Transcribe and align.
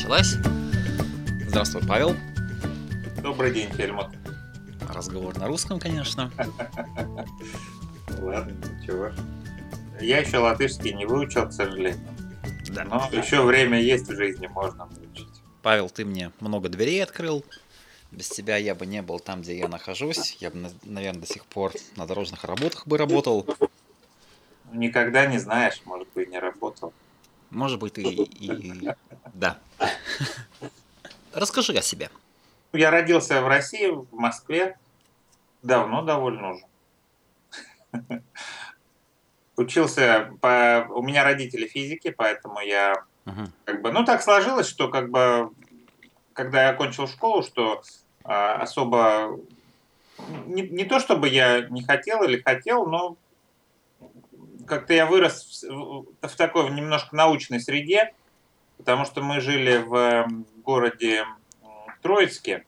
началась. 0.00 0.36
Здравствуй, 1.46 1.82
Павел. 1.86 2.16
Добрый 3.22 3.52
день, 3.52 3.70
Хельмут. 3.74 4.06
Разговор 4.88 5.36
на 5.36 5.46
русском, 5.46 5.78
конечно. 5.78 6.32
Ладно, 8.18 8.56
ничего. 8.80 9.10
Я 10.00 10.20
еще 10.20 10.38
латышский 10.38 10.94
не 10.94 11.04
выучил, 11.04 11.46
к 11.48 11.52
сожалению. 11.52 12.00
Да. 12.70 12.84
Но 12.84 13.10
еще 13.12 13.42
время 13.42 13.78
есть 13.78 14.08
в 14.08 14.16
жизни, 14.16 14.46
можно 14.46 14.86
выучить. 14.86 15.28
Павел, 15.60 15.90
ты 15.90 16.06
мне 16.06 16.32
много 16.40 16.70
дверей 16.70 17.02
открыл. 17.02 17.44
Без 18.10 18.30
тебя 18.30 18.56
я 18.56 18.74
бы 18.74 18.86
не 18.86 19.02
был 19.02 19.20
там, 19.20 19.42
где 19.42 19.58
я 19.58 19.68
нахожусь. 19.68 20.38
Я 20.40 20.50
бы, 20.50 20.70
наверное, 20.84 21.20
до 21.20 21.26
сих 21.26 21.44
пор 21.44 21.72
на 21.96 22.06
дорожных 22.06 22.44
работах 22.44 22.86
бы 22.86 22.96
работал. 22.96 23.46
Никогда 24.72 25.26
не 25.26 25.38
знаешь, 25.38 25.82
может 25.84 26.08
быть, 26.14 26.30
не 26.30 26.38
работал. 26.38 26.94
Может 27.50 27.80
быть, 27.80 27.98
и, 27.98 28.22
и... 28.22 28.90
да. 29.34 29.58
Расскажи 31.32 31.72
о 31.74 31.82
себе. 31.82 32.10
Я 32.72 32.90
родился 32.90 33.42
в 33.42 33.48
России, 33.48 33.88
в 33.88 34.12
Москве. 34.12 34.78
Давно 35.62 36.02
довольно 36.02 36.52
уже. 36.52 36.64
Учился 39.56 40.30
по... 40.40 40.86
У 40.90 41.02
меня 41.02 41.24
родители 41.24 41.66
физики, 41.66 42.10
поэтому 42.10 42.60
я 42.60 43.04
Мгм. 43.24 43.52
как 43.64 43.82
бы... 43.82 43.92
Ну, 43.92 44.04
так 44.04 44.22
сложилось, 44.22 44.68
что 44.68 44.88
как 44.88 45.10
бы... 45.10 45.50
Когда 46.32 46.64
я 46.64 46.70
окончил 46.70 47.06
школу, 47.08 47.42
что 47.42 47.82
а, 48.24 48.54
особо... 48.62 49.38
Не, 50.46 50.62
не 50.62 50.84
то, 50.84 51.00
чтобы 51.00 51.28
я 51.28 51.62
не 51.68 51.82
хотел 51.82 52.22
или 52.22 52.40
хотел, 52.40 52.86
но 52.86 53.16
как-то 54.70 54.94
я 54.94 55.04
вырос 55.04 55.64
в, 55.68 56.06
в 56.22 56.36
такой 56.36 56.70
немножко 56.70 57.14
научной 57.14 57.60
среде, 57.60 58.14
потому 58.78 59.04
что 59.04 59.20
мы 59.20 59.40
жили 59.40 59.78
в 59.78 60.26
городе 60.64 61.26
Троицке. 62.02 62.64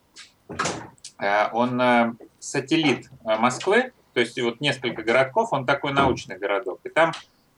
Э, 1.18 1.48
Он 1.52 1.80
э, 1.80 2.12
сателлит 2.40 3.08
э, 3.24 3.38
Москвы, 3.38 3.92
то 4.12 4.20
есть 4.20 4.38
вот 4.42 4.60
несколько 4.60 5.02
городков, 5.02 5.52
он 5.52 5.64
такой 5.64 5.92
научный 5.92 6.36
городок. 6.36 6.80
И 6.84 6.90
там 6.90 7.12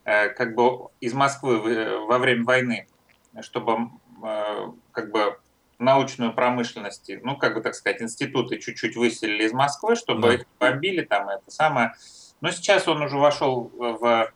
как 0.04 0.54
бы 0.54 0.88
из 1.00 1.14
Москвы 1.14 2.04
во 2.06 2.18
время 2.18 2.44
войны, 2.44 2.86
чтобы 3.40 3.88
как 4.92 5.10
бы 5.10 5.38
научную 5.78 6.34
промышленность, 6.34 7.10
ну, 7.22 7.38
как 7.38 7.54
бы 7.54 7.62
так 7.62 7.74
сказать, 7.74 8.02
институты 8.02 8.58
чуть-чуть 8.58 8.96
выселили 8.96 9.44
из 9.44 9.54
Москвы, 9.54 9.96
чтобы 9.96 10.28
Да. 10.28 10.34
их 10.34 10.44
бомбили 10.60 11.02
там, 11.02 11.30
это 11.30 11.50
самое. 11.50 11.94
Но 12.44 12.50
сейчас 12.50 12.86
он 12.88 13.00
уже 13.00 13.16
вошел 13.16 13.72
в, 13.74 14.30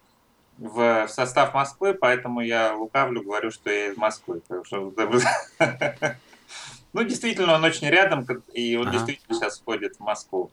в 0.56 1.08
состав 1.08 1.52
Москвы, 1.52 1.92
поэтому 1.92 2.40
я 2.40 2.74
лукавлю, 2.74 3.22
говорю, 3.22 3.50
что 3.50 3.68
я 3.68 3.88
из 3.88 3.98
Москвы. 3.98 4.40
что- 4.64 4.94
Ну, 6.94 7.02
действительно, 7.04 7.56
он 7.56 7.64
очень 7.64 7.86
рядом, 7.88 8.26
и 8.54 8.76
он 8.76 8.84
Ага. 8.88 8.92
действительно 8.96 9.34
сейчас 9.34 9.60
входит 9.60 9.96
в 9.96 10.00
Москву. 10.00 10.50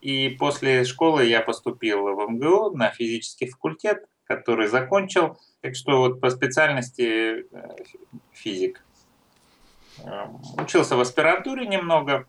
И 0.00 0.30
после 0.30 0.84
школы 0.86 1.26
я 1.26 1.42
поступил 1.42 2.04
в 2.14 2.26
МГУ 2.30 2.70
на 2.74 2.88
физический 2.88 3.50
факультет, 3.50 4.06
который 4.24 4.68
закончил. 4.68 5.38
Так 5.60 5.76
что 5.76 5.98
вот 5.98 6.22
по 6.22 6.30
специальности 6.30 7.44
э, 7.52 7.76
физик. 8.32 8.82
Э, 9.98 10.24
Учился 10.56 10.96
в 10.96 11.00
аспирантуре 11.00 11.66
немного. 11.66 12.26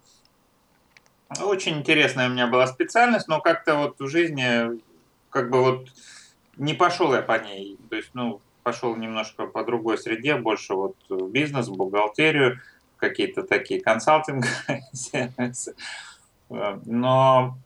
Очень 1.42 1.80
интересная 1.80 2.30
у 2.30 2.32
меня 2.32 2.48
была 2.48 2.68
специальность, 2.68 3.28
но 3.28 3.42
как-то 3.42 3.76
вот 3.76 4.00
в 4.00 4.08
жизни 4.08 4.80
как 5.30 5.50
бы 5.50 5.62
вот 5.62 5.90
не 6.58 6.74
пошел 6.74 7.14
я 7.14 7.22
по 7.22 7.40
ней. 7.40 7.78
То 7.90 7.96
есть, 7.96 8.12
ну, 8.14 8.42
пошел 8.64 8.96
немножко 8.96 9.48
по 9.48 9.64
другой 9.64 9.98
среде, 9.98 10.36
больше 10.36 10.74
вот 10.74 10.96
в 11.10 11.30
бизнес, 11.30 11.68
в 11.68 11.76
бухгалтерию, 11.76 12.60
какие-то 12.98 13.44
такие 13.44 13.82
консалтинг 13.82 14.46
сервисы. 14.94 15.76
Но 16.50 17.58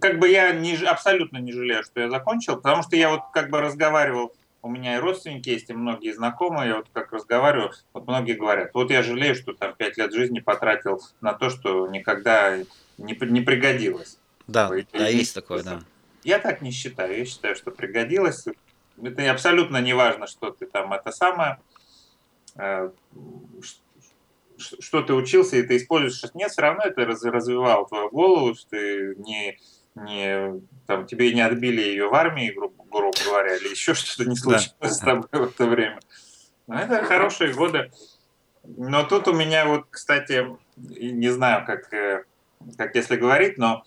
как 0.00 0.18
бы 0.18 0.28
я 0.28 0.52
не, 0.52 0.74
абсолютно 0.76 1.38
не 1.38 1.52
жалею, 1.52 1.82
что 1.82 2.00
я 2.00 2.10
закончил, 2.10 2.56
потому 2.56 2.82
что 2.82 2.96
я 2.96 3.10
вот 3.10 3.22
как 3.32 3.50
бы 3.50 3.60
разговаривал, 3.60 4.32
у 4.62 4.68
меня 4.68 4.96
и 4.96 5.00
родственники 5.00 5.48
есть, 5.48 5.70
и 5.70 5.72
многие 5.74 6.12
знакомые, 6.12 6.68
я 6.70 6.76
вот 6.76 6.88
как 6.92 7.12
разговариваю, 7.12 7.72
вот 7.92 8.06
многие 8.06 8.34
говорят, 8.34 8.70
вот 8.74 8.90
я 8.90 9.02
жалею, 9.02 9.34
что 9.34 9.52
там 9.54 9.74
пять 9.74 9.96
лет 9.96 10.12
жизни 10.12 10.40
потратил 10.40 11.00
на 11.20 11.32
то, 11.32 11.48
что 11.50 11.86
никогда 11.88 12.58
не, 12.98 13.16
не 13.20 13.40
пригодилось. 13.40 14.18
Да, 14.46 14.68
Ой, 14.68 14.86
да, 14.92 15.08
и- 15.08 15.16
есть 15.16 15.34
такое, 15.34 15.62
да. 15.62 15.80
Я 16.22 16.38
так 16.38 16.60
не 16.60 16.70
считаю. 16.70 17.16
Я 17.16 17.24
считаю, 17.24 17.56
что 17.56 17.70
пригодилось. 17.70 18.44
Это 19.02 19.30
абсолютно 19.30 19.78
не 19.80 19.94
важно, 19.94 20.26
что 20.26 20.50
ты 20.50 20.66
там 20.66 20.92
это 20.92 21.12
самое, 21.12 21.58
э, 22.56 22.90
что 24.58 25.00
ты 25.00 25.14
учился 25.14 25.56
и 25.56 25.62
ты 25.62 25.78
используешь. 25.78 26.30
Нет, 26.34 26.50
все 26.50 26.60
равно 26.60 26.82
это 26.84 27.06
раз- 27.06 27.24
развивало 27.24 27.88
твою 27.88 28.10
голову, 28.10 28.54
что 28.54 28.68
ты 28.70 29.14
не, 29.16 29.58
не 30.00 30.60
там, 30.86 31.06
тебе 31.06 31.32
не 31.34 31.40
отбили 31.40 31.80
ее 31.80 32.08
в 32.08 32.14
армии, 32.14 32.50
грубо, 32.50 32.84
грубо 32.90 33.16
говоря, 33.24 33.56
или 33.56 33.68
еще 33.68 33.94
что-то 33.94 34.28
не 34.28 34.36
случилось 34.36 34.72
с 34.82 34.98
тобой 34.98 35.28
в 35.32 35.42
это 35.42 35.66
время. 35.66 36.00
Но 36.66 36.78
это 36.78 37.04
хорошие 37.04 37.52
годы. 37.52 37.90
Но 38.64 39.02
тут 39.04 39.28
у 39.28 39.32
меня 39.32 39.66
вот, 39.66 39.86
кстати, 39.90 40.46
не 40.76 41.28
знаю, 41.30 41.64
как, 41.66 41.92
э, 41.92 42.24
как 42.76 42.94
если 42.94 43.16
говорить, 43.16 43.56
но 43.58 43.84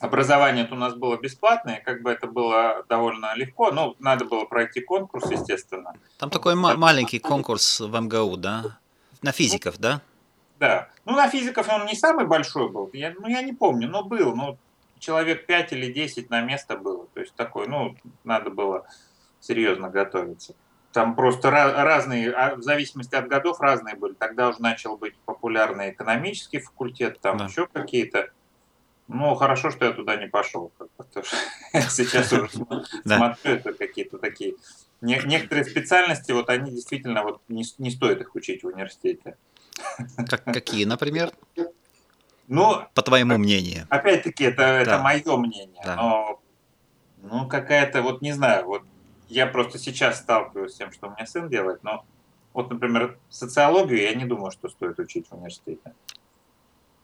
образование 0.00 0.66
у 0.70 0.74
нас 0.74 0.94
было 0.94 1.16
бесплатное, 1.16 1.80
как 1.84 2.02
бы 2.02 2.10
это 2.10 2.26
было 2.26 2.84
довольно 2.88 3.34
легко, 3.36 3.70
ну, 3.70 3.94
надо 4.00 4.24
было 4.24 4.44
пройти 4.44 4.80
конкурс, 4.80 5.30
естественно. 5.30 5.94
Там 6.18 6.30
такой 6.30 6.54
ма- 6.56 6.76
маленький 6.76 7.18
конкурс 7.20 7.80
в 7.80 8.00
МГУ, 8.00 8.36
да? 8.36 8.78
На 9.22 9.30
физиков, 9.32 9.78
да? 9.78 10.00
Да. 10.58 10.88
Ну, 11.04 11.12
на 11.12 11.28
физиков 11.28 11.68
он 11.68 11.86
не 11.86 11.94
самый 11.94 12.26
большой 12.26 12.68
был, 12.68 12.90
я, 12.92 13.14
ну, 13.18 13.28
я 13.28 13.42
не 13.42 13.52
помню, 13.52 13.88
но 13.88 14.02
был, 14.02 14.34
ну, 14.34 14.58
человек 15.02 15.46
5 15.46 15.72
или 15.72 15.92
10 15.92 16.30
на 16.30 16.40
место 16.40 16.76
было, 16.76 17.06
то 17.12 17.20
есть 17.20 17.34
такой, 17.34 17.66
ну, 17.66 17.96
надо 18.24 18.50
было 18.50 18.86
серьезно 19.40 19.90
готовиться. 19.90 20.54
Там 20.92 21.16
просто 21.16 21.50
разные, 21.50 22.30
а 22.32 22.54
в 22.54 22.62
зависимости 22.62 23.14
от 23.14 23.26
годов 23.26 23.60
разные 23.60 23.96
были. 23.96 24.12
Тогда 24.12 24.48
уже 24.50 24.60
начал 24.60 24.96
быть 24.98 25.14
популярный 25.24 25.90
экономический 25.90 26.60
факультет, 26.60 27.18
там 27.20 27.38
Да. 27.38 27.46
еще 27.46 27.66
какие-то. 27.66 28.28
Ну, 29.08 29.34
хорошо, 29.34 29.70
что 29.70 29.86
я 29.86 29.92
туда 29.92 30.16
не 30.16 30.28
пошел. 30.28 30.70
потому 30.78 31.08
что 31.10 31.22
Сейчас 31.90 32.32
уже 32.32 32.48
смотрю, 33.04 33.52
это 33.54 33.72
какие-то 33.72 34.18
такие... 34.18 34.54
не- 35.00 35.20
Некоторые 35.24 35.64
специальности, 35.64 36.30
вот 36.32 36.48
они 36.50 36.70
действительно, 36.70 37.22
вот 37.22 37.40
не, 37.48 37.64
не 37.78 37.90
стоит 37.90 38.20
их 38.20 38.34
учить 38.34 38.62
в 38.62 38.66
университете. 38.66 39.36
Как, 40.28 40.44
какие, 40.44 40.84
например, 40.84 41.32
Ну, 42.52 42.86
по 42.94 43.02
твоему 43.02 43.38
мнению? 43.38 43.86
опять-таки, 43.88 44.44
это, 44.44 44.62
это 44.62 44.90
Да. 44.90 45.02
мое 45.02 45.36
мнение. 45.36 45.80
Да. 45.84 45.96
Но, 45.96 46.40
ну, 47.22 47.48
какая-то, 47.48 48.02
вот 48.02 48.20
не 48.20 48.32
знаю, 48.32 48.66
вот 48.66 48.82
я 49.28 49.46
просто 49.46 49.78
сейчас 49.78 50.18
сталкиваюсь 50.18 50.72
с 50.72 50.76
тем, 50.76 50.92
что 50.92 51.08
у 51.08 51.10
меня 51.10 51.24
сын 51.26 51.48
делает, 51.48 51.82
но 51.82 52.04
вот, 52.52 52.70
например, 52.70 53.18
социологию 53.30 54.02
я 54.02 54.14
не 54.14 54.26
думаю, 54.26 54.50
что 54.50 54.68
стоит 54.68 54.98
учить 54.98 55.28
в 55.28 55.32
университете. 55.32 55.94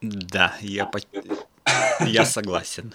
Да, 0.02 0.54
я, 0.60 0.84
по- 0.84 1.00
я 2.04 2.24
согласен. 2.26 2.92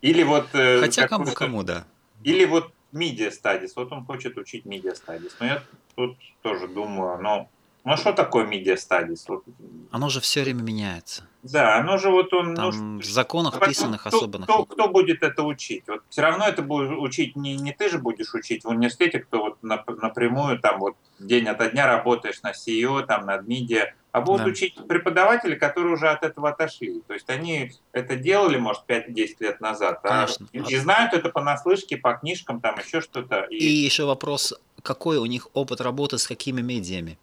Или 0.00 0.22
вот... 0.22 0.46
э, 0.54 0.80
Хотя 0.80 1.06
кому, 1.06 1.32
кому, 1.32 1.62
да. 1.62 1.84
Или 2.24 2.46
вот 2.46 2.72
media 2.92 3.30
studies. 3.30 3.72
Вот 3.76 3.92
он 3.92 4.04
хочет 4.06 4.38
учить 4.38 4.64
media 4.64 4.94
studies. 4.94 5.32
Но 5.38 5.46
я 5.46 5.62
тут 5.94 6.16
тоже 6.42 6.66
думаю, 6.68 7.20
ну, 7.22 7.48
ну 7.88 7.96
что 7.96 8.12
такое 8.12 8.46
media 8.46 8.76
studies? 8.76 9.24
Вот, 9.28 9.44
Оно 9.90 10.08
же 10.08 10.20
все 10.20 10.42
время 10.42 10.62
меняется. 10.62 11.24
да, 11.42 11.76
оно 11.78 11.96
же 11.98 12.10
вот 12.10 12.32
он... 12.34 12.54
ну, 12.54 12.70
Там 12.70 12.98
в 12.98 13.04
законах 13.04 13.52
Поэтому 13.54 13.68
писанных 13.70 14.00
кто, 14.06 14.16
особенных. 14.16 14.44
Кто, 14.48 14.64
кто 14.64 14.88
будет 14.88 15.22
это 15.22 15.42
учить? 15.42 15.84
Вот 15.88 16.02
все 16.08 16.22
равно 16.22 16.46
это 16.46 16.62
будет 16.62 16.90
учить 16.98 17.36
не, 17.36 17.56
не 17.56 17.72
ты 17.72 17.88
же 17.88 17.98
будешь 17.98 18.34
учить 18.34 18.64
в 18.64 18.68
университете, 18.68 19.18
кто 19.20 19.38
вот 19.40 19.58
нап- 19.62 20.00
напрямую 20.00 20.58
там 20.58 20.78
вот 20.80 20.96
день 21.18 21.46
ото 21.48 21.70
дня 21.70 21.86
работаешь 21.86 22.42
на 22.42 22.52
CEO, 22.52 23.04
там 23.06 23.26
над 23.26 23.46
медиа, 23.48 23.92
а 24.12 24.20
будут 24.20 24.42
Да. 24.44 24.50
учить 24.50 24.74
преподаватели, 24.88 25.54
которые 25.54 25.94
уже 25.94 26.08
от 26.08 26.22
этого 26.24 26.50
отошли. 26.50 27.00
То 27.06 27.14
есть 27.14 27.28
они 27.30 27.72
это 27.92 28.16
делали, 28.16 28.56
может, 28.58 28.82
5-10 28.86 29.36
лет 29.40 29.60
назад, 29.60 30.00
а- 30.04 30.08
Конечно. 30.08 30.46
и, 30.52 30.58
и 30.58 30.76
знают 30.76 31.12
это 31.14 31.28
понаслышке, 31.30 31.96
по 31.96 32.14
книжкам, 32.14 32.60
там 32.60 32.78
еще 32.78 33.00
что-то. 33.00 33.42
И 33.50 33.64
еще 33.64 34.04
вопрос, 34.04 34.54
какой 34.82 35.18
у 35.18 35.26
них 35.26 35.48
опыт 35.54 35.80
работы 35.80 36.18
с 36.18 36.26
какими 36.26 36.60
медиами? 36.60 37.18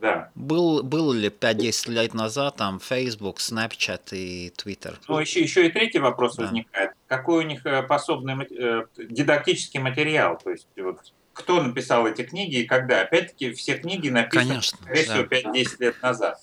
Да. 0.00 0.30
Был, 0.34 0.82
был 0.82 1.12
ли 1.12 1.28
5-10 1.28 1.90
лет 1.90 2.14
назад 2.14 2.56
там 2.56 2.78
Facebook, 2.78 3.38
Snapchat 3.38 4.10
и 4.12 4.52
Twitter? 4.56 4.96
Ну, 5.08 5.18
еще, 5.18 5.40
еще 5.40 5.66
и 5.66 5.70
третий 5.70 5.98
вопрос 5.98 6.36
Да. 6.36 6.44
возникает. 6.44 6.92
Какой 7.08 7.44
у 7.44 7.46
них 7.46 7.66
э, 7.66 7.82
пособный 7.82 8.46
э, 8.46 8.84
дидактический 8.96 9.80
материал? 9.80 10.38
То 10.38 10.50
есть 10.50 10.68
вот 10.76 11.00
кто 11.32 11.62
написал 11.62 12.06
эти 12.06 12.22
книги 12.22 12.56
и 12.56 12.64
когда? 12.64 13.00
Опять-таки 13.02 13.52
все 13.52 13.76
книги 13.76 14.08
написаны, 14.08 14.48
Конечно, 14.48 14.78
скорее 14.82 15.02
всего, 15.04 15.26
да. 15.28 15.36
5-10 15.52 15.76
лет 15.80 16.02
назад. 16.02 16.40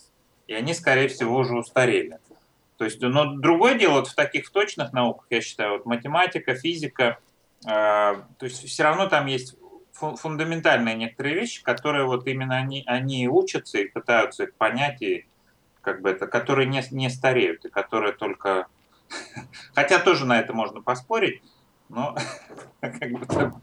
И 0.48 0.54
они, 0.54 0.74
скорее 0.74 1.08
всего, 1.08 1.38
уже 1.38 1.56
устарели. 1.58 2.20
То 2.78 2.86
есть, 2.86 3.02
но 3.02 3.36
другое 3.36 3.76
дело, 3.76 3.94
вот 3.96 4.08
в 4.08 4.16
таких 4.16 4.50
точных 4.50 4.92
науках, 4.92 5.26
я 5.30 5.42
считаю, 5.42 5.74
вот 5.74 5.86
математика, 5.86 6.56
физика, 6.56 7.20
э, 7.66 7.68
то 7.70 8.26
есть 8.42 8.68
все 8.68 8.84
равно 8.84 9.08
там 9.08 9.28
есть 9.28 9.56
фундаментальные 9.96 10.96
некоторые 10.96 11.36
вещи, 11.36 11.64
которые 11.64 12.06
вот 12.06 12.28
именно 12.28 12.56
они, 12.56 12.84
они 12.86 13.28
учатся 13.28 13.80
и 13.80 13.88
пытаются 13.88 14.44
их 14.44 14.54
понять, 14.56 15.02
и 15.02 15.26
как 15.82 16.02
бы 16.02 16.10
это, 16.10 16.28
которые 16.28 16.68
не, 16.68 16.84
не 16.92 17.10
стареют, 17.10 17.66
и 17.66 17.70
которые 17.70 18.14
только... 18.14 18.68
Хотя 19.76 20.00
тоже 20.00 20.26
на 20.26 20.40
это 20.40 20.54
можно 20.54 20.82
поспорить, 20.82 21.42
но 21.90 22.16
как 22.82 23.12
бы 23.12 23.26
там 23.26 23.62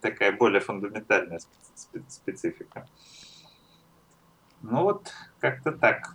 такая 0.00 0.32
более 0.32 0.60
фундаментальная 0.60 1.40
специфика. 2.08 2.88
Ну 4.62 4.82
вот, 4.82 5.12
как-то 5.40 5.72
так. 5.72 6.14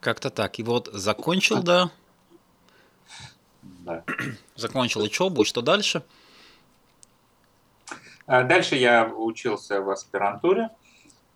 Как-то 0.00 0.30
так. 0.30 0.58
И 0.58 0.62
вот 0.62 0.88
закончил, 0.92 1.62
да? 1.62 1.90
Да. 3.62 4.04
Закончил 4.54 5.02
учебу, 5.02 5.44
что 5.44 5.62
дальше? 5.62 6.04
А 8.26 8.42
дальше 8.42 8.76
я 8.76 9.06
учился 9.06 9.80
в 9.80 9.90
аспирантуре. 9.90 10.70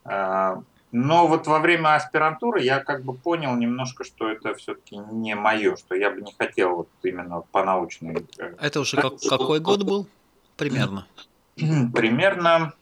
А, 0.05 0.63
но 0.93 1.29
вот 1.29 1.47
во 1.47 1.61
время 1.61 1.95
аспирантуры 1.95 2.63
я 2.63 2.81
как 2.81 3.05
бы 3.05 3.15
понял 3.15 3.55
немножко, 3.55 4.03
что 4.05 4.29
это 4.29 4.55
все-таки 4.55 4.97
не 4.97 5.37
мое, 5.37 5.77
что 5.77 5.95
я 5.95 6.11
бы 6.11 6.21
не 6.21 6.33
хотел 6.33 6.77
вот 6.77 6.89
именно 7.03 7.43
по 7.53 7.65
научной. 7.65 8.27
Э, 8.39 8.55
это 8.61 8.81
уже 8.81 8.97
как, 8.97 9.21
какой 9.21 9.61
год 9.61 9.85
был 9.85 10.09
примерно? 10.57 11.07
Примерно. 11.57 12.73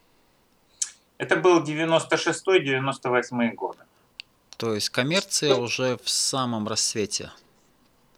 Это 1.18 1.36
был 1.36 1.62
96-98 1.62 3.54
годы. 3.54 3.78
То 4.56 4.74
есть 4.74 4.88
коммерция 4.90 5.56
уже 5.56 5.98
в 6.02 6.08
самом 6.08 6.66
рассвете 6.68 7.30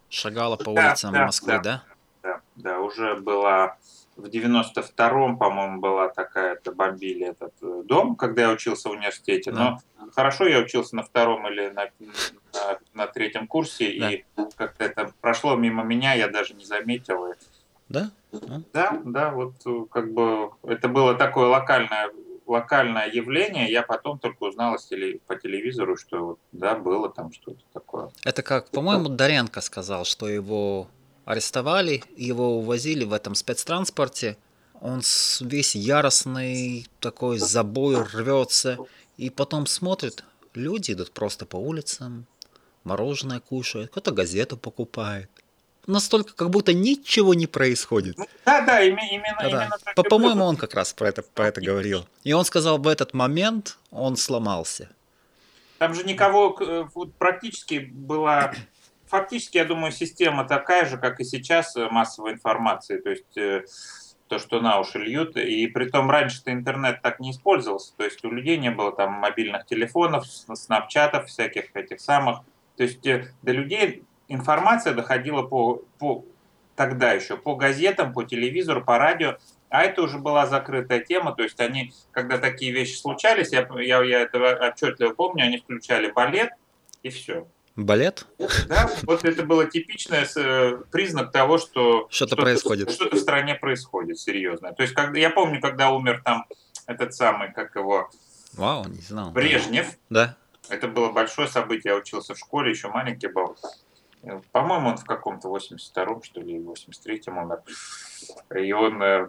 шагала 0.09 0.57
по 0.57 0.71
улицам 0.71 1.13
да, 1.13 1.27
Москвы, 1.27 1.61
да? 1.63 1.63
Да, 1.63 1.83
да, 2.23 2.41
да, 2.57 2.81
уже 2.81 3.17
была 3.17 3.77
в 4.21 4.27
92-м, 4.27 5.39
по-моему, 5.39 5.81
была 5.81 6.09
такая-то, 6.09 6.73
бомбили 6.73 7.27
этот 7.27 7.53
э, 7.63 7.83
дом, 7.85 8.17
когда 8.17 8.43
я 8.43 8.51
учился 8.51 8.89
в 8.89 8.93
университете. 8.93 9.53
Да. 9.53 9.79
Но 9.99 10.11
хорошо 10.13 10.47
я 10.47 10.59
учился 10.59 10.97
на 10.97 11.03
втором 11.03 11.47
или 11.49 11.69
на, 11.69 11.89
на, 12.53 12.79
на 12.95 13.07
третьем 13.07 13.47
курсе, 13.47 13.99
да. 13.99 14.11
и 14.13 14.25
как-то 14.57 14.85
это 14.85 15.13
прошло 15.21 15.57
мимо 15.57 15.83
меня, 15.83 16.15
я 16.15 16.29
даже 16.29 16.55
не 16.55 16.65
заметил. 16.65 17.27
И... 17.27 17.35
Да? 17.89 18.11
Да, 18.73 19.01
да, 19.05 19.31
вот 19.31 19.55
э, 19.67 19.87
как 19.91 20.13
бы 20.13 20.51
это 20.63 20.89
было 20.89 21.15
такое 21.15 21.49
локальное 21.49 22.11
локальное 22.47 23.09
явление, 23.09 23.71
я 23.71 23.83
потом 23.83 24.19
только 24.19 24.43
узнал 24.43 24.77
по 25.27 25.37
телевизору, 25.37 25.97
что 25.97 26.37
да, 26.51 26.75
было 26.75 27.09
там 27.09 27.33
что-то 27.33 27.63
такое. 27.73 28.11
Это 28.25 28.43
как, 28.43 28.71
по-моему, 28.71 29.09
Даренко 29.09 29.61
сказал, 29.61 30.05
что 30.05 30.29
его 30.29 30.89
арестовали, 31.25 32.03
его 32.17 32.59
увозили 32.59 33.05
в 33.05 33.13
этом 33.13 33.35
спецтранспорте. 33.35 34.37
Он 34.81 35.03
весь 35.41 35.75
яростный, 35.75 36.87
такой 37.01 37.39
забой 37.39 38.03
рвется. 38.03 38.79
И 39.17 39.29
потом 39.31 39.67
смотрит, 39.67 40.25
люди 40.55 40.93
идут 40.93 41.13
просто 41.13 41.45
по 41.45 41.57
улицам, 41.57 42.27
мороженое 42.85 43.41
кушают, 43.41 43.91
кто-то 43.91 44.13
газету 44.13 44.57
покупает. 44.57 45.29
Настолько, 45.87 46.35
как 46.35 46.51
будто 46.51 46.73
ничего 46.73 47.35
не 47.35 47.47
происходит. 47.47 48.17
Ну, 48.17 48.27
да, 48.45 48.61
да, 48.61 48.83
именно, 48.83 49.37
да, 49.41 49.49
именно 49.49 49.79
так. 49.85 49.95
По- 49.95 50.03
по-моему, 50.03 50.45
он 50.45 50.57
как 50.57 50.75
раз 50.75 50.93
про 50.93 51.09
это, 51.09 51.23
про 51.23 51.49
это 51.49 51.61
говорил. 51.61 52.07
И 52.23 52.33
он 52.33 52.45
сказал, 52.45 52.79
в 52.79 52.87
этот 52.87 53.13
момент 53.15 53.79
он 53.91 54.17
сломался. 54.17 54.89
Там 55.79 55.95
же 55.95 56.05
никого 56.05 56.57
э, 56.61 56.85
вот, 56.95 57.15
практически 57.15 57.79
была 57.79 58.55
фактически, 59.11 59.59
я 59.59 59.65
думаю, 59.65 59.93
система 59.93 60.45
такая 60.45 60.87
же, 60.87 60.97
как 60.97 61.21
и 61.21 61.25
сейчас 61.25 61.77
э, 61.77 61.89
массовой 61.91 62.33
информации, 62.33 62.99
то 62.99 63.11
есть 63.11 63.37
э, 63.37 63.65
то, 64.29 64.39
что 64.39 64.61
на 64.61 64.79
уши 64.79 64.99
льют. 64.99 65.37
И 65.37 65.67
при 65.67 65.91
том 65.91 66.11
раньше-то 66.11 66.53
интернет 66.53 67.03
так 67.03 67.19
не 67.19 67.33
использовался, 67.33 67.95
то 67.97 68.05
есть 68.05 68.25
у 68.25 68.31
людей 68.31 68.57
не 68.57 68.71
было 68.71 68.93
там 68.93 69.13
мобильных 69.15 69.67
телефонов, 69.67 70.27
снапчатов, 70.27 71.27
всяких 71.27 71.75
этих 71.75 72.01
самых. 72.01 72.39
То 72.77 72.85
есть 72.85 73.05
э, 73.07 73.33
до 73.43 73.53
людей 73.53 74.05
информация 74.29 74.95
доходила 74.95 75.43
по, 75.43 75.83
по 75.99 76.25
тогда 76.77 77.13
еще 77.13 77.37
по 77.37 77.57
газетам, 77.57 78.13
по 78.13 78.23
телевизору, 78.23 78.85
по 78.85 78.97
радио, 78.97 79.37
а 79.69 79.83
это 79.83 80.03
уже 80.03 80.19
была 80.19 80.47
закрытая 80.47 81.01
тема, 81.01 81.33
то 81.33 81.43
есть 81.43 81.61
они, 81.61 81.93
когда 82.11 82.39
такие 82.39 82.73
вещи 82.73 82.97
случались, 82.97 83.53
я, 83.53 83.69
я, 83.79 84.03
я 84.03 84.21
это 84.23 84.39
отчетливо 84.69 85.15
помню, 85.15 85.45
они 85.45 85.59
включали 85.59 86.11
балет 86.11 86.51
и 87.03 87.11
все. 87.11 87.47
Балет? 87.85 88.27
Да, 88.69 88.91
вот 89.03 89.25
это 89.25 89.43
было 89.45 89.67
типичный 89.67 90.25
э, 90.37 90.83
признак 90.91 91.33
того, 91.33 91.59
что 91.59 92.09
что-то, 92.11 92.35
что 92.35 92.43
происходит. 92.43 92.91
Что-то 92.91 93.17
в 93.17 93.21
стране 93.21 93.55
происходит 93.55 94.19
серьезно. 94.19 94.73
То 94.73 94.83
есть, 94.83 94.95
когда, 94.95 95.19
я 95.19 95.31
помню, 95.31 95.61
когда 95.61 95.91
умер 95.91 96.23
там 96.25 96.47
этот 96.87 97.15
самый, 97.15 97.53
как 97.53 97.75
его... 97.77 98.11
Вау, 98.55 98.87
не 98.87 99.01
знал. 99.01 99.31
Брежнев. 99.31 99.97
Да. 100.09 100.37
Это 100.69 100.89
было 100.89 101.11
большое 101.11 101.49
событие. 101.49 101.93
Я 101.93 101.99
учился 101.99 102.35
в 102.35 102.39
школе, 102.39 102.71
еще 102.71 102.89
маленький 102.89 103.29
был. 103.29 103.57
По-моему, 104.53 104.91
он 104.91 104.97
в 104.99 105.05
каком-то 105.05 105.49
82-м, 105.49 106.23
что 106.23 106.41
ли, 106.41 106.59
83-м 106.59 107.39
умер. 107.39 107.63
И 108.55 108.73
он 108.73 109.03
э, 109.03 109.29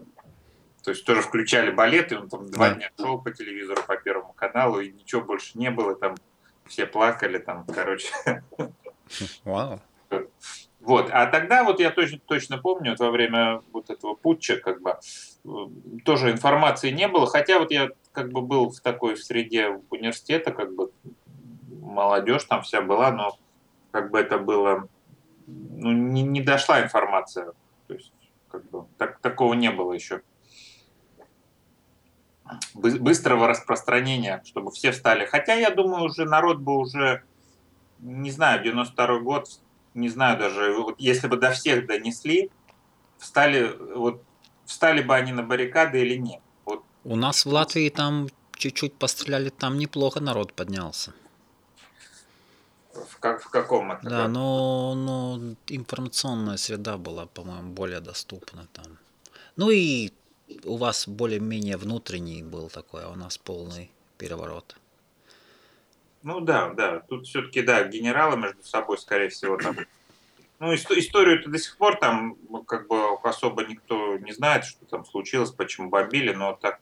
то 0.84 0.92
есть 0.92 1.06
тоже 1.06 1.22
включали 1.22 1.72
балет, 1.72 2.12
и 2.12 2.16
он 2.16 2.30
там 2.30 2.48
два 2.50 2.70
да. 2.70 2.76
дня 2.76 2.92
шел 3.00 3.20
по 3.20 3.32
телевизору, 3.32 3.82
по 3.88 3.98
Первому 3.98 4.34
каналу, 4.34 4.80
и 4.80 4.92
ничего 4.92 5.22
больше 5.22 5.58
не 5.58 5.70
было. 5.70 5.96
Там 5.96 6.16
все 6.66 6.86
плакали 6.86 7.38
там, 7.38 7.66
короче. 7.66 8.10
Вау. 9.44 9.80
Вот, 10.82 11.10
а 11.12 11.28
тогда 11.28 11.64
вот 11.64 11.80
я 11.80 11.92
точно, 11.92 12.20
точно 12.26 12.58
помню, 12.58 12.92
вот 12.92 13.00
во 13.00 13.12
время 13.12 13.62
вот 13.72 13.92
этого 13.92 14.16
путча 14.16 14.58
как 14.58 14.82
бы 14.82 14.98
тоже 16.04 16.32
информации 16.32 16.90
не 16.90 17.08
было, 17.08 17.28
хотя 17.28 17.60
вот 17.60 17.72
я 17.72 17.90
как 18.12 18.32
бы 18.32 18.42
был 18.42 18.72
в 18.72 18.80
такой 18.82 19.14
в 19.14 19.24
среде 19.24 19.80
университета, 19.92 20.52
как 20.52 20.74
бы 20.74 20.92
молодежь 21.68 22.46
там 22.46 22.64
вся 22.64 22.82
была, 22.82 23.12
но 23.12 23.38
как 23.92 24.10
бы 24.10 24.20
это 24.20 24.40
было, 24.40 24.88
ну, 25.46 25.92
не, 25.92 26.24
не 26.24 26.42
дошла 26.42 26.82
информация, 26.82 27.54
то 27.88 27.94
есть 27.94 28.12
как 28.50 28.68
бы 28.72 28.86
так, 28.98 29.20
такого 29.20 29.54
не 29.54 29.70
было 29.70 29.94
еще 29.94 30.24
быстрого 32.74 33.48
распространения, 33.48 34.42
чтобы 34.46 34.72
все 34.72 34.92
встали. 34.92 35.26
Хотя, 35.26 35.54
я 35.54 35.72
думаю, 35.72 36.06
уже 36.06 36.26
народ 36.26 36.60
бы 36.60 36.78
уже, 36.78 37.24
не 38.00 38.32
знаю, 38.32 38.64
92 38.64 39.20
год, 39.20 39.48
не 39.94 40.10
знаю 40.10 40.38
даже, 40.38 40.74
вот 40.74 40.96
если 41.00 41.28
бы 41.28 41.38
до 41.38 41.52
всех 41.52 41.86
донесли, 41.86 42.50
встали, 43.18 43.76
вот, 43.96 44.24
встали 44.66 45.02
бы 45.02 45.16
они 45.16 45.32
на 45.32 45.44
баррикады 45.44 46.02
или 46.02 46.16
нет. 46.16 46.42
Вот. 46.66 46.84
У 47.04 47.16
нас 47.16 47.46
в 47.46 47.50
Латвии 47.50 47.90
там 47.90 48.28
чуть-чуть 48.54 48.94
постреляли, 48.94 49.50
там 49.50 49.78
неплохо 49.78 50.20
народ 50.20 50.54
поднялся. 50.54 51.14
В, 52.94 53.20
как, 53.20 53.42
в 53.42 53.50
каком 53.50 53.92
это? 53.92 54.10
Да, 54.10 54.28
но, 54.28 54.94
но 54.96 55.40
информационная 55.68 56.58
среда 56.58 56.98
была, 56.98 57.26
по-моему, 57.26 57.72
более 57.72 58.02
доступна 58.02 58.68
там. 58.74 58.98
Ну 59.56 59.70
и 59.70 60.12
у 60.64 60.78
вас 60.78 61.08
более-менее 61.08 61.78
внутренний 61.78 62.44
был 62.44 62.70
такой, 62.70 63.04
а 63.04 63.10
у 63.10 63.16
нас 63.16 63.38
полный 63.38 63.92
переворот. 64.18 64.76
Ну 66.24 66.40
да, 66.40 66.70
да. 66.70 67.00
Тут 67.00 67.26
все-таки, 67.26 67.62
да, 67.62 67.84
генералы 67.84 68.38
между 68.38 68.64
собой, 68.64 68.98
скорее 68.98 69.30
всего, 69.30 69.58
там. 69.58 69.76
Ну, 70.60 70.76
историю-то 70.76 71.50
до 71.50 71.58
сих 71.58 71.76
пор 71.78 71.98
там 71.98 72.38
ну, 72.48 72.64
как 72.64 72.88
бы 72.88 73.18
особо 73.24 73.66
никто 73.66 74.18
не 74.20 74.32
знает, 74.32 74.64
что 74.64 74.86
там 74.86 75.06
случилось, 75.06 75.50
почему 75.50 75.90
бомбили, 75.90 76.34
но 76.34 76.54
так, 76.54 76.80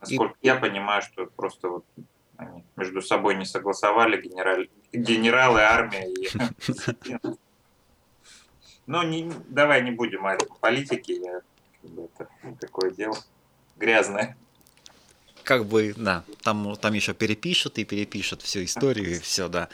насколько 0.00 0.36
И... 0.40 0.46
я 0.46 0.54
понимаю, 0.54 1.02
что 1.02 1.26
просто 1.26 1.68
вот 1.68 1.84
они 2.36 2.64
между 2.76 3.02
собой 3.02 3.34
не 3.34 3.44
согласовали, 3.44 4.22
генераль... 4.22 4.68
генералы, 4.92 5.62
армия 5.62 6.08
и... 6.08 6.28
Ну, 8.86 9.00
не, 9.04 9.32
давай 9.48 9.82
не 9.82 9.92
будем 9.92 10.26
о 10.26 10.36
политике, 10.60 11.14
я 11.14 11.40
это 11.82 12.28
такое 12.60 12.90
дело 12.90 13.16
грязное. 13.76 14.36
Как 15.44 15.66
бы, 15.66 15.92
да, 15.96 16.24
там, 16.42 16.76
там 16.76 16.92
еще 16.94 17.14
перепишут 17.14 17.78
и 17.78 17.84
перепишут 17.84 18.42
всю 18.42 18.64
историю 18.64 19.16
и 19.16 19.18
все, 19.18 19.48
да. 19.48 19.68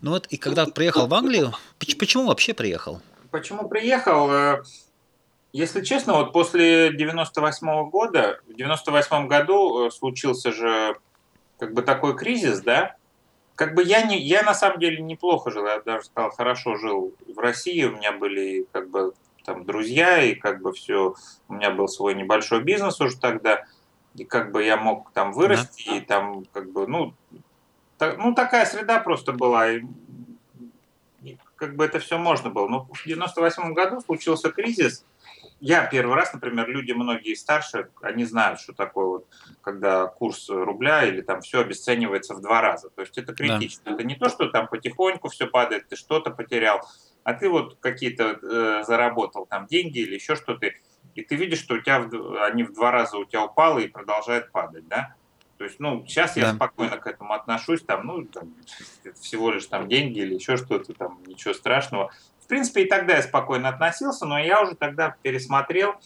Ну 0.00 0.12
вот, 0.12 0.26
и 0.26 0.36
когда 0.36 0.66
приехал 0.66 1.08
в 1.08 1.14
Англию, 1.14 1.54
почему 1.78 2.26
вообще 2.26 2.54
приехал? 2.54 3.00
Почему 3.30 3.68
приехал? 3.68 4.30
Э, 4.30 4.62
если 5.52 5.82
честно, 5.82 6.12
вот 6.12 6.32
после 6.32 6.92
98 6.92 7.66
-го 7.66 7.90
года, 7.90 8.40
в 8.46 8.54
98 8.54 9.26
году 9.26 9.86
э, 9.86 9.90
случился 9.90 10.52
же 10.52 10.96
как 11.58 11.72
бы 11.74 11.82
такой 11.82 12.16
кризис, 12.16 12.60
да, 12.60 12.94
как 13.56 13.74
бы 13.74 13.82
я 13.82 14.02
не, 14.02 14.20
я 14.20 14.44
на 14.44 14.54
самом 14.54 14.78
деле 14.78 15.02
неплохо 15.02 15.50
жил, 15.50 15.66
я 15.66 15.80
даже 15.80 16.04
сказал, 16.04 16.30
хорошо 16.30 16.76
жил 16.76 17.12
в 17.26 17.38
России, 17.40 17.82
у 17.82 17.96
меня 17.96 18.12
были 18.12 18.66
как 18.70 18.88
бы 18.88 19.14
друзья, 19.68 20.22
и 20.22 20.34
как 20.34 20.62
бы 20.62 20.72
все, 20.72 21.14
у 21.48 21.54
меня 21.54 21.70
был 21.70 21.86
свой 21.86 22.14
небольшой 22.14 22.62
бизнес 22.64 23.00
уже 23.00 23.18
тогда, 23.18 23.64
и 24.14 24.24
как 24.24 24.50
бы 24.50 24.64
я 24.64 24.76
мог 24.76 25.12
там 25.12 25.32
вырасти, 25.32 25.88
да. 25.88 25.96
и 25.96 26.00
там 26.00 26.44
как 26.52 26.72
бы, 26.72 26.86
ну, 26.88 27.14
так, 27.98 28.18
ну 28.18 28.34
такая 28.34 28.64
среда 28.64 28.98
просто 28.98 29.32
была, 29.32 29.70
и, 29.70 29.82
и 31.22 31.38
как 31.54 31.76
бы 31.76 31.84
это 31.84 31.98
все 31.98 32.18
можно 32.18 32.50
было. 32.50 32.66
Но 32.66 32.88
в 32.90 33.04
98 33.04 33.74
году 33.74 34.00
случился 34.00 34.50
кризис, 34.50 35.04
я 35.60 35.86
первый 35.86 36.14
раз, 36.14 36.32
например, 36.32 36.68
люди 36.68 36.92
многие 36.92 37.34
старше, 37.34 37.90
они 38.00 38.24
знают, 38.24 38.60
что 38.60 38.72
такое 38.72 39.06
вот, 39.06 39.26
когда 39.60 40.06
курс 40.06 40.48
рубля 40.48 41.04
или 41.04 41.20
там 41.20 41.40
все 41.40 41.60
обесценивается 41.60 42.34
в 42.34 42.40
два 42.40 42.60
раза. 42.60 42.90
То 42.90 43.02
есть 43.02 43.18
это 43.18 43.34
критично. 43.34 43.82
Да. 43.86 43.94
Это 43.94 44.04
не 44.04 44.14
то, 44.14 44.28
что 44.28 44.48
там 44.48 44.68
потихоньку 44.68 45.28
все 45.28 45.46
падает, 45.46 45.88
ты 45.88 45.96
что-то 45.96 46.30
потерял, 46.30 46.88
а 47.24 47.34
ты 47.34 47.48
вот 47.48 47.78
какие-то 47.80 48.38
э, 48.42 48.84
заработал 48.86 49.46
там 49.46 49.66
деньги 49.66 49.98
или 49.98 50.14
еще 50.14 50.36
что-то, 50.36 50.70
и 51.14 51.22
ты 51.22 51.36
видишь, 51.36 51.60
что 51.60 51.74
у 51.74 51.80
тебя 51.80 52.00
в, 52.00 52.44
они 52.44 52.62
в 52.62 52.72
два 52.72 52.90
раза 52.90 53.18
у 53.18 53.24
тебя 53.24 53.44
упало 53.44 53.78
и 53.80 53.88
продолжают 53.88 54.52
падать, 54.52 54.86
да? 54.88 55.14
То 55.58 55.64
есть, 55.64 55.80
ну, 55.80 56.04
сейчас 56.06 56.34
да. 56.34 56.40
я 56.40 56.54
спокойно 56.54 56.96
к 56.98 57.06
этому 57.06 57.34
отношусь, 57.34 57.82
там, 57.82 58.06
ну, 58.06 58.24
там, 58.24 58.54
всего 59.20 59.50
лишь 59.50 59.66
там 59.66 59.88
деньги 59.88 60.20
или 60.20 60.34
еще 60.34 60.56
что-то, 60.56 60.94
там, 60.94 61.20
ничего 61.26 61.52
страшного. 61.52 62.12
В 62.40 62.46
принципе, 62.46 62.84
и 62.84 62.88
тогда 62.88 63.16
я 63.16 63.22
спокойно 63.22 63.68
относился, 63.68 64.24
но 64.24 64.38
я 64.38 64.62
уже 64.62 64.76
тогда 64.76 65.16
пересмотрел, 65.22 65.96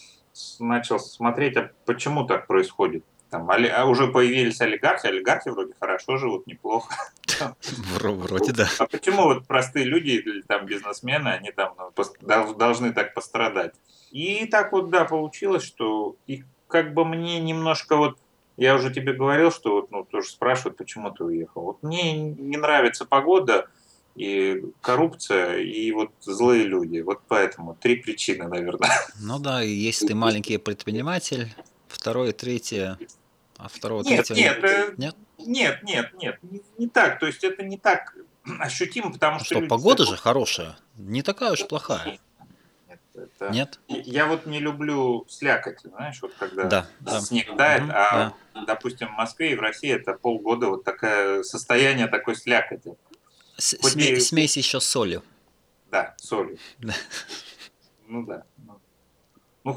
начал 0.59 0.99
смотреть, 0.99 1.57
а 1.57 1.71
почему 1.85 2.25
так 2.25 2.47
происходит. 2.47 3.05
Там 3.33 3.51
а 3.51 3.87
уже 3.87 4.09
появились 4.09 4.61
олигархи, 4.61 5.07
олигархи 5.07 5.49
вроде 5.49 5.73
хорошо 5.81 6.19
живут, 6.19 6.47
неплохо. 6.47 6.95
Вроде 7.99 8.53
да. 8.53 8.69
А 8.79 8.87
почему 8.87 9.23
вот 9.23 9.47
простые 9.47 9.87
люди 9.87 10.11
или 10.11 10.43
там 10.43 10.67
бизнесмены, 10.67 11.29
они 11.31 11.51
там 11.51 11.75
ну, 11.79 12.55
должны 12.55 12.93
так 12.93 13.15
пострадать? 13.15 13.73
И 14.11 14.45
так 14.45 14.73
вот, 14.73 14.91
да, 14.91 15.07
получилось, 15.07 15.65
что 15.65 16.17
и 16.27 16.45
как 16.69 16.93
бы 16.93 17.07
мне 17.07 17.41
немножко 17.41 17.97
вот 17.97 18.19
я 18.59 18.75
уже 18.75 18.93
тебе 18.93 19.15
говорил, 19.15 19.51
что 19.51 19.77
вот, 19.77 19.91
ну, 19.91 20.05
тоже 20.05 20.29
спрашивают, 20.29 20.77
почему 20.77 21.11
ты 21.11 21.25
уехал. 21.25 21.63
Вот 21.63 21.83
мне 21.83 22.13
не 22.13 22.59
нравится 22.59 23.07
погода, 23.07 23.67
и 24.15 24.63
коррупция, 24.83 25.57
и 25.57 25.91
вот 25.93 26.11
злые 26.21 26.65
люди. 26.65 27.01
Вот 27.01 27.21
поэтому 27.29 27.75
три 27.81 27.97
причины, 27.97 28.47
наверное. 28.47 28.91
Ну 29.19 29.39
да, 29.39 29.65
и 29.65 29.71
если 29.71 30.09
ты 30.09 30.15
маленький 30.27 30.59
предприниматель, 30.59 31.49
второе, 31.89 32.33
третье, 32.33 32.99
а 33.63 33.69
второго, 33.69 34.03
нет, 34.03 34.27
третьего... 34.27 34.37
Нет, 34.37 34.65
э, 34.65 34.95
нет, 34.99 35.17
нет, 35.39 35.83
нет, 35.85 36.13
нет, 36.15 36.39
не, 36.43 36.63
не 36.79 36.89
так. 36.89 37.21
То 37.21 37.27
есть 37.27 37.45
это 37.45 37.63
не 37.63 37.79
так 37.79 38.17
ощутимо, 38.59 39.13
потому 39.13 39.39
ну, 39.39 39.45
что... 39.45 39.59
Что, 39.59 39.69
погода 39.69 40.05
же 40.05 40.17
хорошая, 40.17 40.77
не 40.97 41.23
такая 41.23 41.53
уж 41.53 41.67
плохая. 41.69 42.19
Это... 43.15 43.51
Нет? 43.51 43.79
Я 43.87 44.27
вот 44.27 44.47
не 44.47 44.59
люблю 44.59 45.27
слякоть, 45.29 45.81
знаешь, 45.83 46.21
вот 46.23 46.33
когда 46.39 46.65
да, 46.65 46.87
да. 47.01 47.21
снег 47.21 47.57
тает, 47.57 47.85
угу, 47.85 47.93
а, 47.95 48.35
да. 48.55 48.65
допустим, 48.65 49.09
в 49.09 49.13
Москве 49.13 49.53
и 49.53 49.55
в 49.55 49.61
России 49.61 49.91
это 49.91 50.15
полгода 50.15 50.69
вот 50.69 50.83
такое 50.83 51.45
состояние 51.45 52.09
такой 52.09 52.35
слякоти. 52.35 52.95
С 53.59 53.75
Сме- 53.75 54.17
и... 54.17 54.21
Смесь 54.21 54.57
еще 54.57 54.81
с 54.81 54.87
солью. 54.87 55.23
Да, 55.91 56.15
солью. 56.17 56.59
Да. 56.79 56.95
Ну 58.09 58.27
да. 58.27 58.45
Ну, 58.57 58.81
ну 59.63 59.77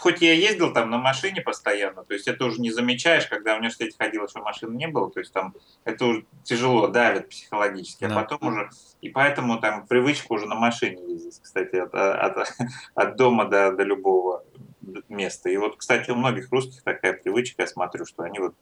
хоть 0.00 0.22
я 0.22 0.32
ездил 0.32 0.72
там 0.72 0.90
на 0.90 0.98
машине 0.98 1.42
постоянно, 1.42 2.04
то 2.04 2.14
есть 2.14 2.26
это 2.26 2.46
уже 2.46 2.60
не 2.60 2.70
замечаешь, 2.70 3.26
когда 3.26 3.54
в 3.54 3.58
университете 3.58 3.96
ходил, 3.98 4.26
что 4.28 4.40
машины 4.40 4.74
не 4.74 4.88
было, 4.88 5.10
то 5.10 5.20
есть 5.20 5.32
там 5.32 5.54
это 5.84 6.06
уже 6.06 6.24
тяжело, 6.42 6.88
давит 6.88 7.28
психологически, 7.28 8.04
а 8.04 8.08
да. 8.08 8.14
а 8.14 8.22
потом 8.22 8.48
уже, 8.48 8.70
и 9.02 9.10
поэтому 9.10 9.60
там 9.60 9.86
привычка 9.86 10.32
уже 10.32 10.46
на 10.46 10.54
машине 10.54 11.12
ездить, 11.12 11.40
кстати, 11.42 11.76
от, 11.76 11.94
от, 11.94 12.48
от 12.94 13.16
дома 13.16 13.44
до, 13.44 13.72
до 13.72 13.82
любого 13.82 14.44
места. 15.08 15.50
И 15.50 15.56
вот, 15.56 15.76
кстати, 15.76 16.10
у 16.10 16.14
многих 16.14 16.50
русских 16.50 16.82
такая 16.82 17.12
привычка, 17.12 17.62
я 17.62 17.68
смотрю, 17.68 18.06
что 18.06 18.22
они 18.22 18.38
вот 18.38 18.54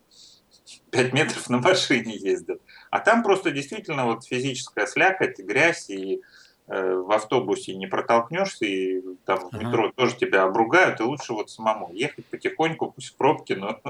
5 0.90 1.12
метров 1.12 1.48
на 1.48 1.58
машине 1.58 2.16
ездят. 2.16 2.60
А 2.90 3.00
там 3.00 3.22
просто 3.22 3.50
действительно 3.50 4.06
вот 4.06 4.26
физическая 4.26 4.86
слякоть, 4.86 5.38
грязь 5.38 5.88
и 5.88 6.20
в 6.68 7.10
автобусе 7.12 7.74
не 7.74 7.86
протолкнешься, 7.86 8.66
и 8.66 9.02
там 9.24 9.48
в 9.50 9.52
метро 9.54 9.90
тоже 9.90 10.16
тебя 10.16 10.44
обругают, 10.44 11.00
и 11.00 11.02
лучше 11.02 11.32
вот 11.32 11.50
самому 11.50 11.92
ехать 11.92 12.26
потихоньку, 12.26 12.92
пусть 12.92 13.08
в 13.08 13.14
пробке, 13.14 13.56
но... 13.56 13.80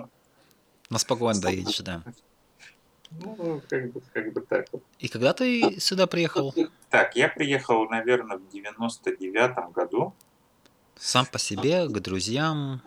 На 0.88 0.98
спокойно 0.98 1.40
доедешь, 1.40 1.80
да. 1.80 2.02
Ну, 3.10 3.60
как 3.68 3.92
бы, 3.92 4.02
как 4.12 4.32
бы 4.32 4.40
так 4.42 4.66
вот. 4.72 4.82
И 4.98 5.08
когда 5.08 5.32
ты 5.32 5.80
сюда 5.80 6.06
приехал? 6.06 6.54
Так, 6.90 7.16
я 7.16 7.28
приехал, 7.28 7.88
наверное, 7.88 8.38
в 8.38 8.42
99-м 8.54 9.72
году. 9.72 10.14
Сам 10.96 11.26
по 11.26 11.38
себе, 11.38 11.88
к 11.88 12.00
друзьям, 12.00 12.82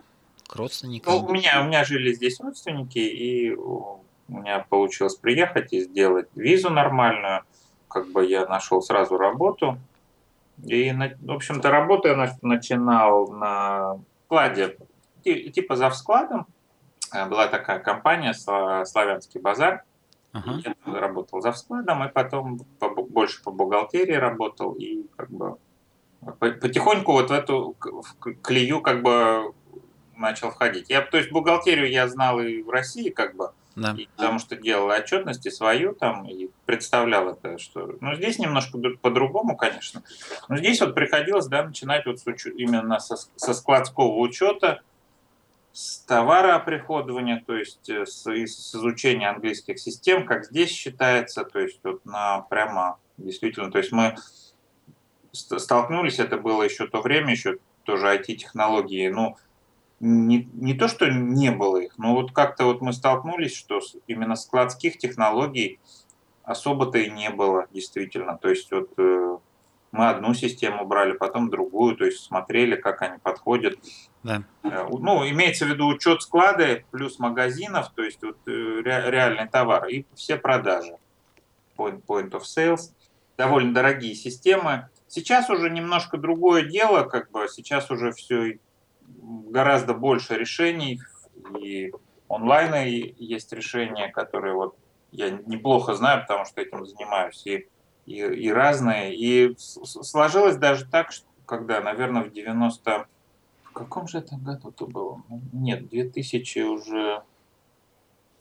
к 0.46 0.56
родственникам? 0.56 1.12
Ну, 1.12 1.26
у 1.26 1.32
меня, 1.32 1.60
у 1.62 1.64
меня 1.64 1.84
жили 1.84 2.12
здесь 2.12 2.40
родственники, 2.40 2.98
и 2.98 3.52
у 3.54 4.00
меня 4.28 4.60
получилось 4.60 5.16
приехать 5.16 5.72
и 5.72 5.80
сделать 5.80 6.28
визу 6.34 6.70
нормальную 6.70 7.44
как 7.92 8.10
бы 8.10 8.26
я 8.26 8.46
нашел 8.46 8.82
сразу 8.82 9.16
работу. 9.16 9.78
И, 10.64 10.92
в 10.92 11.32
общем-то, 11.32 11.70
работу 11.70 12.08
я 12.08 12.36
начинал 12.42 13.28
на 13.28 13.98
складе, 14.26 14.76
типа 15.22 15.76
за 15.76 15.90
складом. 15.90 16.46
Э, 17.12 17.26
была 17.26 17.48
такая 17.48 17.78
компания 17.78 18.32
«Славянский 18.34 19.40
базар». 19.40 19.84
Uh-huh. 20.32 20.74
Я 20.86 21.00
работал 21.00 21.42
за 21.42 21.52
складом, 21.52 22.02
и 22.04 22.08
потом 22.08 22.60
больше 23.10 23.42
по 23.42 23.50
бухгалтерии 23.50 24.14
работал, 24.14 24.72
и 24.72 25.06
как 25.16 25.30
бы 25.30 25.58
потихоньку 26.38 27.12
вот 27.12 27.28
в 27.28 27.32
эту 27.32 27.76
клею 28.42 28.80
как 28.80 29.02
бы 29.02 29.52
начал 30.16 30.50
входить. 30.50 30.88
Я, 30.88 31.02
то 31.02 31.18
есть 31.18 31.30
бухгалтерию 31.30 31.90
я 31.90 32.08
знал 32.08 32.40
и 32.40 32.62
в 32.62 32.70
России, 32.70 33.10
как 33.10 33.36
бы, 33.36 33.52
да. 33.74 33.94
И 33.96 34.08
потому 34.16 34.38
что 34.38 34.56
делал 34.56 34.88
отчетности 34.88 35.48
свою 35.48 35.94
там 35.94 36.26
и 36.26 36.50
представлял 36.66 37.30
это, 37.30 37.58
что... 37.58 37.96
Ну, 38.00 38.14
здесь 38.14 38.38
немножко 38.38 38.78
по-другому, 39.00 39.56
конечно. 39.56 40.02
Но 40.48 40.56
здесь 40.56 40.80
вот 40.80 40.94
приходилось, 40.94 41.46
да, 41.46 41.64
начинать 41.64 42.06
вот 42.06 42.20
с 42.20 42.26
уч... 42.26 42.46
именно 42.46 42.98
со, 42.98 43.16
со 43.16 43.54
складского 43.54 44.18
учета, 44.18 44.82
с 45.72 46.00
товарооприходования, 46.00 47.42
то 47.46 47.56
есть 47.56 47.88
э, 47.88 48.04
с, 48.04 48.26
с 48.26 48.74
изучения 48.74 49.30
английских 49.30 49.78
систем, 49.78 50.26
как 50.26 50.44
здесь 50.44 50.70
считается, 50.70 51.44
то 51.44 51.60
есть 51.60 51.80
вот 51.82 52.04
на 52.04 52.40
прямо 52.42 52.98
действительно, 53.16 53.70
то 53.70 53.78
есть 53.78 53.90
мы 53.90 54.16
столкнулись, 55.32 56.18
это 56.18 56.36
было 56.36 56.62
еще 56.62 56.86
то 56.86 57.00
время, 57.00 57.30
еще 57.30 57.56
тоже 57.84 58.06
IT-технологии, 58.06 59.08
ну, 59.08 59.36
не, 60.02 60.48
не 60.52 60.74
то, 60.74 60.88
что 60.88 61.08
не 61.08 61.52
было 61.52 61.76
их, 61.76 61.96
но 61.96 62.12
вот 62.14 62.32
как-то 62.32 62.64
вот 62.64 62.80
мы 62.80 62.92
столкнулись, 62.92 63.56
что 63.56 63.80
именно 64.08 64.34
складских 64.34 64.98
технологий 64.98 65.78
особо-то 66.42 66.98
и 66.98 67.08
не 67.08 67.30
было, 67.30 67.66
действительно. 67.72 68.36
То 68.36 68.48
есть 68.48 68.68
вот 68.72 68.90
э, 68.98 69.38
мы 69.92 70.08
одну 70.08 70.34
систему 70.34 70.84
брали, 70.86 71.12
потом 71.12 71.50
другую, 71.50 71.96
то 71.96 72.04
есть 72.04 72.18
смотрели, 72.18 72.74
как 72.74 73.00
они 73.02 73.18
подходят. 73.18 73.78
Да. 74.24 74.42
Э, 74.64 74.88
ну, 74.90 75.28
имеется 75.28 75.66
в 75.66 75.68
виду 75.68 75.86
учет 75.86 76.22
склада 76.22 76.82
плюс 76.90 77.20
магазинов, 77.20 77.92
то 77.94 78.02
есть 78.02 78.20
вот 78.24 78.38
э, 78.46 78.50
ре, 78.50 79.04
реальный 79.06 79.48
товар 79.48 79.86
и 79.86 80.04
все 80.16 80.36
продажи. 80.36 80.96
Point, 81.76 82.02
point 82.04 82.30
of 82.30 82.42
sales. 82.42 82.90
Довольно 83.36 83.72
дорогие 83.72 84.16
системы. 84.16 84.88
Сейчас 85.06 85.48
уже 85.48 85.70
немножко 85.70 86.16
другое 86.18 86.64
дело, 86.64 87.04
как 87.04 87.30
бы 87.30 87.46
сейчас 87.48 87.88
уже 87.92 88.10
все 88.10 88.58
гораздо 89.20 89.94
больше 89.94 90.34
решений, 90.34 91.00
и 91.58 91.92
онлайн 92.28 92.86
есть 92.86 93.52
решения, 93.52 94.08
которые 94.08 94.54
вот 94.54 94.76
я 95.12 95.30
неплохо 95.30 95.94
знаю, 95.94 96.22
потому 96.22 96.44
что 96.44 96.60
этим 96.60 96.86
занимаюсь, 96.86 97.46
и, 97.46 97.68
и, 98.06 98.16
и 98.16 98.50
разные. 98.50 99.14
И 99.14 99.54
сложилось 99.56 100.56
даже 100.56 100.86
так, 100.86 101.12
что 101.12 101.26
когда, 101.46 101.80
наверное, 101.80 102.24
в 102.24 102.32
90... 102.32 103.06
В 103.64 103.72
каком 103.72 104.08
же 104.08 104.18
это 104.18 104.36
году 104.36 104.70
это 104.70 104.86
было? 104.86 105.22
Нет, 105.52 105.88
2000 105.88 106.58
уже 106.60 107.22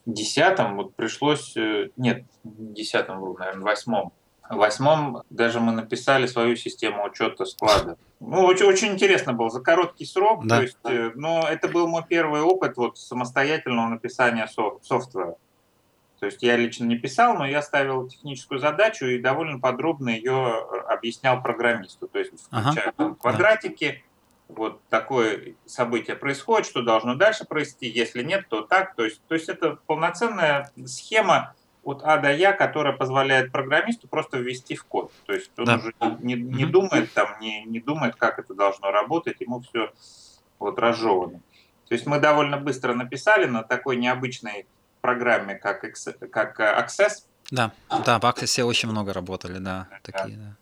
десятом 0.05 0.77
вот 0.77 0.95
пришлось... 0.95 1.55
Э, 1.57 1.89
нет, 1.97 2.23
не 2.43 2.73
десятом 2.73 3.21
наверное, 3.37 3.63
восьмом 3.63 4.13
восьмом 4.55 5.23
даже 5.29 5.59
мы 5.59 5.71
написали 5.71 6.27
свою 6.27 6.55
систему 6.55 7.05
учета 7.05 7.45
склада. 7.45 7.97
Ну, 8.19 8.43
очень, 8.45 8.65
очень 8.65 8.89
интересно 8.89 9.33
было, 9.33 9.49
за 9.49 9.61
короткий 9.61 10.05
срок. 10.05 10.45
Да. 10.45 10.57
То 10.57 10.61
есть, 10.63 10.77
но 11.15 11.47
это 11.47 11.67
был 11.67 11.87
мой 11.87 12.03
первый 12.07 12.41
опыт 12.41 12.77
вот, 12.77 12.97
самостоятельного 12.97 13.87
написания 13.87 14.47
софт, 14.47 14.85
софтвера. 14.85 15.35
То 16.21 16.27
есть 16.27 16.43
я 16.43 16.55
лично 16.55 16.85
не 16.85 16.97
писал, 16.97 17.33
но 17.33 17.47
я 17.47 17.63
ставил 17.63 18.07
техническую 18.07 18.59
задачу 18.59 19.07
и 19.07 19.17
довольно 19.17 19.59
подробно 19.59 20.09
ее 20.09 20.63
э, 20.71 20.77
объяснял 20.93 21.41
программисту. 21.41 22.07
То 22.07 22.19
есть 22.19 22.31
включая 22.45 22.89
ага. 22.89 22.93
там, 22.95 23.15
квадратики, 23.15 24.03
да. 24.47 24.55
вот 24.55 24.81
такое 24.87 25.55
событие 25.65 26.15
происходит, 26.15 26.67
что 26.67 26.83
должно 26.83 27.15
дальше 27.15 27.45
произойти, 27.45 27.87
если 27.87 28.21
нет, 28.21 28.45
то 28.49 28.61
так. 28.61 28.93
То 28.93 29.05
есть, 29.05 29.19
то 29.27 29.33
есть 29.33 29.49
это 29.49 29.79
полноценная 29.87 30.71
схема, 30.85 31.55
от 31.83 32.03
А 32.03 32.17
до 32.17 32.31
Я, 32.31 32.53
которая 32.53 32.93
позволяет 32.93 33.51
программисту 33.51 34.07
просто 34.07 34.37
ввести 34.37 34.75
в 34.75 34.85
код. 34.85 35.11
То 35.25 35.33
есть 35.33 35.51
он 35.57 35.65
да. 35.65 35.75
уже 35.77 35.93
не, 36.19 36.35
не 36.35 36.65
думает 36.65 37.11
там, 37.13 37.39
не, 37.39 37.63
не 37.63 37.79
думает, 37.79 38.15
как 38.15 38.39
это 38.39 38.53
должно 38.53 38.91
работать, 38.91 39.41
ему 39.41 39.61
все 39.61 39.91
вот 40.59 40.77
разжевано. 40.77 41.41
То 41.87 41.95
есть 41.95 42.05
мы 42.05 42.19
довольно 42.19 42.57
быстро 42.57 42.93
написали 42.93 43.45
на 43.45 43.63
такой 43.63 43.97
необычной 43.97 44.67
программе, 45.01 45.55
как, 45.55 45.81
как 46.31 46.59
Access. 46.59 47.25
Да, 47.49 47.71
да, 48.05 48.19
в 48.19 48.23
Access 48.23 48.63
очень 48.63 48.89
много 48.89 49.11
работали, 49.11 49.57
да, 49.57 49.87
да. 49.89 49.99
такие, 50.03 50.37
да. 50.37 50.55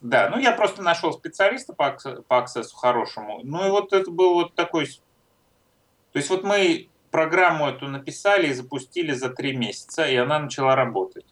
Да, 0.00 0.28
ну 0.30 0.38
я 0.38 0.50
просто 0.50 0.82
нашел 0.82 1.12
специалиста 1.12 1.74
по, 1.74 1.96
по 2.26 2.38
аксессу 2.38 2.74
хорошему. 2.76 3.40
Ну 3.44 3.64
и 3.64 3.70
вот 3.70 3.92
это 3.92 4.10
был 4.10 4.34
вот 4.34 4.54
такой... 4.54 4.86
То 4.86 6.18
есть 6.18 6.28
вот 6.28 6.42
мы 6.42 6.88
программу 7.12 7.68
эту 7.68 7.86
написали 7.86 8.48
и 8.48 8.52
запустили 8.52 9.12
за 9.12 9.30
три 9.30 9.56
месяца, 9.56 10.04
и 10.08 10.16
она 10.16 10.40
начала 10.40 10.74
работать. 10.74 11.26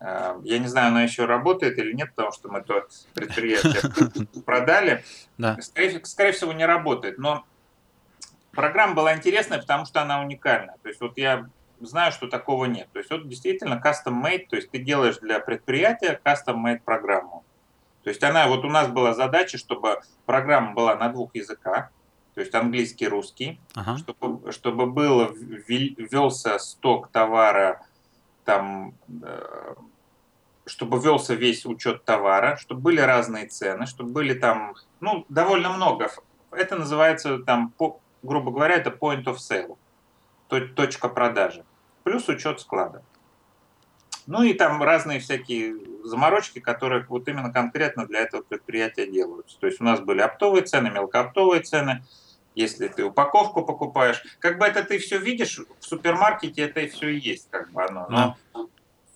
Э, 0.00 0.40
я 0.42 0.58
не 0.58 0.66
знаю, 0.66 0.88
она 0.88 1.02
еще 1.02 1.26
работает 1.26 1.78
или 1.78 1.92
нет, 1.92 2.10
потому 2.16 2.32
что 2.32 2.48
мы 2.48 2.62
то 2.62 2.88
предприятие 3.14 4.40
продали. 4.44 5.04
Да. 5.38 5.56
Скорее, 5.60 6.04
скорее 6.04 6.32
всего, 6.32 6.52
не 6.52 6.66
работает. 6.66 7.18
Но 7.18 7.44
программа 8.52 8.94
была 8.94 9.14
интересная, 9.14 9.60
потому 9.60 9.84
что 9.84 10.02
она 10.02 10.20
уникальная. 10.20 10.76
То 10.82 10.88
есть 10.88 11.00
вот 11.00 11.16
я 11.16 11.48
знаю, 11.80 12.10
что 12.10 12.26
такого 12.26 12.64
нет. 12.64 12.88
То 12.92 12.98
есть 12.98 13.10
вот 13.10 13.28
действительно 13.28 13.80
custom-made, 13.84 14.46
то 14.48 14.56
есть 14.56 14.70
ты 14.70 14.78
делаешь 14.78 15.18
для 15.18 15.38
предприятия 15.40 16.20
custom-made 16.24 16.80
программу. 16.84 17.44
То 18.02 18.10
есть 18.10 18.22
она, 18.22 18.46
вот 18.48 18.64
у 18.64 18.68
нас 18.68 18.88
была 18.88 19.14
задача, 19.14 19.58
чтобы 19.58 20.00
программа 20.26 20.74
была 20.74 20.94
на 20.94 21.08
двух 21.08 21.34
языках, 21.34 21.90
то 22.36 22.42
есть 22.42 22.54
английский, 22.54 23.08
русский, 23.08 23.58
ага. 23.74 23.96
чтобы, 23.96 24.52
чтобы 24.52 24.84
было, 24.84 25.32
велся 25.32 26.58
сток 26.58 27.08
товара, 27.08 27.80
там, 28.44 28.92
э, 29.22 29.74
чтобы 30.66 30.98
велся 30.98 31.32
весь 31.32 31.64
учет 31.64 32.04
товара, 32.04 32.58
чтобы 32.58 32.82
были 32.82 33.00
разные 33.00 33.46
цены, 33.46 33.86
чтобы 33.86 34.10
были 34.10 34.34
там, 34.34 34.74
ну, 35.00 35.24
довольно 35.30 35.70
много. 35.70 36.10
Это 36.50 36.76
называется 36.76 37.38
там, 37.38 37.70
по, 37.70 38.00
грубо 38.22 38.50
говоря, 38.50 38.74
это 38.74 38.90
point 38.90 39.24
of 39.24 39.36
sale, 39.36 39.78
точка 40.74 41.08
продажи, 41.08 41.64
плюс 42.04 42.28
учет 42.28 42.60
склада. 42.60 43.02
Ну 44.26 44.42
и 44.42 44.52
там 44.52 44.82
разные 44.82 45.20
всякие 45.20 45.74
заморочки, 46.04 46.58
которые 46.58 47.06
вот 47.08 47.26
именно 47.28 47.50
конкретно 47.50 48.06
для 48.06 48.20
этого 48.20 48.42
предприятия 48.42 49.06
делаются. 49.10 49.58
То 49.58 49.68
есть 49.68 49.80
у 49.80 49.84
нас 49.84 50.00
были 50.00 50.20
оптовые 50.20 50.64
цены, 50.64 50.90
мелкооптовые 50.90 51.62
цены, 51.62 52.04
если 52.56 52.88
ты 52.88 53.04
упаковку 53.04 53.64
покупаешь. 53.64 54.22
Как 54.40 54.58
бы 54.58 54.64
это 54.64 54.82
ты 54.82 54.98
все 54.98 55.18
видишь, 55.18 55.58
в 55.58 55.84
супермаркете 55.84 56.62
это 56.62 56.80
и 56.80 56.88
все 56.88 57.10
есть, 57.10 57.48
как 57.50 57.70
бы 57.70 57.84
оно. 57.84 58.06
Но 58.08 58.36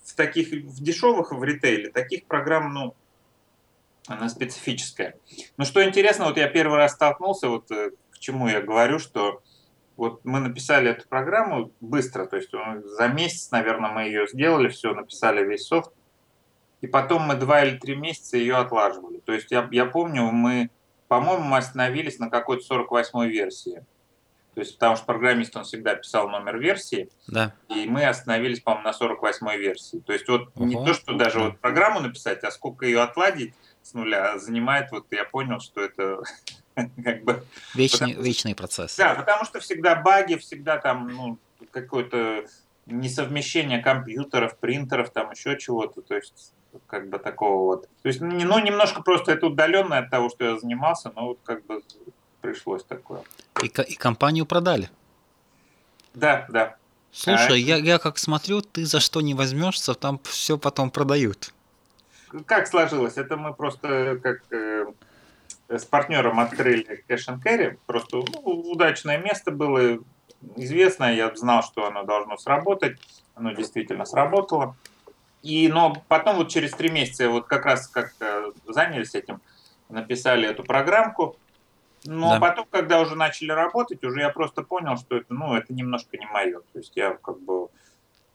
в 0.05 0.15
таких, 0.15 0.51
в 0.51 0.81
дешевых, 0.81 1.31
в 1.31 1.43
ритейле, 1.43 1.89
таких 1.89 2.25
программ, 2.25 2.73
ну, 2.73 2.95
она 4.07 4.29
специфическая. 4.29 5.15
Но 5.57 5.65
что 5.65 5.83
интересно, 5.83 6.25
вот 6.25 6.37
я 6.37 6.47
первый 6.47 6.77
раз 6.77 6.93
столкнулся, 6.93 7.49
вот 7.49 7.69
э, 7.71 7.91
к 8.11 8.19
чему 8.19 8.47
я 8.47 8.61
говорю, 8.61 8.99
что 8.99 9.41
вот 9.97 10.23
мы 10.23 10.39
написали 10.39 10.91
эту 10.91 11.07
программу 11.07 11.71
быстро, 11.81 12.25
то 12.27 12.35
есть 12.35 12.53
э, 12.53 12.81
за 12.83 13.07
месяц, 13.07 13.49
наверное, 13.51 13.91
мы 13.91 14.03
ее 14.03 14.27
сделали, 14.27 14.69
все, 14.69 14.93
написали 14.93 15.43
весь 15.43 15.65
софт, 15.65 15.91
и 16.81 16.87
потом 16.87 17.23
мы 17.23 17.35
два 17.35 17.63
или 17.63 17.77
три 17.77 17.95
месяца 17.95 18.37
ее 18.37 18.57
отлаживали. 18.57 19.19
То 19.19 19.33
есть 19.33 19.49
я, 19.51 19.67
я 19.71 19.85
помню, 19.85 20.23
мы 20.31 20.69
по-моему, 21.11 21.43
мы 21.43 21.57
остановились 21.57 22.19
на 22.19 22.29
какой-то 22.29 22.63
48-й 22.73 23.27
версии. 23.27 23.85
То 24.53 24.61
есть, 24.61 24.75
потому 24.75 24.95
что 24.95 25.05
программист, 25.05 25.53
он 25.57 25.65
всегда 25.65 25.95
писал 25.95 26.29
номер 26.29 26.57
версии, 26.57 27.09
да. 27.27 27.53
и 27.67 27.85
мы 27.85 28.05
остановились, 28.05 28.61
по-моему, 28.61 28.87
на 28.87 28.93
48-й 28.93 29.57
версии. 29.57 29.97
То 29.97 30.13
есть, 30.13 30.29
вот 30.29 30.51
Ого. 30.55 30.65
не 30.65 30.75
то, 30.75 30.93
что 30.93 31.13
даже 31.15 31.39
вот 31.39 31.59
программу 31.59 31.99
написать, 31.99 32.45
а 32.45 32.51
сколько 32.51 32.85
ее 32.85 33.01
отладить 33.01 33.53
с 33.81 33.93
нуля 33.93 34.39
занимает, 34.39 34.89
вот 34.91 35.07
я 35.11 35.25
понял, 35.25 35.59
что 35.59 35.81
это 35.81 36.21
как 37.03 37.25
бы... 37.25 37.43
Вечный, 37.75 38.11
потому, 38.11 38.25
вечный 38.25 38.55
процесс. 38.55 38.95
Да, 38.95 39.13
потому 39.15 39.43
что 39.43 39.59
всегда 39.59 39.95
баги, 39.95 40.35
всегда 40.35 40.77
там 40.77 41.09
ну, 41.09 41.37
какое-то 41.71 42.45
несовмещение 42.91 43.79
компьютеров, 43.79 44.57
принтеров, 44.57 45.09
там 45.09 45.31
еще 45.31 45.57
чего-то. 45.57 46.01
То 46.01 46.15
есть 46.15 46.53
как 46.87 47.09
бы 47.09 47.19
такого 47.19 47.65
вот. 47.65 47.89
То 48.01 48.07
есть, 48.07 48.21
ну, 48.21 48.59
немножко 48.59 49.01
просто 49.01 49.33
это 49.33 49.47
удаленно 49.47 49.97
от 49.97 50.09
того, 50.09 50.29
что 50.29 50.45
я 50.45 50.57
занимался, 50.57 51.11
но 51.15 51.27
вот 51.27 51.39
как 51.43 51.65
бы 51.65 51.81
пришлось 52.41 52.83
такое. 52.83 53.23
И, 53.61 53.67
и 53.67 53.95
компанию 53.95 54.45
продали? 54.45 54.89
Да, 56.13 56.45
да. 56.49 56.75
Слушай, 57.11 57.55
а 57.55 57.57
я, 57.57 57.75
я 57.77 57.99
как 57.99 58.17
смотрю, 58.17 58.61
ты 58.61 58.85
за 58.85 58.99
что 58.99 59.21
не 59.21 59.33
возьмешься, 59.33 59.93
там 59.93 60.19
все 60.23 60.57
потом 60.57 60.89
продают. 60.89 61.53
Как 62.45 62.67
сложилось? 62.67 63.17
Это 63.17 63.35
мы 63.35 63.53
просто 63.53 64.17
как 64.23 64.41
э, 64.51 64.85
с 65.67 65.83
партнером 65.83 66.39
открыли 66.39 67.03
Cash 67.07 67.27
and 67.27 67.43
Carry. 67.43 67.77
Просто 67.85 68.17
ну, 68.17 68.39
удачное 68.71 69.17
место 69.17 69.51
было, 69.51 69.99
известное. 70.55 71.13
Я 71.13 71.33
знал, 71.35 71.63
что 71.63 71.85
оно 71.85 72.03
должно 72.03 72.37
сработать. 72.37 72.97
Оно 73.35 73.51
действительно 73.51 74.05
сработало. 74.05 74.75
И, 75.41 75.67
но 75.69 75.95
потом 76.07 76.37
вот 76.37 76.49
через 76.49 76.71
три 76.71 76.89
месяца 76.89 77.29
вот 77.29 77.47
как 77.47 77.65
раз 77.65 77.87
как 77.87 78.13
занялись 78.67 79.15
этим, 79.15 79.41
написали 79.89 80.47
эту 80.47 80.63
программку. 80.63 81.35
Но 82.05 82.31
да. 82.31 82.39
потом, 82.39 82.65
когда 82.69 82.99
уже 82.99 83.15
начали 83.15 83.51
работать, 83.51 84.03
уже 84.03 84.21
я 84.21 84.29
просто 84.29 84.63
понял, 84.63 84.97
что 84.97 85.17
это, 85.17 85.33
ну, 85.33 85.53
это 85.53 85.73
немножко 85.73 86.17
не 86.17 86.25
мое. 86.25 86.59
То 86.73 86.79
есть 86.79 86.93
я 86.95 87.13
как 87.21 87.39
бы, 87.39 87.67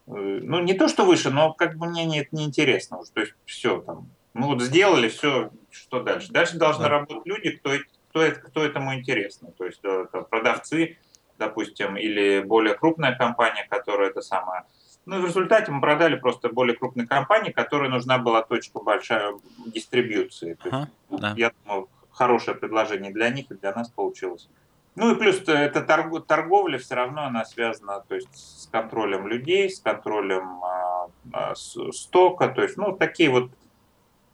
э, 0.07 0.39
ну, 0.41 0.59
не 0.61 0.73
то, 0.73 0.87
что 0.87 1.05
выше, 1.05 1.31
но 1.31 1.51
как 1.53 1.75
бы 1.75 1.87
мне 1.87 2.05
не, 2.05 2.21
это 2.21 2.29
не 2.31 2.45
интересно 2.45 2.99
уже. 2.99 3.11
То 3.11 3.21
есть 3.21 3.33
все 3.45 3.81
там, 3.81 4.09
ну 4.33 4.47
вот 4.47 4.61
сделали, 4.61 5.09
все, 5.09 5.51
что 5.69 6.01
дальше? 6.01 6.31
Дальше 6.31 6.57
должны 6.57 6.83
да. 6.83 6.89
работать 6.89 7.25
люди, 7.25 7.51
кто, 7.51 7.71
кто, 8.09 8.31
кто 8.31 8.63
этому 8.63 8.95
интересно. 8.95 9.51
То 9.57 9.65
есть 9.65 9.79
это 9.83 10.21
продавцы, 10.21 10.97
допустим, 11.37 11.97
или 11.97 12.41
более 12.41 12.75
крупная 12.75 13.15
компания, 13.15 13.67
которая 13.69 14.09
это 14.09 14.21
самое 14.21 14.63
ну 15.07 15.19
и 15.19 15.21
в 15.21 15.25
результате 15.25 15.71
мы 15.71 15.79
продали 15.79 16.17
просто 16.17 16.49
более 16.49 16.75
крупной 16.75 17.07
компании, 17.07 17.51
которой 17.51 17.89
нужна 17.89 18.17
была 18.17 18.41
точка 18.41 18.81
большая 18.81 19.35
дистрибьюции. 19.67 20.57
Ага, 20.65 20.89
да. 21.09 21.33
Я 21.37 21.53
думаю, 21.63 21.87
хорошее 22.11 22.57
предложение 22.57 23.13
для 23.13 23.29
них 23.29 23.49
и 23.49 23.55
для 23.55 23.73
нас 23.73 23.89
получилось. 23.89 24.49
Ну 24.95 25.13
и 25.13 25.15
плюс 25.15 25.41
эта 25.47 25.81
торговля 25.81 26.77
все 26.77 26.95
равно 26.95 27.23
она 27.23 27.45
связана 27.45 28.03
то 28.05 28.15
есть, 28.15 28.35
с 28.35 28.67
контролем 28.69 29.27
людей, 29.27 29.69
с 29.69 29.79
контролем 29.79 30.61
а, 30.61 31.07
а, 31.31 31.55
стока, 31.55 32.49
то 32.49 32.61
есть 32.61 32.75
ну 32.75 32.91
такие 32.91 33.29
вот 33.29 33.49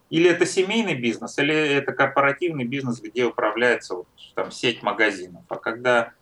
или 0.10 0.28
это 0.28 0.48
семейный 0.48 0.96
бизнес, 0.96 1.38
или 1.38 1.56
это 1.56 1.92
корпоративный 1.92 2.66
бизнес, 2.66 3.00
где 3.00 3.26
управляется 3.26 3.96
вот, 3.96 4.08
там 4.34 4.50
сеть 4.50 4.82
магазинов. 4.82 5.44
А 5.50 5.56
когда 5.58 6.14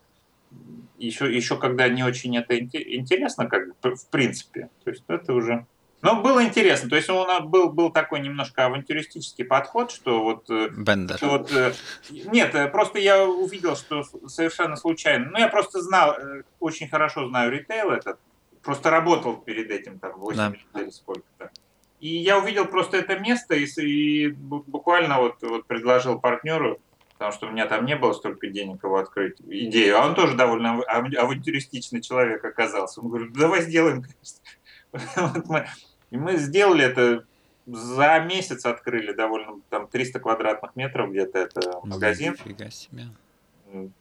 еще, 0.97 1.33
еще 1.33 1.57
когда 1.57 1.89
не 1.89 2.03
очень 2.03 2.37
это 2.37 2.57
интересно, 2.57 3.47
как 3.47 3.75
бы, 3.81 3.95
в 3.95 4.07
принципе. 4.07 4.69
То 4.83 4.91
есть 4.91 5.03
это 5.07 5.33
уже... 5.33 5.65
Но 6.01 6.21
было 6.21 6.43
интересно. 6.43 6.89
То 6.89 6.95
есть 6.95 7.09
он 7.09 7.49
был, 7.49 7.71
был 7.71 7.91
такой 7.91 8.21
немножко 8.21 8.65
авантюристический 8.65 9.45
подход, 9.45 9.91
что 9.91 10.23
вот... 10.23 10.49
Э, 10.49 10.69
Бендер. 10.69 11.17
Что 11.17 11.29
вот, 11.29 11.51
э, 11.51 11.73
нет, 12.09 12.55
э, 12.55 12.67
просто 12.67 12.97
я 12.99 13.23
увидел, 13.23 13.75
что 13.75 14.03
совершенно 14.27 14.75
случайно. 14.75 15.29
Ну, 15.31 15.37
я 15.37 15.47
просто 15.47 15.81
знал, 15.81 16.15
очень 16.59 16.87
хорошо 16.87 17.27
знаю 17.27 17.51
ритейл 17.51 17.91
этот. 17.91 18.19
Просто 18.63 18.89
работал 18.89 19.37
перед 19.37 19.69
этим 19.69 19.99
там 19.99 20.19
8 20.19 20.37
да. 20.37 20.49
лет 20.49 20.85
или 20.85 20.89
сколько-то. 20.89 21.51
И 21.99 22.17
я 22.17 22.39
увидел 22.39 22.65
просто 22.65 22.97
это 22.97 23.19
место 23.19 23.53
и, 23.53 23.65
и 23.79 24.27
буквально 24.29 25.19
вот, 25.19 25.35
вот 25.41 25.67
предложил 25.67 26.19
партнеру, 26.19 26.79
потому 27.21 27.33
что 27.33 27.45
у 27.45 27.51
меня 27.51 27.67
там 27.67 27.85
не 27.85 27.95
было 27.95 28.13
столько 28.13 28.47
денег 28.47 28.83
его 28.83 28.97
открыть, 28.97 29.39
идею. 29.41 29.99
А 29.99 30.07
он 30.07 30.15
тоже 30.15 30.35
довольно 30.35 30.81
авантюристичный 30.81 32.01
человек 32.01 32.43
оказался. 32.43 32.99
Он 32.99 33.09
говорит, 33.09 33.31
давай 33.33 33.61
сделаем, 33.61 34.03
конечно. 34.91 35.67
И 36.09 36.17
мы 36.17 36.37
сделали 36.37 36.83
это 36.83 37.23
за 37.67 38.19
месяц 38.21 38.65
открыли 38.65 39.13
довольно 39.13 39.61
там 39.69 39.87
300 39.87 40.19
квадратных 40.19 40.75
метров 40.75 41.11
где-то 41.11 41.37
это 41.37 41.79
магазин. 41.83 42.33
Нифига 42.33 42.71
себе. 42.71 43.03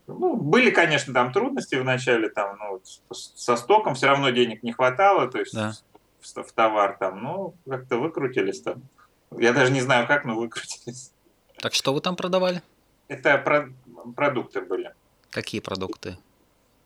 Ну, 0.07 0.37
были, 0.37 0.71
конечно, 0.71 1.13
там 1.13 1.31
трудности 1.31 1.75
в 1.75 1.85
начале, 1.85 2.31
там, 2.31 2.57
ну, 2.59 2.81
со 3.13 3.57
стоком 3.57 3.97
все 3.97 4.07
равно 4.07 4.31
денег 4.31 4.63
не 4.63 4.73
хватало, 4.73 5.29
то 5.31 5.39
есть 5.39 5.53
да. 5.53 5.75
в, 6.21 6.43
в 6.43 6.53
товар 6.53 6.97
там, 6.99 7.23
ну, 7.23 7.55
как-то 7.69 7.99
выкрутились 7.99 8.63
там. 8.63 8.81
Я 9.37 9.53
даже 9.53 9.73
не 9.73 9.83
знаю 9.83 10.07
как, 10.07 10.25
но 10.25 10.37
выкрутились. 10.37 11.13
Так 11.59 11.75
что 11.75 11.93
вы 11.93 12.01
там 12.01 12.17
продавали? 12.17 12.63
Это 13.11 13.39
про 13.39 13.69
продукты 14.15 14.61
были. 14.61 14.95
Какие 15.31 15.61
продукты? 15.61 16.17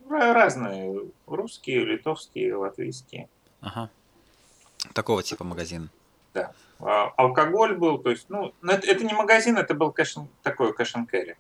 Разные. 0.08 1.02
Русские, 1.26 1.84
литовские, 1.84 2.56
латвийские. 2.56 3.28
Ага. 3.60 3.90
Такого 4.94 5.22
типа 5.22 5.44
магазин. 5.44 5.90
Да. 6.32 6.52
А, 6.80 7.12
алкоголь 7.18 7.76
был, 7.76 7.98
то 7.98 8.08
есть, 8.08 8.30
ну, 8.30 8.54
это, 8.62 8.87
это 8.87 9.04
не 9.04 9.12
магазин, 9.12 9.58
это 9.58 9.74
был 9.74 9.92
кэш, 9.92 10.16
такой 10.42 10.72
кэш 10.72 10.94
carry. 11.12 11.37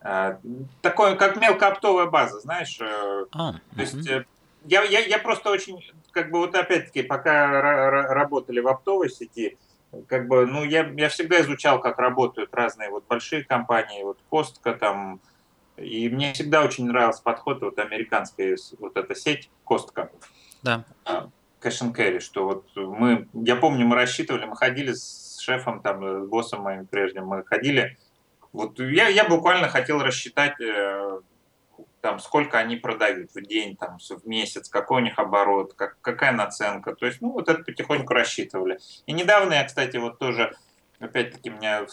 А, 0.00 0.38
такое, 0.80 1.16
как 1.16 1.36
мелкооптовая 1.36 2.06
база, 2.06 2.38
знаешь. 2.38 2.78
Э, 2.80 3.26
а, 3.32 3.54
то 3.54 3.60
угу. 3.72 3.80
есть, 3.80 4.08
э, 4.08 4.24
я, 4.66 4.84
я, 4.84 5.00
я 5.00 5.18
просто 5.18 5.50
очень, 5.50 5.82
как 6.12 6.30
бы 6.30 6.38
вот 6.38 6.54
опять-таки, 6.54 7.02
пока 7.02 7.60
работали 7.90 8.60
в 8.60 8.68
оптовой 8.68 9.10
сети, 9.10 9.58
как 10.06 10.28
бы, 10.28 10.46
ну, 10.46 10.64
я, 10.64 10.90
я 10.96 11.08
всегда 11.08 11.40
изучал, 11.40 11.80
как 11.80 11.98
работают 11.98 12.54
разные 12.54 12.90
вот 12.90 13.04
большие 13.06 13.44
компании, 13.44 14.02
вот 14.02 14.18
Костка 14.28 14.74
там, 14.74 15.20
и 15.76 16.08
мне 16.08 16.32
всегда 16.32 16.62
очень 16.62 16.86
нравился 16.86 17.22
подход 17.22 17.62
вот 17.62 17.78
американской 17.78 18.56
вот 18.78 18.96
эта 18.96 19.14
сеть 19.14 19.50
Костка. 19.64 20.10
Да. 20.62 20.84
Cash 21.04 21.82
and 21.82 21.94
Carry, 21.94 22.20
что 22.20 22.44
вот 22.44 22.66
мы, 22.74 23.28
я 23.34 23.56
помню, 23.56 23.86
мы 23.86 23.96
рассчитывали, 23.96 24.46
мы 24.46 24.56
ходили 24.56 24.92
с 24.92 25.38
шефом, 25.40 25.80
там, 25.80 26.24
с 26.24 26.28
боссом 26.28 26.62
моим 26.62 26.86
прежним 26.86 27.26
мы 27.26 27.44
ходили. 27.44 27.96
Вот 28.52 28.78
я, 28.80 29.08
я 29.08 29.24
буквально 29.24 29.68
хотел 29.68 30.02
рассчитать, 30.02 30.60
э, 30.60 31.20
там, 32.02 32.18
сколько 32.18 32.58
они 32.58 32.76
продают 32.76 33.30
в 33.32 33.40
день, 33.40 33.76
там, 33.76 33.98
в 33.98 34.26
месяц, 34.26 34.68
какой 34.68 35.00
у 35.00 35.04
них 35.04 35.18
оборот, 35.18 35.74
как, 35.74 35.96
какая 36.00 36.32
наценка. 36.32 36.96
То 36.96 37.06
есть, 37.06 37.22
ну, 37.22 37.30
вот 37.30 37.48
это 37.48 37.62
потихоньку 37.62 38.12
рассчитывали. 38.12 38.78
И 39.06 39.12
недавно 39.12 39.54
я, 39.54 39.64
кстати, 39.64 39.96
вот 39.98 40.18
тоже, 40.18 40.52
опять-таки, 40.98 41.50
меня, 41.50 41.86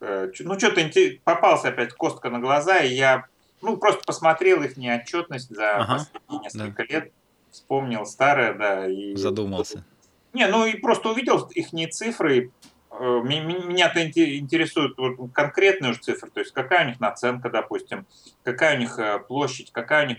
э, 0.00 0.32
ну, 0.40 0.58
что-то 0.58 0.82
попался 1.22 1.68
опять 1.68 1.92
костка 1.92 2.30
на 2.30 2.40
глаза, 2.40 2.78
и 2.78 2.94
я, 2.94 3.26
ну, 3.62 3.76
просто 3.76 4.02
посмотрел 4.04 4.60
их 4.64 4.76
неотчетность 4.76 5.54
за 5.54 5.76
ага, 5.76 5.98
последние 5.98 6.40
несколько 6.42 6.84
да. 6.88 6.92
лет, 6.92 7.12
вспомнил 7.52 8.06
старое, 8.06 8.54
да. 8.54 8.88
И... 8.88 9.14
Задумался. 9.14 9.84
Не, 10.32 10.48
ну 10.48 10.66
и 10.66 10.76
просто 10.76 11.10
увидел 11.10 11.46
их 11.54 11.72
не 11.72 11.86
цифры, 11.86 12.50
меня-то 13.00 14.06
интересуют 14.06 14.96
конкретные 15.32 15.90
уже 15.90 16.00
цифры, 16.00 16.30
то 16.30 16.40
есть 16.40 16.52
какая 16.52 16.84
у 16.84 16.88
них 16.88 17.00
наценка, 17.00 17.50
допустим, 17.50 18.06
какая 18.42 18.76
у 18.76 18.78
них 18.78 18.98
э, 18.98 19.18
площадь, 19.18 19.72
какая 19.72 20.06
у 20.06 20.08
них 20.08 20.18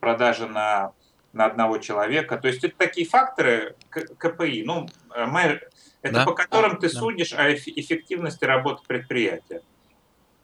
продажа 0.00 0.46
на, 0.46 0.92
на 1.32 1.46
одного 1.46 1.78
человека. 1.78 2.38
То 2.38 2.48
есть 2.48 2.64
это 2.64 2.76
такие 2.76 3.06
факторы 3.06 3.76
КПИ, 3.90 4.64
ну, 4.64 4.88
э, 5.14 5.26
мы, 5.26 5.60
это 6.02 6.14
да? 6.14 6.24
по 6.24 6.34
которым 6.34 6.78
ты 6.78 6.92
да. 6.92 6.98
судишь 6.98 7.32
о 7.34 7.52
эффективности 7.52 8.44
работы 8.44 8.82
предприятия. 8.86 9.62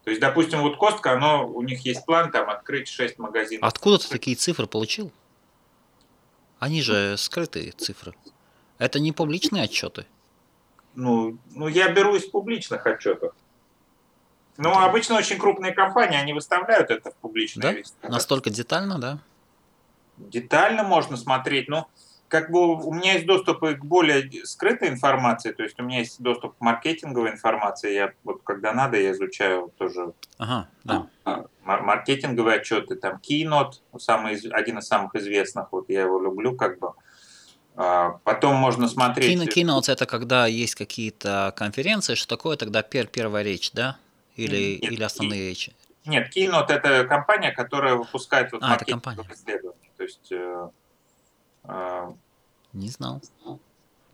То 0.04 0.10
есть, 0.10 0.20
допустим, 0.20 0.62
вот 0.62 0.76
Костка, 0.76 1.12
оно, 1.12 1.46
у 1.46 1.62
них 1.62 1.84
есть 1.84 2.06
план 2.06 2.30
там 2.30 2.48
открыть 2.48 2.88
6 2.88 3.18
магазинов. 3.18 3.68
Откуда 3.68 3.98
ты 3.98 4.08
такие 4.08 4.36
цифры 4.36 4.66
получил? 4.66 5.12
Они 6.60 6.82
же 6.82 7.16
скрытые 7.16 7.72
цифры. 7.72 8.14
Это 8.78 9.00
не 9.00 9.12
публичные 9.12 9.64
отчеты 9.64 10.06
ну, 10.98 11.38
ну, 11.54 11.68
я 11.68 11.92
беру 11.92 12.16
из 12.16 12.24
публичных 12.24 12.84
отчетов. 12.84 13.32
Ну, 14.56 14.72
обычно 14.72 15.16
очень 15.16 15.38
крупные 15.38 15.72
компании, 15.72 16.18
они 16.18 16.32
выставляют 16.32 16.90
это 16.90 17.12
в 17.12 17.14
публичные 17.14 17.62
да? 17.62 17.72
Листы. 17.72 18.08
Настолько 18.08 18.50
детально, 18.50 18.98
да? 18.98 19.18
Детально 20.16 20.82
можно 20.82 21.16
смотреть, 21.16 21.68
но 21.68 21.88
как 22.26 22.50
бы 22.50 22.74
у 22.84 22.92
меня 22.92 23.12
есть 23.12 23.26
доступ 23.26 23.60
к 23.60 23.84
более 23.84 24.44
скрытой 24.44 24.88
информации, 24.88 25.52
то 25.52 25.62
есть 25.62 25.78
у 25.78 25.84
меня 25.84 26.00
есть 26.00 26.20
доступ 26.20 26.58
к 26.58 26.60
маркетинговой 26.60 27.30
информации, 27.30 27.94
я 27.94 28.12
вот 28.24 28.42
когда 28.42 28.72
надо, 28.72 28.98
я 28.98 29.12
изучаю 29.12 29.72
тоже 29.78 30.12
ага, 30.38 30.68
да. 30.82 31.06
А, 31.24 31.44
маркетинговые 31.62 32.56
отчеты, 32.56 32.96
там 32.96 33.20
Keynote, 33.22 33.74
самый, 33.98 34.36
один 34.50 34.78
из 34.78 34.88
самых 34.88 35.14
известных, 35.14 35.68
вот 35.70 35.88
я 35.88 36.02
его 36.02 36.20
люблю 36.20 36.56
как 36.56 36.80
бы, 36.80 36.94
потом 37.78 38.56
можно 38.56 38.88
смотреть... 38.88 39.52
Кино, 39.52 39.78
keynotes 39.78 39.92
это 39.92 40.04
когда 40.06 40.46
есть 40.46 40.74
какие-то 40.74 41.52
конференции, 41.56 42.16
что 42.16 42.28
такое 42.28 42.56
тогда 42.56 42.82
пер, 42.82 43.06
первая 43.06 43.44
речь, 43.44 43.70
да? 43.72 43.96
Или, 44.34 44.78
нет, 44.82 44.92
или 44.92 45.02
основные 45.02 45.42
и, 45.42 45.48
речи? 45.48 45.72
Нет, 46.04 46.36
Keynote 46.36 46.70
это 46.70 47.04
компания, 47.04 47.52
которая 47.52 47.94
выпускает 47.94 48.50
вот 48.52 48.62
а, 48.64 48.74
это 48.74 48.84
компания. 48.84 49.24
исследования. 49.32 49.90
То 49.96 50.02
есть... 50.02 50.32
Э, 50.32 50.68
э, 51.64 52.12
Не 52.72 52.88
знал. 52.88 53.20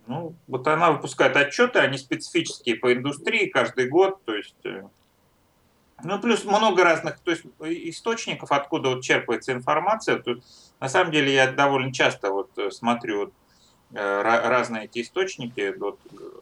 Ну, 0.06 0.34
вот 0.46 0.66
она 0.66 0.90
выпускает 0.90 1.34
отчеты, 1.36 1.78
они 1.78 1.96
специфические 1.96 2.76
по 2.76 2.92
индустрии 2.92 3.46
каждый 3.46 3.88
год, 3.88 4.22
то 4.24 4.34
есть... 4.34 4.56
Э, 4.64 4.88
ну, 6.02 6.20
плюс 6.20 6.44
много 6.44 6.84
разных 6.84 7.18
то 7.20 7.30
есть, 7.30 7.44
источников, 7.60 8.52
откуда 8.52 8.90
вот 8.90 9.02
черпается 9.02 9.52
информация. 9.52 10.18
Тут, 10.18 10.42
на 10.80 10.88
самом 10.88 11.12
деле 11.12 11.32
я 11.32 11.50
довольно 11.50 11.92
часто 11.92 12.30
вот 12.30 12.50
э, 12.58 12.70
смотрю 12.70 13.20
вот, 13.20 13.32
Э, 13.34 13.43
разные 13.94 14.84
эти 14.84 15.02
источники, 15.02 15.74
вот, 15.78 15.98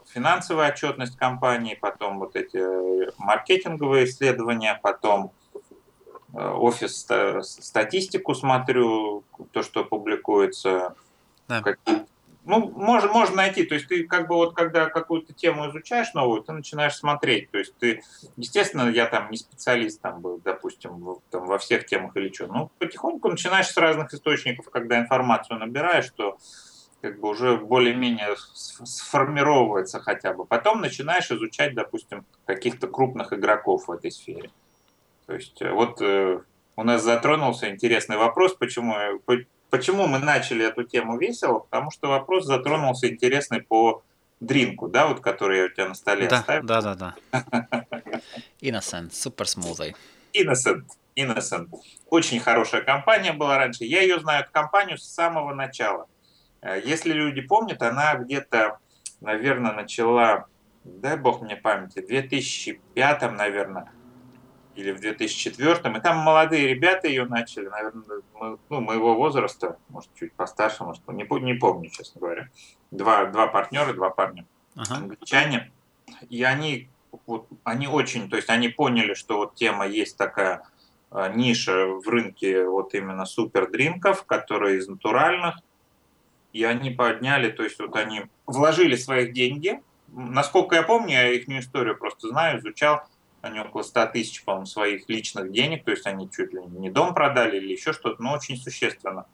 финансовая 0.08 0.70
отчетность 0.70 1.16
компании, 1.16 1.78
потом 1.80 2.18
вот 2.18 2.36
эти 2.36 2.56
э, 2.56 3.10
маркетинговые 3.18 4.06
исследования, 4.06 4.78
потом 4.82 5.32
э, 6.34 6.48
офис 6.48 7.06
статистику 7.42 8.34
смотрю, 8.34 9.24
то, 9.52 9.62
что 9.62 9.84
публикуется. 9.84 10.94
Да. 11.48 11.62
Ну, 12.44 12.72
можно, 12.74 13.12
можно 13.12 13.36
найти. 13.36 13.64
То 13.64 13.74
есть 13.76 13.86
ты 13.86 14.04
как 14.04 14.26
бы 14.26 14.34
вот 14.34 14.54
когда 14.56 14.86
какую-то 14.86 15.32
тему 15.32 15.70
изучаешь 15.70 16.12
новую, 16.12 16.42
ты 16.42 16.52
начинаешь 16.52 16.96
смотреть. 16.96 17.50
То 17.50 17.58
есть 17.58 17.76
ты, 17.78 18.02
естественно, 18.36 18.88
я 18.88 19.06
там 19.06 19.30
не 19.30 19.36
специалист 19.36 20.00
там 20.00 20.20
был, 20.20 20.40
допустим, 20.42 21.18
там, 21.30 21.46
во 21.46 21.58
всех 21.58 21.86
темах 21.86 22.16
или 22.16 22.32
что. 22.32 22.48
Ну, 22.48 22.70
потихоньку 22.78 23.28
начинаешь 23.28 23.68
с 23.68 23.76
разных 23.76 24.12
источников, 24.12 24.70
когда 24.70 24.98
информацию 24.98 25.58
набираешь, 25.60 26.06
что 26.06 26.38
как 27.02 27.18
бы 27.18 27.30
уже 27.30 27.56
более-менее 27.56 28.36
сформировывается 28.54 30.00
хотя 30.00 30.32
бы. 30.32 30.46
Потом 30.46 30.80
начинаешь 30.80 31.30
изучать, 31.30 31.74
допустим, 31.74 32.24
каких-то 32.46 32.86
крупных 32.86 33.32
игроков 33.32 33.88
в 33.88 33.92
этой 33.92 34.12
сфере. 34.12 34.50
То 35.26 35.34
есть 35.34 35.60
э, 35.60 35.72
вот 35.72 36.00
э, 36.00 36.40
у 36.76 36.84
нас 36.84 37.02
затронулся 37.02 37.68
интересный 37.68 38.16
вопрос, 38.16 38.54
почему, 38.54 38.94
почему 39.68 40.06
мы 40.06 40.20
начали 40.20 40.64
эту 40.64 40.84
тему 40.84 41.18
весело, 41.18 41.58
потому 41.58 41.90
что 41.90 42.08
вопрос 42.08 42.46
затронулся 42.46 43.08
интересный 43.08 43.60
по 43.60 44.02
дринку, 44.38 44.88
да, 44.88 45.08
вот 45.08 45.20
который 45.20 45.58
я 45.58 45.64
у 45.64 45.68
тебя 45.70 45.88
на 45.88 45.94
столе 45.94 46.28
да, 46.28 46.38
оставил. 46.38 46.66
Да, 46.66 46.80
да, 46.82 46.94
да. 46.94 47.14
Innocent, 48.60 49.12
супер 49.12 49.48
смузой. 49.48 49.96
Innocent, 50.34 50.84
Innocent. 51.16 51.68
Очень 52.08 52.38
хорошая 52.38 52.82
компания 52.82 53.32
была 53.32 53.58
раньше. 53.58 53.84
Я 53.84 54.02
ее 54.02 54.20
знаю, 54.20 54.44
эту 54.44 54.52
компанию 54.52 54.98
с 54.98 55.04
самого 55.04 55.52
начала. 55.54 56.06
Э, 56.62 56.80
если 56.82 57.12
люди 57.12 57.42
помнят, 57.42 57.82
она 57.82 58.14
где-то, 58.14 58.78
наверное, 59.20 59.72
начала, 59.72 60.46
дай 60.84 61.16
бог 61.16 61.42
мне 61.42 61.56
памяти, 61.56 62.00
в 62.00 62.06
2005, 62.06 63.32
наверное, 63.32 63.92
или 64.74 64.92
в 64.92 65.00
2004, 65.00 65.96
и 65.96 66.00
там 66.00 66.18
молодые 66.18 66.68
ребята 66.68 67.08
ее 67.08 67.26
начали, 67.26 67.68
наверное, 67.68 68.22
мы, 68.34 68.58
ну, 68.70 68.80
моего 68.80 69.14
возраста, 69.14 69.76
может, 69.88 70.10
чуть 70.14 70.32
постарше, 70.32 70.84
может, 70.84 71.06
не, 71.08 71.26
не 71.40 71.54
помню, 71.54 71.90
честно 71.90 72.20
говоря. 72.20 72.48
Два, 72.90 73.26
два 73.26 73.48
партнера, 73.48 73.92
два 73.92 74.10
парня, 74.10 74.46
ага. 74.74 74.96
англичане, 74.96 75.70
и 76.30 76.42
они, 76.42 76.88
вот, 77.26 77.48
они 77.64 77.86
очень, 77.86 78.30
то 78.30 78.36
есть 78.36 78.48
они 78.48 78.68
поняли, 78.68 79.14
что 79.14 79.38
вот 79.38 79.54
тема 79.54 79.86
есть 79.86 80.16
такая 80.16 80.62
э, 81.10 81.32
ниша 81.34 81.86
в 81.86 82.08
рынке 82.08 82.64
вот 82.64 82.94
именно 82.94 83.26
супердринков, 83.26 84.24
которые 84.24 84.78
из 84.78 84.88
натуральных, 84.88 85.56
и 86.52 86.64
они 86.64 86.90
подняли, 86.90 87.50
то 87.50 87.62
есть 87.62 87.78
вот 87.78 87.96
они 87.96 88.24
вложили 88.46 88.96
своих 88.96 89.32
деньги. 89.32 89.82
Насколько 90.08 90.76
я 90.76 90.82
помню, 90.82 91.12
я 91.12 91.32
их 91.32 91.48
историю 91.48 91.96
просто 91.96 92.28
знаю, 92.28 92.58
изучал, 92.58 93.02
они 93.40 93.60
около 93.60 93.82
100 93.82 94.06
тысяч, 94.06 94.44
по-моему, 94.44 94.66
своих 94.66 95.08
личных 95.08 95.50
денег, 95.50 95.84
то 95.84 95.90
есть 95.90 96.06
они 96.06 96.30
чуть 96.30 96.52
ли 96.52 96.60
не 96.62 96.90
дом 96.90 97.14
продали 97.14 97.56
или 97.56 97.72
еще 97.72 97.92
что-то, 97.92 98.22
но 98.22 98.34
очень 98.34 98.56
существенно. 98.56 99.26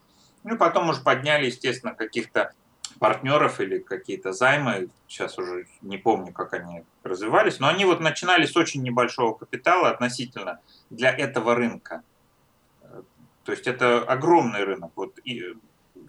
Ну 0.44 0.54
и 0.54 0.58
потом 0.58 0.88
уже 0.88 1.02
подняли, 1.02 1.46
естественно, 1.46 1.94
каких-то 1.94 2.52
партнеров 2.98 3.60
или 3.60 3.78
какие-то 3.78 4.32
займы, 4.32 4.88
сейчас 5.06 5.38
уже 5.38 5.66
не 5.82 5.98
помню, 5.98 6.32
как 6.32 6.54
они 6.54 6.84
развивались, 7.02 7.60
но 7.60 7.68
они 7.68 7.84
вот 7.84 8.00
начинали 8.00 8.46
с 8.46 8.56
очень 8.56 8.82
небольшого 8.82 9.34
капитала 9.34 9.90
относительно 9.90 10.60
для 10.90 11.10
этого 11.10 11.54
рынка. 11.54 12.02
То 13.44 13.52
есть 13.52 13.66
это 13.66 14.00
огромный 14.00 14.64
рынок. 14.64 14.92
Вот 14.94 15.18
и 15.24 15.54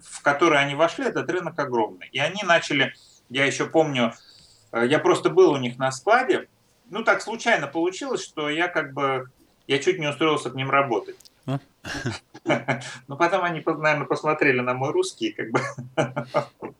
в 0.02 0.22
который 0.22 0.58
они 0.58 0.74
вошли, 0.74 1.06
этот 1.06 1.30
рынок 1.30 1.58
огромный. 1.58 2.08
И 2.12 2.18
они 2.18 2.42
начали, 2.42 2.94
я 3.28 3.44
еще 3.44 3.66
помню, 3.66 4.12
э, 4.72 4.86
я 4.86 4.98
просто 4.98 5.30
был 5.30 5.52
у 5.52 5.56
них 5.56 5.78
на 5.78 5.90
складе, 5.92 6.48
ну 6.90 7.04
так 7.04 7.22
случайно 7.22 7.66
получилось, 7.66 8.22
что 8.24 8.48
я 8.50 8.68
как 8.68 8.92
бы, 8.92 9.30
я 9.66 9.78
чуть 9.78 9.98
не 9.98 10.08
устроился 10.08 10.50
к 10.50 10.54
ним 10.54 10.70
работать. 10.70 11.16
А? 11.46 11.58
Но 13.08 13.16
потом 13.16 13.44
они, 13.44 13.62
наверное, 13.64 14.06
посмотрели 14.06 14.60
на 14.60 14.74
мой 14.74 14.92
русский, 14.92 15.32
как 15.32 15.50
бы, 15.50 15.60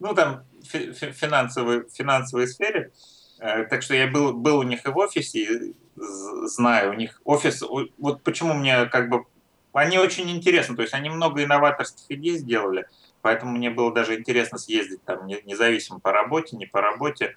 ну 0.00 0.14
там 0.14 0.44
финансовой, 0.62 1.88
финансовой 1.88 2.48
сфере. 2.48 2.92
Э, 3.38 3.64
так 3.64 3.82
что 3.82 3.94
я 3.94 4.06
был, 4.06 4.32
был 4.32 4.58
у 4.58 4.62
них 4.62 4.84
и 4.86 4.90
в 4.90 4.96
офисе, 4.96 5.74
знаю, 5.96 6.90
у 6.90 6.94
них 6.94 7.20
офис, 7.24 7.62
вот 7.98 8.22
почему 8.22 8.54
мне 8.54 8.86
как 8.86 9.08
бы 9.08 9.24
они 9.72 9.98
очень 9.98 10.30
интересны, 10.30 10.76
то 10.76 10.82
есть 10.82 10.94
они 10.94 11.10
много 11.10 11.42
инноваторских 11.42 12.04
идей 12.10 12.36
сделали, 12.36 12.86
поэтому 13.22 13.52
мне 13.52 13.70
было 13.70 13.92
даже 13.92 14.18
интересно 14.18 14.58
съездить 14.58 15.02
там 15.04 15.26
независимо 15.26 15.98
по 15.98 16.12
работе, 16.12 16.56
не 16.56 16.66
по 16.66 16.80
работе. 16.80 17.36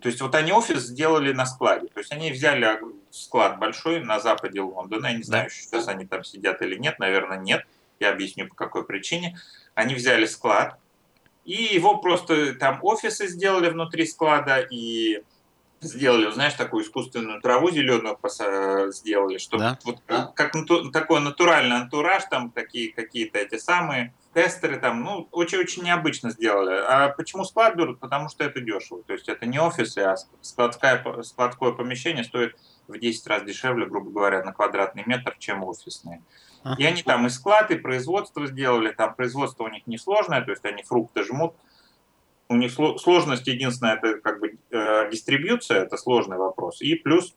То 0.00 0.08
есть 0.08 0.20
вот 0.20 0.34
они 0.36 0.52
офис 0.52 0.82
сделали 0.82 1.32
на 1.32 1.46
складе, 1.46 1.88
то 1.88 1.98
есть 1.98 2.12
они 2.12 2.30
взяли 2.30 2.78
склад 3.10 3.58
большой 3.58 4.04
на 4.04 4.20
западе 4.20 4.60
Лондона, 4.60 5.08
я 5.08 5.14
не 5.14 5.24
знаю, 5.24 5.50
сейчас 5.50 5.88
они 5.88 6.06
там 6.06 6.22
сидят 6.22 6.62
или 6.62 6.76
нет, 6.76 6.98
наверное, 7.00 7.38
нет, 7.38 7.64
я 7.98 8.10
объясню 8.10 8.48
по 8.48 8.54
какой 8.54 8.84
причине. 8.84 9.36
Они 9.74 9.94
взяли 9.94 10.26
склад, 10.26 10.78
и 11.44 11.74
его 11.74 11.98
просто 11.98 12.54
там 12.54 12.78
офисы 12.82 13.26
сделали 13.28 13.68
внутри 13.68 14.06
склада, 14.06 14.58
и 14.60 15.22
сделали, 15.80 16.30
знаешь, 16.30 16.54
такую 16.54 16.84
искусственную 16.84 17.40
траву 17.40 17.70
зеленую 17.70 18.18
сделали, 18.92 19.38
чтобы 19.38 19.64
да? 19.64 19.78
вот 19.84 20.02
как 20.06 20.52
такой 20.92 21.20
натуральный 21.20 21.76
антураж, 21.76 22.24
там 22.30 22.50
такие 22.50 22.92
какие-то 22.92 23.38
эти 23.38 23.58
самые 23.58 24.14
тестеры 24.34 24.78
там, 24.78 25.02
ну, 25.02 25.28
очень-очень 25.32 25.82
необычно 25.82 26.30
сделали. 26.30 26.74
А 26.86 27.08
почему 27.08 27.44
склад 27.44 27.76
берут? 27.76 27.98
Потому 27.98 28.28
что 28.28 28.44
это 28.44 28.60
дешево. 28.60 29.02
То 29.02 29.12
есть 29.12 29.28
это 29.28 29.46
не 29.46 29.58
офисы, 29.58 29.98
а 29.98 30.16
складское, 30.40 31.22
складское 31.22 31.72
помещение 31.72 32.24
стоит 32.24 32.56
в 32.86 32.98
10 32.98 33.26
раз 33.26 33.42
дешевле, 33.42 33.86
грубо 33.86 34.10
говоря, 34.10 34.44
на 34.44 34.52
квадратный 34.52 35.02
метр, 35.06 35.34
чем 35.38 35.64
офисные. 35.64 36.22
И 36.78 36.84
они 36.84 37.02
там 37.02 37.26
и 37.26 37.30
склад, 37.30 37.70
и 37.70 37.76
производство 37.76 38.46
сделали. 38.46 38.92
Там 38.92 39.14
производство 39.14 39.64
у 39.64 39.68
них 39.68 39.86
несложное, 39.86 40.42
то 40.42 40.50
есть 40.50 40.64
они 40.64 40.82
фрукты 40.82 41.24
жмут. 41.24 41.54
У 42.50 42.56
них 42.56 42.72
сложность 42.72 43.46
единственная, 43.46 43.94
это 43.94 44.20
как 44.20 44.40
бы 44.40 44.58
э, 44.72 45.10
дистрибьюция, 45.12 45.84
это 45.84 45.96
сложный 45.96 46.36
вопрос. 46.36 46.82
И 46.82 46.96
плюс 46.96 47.32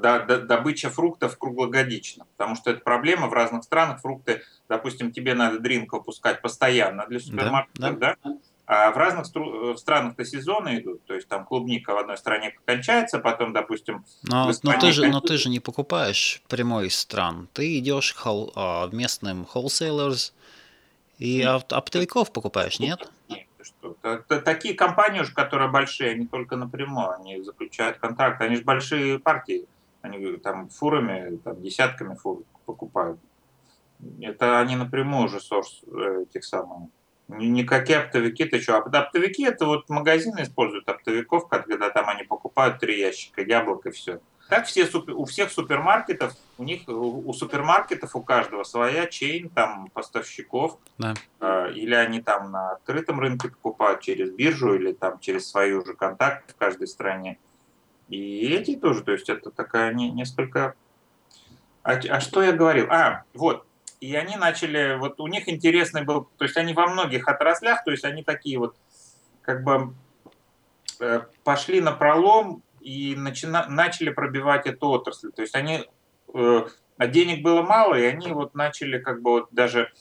добыча 0.00 0.90
фруктов 0.90 1.38
круглогодично, 1.38 2.26
потому 2.36 2.56
что 2.56 2.72
это 2.72 2.80
проблема 2.80 3.28
в 3.28 3.32
разных 3.32 3.62
странах. 3.62 4.00
Фрукты, 4.00 4.42
допустим, 4.68 5.12
тебе 5.12 5.34
надо 5.34 5.60
дринк 5.60 5.92
выпускать 5.92 6.42
постоянно 6.42 7.06
для 7.06 7.20
супермаркетов, 7.20 7.98
да? 8.00 8.16
да? 8.24 8.32
А 8.66 8.90
в 8.90 8.96
разных 8.96 9.26
стру- 9.26 9.76
странах-то 9.76 10.24
сезоны 10.24 10.80
идут, 10.80 11.04
то 11.06 11.14
есть 11.14 11.28
там 11.28 11.44
клубника 11.44 11.94
в 11.94 11.98
одной 11.98 12.18
стране 12.18 12.58
кончается, 12.64 13.20
потом, 13.20 13.52
допустим... 13.52 14.04
Но, 14.24 14.50
но, 14.62 14.78
ты, 14.78 14.90
же, 14.90 15.08
но 15.08 15.20
ты 15.20 15.38
же 15.38 15.50
не 15.50 15.60
покупаешь 15.60 16.42
прямой 16.48 16.88
из 16.88 16.98
стран, 16.98 17.48
ты 17.52 17.78
идешь 17.78 18.14
хол- 18.14 18.52
а, 18.56 18.88
местным 18.92 19.46
wholesalers 19.54 20.32
и 21.18 21.42
оптовиков 21.42 22.32
покупаешь, 22.32 22.78
нет? 22.78 23.10
Нет, 23.28 23.47
что? 23.68 23.96
Такие 24.40 24.74
компании 24.74 25.20
уже, 25.20 25.32
которые 25.34 25.70
большие, 25.70 26.12
они 26.12 26.26
только 26.26 26.56
напрямую, 26.56 27.10
они 27.12 27.42
заключают 27.42 27.98
контракты, 27.98 28.44
они 28.44 28.56
же 28.56 28.64
большие 28.64 29.18
партии 29.18 29.66
они 30.02 30.36
там 30.36 30.68
фурами, 30.68 31.36
там 31.38 31.60
десятками 31.62 32.14
фур 32.14 32.42
покупают. 32.66 33.18
Это 34.20 34.60
они 34.60 34.76
напрямую 34.76 35.24
уже 35.24 35.40
сорс 35.40 35.82
э, 35.86 36.24
этих 36.28 36.44
самых. 36.44 36.88
Никакие 37.28 37.98
оптовики, 37.98 38.44
ты 38.44 38.60
что? 38.60 38.78
Оптовики 38.78 39.44
это 39.44 39.66
вот 39.66 39.88
магазины 39.90 40.42
используют 40.42 40.88
оптовиков, 40.88 41.48
когда 41.48 41.90
там 41.90 42.08
они 42.08 42.22
покупают 42.22 42.78
три 42.78 42.98
ящика 43.00 43.42
яблок 43.42 43.86
и 43.86 43.90
все. 43.90 44.20
Так 44.48 44.66
все, 44.66 44.88
у 45.08 45.26
всех 45.26 45.52
супермаркетов, 45.52 46.34
у 46.56 46.64
них, 46.64 46.88
у 46.88 47.30
супермаркетов 47.34 48.16
у 48.16 48.22
каждого 48.22 48.64
своя 48.64 49.06
чейн 49.06 49.50
там 49.50 49.90
поставщиков. 49.92 50.78
Да. 50.96 51.14
Э, 51.40 51.70
или 51.74 51.94
они 51.94 52.22
там 52.22 52.50
на 52.50 52.72
открытом 52.72 53.20
рынке 53.20 53.50
покупают 53.50 54.00
через 54.00 54.30
биржу 54.30 54.74
или 54.74 54.92
там 54.92 55.20
через 55.20 55.50
свою 55.50 55.84
же 55.84 55.94
контакт 55.94 56.50
в 56.52 56.56
каждой 56.56 56.88
стране. 56.88 57.38
И 58.08 58.48
эти 58.48 58.76
тоже, 58.76 59.02
то 59.02 59.12
есть 59.12 59.28
это 59.28 59.50
такая 59.50 59.92
не, 59.92 60.10
несколько... 60.10 60.74
А, 61.82 61.92
а 61.92 62.20
что 62.20 62.42
я 62.42 62.52
говорил? 62.52 62.86
А, 62.90 63.24
вот, 63.34 63.66
и 64.00 64.14
они 64.14 64.36
начали, 64.36 64.96
вот 64.98 65.20
у 65.20 65.26
них 65.26 65.48
интересный 65.48 66.04
был, 66.04 66.28
то 66.38 66.44
есть 66.44 66.56
они 66.56 66.72
во 66.72 66.86
многих 66.86 67.28
отраслях, 67.28 67.84
то 67.84 67.90
есть 67.90 68.04
они 68.04 68.22
такие 68.22 68.58
вот, 68.58 68.76
как 69.42 69.62
бы 69.62 69.92
э, 71.00 71.20
пошли 71.44 71.82
на 71.82 71.92
пролом 71.92 72.62
и 72.88 73.14
начина, 73.14 73.66
начали 73.68 74.08
пробивать 74.08 74.66
эту 74.66 74.88
отрасль. 74.88 75.30
То 75.30 75.42
есть 75.42 75.54
они, 75.54 75.84
э, 76.32 76.66
а 76.96 77.06
денег 77.06 77.42
было 77.42 77.60
мало, 77.60 77.94
и 77.96 78.04
они 78.04 78.28
вот 78.28 78.54
начали 78.54 78.98
как 78.98 79.20
бы 79.20 79.30
вот 79.32 79.48
даже 79.50 79.92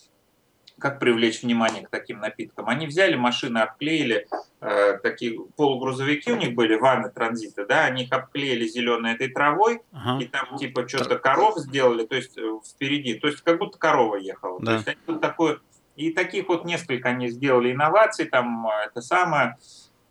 как 0.79 0.99
привлечь 0.99 1.41
внимание 1.41 1.83
к 1.85 1.89
таким 1.89 2.19
напиткам? 2.19 2.69
Они 2.69 2.87
взяли 2.87 3.15
машины, 3.15 3.57
обклеили, 3.57 4.27
э, 4.61 4.99
такие 4.99 5.37
полугрузовики 5.57 6.31
у 6.31 6.37
них 6.37 6.53
были, 6.53 6.75
ванны 6.75 7.09
транзита, 7.09 7.65
да, 7.65 7.85
они 7.85 8.03
их 8.03 8.11
обклеили 8.13 8.65
зеленой 8.67 9.15
этой 9.15 9.29
травой, 9.29 9.81
ага. 9.91 10.23
и 10.23 10.27
там 10.27 10.55
типа 10.55 10.87
что-то 10.87 11.17
коров 11.17 11.57
сделали, 11.57 12.05
то 12.05 12.15
есть 12.15 12.37
э, 12.37 12.41
впереди, 12.65 13.15
то 13.15 13.27
есть 13.27 13.41
как 13.41 13.57
будто 13.57 13.77
корова 13.77 14.15
ехала. 14.15 14.59
Да. 14.61 14.65
То 14.65 14.73
есть 14.75 14.87
они 14.87 14.99
вот 15.07 15.19
такое, 15.19 15.59
и 15.97 16.11
таких 16.11 16.47
вот 16.47 16.63
несколько 16.63 17.09
они 17.09 17.27
сделали 17.29 17.73
инноваций, 17.73 18.25
там 18.25 18.67
э, 18.67 18.85
это 18.85 19.01
самое, 19.01 19.57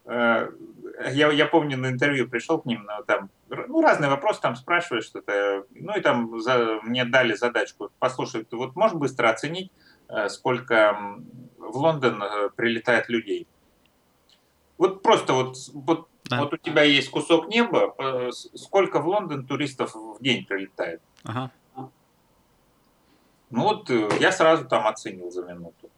я, 0.07 1.33
я 1.33 1.47
помню, 1.47 1.77
на 1.77 1.88
интервью 1.88 2.29
пришел 2.29 2.61
к 2.61 2.66
ним, 2.66 2.85
но 2.85 3.03
там, 3.03 3.29
ну, 3.49 3.83
разные 3.83 4.09
вопросы 4.09 4.40
там 4.40 4.57
спрашивали 4.57 5.01
что-то, 5.01 5.64
ну, 5.71 5.97
и 5.97 6.01
там 6.01 6.40
за, 6.40 6.81
мне 6.83 7.05
дали 7.05 7.35
задачку, 7.35 7.90
послушай, 7.99 8.45
ты 8.45 8.57
вот 8.57 8.77
можешь 8.77 8.97
быстро 8.97 9.29
оценить, 9.29 9.71
Э, 10.09 10.29
сколько 10.29 11.19
в 11.59 11.77
Лондон 11.77 12.23
э, 12.23 12.51
прилетает 12.51 13.09
людей. 13.09 13.47
Вот 14.79 15.03
просто 15.03 15.33
вот, 15.33 15.57
вот, 15.73 16.09
да. 16.25 16.42
вот 16.42 16.53
у 16.53 16.57
тебя 16.57 16.83
есть 16.83 17.11
кусок 17.11 17.49
неба, 17.49 17.95
э, 17.99 18.31
сколько 18.31 19.01
в 19.01 19.09
Лондон 19.09 19.47
туристов 19.47 19.95
в 19.95 20.23
день 20.23 20.45
прилетает? 20.45 21.01
Ага. 21.25 21.51
Ну 23.51 23.62
вот 23.62 23.90
я 24.21 24.33
сразу 24.33 24.64
там 24.66 24.87
оценил 24.87 25.31
за 25.31 25.42
минуту. 25.42 25.90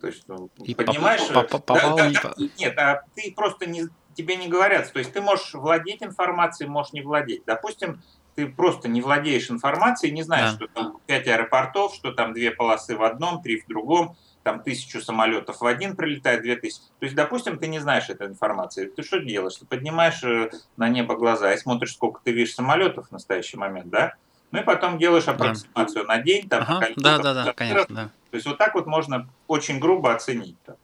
То 0.00 0.06
есть, 0.06 0.24
ну, 0.28 0.50
и 0.62 0.74
понимаешь, 0.74 1.26
по, 1.28 1.42
по, 1.42 1.74
да, 1.74 1.94
да, 1.96 2.10
да, 2.10 2.34
нет, 2.58 2.78
а 2.78 3.02
ты 3.14 3.32
просто 3.34 3.66
не, 3.66 3.88
тебе 4.14 4.36
не 4.36 4.48
говорят. 4.48 4.92
То 4.92 4.98
есть 4.98 5.12
ты 5.12 5.20
можешь 5.20 5.54
владеть 5.54 6.02
информацией, 6.02 6.68
можешь 6.68 6.92
не 6.92 7.02
владеть. 7.02 7.42
Допустим, 7.46 8.02
ты 8.36 8.46
просто 8.46 8.88
не 8.88 9.00
владеешь 9.00 9.50
информацией, 9.50 10.12
не 10.12 10.22
знаешь, 10.22 10.52
да. 10.52 10.56
что 10.56 10.66
там 10.68 10.96
пять 11.06 11.26
аэропортов, 11.26 11.94
что 11.94 12.12
там 12.12 12.32
две 12.32 12.52
полосы 12.52 12.96
в 12.96 13.02
одном, 13.02 13.42
три 13.42 13.60
в 13.60 13.66
другом, 13.66 14.16
там 14.44 14.62
тысячу 14.62 15.00
самолетов 15.00 15.60
в 15.60 15.66
один 15.66 15.96
прилетает, 15.96 16.42
две 16.42 16.54
тысячи. 16.54 16.82
То 17.00 17.06
есть, 17.06 17.16
допустим, 17.16 17.58
ты 17.58 17.66
не 17.66 17.80
знаешь 17.80 18.08
этой 18.08 18.28
информации. 18.28 18.86
Ты 18.86 19.02
что 19.02 19.18
делаешь? 19.18 19.56
Ты 19.56 19.66
поднимаешь 19.66 20.22
э, 20.22 20.50
на 20.76 20.88
небо 20.88 21.16
глаза 21.16 21.52
и 21.52 21.58
смотришь, 21.58 21.94
сколько 21.94 22.20
ты 22.22 22.30
видишь 22.30 22.54
самолетов 22.54 23.08
в 23.08 23.12
настоящий 23.12 23.56
момент, 23.56 23.90
да? 23.90 24.14
Ну 24.50 24.60
и 24.60 24.62
потом 24.62 24.98
делаешь 24.98 25.28
аппроксимацию 25.28 26.06
да. 26.06 26.16
на 26.16 26.22
день, 26.22 26.48
там, 26.48 26.62
ага, 26.62 26.88
да, 26.96 27.18
да, 27.18 27.34
да, 27.34 27.52
конечно, 27.52 27.94
да. 27.94 28.04
То 28.30 28.36
есть 28.36 28.46
вот 28.46 28.58
так 28.58 28.74
вот 28.74 28.86
можно 28.86 29.28
очень 29.46 29.78
грубо 29.78 30.14
оценить. 30.14 30.56
-то. 30.66 30.76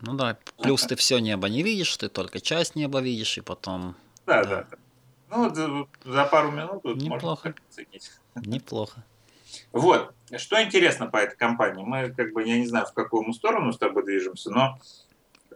Ну 0.00 0.14
да, 0.14 0.36
плюс 0.60 0.82
ты 0.82 0.96
все 0.96 1.18
небо 1.18 1.48
не 1.48 1.62
видишь, 1.62 1.96
ты 1.96 2.08
только 2.08 2.40
часть 2.40 2.74
неба 2.74 3.00
видишь, 3.00 3.38
и 3.38 3.40
потом... 3.40 3.94
Да, 4.26 4.44
да, 4.44 4.66
да. 4.68 4.76
Ну, 5.30 5.54
за, 5.54 5.86
за 6.04 6.24
пару 6.24 6.50
минут 6.50 6.84
Неплохо. 6.84 7.26
можно 7.26 7.54
оценить. 7.70 8.10
Неплохо. 8.34 9.04
Вот. 9.72 10.12
Что 10.36 10.62
интересно 10.62 11.06
по 11.06 11.18
этой 11.18 11.36
компании? 11.36 11.84
Мы, 11.84 12.10
как 12.10 12.32
бы, 12.32 12.46
я 12.46 12.58
не 12.58 12.66
знаю, 12.66 12.86
в 12.86 12.92
какую 12.92 13.22
мы 13.22 13.32
сторону 13.32 13.72
с 13.72 13.78
тобой 13.78 14.04
движемся, 14.04 14.50
но 14.50 14.78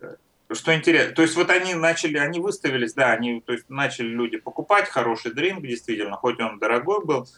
э, 0.01 0.17
что 0.53 0.75
интересно, 0.75 1.15
то 1.15 1.23
есть 1.23 1.35
вот 1.35 1.51
они 1.51 1.75
начали, 1.75 2.19
они 2.19 2.39
выставились, 2.41 2.95
да, 2.95 3.13
они, 3.13 3.41
то 3.41 3.53
есть 3.53 3.69
начали 3.69 4.09
люди 4.09 4.39
покупать 4.39 4.89
хороший 4.89 5.33
дринг, 5.33 5.63
действительно, 5.63 6.17
хоть 6.17 6.41
он 6.41 6.59
дорогой 6.59 7.05
был, 7.05 7.29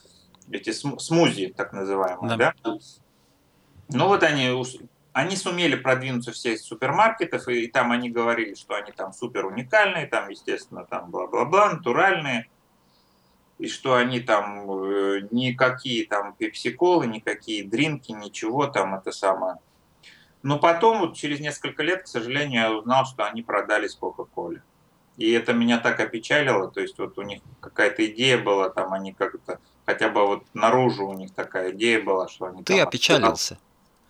эти 0.51 0.71
смузи, 0.71 1.53
так 1.57 1.73
называемые, 1.73 2.37
да. 2.37 2.55
да? 2.63 2.79
Ну 3.91 4.07
вот 4.07 4.23
они 4.23 4.51
они 5.13 5.35
сумели 5.37 5.75
продвинуться 5.75 6.33
все 6.33 6.55
из 6.55 6.63
супермаркетов, 6.63 7.49
и, 7.49 7.65
и 7.65 7.71
там 7.71 7.91
они 7.91 8.11
говорили, 8.11 8.55
что 8.55 8.75
они 8.75 8.93
там 8.93 9.13
супер 9.13 9.47
уникальные, 9.47 10.07
там, 10.07 10.29
естественно, 10.29 10.85
там 10.85 11.11
бла-бла-бла, 11.11 11.73
натуральные, 11.73 12.49
и 13.59 13.67
что 13.67 13.97
они 13.97 14.21
там 14.21 14.71
э, 14.71 15.27
никакие 15.33 16.07
там 16.07 16.35
пепси-колы, 16.35 17.07
никакие 17.09 17.65
дринки, 17.65 18.13
ничего 18.13 18.69
там, 18.69 18.95
это 18.95 19.11
самое. 19.11 19.57
Но 20.43 20.59
потом, 20.59 21.01
вот 21.01 21.17
через 21.17 21.41
несколько 21.41 21.83
лет, 21.83 22.05
к 22.05 22.07
сожалению, 22.07 22.61
я 22.61 22.73
узнал, 22.73 23.05
что 23.05 23.25
они 23.25 23.43
продались 23.43 23.97
Кока-Коле. 23.97 24.63
И 25.17 25.33
это 25.33 25.53
меня 25.53 25.79
так 25.79 25.99
опечалило, 25.99 26.71
то 26.71 26.81
есть 26.81 26.97
вот 26.99 27.19
у 27.19 27.23
них 27.23 27.41
какая-то 27.61 28.07
идея 28.07 28.39
была, 28.39 28.71
там 28.71 28.93
они 28.93 29.13
как-то, 29.13 29.59
хотя 29.89 30.11
бы 30.11 30.27
вот 30.27 30.45
наружу 30.53 31.07
у 31.07 31.15
них 31.15 31.33
такая 31.33 31.73
идея 31.73 32.03
была, 32.03 32.29
что 32.29 32.45
они... 32.45 32.63
Ты 32.63 32.77
там 32.77 32.89
опечалился? 32.89 33.57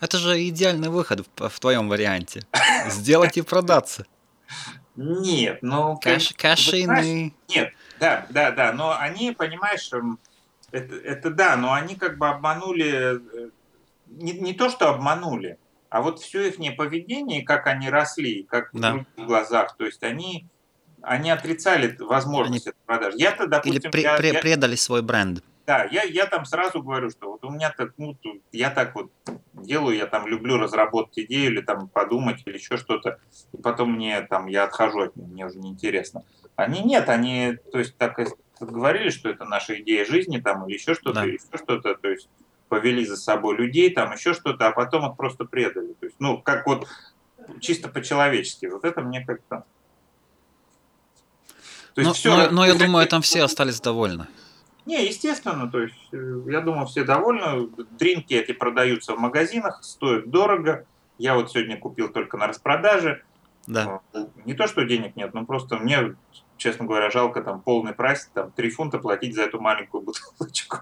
Это 0.00 0.18
же 0.18 0.48
идеальный 0.48 0.88
выход 0.88 1.24
в, 1.36 1.48
в 1.48 1.60
твоем 1.60 1.88
варианте. 1.88 2.42
Сделать 2.88 3.36
и 3.36 3.42
продаться. 3.42 4.04
Нет, 4.96 5.60
ну... 5.62 5.96
Кэш, 5.98 6.34
кэшины... 6.36 7.32
Нет, 7.48 7.72
да, 8.00 8.26
да, 8.30 8.50
да, 8.50 8.72
но 8.72 8.96
они, 8.98 9.30
понимаешь, 9.30 9.92
эм, 9.92 10.18
это, 10.72 10.96
это 10.96 11.30
да, 11.30 11.56
но 11.56 11.72
они 11.72 11.94
как 11.94 12.18
бы 12.18 12.28
обманули, 12.28 13.20
э, 13.20 13.50
не, 14.08 14.32
не 14.32 14.54
то, 14.54 14.70
что 14.70 14.90
обманули, 14.90 15.58
а 15.90 16.02
вот 16.02 16.18
все 16.18 16.48
их 16.48 16.76
поведение, 16.76 17.42
как 17.44 17.68
они 17.68 17.88
росли, 17.88 18.42
как 18.42 18.70
да. 18.72 19.06
в 19.16 19.26
глазах, 19.26 19.76
то 19.76 19.86
есть 19.86 20.02
они, 20.02 20.44
они 21.02 21.30
отрицали 21.30 21.96
возможность 22.00 22.66
они... 22.66 22.74
продаж. 22.84 23.14
Я-то, 23.14 23.46
допустим, 23.46 23.80
Или 23.80 23.88
при, 23.88 24.02
я, 24.02 24.16
при, 24.16 24.32
я... 24.32 24.40
предали 24.40 24.74
свой 24.74 25.02
бренд. 25.02 25.44
Да, 25.68 25.86
я, 25.90 26.02
я 26.04 26.24
там 26.24 26.46
сразу 26.46 26.82
говорю, 26.82 27.10
что 27.10 27.32
вот 27.32 27.44
у 27.44 27.50
меня 27.50 27.70
так, 27.76 27.92
ну, 27.98 28.16
я 28.52 28.70
так 28.70 28.94
вот 28.94 29.12
делаю, 29.52 29.98
я 29.98 30.06
там 30.06 30.26
люблю 30.26 30.56
разработать 30.56 31.18
идею 31.18 31.52
или 31.52 31.60
там 31.60 31.88
подумать 31.88 32.40
или 32.46 32.56
еще 32.56 32.78
что-то, 32.78 33.18
и 33.52 33.58
потом 33.58 33.92
мне 33.92 34.22
там, 34.22 34.46
я 34.46 34.64
отхожу 34.64 35.02
от 35.02 35.16
них, 35.16 35.28
мне 35.28 35.44
уже 35.44 35.58
неинтересно. 35.58 36.24
Они 36.56 36.80
нет, 36.80 37.10
они, 37.10 37.58
то 37.70 37.80
есть 37.80 37.98
так 37.98 38.18
говорили, 38.58 39.10
что 39.10 39.28
это 39.28 39.44
наша 39.44 39.78
идея 39.82 40.06
жизни 40.06 40.38
там 40.38 40.66
или 40.66 40.76
еще 40.76 40.94
что-то, 40.94 41.20
да. 41.20 41.26
или 41.26 41.34
еще 41.34 41.62
что-то, 41.62 41.94
то 41.96 42.08
есть 42.08 42.30
повели 42.70 43.04
за 43.04 43.18
собой 43.18 43.54
людей, 43.54 43.90
там 43.90 44.10
еще 44.12 44.32
что-то, 44.32 44.68
а 44.68 44.72
потом 44.72 45.10
их 45.10 45.18
просто 45.18 45.44
предали. 45.44 45.92
То 46.00 46.06
есть, 46.06 46.16
ну, 46.18 46.40
как 46.40 46.66
вот 46.66 46.88
чисто 47.60 47.90
по-человечески. 47.90 48.64
Вот 48.64 48.86
это 48.86 49.02
мне 49.02 49.22
как-то... 49.22 49.64
То 51.94 52.00
есть 52.00 52.08
но, 52.08 52.14
все, 52.14 52.34
но, 52.34 52.50
но 52.52 52.64
я 52.64 52.74
думаю, 52.74 53.06
там 53.06 53.20
все 53.20 53.42
остались 53.42 53.82
довольны. 53.82 54.28
Не, 54.88 55.04
естественно, 55.04 55.70
то 55.70 55.82
есть, 55.82 56.08
э, 56.12 56.40
я 56.46 56.62
думаю, 56.62 56.86
все 56.86 57.04
довольны. 57.04 57.68
Дринки 57.98 58.32
эти 58.32 58.52
продаются 58.52 59.14
в 59.14 59.18
магазинах, 59.18 59.84
стоят 59.84 60.30
дорого. 60.30 60.86
Я 61.18 61.34
вот 61.34 61.50
сегодня 61.50 61.76
купил 61.76 62.08
только 62.08 62.38
на 62.38 62.46
распродаже. 62.46 63.22
Да. 63.66 64.00
Не 64.46 64.54
то, 64.54 64.66
что 64.66 64.86
денег 64.86 65.14
нет, 65.14 65.34
но 65.34 65.44
просто 65.44 65.76
мне, 65.76 66.16
честно 66.56 66.86
говоря, 66.86 67.10
жалко 67.10 67.42
там 67.42 67.60
полный 67.60 67.92
прайс, 67.92 68.30
там 68.32 68.50
3 68.50 68.70
фунта 68.70 68.98
платить 68.98 69.34
за 69.34 69.42
эту 69.42 69.60
маленькую 69.60 70.04
бутылочку. 70.04 70.78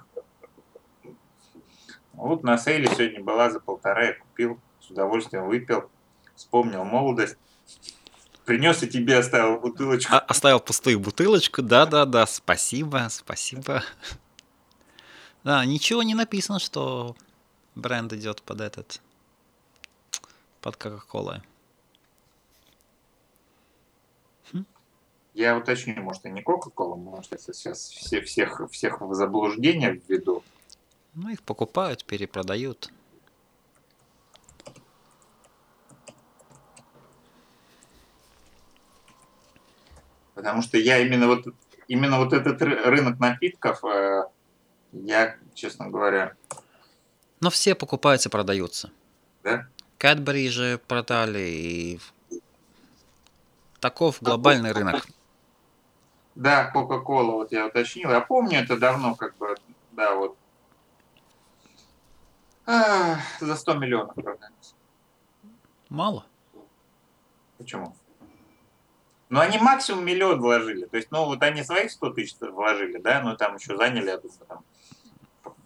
Вот 2.13 2.45
на 2.45 2.59
сейле 2.59 2.87
сегодня 2.87 3.25
была 3.25 3.51
за 3.51 3.59
полтора, 3.59 4.05
я 4.05 4.13
купил, 4.13 4.61
с 4.79 4.89
удовольствием 4.89 5.49
выпил, 5.49 5.91
вспомнил 6.37 6.85
молодость. 6.85 7.39
Принес 8.47 8.81
и 8.85 8.87
тебе 8.87 9.19
оставил 9.19 9.59
бутылочку. 9.59 10.15
А, 10.15 10.21
оставил 10.21 10.61
пустую 10.61 11.01
бутылочку, 11.01 11.63
да-да-да, 11.63 12.27
спасибо, 12.27 13.09
спасибо. 13.11 13.83
Да, 15.43 15.65
ничего 15.65 16.05
не 16.05 16.15
написано, 16.15 16.61
что 16.61 17.17
бренд 17.75 18.13
идет 18.13 18.43
под 18.43 18.61
этот, 18.61 19.01
под 20.61 20.77
Кока-Колой. 20.77 21.43
Хм? 24.53 24.65
Я 25.35 25.57
уточню, 25.57 26.01
может, 26.03 26.25
и 26.25 26.31
не 26.31 26.43
Кока-Кола, 26.43 26.95
может, 26.95 27.33
я 27.33 27.39
сейчас 27.39 27.89
все, 27.89 28.21
всех, 28.23 28.61
всех 28.71 29.01
в 29.01 29.13
заблуждение 29.15 30.01
введу. 30.09 30.45
Ну, 31.15 31.31
их 31.31 31.43
покупают, 31.43 32.05
перепродают. 32.05 32.93
Потому 40.37 40.61
что 40.61 40.77
я 40.77 40.99
именно 40.99 41.27
вот, 41.27 41.47
именно 41.89 42.19
вот 42.19 42.35
этот 42.35 42.61
рынок 42.61 43.19
напитков, 43.19 43.83
э, 43.85 44.25
я, 44.93 45.37
честно 45.55 45.89
говоря... 45.89 46.35
Но 47.41 47.49
все 47.49 47.75
покупаются, 47.75 48.29
продаются. 48.29 48.93
Да? 49.43 49.67
Кадбери 49.97 50.51
же 50.51 50.79
продали, 50.87 51.39
и 51.39 52.01
таков 53.81 54.19
глобальный 54.21 54.73
рынок. 54.73 55.07
Да, 56.35 56.67
Кока-Кола, 56.67 57.33
вот 57.33 57.53
я 57.53 57.67
уточнил. 57.67 58.11
Я 58.11 58.21
помню 58.21 58.59
это 58.59 58.77
давно, 58.77 59.15
как 59.15 59.35
бы, 59.39 59.55
да, 59.93 60.15
вот. 60.17 60.37
А, 62.67 63.17
за 63.41 63.57
100 63.57 63.75
миллионов 63.75 64.15
продается. 64.15 64.75
Мало. 65.89 66.27
Почему? 67.57 67.97
Ну, 69.29 69.41
они 69.41 69.59
максимум 69.59 70.05
миллион 70.05 70.41
вложили. 70.41 70.87
То 70.87 70.97
есть, 70.97 71.11
ну, 71.11 71.25
вот 71.25 71.43
они 71.43 71.65
своих 71.65 71.91
100 71.91 72.11
тысяч 72.11 72.37
вложили, 72.41 72.99
да, 72.99 73.21
ну, 73.23 73.37
там 73.37 73.57
еще 73.57 73.77
заняли, 73.77 74.07
я 74.07 74.19
думаю, 74.19 74.39
там, 74.47 74.65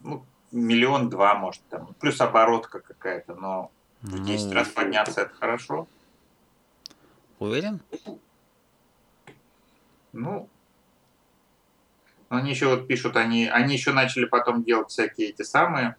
ну, 0.03 0.25
миллион-два, 0.51 1.35
может, 1.35 1.61
там, 1.69 1.93
плюс 1.99 2.19
оборотка 2.19 2.79
какая-то, 2.79 3.35
но 3.35 3.71
в 4.01 4.23
10 4.23 4.47
ну, 4.47 4.53
раз 4.53 4.67
подняться 4.69 5.21
это 5.21 5.33
хорошо. 5.35 5.87
Уверен? 7.37 7.81
Ну, 10.13 10.49
они 12.29 12.51
еще 12.51 12.67
вот 12.67 12.87
пишут, 12.87 13.15
они, 13.15 13.47
они 13.47 13.73
еще 13.73 13.91
начали 13.93 14.25
потом 14.25 14.63
делать 14.63 14.89
всякие 14.89 15.29
эти 15.29 15.43
самые. 15.43 15.95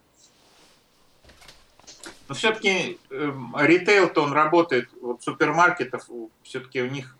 Но 2.27 2.35
все-таки 2.35 2.99
э, 3.09 3.31
ритейл-то 3.59 4.23
он 4.23 4.33
работает, 4.33 4.89
вот 5.01 5.23
супермаркетов, 5.23 6.09
все-таки 6.43 6.81
у 6.81 6.89
них 6.89 7.17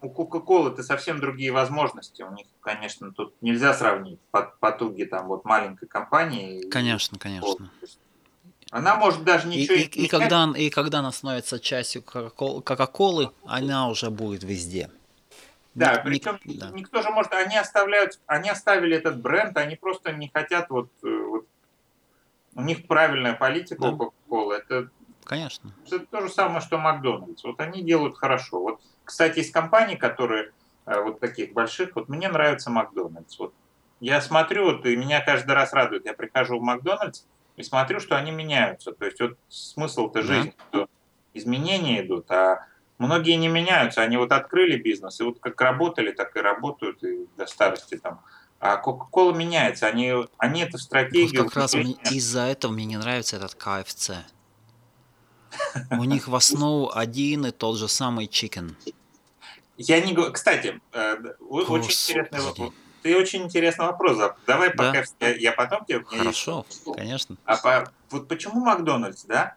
у 0.00 0.08
Coca-Cola 0.08 0.72
это 0.72 0.82
совсем 0.82 1.20
другие 1.20 1.52
возможности. 1.52 2.22
У 2.22 2.32
них, 2.32 2.46
конечно, 2.60 3.12
тут 3.12 3.34
нельзя 3.40 3.74
сравнить 3.74 4.18
потуги 4.60 5.04
там 5.04 5.28
вот 5.28 5.44
маленькой 5.44 5.86
компании. 5.86 6.68
Конечно, 6.68 7.18
конечно. 7.18 7.70
Она 8.70 8.94
может 8.96 9.22
даже 9.24 9.48
ничего 9.48 9.74
и, 9.74 9.82
и, 9.82 10.04
и 10.04 10.08
когда 10.08 10.50
и 10.56 10.70
когда 10.70 11.00
она 11.00 11.12
становится 11.12 11.60
частью 11.60 12.02
Кока-Колы, 12.02 13.30
она 13.44 13.88
уже 13.88 14.10
будет 14.10 14.44
везде. 14.44 14.90
Да, 15.74 15.94
Ник, 15.94 16.02
причем 16.04 16.38
да. 16.44 16.70
никто 16.70 17.02
же 17.02 17.10
может, 17.10 17.32
они 17.32 17.56
оставляют, 17.56 18.18
они 18.26 18.50
оставили 18.50 18.96
этот 18.96 19.20
бренд, 19.20 19.56
они 19.56 19.76
просто 19.76 20.12
не 20.12 20.28
хотят 20.28 20.68
вот, 20.68 20.90
э, 21.02 21.08
вот 21.08 21.46
у 22.54 22.62
них 22.62 22.86
правильная 22.86 23.32
политика 23.34 23.80
да. 23.80 23.88
у 23.90 23.96
Coca-Cola. 23.96 24.52
Это 24.54 24.90
Конечно. 25.24 25.72
Это 25.86 26.00
то 26.00 26.20
же 26.20 26.28
самое, 26.28 26.60
что 26.60 26.78
Макдональдс. 26.78 27.44
Вот 27.44 27.60
они 27.60 27.82
делают 27.82 28.16
хорошо. 28.16 28.60
Вот 28.60 28.80
кстати, 29.12 29.40
из 29.40 29.50
компаний, 29.50 29.96
которые 29.96 30.52
э, 30.86 30.98
вот 31.02 31.20
таких 31.20 31.52
больших, 31.52 31.96
вот 31.96 32.08
мне 32.08 32.30
нравится 32.30 32.70
Макдональдс. 32.70 33.38
Вот 33.38 33.52
я 34.00 34.22
смотрю, 34.22 34.64
вот, 34.64 34.86
и 34.86 34.96
меня 34.96 35.20
каждый 35.20 35.50
раз 35.50 35.74
радует. 35.74 36.06
Я 36.06 36.14
прихожу 36.14 36.58
в 36.58 36.62
Макдональдс 36.62 37.24
и 37.56 37.62
смотрю, 37.62 38.00
что 38.00 38.16
они 38.16 38.30
меняются. 38.30 38.92
То 38.92 39.04
есть 39.04 39.20
вот 39.20 39.36
смысл-то 39.50 40.22
жизни, 40.22 40.54
что 40.70 40.88
изменения 41.34 42.00
идут, 42.00 42.30
а 42.30 42.66
многие 42.96 43.34
не 43.34 43.48
меняются. 43.48 44.00
Они 44.00 44.16
вот 44.16 44.32
открыли 44.32 44.78
бизнес, 44.78 45.20
и 45.20 45.24
вот 45.24 45.40
как 45.40 45.60
работали, 45.60 46.12
так 46.12 46.34
и 46.34 46.40
работают 46.40 47.04
и 47.04 47.26
до 47.36 47.46
старости 47.46 47.98
там. 47.98 48.22
А 48.60 48.80
Coca-Cola 48.82 49.36
меняется, 49.36 49.88
они, 49.88 50.14
они 50.38 50.62
это 50.62 50.78
в 50.78 50.80
стратегии. 50.80 51.36
Вот 51.36 51.48
как 51.48 51.56
раз 51.56 51.74
из-за 51.74 52.44
этого 52.44 52.72
мне 52.72 52.86
не 52.86 52.96
нравится 52.96 53.36
этот 53.36 53.56
КФЦ. 53.56 54.12
У 55.90 56.04
них 56.04 56.28
в 56.28 56.34
основу 56.34 56.90
один 56.94 57.44
и 57.44 57.50
тот 57.50 57.76
же 57.76 57.88
самый 57.88 58.26
чикен. 58.26 58.74
Я 59.76 60.00
не 60.00 60.12
говорю... 60.12 60.32
Кстати, 60.32 60.80
э, 60.92 61.16
очень 61.48 61.90
интересный 61.90 62.40
вопрос. 62.40 62.72
Ты 63.02 63.16
очень 63.16 63.42
интересный 63.42 63.86
вопрос. 63.86 64.18
Давай 64.46 64.72
да. 64.74 64.92
пока 64.92 65.04
я, 65.20 65.34
я 65.34 65.52
потом 65.52 65.84
тебе... 65.84 66.04
Хорошо, 66.04 66.64
есть... 66.68 66.84
конечно. 66.94 67.36
А 67.44 67.56
по, 67.56 67.92
вот 68.10 68.28
почему 68.28 68.60
Макдональдс, 68.60 69.24
да? 69.24 69.56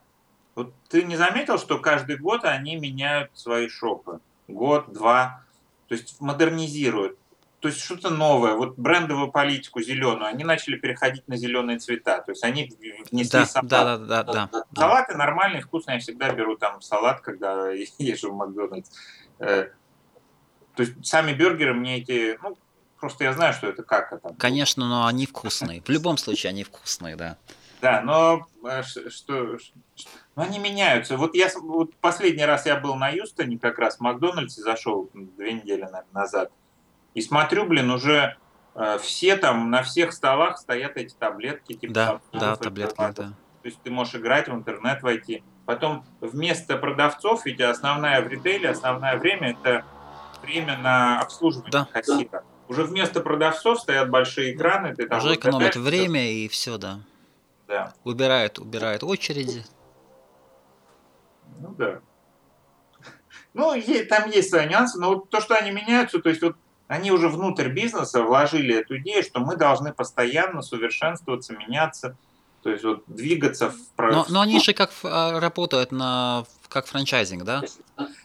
Вот 0.54 0.72
ты 0.88 1.04
не 1.04 1.16
заметил, 1.16 1.58
что 1.58 1.78
каждый 1.78 2.16
год 2.16 2.44
они 2.44 2.76
меняют 2.76 3.30
свои 3.34 3.68
шопы? 3.68 4.20
Год, 4.48 4.92
два. 4.92 5.44
То 5.88 5.94
есть 5.94 6.20
модернизируют 6.20 7.18
то 7.66 7.68
есть 7.68 7.82
что-то 7.82 8.10
новое, 8.10 8.54
вот 8.54 8.78
брендовую 8.78 9.32
политику 9.32 9.80
зеленую, 9.80 10.26
они 10.26 10.44
начали 10.44 10.76
переходить 10.76 11.26
на 11.26 11.36
зеленые 11.36 11.78
цвета, 11.78 12.20
то 12.20 12.30
есть 12.30 12.44
они 12.44 12.70
внесли 13.10 13.40
да, 13.40 13.46
салат. 13.46 13.68
Да, 13.68 13.96
да, 13.96 14.22
да, 14.22 14.48
да. 14.52 14.64
Салаты 14.72 15.16
нормальные, 15.16 15.62
вкусные, 15.62 15.94
я 15.94 16.00
всегда 16.00 16.30
беру 16.32 16.56
там 16.56 16.80
салат, 16.80 17.22
когда 17.22 17.70
езжу 17.98 18.30
в 18.30 18.36
Макдональдс. 18.36 18.90
То 20.76 20.82
есть 20.82 21.04
сами 21.04 21.32
бюргеры 21.32 21.74
мне 21.74 21.98
эти, 21.98 22.38
ну, 22.42 22.56
просто 23.00 23.24
я 23.24 23.32
знаю, 23.32 23.54
что 23.54 23.66
это 23.66 23.82
как 23.82 24.12
это. 24.12 24.34
Конечно, 24.38 24.86
но 24.86 25.06
они 25.06 25.26
вкусные. 25.26 25.82
В 25.82 25.88
любом 25.88 26.18
случае 26.18 26.50
они 26.50 26.64
вкусные, 26.64 27.16
да. 27.16 27.38
Да, 27.80 28.00
но 28.02 28.46
э, 28.64 28.82
что, 28.82 29.58
но 30.34 30.42
они 30.42 30.58
меняются. 30.58 31.16
Вот 31.16 31.34
я 31.34 31.48
вот 31.60 31.94
последний 31.96 32.44
раз 32.44 32.66
я 32.66 32.76
был 32.76 32.94
на 32.94 33.08
Юстоне, 33.08 33.58
как 33.58 33.78
раз 33.78 33.96
в 33.96 34.00
Макдональдсе 34.00 34.62
зашел 34.62 35.10
две 35.12 35.54
недели 35.54 35.82
наверное, 35.82 36.04
назад. 36.12 36.52
И 37.14 37.22
смотрю, 37.22 37.66
блин, 37.66 37.90
уже 37.90 38.36
э, 38.74 38.98
все 39.02 39.36
там, 39.36 39.70
на 39.70 39.82
всех 39.82 40.12
столах 40.12 40.58
стоят 40.58 40.96
эти 40.96 41.14
таблетки. 41.14 41.74
Типа, 41.74 41.92
да, 41.92 42.20
да, 42.32 42.56
таблетки, 42.56 42.96
да. 42.98 43.12
То 43.12 43.34
есть 43.64 43.80
ты 43.82 43.90
можешь 43.90 44.14
играть 44.14 44.48
в 44.48 44.54
интернет, 44.54 45.02
войти. 45.02 45.42
Потом 45.64 46.04
вместо 46.20 46.76
продавцов, 46.76 47.44
ведь 47.44 47.60
основная 47.60 48.22
в 48.22 48.28
ритейле, 48.28 48.70
основное 48.70 49.16
время 49.16 49.50
это 49.50 49.84
время 50.42 50.78
на 50.78 51.20
обслуживание 51.20 51.70
да. 51.70 51.88
кассира. 51.92 52.44
Уже 52.68 52.84
вместо 52.84 53.20
продавцов 53.20 53.80
стоят 53.80 54.10
большие 54.10 54.54
экраны. 54.54 54.94
Ты 54.94 55.06
там 55.06 55.18
Уже 55.18 55.34
экономят 55.34 55.76
время 55.76 56.32
и 56.32 56.48
все, 56.48 56.78
да. 56.78 57.00
Да. 57.68 57.92
Убирают, 58.04 58.58
убирают 58.58 59.02
очереди. 59.02 59.64
Ну 61.60 61.74
да. 61.76 62.00
Ну, 63.54 63.74
там 64.08 64.30
есть 64.30 64.50
свои 64.50 64.68
нюансы, 64.68 64.98
но 64.98 65.14
вот 65.14 65.30
то, 65.30 65.40
что 65.40 65.54
они 65.54 65.70
меняются, 65.70 66.18
то 66.18 66.28
есть 66.28 66.42
вот 66.42 66.56
они 66.88 67.10
уже 67.10 67.28
внутрь 67.28 67.68
бизнеса 67.68 68.22
вложили 68.22 68.74
эту 68.76 68.98
идею, 68.98 69.22
что 69.22 69.40
мы 69.40 69.56
должны 69.56 69.92
постоянно 69.92 70.62
совершенствоваться, 70.62 71.54
меняться, 71.54 72.16
то 72.62 72.70
есть 72.70 72.84
вот 72.84 73.04
двигаться 73.06 73.70
в... 73.70 73.76
Но, 73.98 74.26
но 74.28 74.40
они 74.42 74.60
же 74.60 74.72
как 74.72 74.90
а, 75.04 75.40
работают 75.40 75.90
на 75.90 76.44
как 76.68 76.86
франчайзинг, 76.86 77.44
да? 77.44 77.62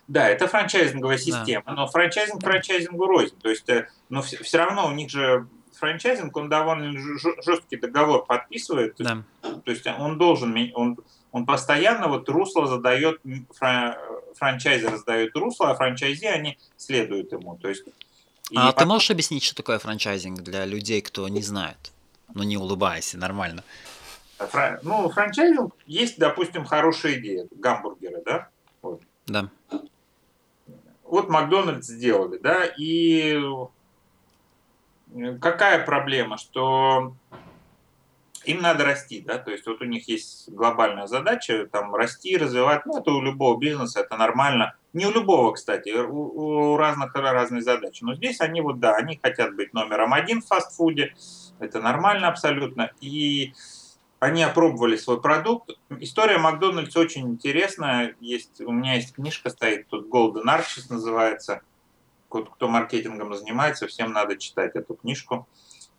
Да, 0.07 0.29
это 0.29 0.47
франчайзинговая 0.47 1.17
система, 1.17 1.63
да. 1.65 1.73
но 1.73 1.87
франчайзинг 1.87 2.41
франчайзингу 2.41 3.05
рознь. 3.05 3.35
То 3.41 3.49
есть, 3.49 3.67
э, 3.69 3.87
но 4.09 4.21
все, 4.21 4.37
все 4.43 4.57
равно 4.57 4.87
у 4.87 4.91
них 4.91 5.09
же 5.09 5.47
франчайзинг, 5.73 6.35
он 6.35 6.49
довольно 6.49 6.91
жесткий 7.43 7.77
договор 7.77 8.25
подписывает. 8.25 8.95
То, 8.97 9.03
да. 9.03 9.23
есть, 9.43 9.63
то 9.63 9.71
есть 9.71 9.87
он 9.87 10.17
должен, 10.17 10.71
он, 10.75 10.97
он 11.31 11.45
постоянно 11.45 12.07
вот 12.07 12.27
русло 12.29 12.67
задает, 12.67 13.21
франчайзер 14.35 14.97
задает 14.97 15.35
русло, 15.35 15.71
а 15.71 15.75
франчайзи, 15.75 16.25
они 16.25 16.57
следуют 16.77 17.31
ему. 17.31 17.57
То 17.57 17.69
есть 17.69 17.83
а 18.55 18.67
потом... 18.67 18.79
ты 18.79 18.85
можешь 18.85 19.11
объяснить, 19.11 19.43
что 19.43 19.55
такое 19.55 19.79
франчайзинг 19.79 20.41
для 20.41 20.65
людей, 20.65 21.01
кто 21.01 21.27
не 21.27 21.41
знает? 21.41 21.91
Ну, 22.33 22.43
не 22.43 22.57
улыбайся, 22.57 23.17
нормально. 23.17 23.63
Фран... 24.47 24.79
Ну, 24.83 25.09
франчайзинг 25.09 25.73
есть, 25.85 26.17
допустим, 26.17 26.65
хорошая 26.65 27.15
идея. 27.15 27.47
Гамбургеры, 27.51 28.21
да? 28.25 28.49
Вот. 28.81 29.01
Да. 29.27 29.49
Вот 31.03 31.29
Макдональдс 31.29 31.87
сделали, 31.87 32.37
да, 32.37 32.63
и 32.77 33.37
какая 35.41 35.85
проблема, 35.85 36.37
что 36.37 37.13
им 38.45 38.61
надо 38.61 38.85
расти, 38.85 39.21
да, 39.21 39.37
то 39.37 39.51
есть 39.51 39.67
вот 39.67 39.81
у 39.81 39.85
них 39.85 40.07
есть 40.07 40.49
глобальная 40.49 41.07
задача, 41.07 41.67
там, 41.71 41.93
расти, 41.93 42.37
развивать, 42.37 42.85
ну, 42.85 42.97
это 42.97 43.11
у 43.11 43.21
любого 43.21 43.59
бизнеса, 43.59 43.99
это 43.99 44.15
нормально, 44.15 44.75
не 44.93 45.05
у 45.05 45.11
любого, 45.11 45.51
кстати, 45.51 45.89
у, 45.89 46.71
у 46.71 46.77
разных 46.77 47.13
разные 47.13 47.61
задачи, 47.61 48.03
но 48.03 48.15
здесь 48.15 48.41
они 48.41 48.61
вот, 48.61 48.79
да, 48.79 48.95
они 48.95 49.19
хотят 49.21 49.55
быть 49.55 49.73
номером 49.73 50.13
один 50.13 50.41
в 50.41 50.47
фастфуде, 50.47 51.13
это 51.59 51.81
нормально 51.81 52.29
абсолютно, 52.29 52.91
и 53.01 53.53
они 54.21 54.43
опробовали 54.43 54.95
свой 54.97 55.19
продукт. 55.19 55.71
История 55.99 56.37
Макдональдс 56.37 56.95
очень 56.95 57.27
интересная, 57.27 58.15
есть, 58.19 58.61
у 58.61 58.71
меня 58.71 58.93
есть 58.93 59.15
книжка 59.15 59.49
стоит, 59.49 59.87
тут 59.87 60.07
Golden 60.07 60.43
Arches 60.45 60.85
называется, 60.89 61.61
кто 62.29 62.67
маркетингом 62.67 63.33
занимается, 63.33 63.87
всем 63.87 64.13
надо 64.13 64.37
читать 64.37 64.75
эту 64.75 64.93
книжку. 64.93 65.47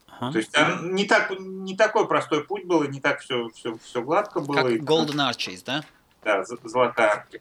Ага. 0.07 0.31
То 0.31 0.39
есть 0.39 0.53
там 0.53 0.95
не, 0.95 1.05
так, 1.05 1.33
не 1.41 1.77
такой 1.77 2.07
простой 2.07 2.45
путь 2.45 2.65
был, 2.65 2.85
и 2.85 2.89
не 2.89 3.01
так 3.01 3.21
все, 3.21 3.49
все, 3.49 3.77
все 3.83 4.03
гладко 4.03 4.39
было. 4.39 4.55
Как 4.55 4.71
Golden 4.71 5.29
Arches, 5.29 5.63
да? 5.67 5.85
Да, 6.23 6.45
золотая 6.45 7.11
арка. 7.11 7.41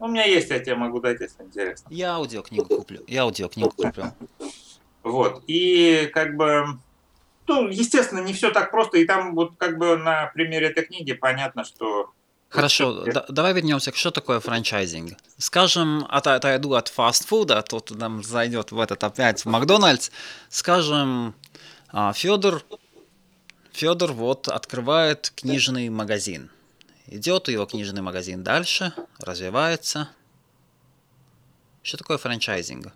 У 0.00 0.08
меня 0.08 0.24
есть, 0.24 0.50
я 0.50 0.58
тебе 0.58 0.74
могу 0.74 0.98
дать, 0.98 1.20
если 1.20 1.44
интересно. 1.44 1.86
Я 1.88 2.14
аудиокнигу 2.14 2.66
куплю. 2.66 3.04
Я 3.06 3.22
аудиокнигу 3.22 3.70
куплю. 3.70 4.06
Вот. 5.04 5.44
И 5.46 6.10
как 6.12 6.36
бы, 6.36 6.80
ну, 7.46 7.68
естественно, 7.68 8.20
не 8.20 8.32
все 8.32 8.50
так 8.50 8.70
просто. 8.70 8.98
И 8.98 9.04
там 9.04 9.34
вот 9.34 9.54
как 9.56 9.78
бы 9.78 9.96
на 9.96 10.26
примере 10.34 10.68
этой 10.68 10.84
книги 10.84 11.12
понятно, 11.12 11.64
что 11.64 12.12
Хорошо, 12.54 13.04
да, 13.06 13.26
давай 13.28 13.52
вернемся 13.52 13.90
к 13.90 13.96
что 13.96 14.12
такое 14.12 14.38
франчайзинг. 14.38 15.18
Скажем, 15.38 16.06
от, 16.08 16.28
отойду 16.28 16.74
от 16.74 16.86
фастфуда, 16.86 17.62
тут 17.62 17.90
нам 17.90 18.22
зайдет 18.22 18.70
в 18.70 18.78
этот 18.78 19.02
опять 19.02 19.44
в 19.44 19.48
Макдональдс. 19.48 20.10
Скажем, 20.50 21.34
а 21.88 22.12
Федор, 22.12 22.62
Федор 23.72 24.12
вот 24.12 24.46
открывает 24.46 25.32
книжный 25.34 25.88
магазин. 25.88 26.48
Идет 27.08 27.48
его 27.48 27.66
книжный 27.66 28.02
магазин 28.02 28.44
дальше, 28.44 28.92
развивается. 29.18 30.08
Что 31.82 31.96
такое 31.96 32.18
франчайзинг? 32.18 32.92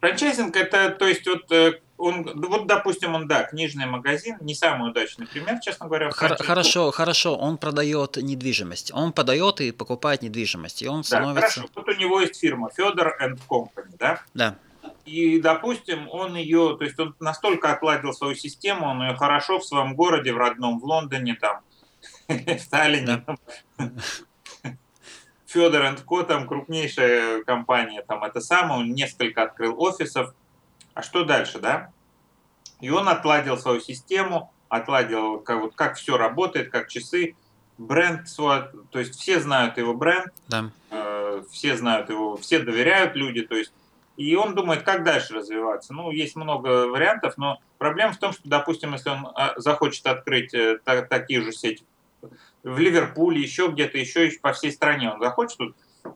Франчайзинг 0.00 0.56
это, 0.56 0.88
то 0.90 1.06
есть 1.06 1.26
вот 1.26 1.52
э, 1.52 1.80
он, 1.98 2.22
вот 2.34 2.66
допустим, 2.66 3.14
он 3.14 3.26
да, 3.26 3.42
книжный 3.42 3.86
магазин, 3.86 4.36
не 4.40 4.54
самый 4.54 4.90
удачный 4.90 5.26
пример, 5.26 5.58
честно 5.60 5.86
говоря. 5.86 6.10
Хорошо, 6.10 6.90
хорошо, 6.90 7.36
он 7.36 7.58
продает 7.58 8.16
недвижимость, 8.16 8.92
он 8.94 9.12
продает 9.12 9.60
и 9.60 9.72
покупает 9.72 10.22
недвижимость, 10.22 10.82
и 10.82 10.88
он 10.88 11.04
становится. 11.04 11.40
Да, 11.40 11.66
хорошо, 11.66 11.68
вот 11.74 11.88
у 11.88 11.92
него 11.98 12.20
есть 12.20 12.40
фирма 12.40 12.70
Федор 12.74 13.16
and 13.20 13.38
Company, 13.48 13.96
да? 13.98 14.20
Да. 14.34 14.56
И, 15.04 15.40
допустим, 15.40 16.08
он 16.10 16.36
ее, 16.36 16.76
то 16.78 16.84
есть 16.84 16.98
он 16.98 17.14
настолько 17.18 17.72
отладил 17.72 18.12
свою 18.12 18.34
систему, 18.34 18.86
он 18.86 19.02
ее 19.02 19.16
хорошо 19.16 19.58
в 19.58 19.64
своем 19.64 19.94
городе, 19.94 20.32
в 20.32 20.36
родном, 20.36 20.78
в 20.78 20.84
Лондоне, 20.84 21.34
там, 21.34 21.60
в 22.28 22.58
Сталине, 22.58 23.24
Федор 25.46 25.96
Ко, 26.06 26.22
там 26.24 26.46
крупнейшая 26.46 27.42
компания, 27.42 28.02
там 28.02 28.22
это 28.22 28.40
самое, 28.40 28.80
он 28.80 28.92
несколько 28.92 29.42
открыл 29.42 29.80
офисов. 29.80 30.34
А 30.98 31.02
что 31.02 31.22
дальше, 31.22 31.60
да? 31.60 31.92
И 32.80 32.90
он 32.90 33.08
отладил 33.08 33.56
свою 33.56 33.78
систему, 33.78 34.52
отладил, 34.68 35.38
как, 35.38 35.60
вот, 35.60 35.76
как 35.76 35.94
все 35.94 36.16
работает, 36.16 36.72
как 36.72 36.88
часы, 36.88 37.36
бренд 37.78 38.28
свой, 38.28 38.64
то 38.90 38.98
есть 38.98 39.14
все 39.14 39.38
знают 39.38 39.78
его 39.78 39.94
бренд, 39.94 40.32
да. 40.48 40.72
э, 40.90 41.44
все 41.52 41.76
знают 41.76 42.10
его, 42.10 42.36
все 42.36 42.58
доверяют 42.58 43.14
люди, 43.14 43.42
то 43.42 43.54
есть 43.54 43.72
и 44.16 44.34
он 44.34 44.56
думает, 44.56 44.82
как 44.82 45.04
дальше 45.04 45.34
развиваться. 45.34 45.94
Ну, 45.94 46.10
есть 46.10 46.34
много 46.34 46.88
вариантов, 46.88 47.34
но 47.36 47.60
проблема 47.78 48.12
в 48.12 48.18
том, 48.18 48.32
что, 48.32 48.42
допустим, 48.48 48.92
если 48.92 49.10
он 49.10 49.28
а, 49.36 49.54
захочет 49.56 50.04
открыть 50.04 50.52
э, 50.52 50.80
такие 51.08 51.42
же 51.42 51.52
сети 51.52 51.84
в 52.64 52.76
Ливерпуле, 52.76 53.40
еще 53.40 53.68
где-то, 53.68 53.98
еще 53.98 54.28
по 54.42 54.52
всей 54.52 54.72
стране, 54.72 55.12
он 55.12 55.20
захочет 55.20 55.60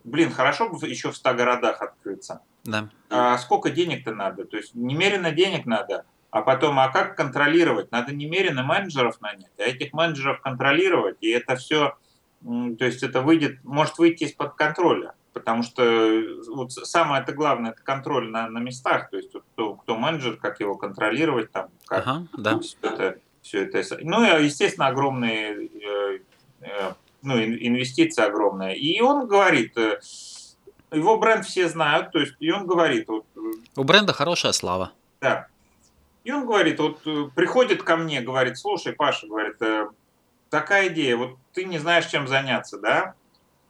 блин, 0.05 0.31
хорошо 0.31 0.69
бы 0.69 0.87
еще 0.87 1.11
в 1.11 1.17
100 1.17 1.35
городах 1.35 1.83
открыться. 1.83 2.43
Да. 2.65 2.89
А 3.11 3.39
сколько 3.39 3.71
денег-то 3.71 4.15
надо? 4.15 4.45
То 4.45 4.57
есть 4.57 4.75
немерено 4.75 5.33
денег 5.33 5.67
надо, 5.67 6.05
а 6.31 6.43
потом, 6.43 6.79
а 6.79 6.89
как 6.89 7.17
контролировать? 7.17 7.91
Надо 7.93 8.15
немерено 8.15 8.63
менеджеров 8.63 9.21
нанять, 9.21 9.53
а 9.59 9.63
этих 9.63 9.93
менеджеров 9.93 10.41
контролировать, 10.41 11.19
и 11.21 11.29
это 11.29 11.57
все, 11.57 11.97
то 12.43 12.85
есть 12.85 13.03
это 13.03 13.21
выйдет, 13.21 13.63
может 13.65 13.99
выйти 13.99 14.25
из-под 14.25 14.55
контроля 14.55 15.15
потому 15.33 15.63
что 15.63 16.23
вот 16.49 16.73
самое 16.73 17.23
это 17.23 17.33
главное 17.33 17.73
это 17.73 17.83
контроль 17.83 18.31
на, 18.31 18.49
на 18.49 18.59
местах, 18.59 19.11
то 19.11 19.17
есть 19.17 19.31
кто, 19.53 19.75
кто 19.75 19.97
менеджер, 19.97 20.37
как 20.37 20.61
его 20.61 20.77
контролировать, 20.77 21.51
там, 21.51 21.69
как 21.87 22.07
ага, 22.07 22.27
да. 22.37 22.61
все 22.61 22.77
это, 22.83 23.19
все 23.43 23.65
это. 23.65 23.99
Ну 24.03 24.25
и 24.25 24.45
естественно 24.45 24.89
огромные 24.89 25.69
э, 25.69 26.19
э, 26.61 26.93
ну, 27.23 27.43
инвестиции 27.43 28.23
огромные. 28.23 28.77
И 28.77 29.01
он 29.01 29.27
говорит, 29.27 29.77
э, 29.77 30.01
его 30.91 31.19
бренд 31.19 31.45
все 31.47 31.69
знают, 31.69 32.13
то 32.13 32.19
есть 32.19 32.35
и 32.41 32.51
он 32.51 32.67
говорит, 32.67 33.09
вот, 33.09 33.25
у 33.77 33.85
бренда 33.85 34.13
хорошая 34.13 34.53
слава. 34.53 34.93
Да. 35.21 35.47
И 36.25 36.31
он 36.31 36.47
говорит, 36.47 36.79
вот 36.79 37.03
приходит 37.35 37.83
ко 37.83 37.97
мне, 37.97 38.21
говорит, 38.21 38.59
слушай, 38.59 38.93
Паша, 38.93 39.27
говорит, 39.27 39.57
такая 40.51 40.89
идея, 40.89 41.17
вот 41.17 41.37
ты 41.53 41.65
не 41.65 41.79
знаешь, 41.79 42.07
чем 42.07 42.29
заняться, 42.29 42.79
да? 42.79 43.15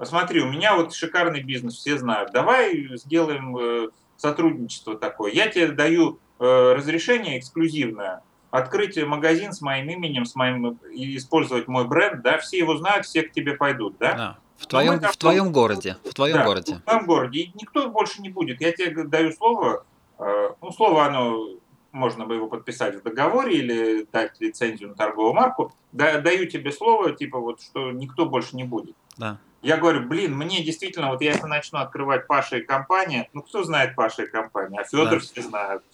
смотри, 0.05 0.41
у 0.41 0.51
меня 0.51 0.77
вот 0.77 0.95
шикарный 0.95 1.43
бизнес, 1.43 1.77
все 1.77 1.99
знают, 1.99 2.33
давай 2.33 2.89
сделаем 2.97 3.57
э, 3.57 3.89
сотрудничество 4.17 4.97
такое. 4.97 5.33
Я 5.33 5.49
тебе 5.49 5.69
даю 5.69 6.19
э, 6.39 6.73
разрешение 6.75 7.39
эксклюзивное, 7.39 8.23
открыть 8.53 9.03
магазин 9.03 9.53
с 9.53 9.61
моим 9.63 9.89
именем, 9.91 10.27
с 10.27 10.37
моим 10.37 10.79
использовать 10.93 11.67
мой 11.67 11.89
бренд, 11.89 12.23
да, 12.23 12.39
все 12.39 12.59
его 12.59 12.77
знают, 12.77 13.07
все 13.07 13.23
к 13.23 13.33
тебе 13.33 13.55
пойдут, 13.55 13.97
да? 13.99 14.15
да. 14.15 14.39
В 14.59 14.67
твоем, 14.67 15.01
там, 15.01 15.11
в 15.11 15.17
твоем 15.17 15.51
городе, 15.51 15.97
в 16.05 16.15
твоем 16.15 16.37
да, 16.37 16.45
городе. 16.45 16.75
В 16.77 16.83
твоем 16.83 17.07
городе. 17.07 17.41
И 17.41 17.53
никто 17.55 17.89
больше 17.89 18.23
не 18.23 18.29
будет. 18.29 18.61
Я 18.61 18.71
тебе 18.71 19.05
даю 19.05 19.33
слово, 19.33 19.85
э, 20.19 20.51
ну, 20.61 20.71
слово 20.71 21.07
оно 21.07 21.49
можно 21.91 22.27
бы 22.27 22.35
его 22.35 22.47
подписать 22.47 22.95
в 22.95 23.03
договоре 23.03 23.57
или 23.57 24.07
дать 24.13 24.39
лицензию 24.39 24.91
на 24.91 24.95
торговую 24.95 25.33
марку. 25.33 25.75
Да, 25.91 26.21
даю 26.21 26.47
тебе 26.47 26.71
слово, 26.73 27.13
типа 27.13 27.39
вот, 27.39 27.61
что 27.63 27.91
никто 27.91 28.27
больше 28.27 28.55
не 28.55 28.65
будет. 28.65 28.95
Да. 29.17 29.39
Я 29.63 29.79
говорю, 29.79 30.07
блин, 30.07 30.37
мне 30.37 30.63
действительно, 30.63 31.11
вот 31.11 31.23
я 31.23 31.33
если 31.33 31.47
начну 31.47 31.79
открывать 31.79 32.27
Паша 32.27 32.59
и 32.59 32.63
компания, 32.63 33.29
ну 33.33 33.43
кто 33.43 33.65
знает 33.65 33.95
Паша 33.95 34.25
и 34.25 34.27
компания, 34.27 34.81
а 34.81 34.85
Федор 34.85 35.11
да. 35.11 35.19
все 35.21 35.43
знают. 35.43 35.85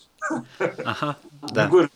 Ага, 0.85 1.17
да. 1.53 1.67
говорю, 1.69 1.89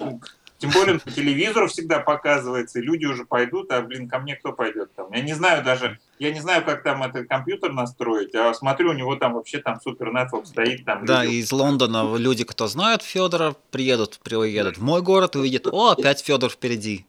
тем 0.63 0.71
более 0.71 1.01
по 1.01 1.11
телевизору 1.11 1.67
всегда 1.67 1.99
показывается, 1.99 2.79
и 2.79 2.83
люди 2.83 3.05
уже 3.05 3.25
пойдут, 3.25 3.73
а, 3.73 3.83
блин, 3.83 4.09
ко 4.09 4.21
мне 4.21 4.37
кто 4.37 4.53
пойдет 4.53 4.95
там? 4.95 5.11
Я 5.11 5.21
не 5.21 5.33
знаю 5.33 5.65
даже, 5.65 5.99
я 6.21 6.33
не 6.33 6.39
знаю, 6.39 6.65
как 6.65 6.85
там 6.85 7.03
этот 7.03 7.29
компьютер 7.29 7.73
настроить, 7.73 8.33
а 8.37 8.55
смотрю, 8.55 8.91
у 8.91 8.93
него 8.93 9.17
там 9.17 9.35
вообще 9.35 9.59
там 9.59 9.81
супер 9.81 10.13
нетворк 10.13 10.47
стоит. 10.47 10.85
Там 10.85 11.05
да, 11.05 11.25
люди... 11.25 11.35
из 11.35 11.51
Лондона 11.51 12.17
люди, 12.17 12.45
кто 12.45 12.69
знают 12.69 13.03
Федора, 13.03 13.57
приедут, 13.73 14.21
приедут 14.23 14.79
в 14.79 14.83
мой 14.85 15.03
город, 15.03 15.35
увидят, 15.35 15.67
о, 15.67 15.91
опять 15.91 16.25
Федор 16.25 16.49
впереди. 16.49 17.07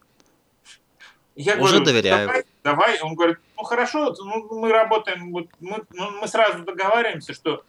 Я 1.36 1.54
Уже 1.54 1.62
говорю, 1.62 1.86
доверяю. 1.86 2.28
Давай, 2.28 2.44
давай. 2.64 3.02
Он 3.02 3.14
говорит, 3.14 3.38
ну 3.56 3.64
хорошо, 3.64 4.16
ну, 4.18 4.62
мы 4.62 4.70
работаем, 4.72 5.32
вот, 5.32 5.46
мы, 5.60 5.84
ну, 5.92 6.10
мы 6.10 6.28
сразу 6.28 6.64
договариваемся, 6.64 7.36
что, 7.36 7.64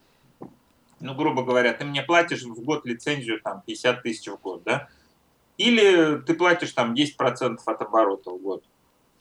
ну, 1.00 1.14
грубо 1.14 1.42
говоря, 1.44 1.74
ты 1.74 1.84
мне 1.84 2.02
платишь 2.02 2.42
в 2.42 2.64
год 2.64 2.86
лицензию 2.86 3.38
там 3.42 3.62
50 3.66 4.02
тысяч 4.02 4.26
в 4.28 4.40
год, 4.40 4.62
да? 4.64 4.88
Или 5.56 6.18
ты 6.18 6.34
платишь 6.34 6.72
там 6.72 6.94
10% 6.94 7.58
от 7.64 7.82
оборота 7.82 8.30
в 8.30 8.38
год. 8.38 8.64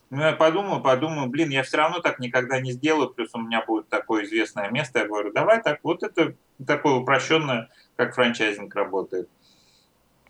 Ну, 0.09 0.21
я 0.21 0.33
подумаю, 0.33 0.81
подумаю, 0.81 1.27
блин, 1.27 1.49
я 1.49 1.63
все 1.63 1.77
равно 1.77 1.99
так 1.99 2.19
никогда 2.19 2.59
не 2.59 2.71
сделаю, 2.71 3.09
плюс 3.09 3.29
у 3.33 3.39
меня 3.39 3.63
будет 3.65 3.89
такое 3.89 4.25
известное 4.25 4.69
место. 4.69 4.99
Я 4.99 5.07
говорю, 5.07 5.33
давай 5.33 5.61
так, 5.61 5.79
вот 5.81 6.03
это 6.03 6.35
такое 6.65 6.93
упрощенное, 6.93 7.69
как 7.95 8.13
франчайзинг 8.13 8.73
работает. 8.75 9.27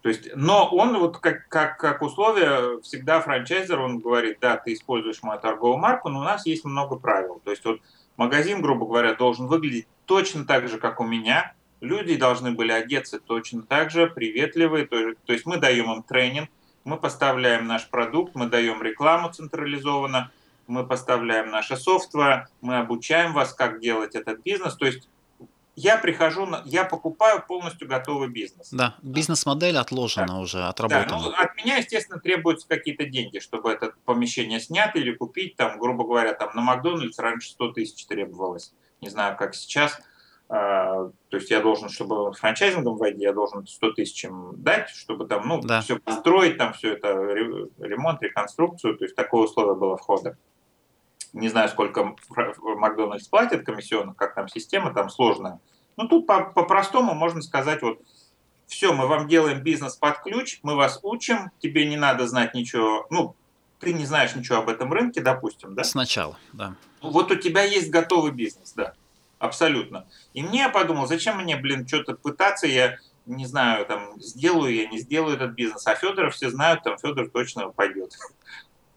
То 0.02 0.10
есть, 0.10 0.30
но 0.36 0.68
он 0.70 0.98
вот 1.00 1.18
как, 1.18 1.48
как, 1.48 1.78
как 1.78 2.02
условие 2.02 2.82
всегда 2.82 3.22
франчайзер, 3.22 3.80
он 3.80 4.00
говорит, 4.00 4.38
да, 4.42 4.58
ты 4.58 4.74
используешь 4.74 5.24
мою 5.24 5.40
торговую 5.40 5.78
марку, 5.78 6.10
но 6.10 6.20
у 6.20 6.24
нас 6.24 6.46
есть 6.46 6.66
много 6.66 6.98
правил. 6.98 7.42
То 7.44 7.52
есть 7.52 7.64
вот 7.64 7.80
магазин, 8.18 8.62
грубо 8.62 8.86
говоря, 8.86 9.16
должен 9.16 9.48
выглядеть 9.48 9.88
точно 10.06 10.46
так 10.46 10.68
же, 10.68 10.78
как 10.78 11.00
у 11.00 11.06
меня. 11.06 11.54
Люди 11.84 12.16
должны 12.16 12.52
были 12.52 12.72
одеться 12.72 13.20
точно 13.20 13.62
так 13.62 13.92
же, 13.92 14.08
приветливые. 14.08 14.88
То, 14.88 15.16
то 15.26 15.34
есть 15.34 15.46
мы 15.46 15.58
даем 15.58 15.92
им 15.92 16.02
тренинг, 16.02 16.50
мы 16.86 16.96
поставляем 16.96 17.68
наш 17.68 17.90
продукт, 17.90 18.36
мы 18.36 18.48
даем 18.48 18.82
рекламу 18.82 19.34
централизованно, 19.34 20.32
мы 20.66 20.88
поставляем 20.88 21.50
наше 21.50 21.76
софтвер, 21.76 22.48
мы 22.62 22.78
обучаем 22.78 23.34
вас, 23.34 23.54
как 23.54 23.82
делать 23.82 24.16
этот 24.16 24.42
бизнес. 24.44 24.78
То 24.78 24.86
есть 24.86 25.10
я 25.76 25.98
прихожу, 25.98 26.48
я 26.64 26.86
покупаю 26.86 27.44
полностью 27.46 27.86
готовый 27.86 28.30
бизнес. 28.30 28.70
Да, 28.72 28.96
бизнес-модель 29.02 29.76
отложена 29.78 30.28
да. 30.28 30.38
уже, 30.38 30.64
отработана. 30.64 31.10
Да, 31.10 31.18
ну, 31.18 31.34
от 31.36 31.54
меня, 31.58 31.76
естественно, 31.76 32.18
требуются 32.18 32.66
какие-то 32.66 33.04
деньги, 33.04 33.40
чтобы 33.40 33.70
это 33.70 33.92
помещение 34.06 34.62
снять 34.62 34.96
или 34.96 35.14
купить, 35.14 35.58
там, 35.58 35.80
грубо 35.80 36.06
говоря, 36.06 36.34
там 36.34 36.56
на 36.56 36.62
Макдональдс 36.62 37.20
раньше 37.20 37.50
100 37.50 37.74
тысяч 37.74 38.06
требовалось, 38.06 38.72
не 39.02 39.10
знаю, 39.10 39.36
как 39.36 39.54
сейчас. 39.54 40.00
А, 40.56 41.10
то 41.30 41.38
есть 41.38 41.50
я 41.50 41.62
должен, 41.62 41.90
чтобы 41.90 42.32
франчайзингом 42.32 42.98
войти, 42.98 43.22
я 43.22 43.34
должен 43.34 43.66
100 43.66 43.94
тысяч 43.94 44.24
им 44.24 44.52
дать, 44.58 44.88
чтобы 44.90 45.26
там, 45.26 45.48
ну, 45.48 45.60
да. 45.60 45.82
все 45.82 45.98
построить, 45.98 46.60
там 46.60 46.74
все 46.74 46.94
это, 46.94 47.08
ремонт, 47.80 48.22
реконструкцию, 48.22 48.96
то 48.96 49.04
есть 49.04 49.16
такое 49.16 49.46
условие 49.46 49.74
было 49.74 49.98
входа. 49.98 50.38
Не 51.34 51.50
знаю, 51.50 51.70
сколько 51.70 52.16
Макдональдс 52.30 53.28
платит 53.30 53.66
комиссионных, 53.66 54.16
как 54.16 54.36
там 54.36 54.48
система, 54.48 54.94
там 54.94 55.10
сложная. 55.10 55.60
Ну, 55.98 56.08
тут 56.08 56.28
по-простому 56.28 57.10
по 57.10 57.16
можно 57.16 57.42
сказать, 57.42 57.82
вот, 57.82 58.00
все, 58.68 58.94
мы 58.94 59.08
вам 59.08 59.28
делаем 59.28 59.64
бизнес 59.64 59.96
под 59.96 60.20
ключ, 60.20 60.60
мы 60.62 60.76
вас 60.76 61.00
учим, 61.02 61.50
тебе 61.58 61.88
не 61.88 61.98
надо 61.98 62.28
знать 62.28 62.54
ничего, 62.54 63.08
ну, 63.10 63.36
ты 63.80 63.92
не 63.92 64.06
знаешь 64.06 64.36
ничего 64.36 64.60
об 64.60 64.70
этом 64.70 64.94
рынке, 64.94 65.20
допустим, 65.20 65.74
да? 65.74 65.84
Сначала, 65.84 66.38
да. 66.52 66.76
Вот 67.02 67.32
у 67.32 67.36
тебя 67.38 67.64
есть 67.64 67.90
готовый 67.90 68.32
бизнес, 68.32 68.74
да, 68.74 68.94
абсолютно. 69.44 70.08
И 70.34 70.42
мне 70.42 70.60
я 70.60 70.70
подумал, 70.70 71.06
зачем 71.06 71.38
мне, 71.38 71.58
блин, 71.58 71.86
что-то 71.88 72.16
пытаться, 72.16 72.66
я 72.66 72.98
не 73.26 73.46
знаю, 73.46 73.86
там, 73.86 74.20
сделаю 74.22 74.74
я, 74.74 74.88
не 74.88 75.00
сделаю 75.00 75.36
этот 75.36 75.52
бизнес, 75.52 75.86
а 75.86 75.96
Федора 75.96 76.30
все 76.30 76.50
знают, 76.50 76.84
там, 76.84 76.98
Федор 76.98 77.30
точно 77.30 77.70
пойдет. 77.70 78.14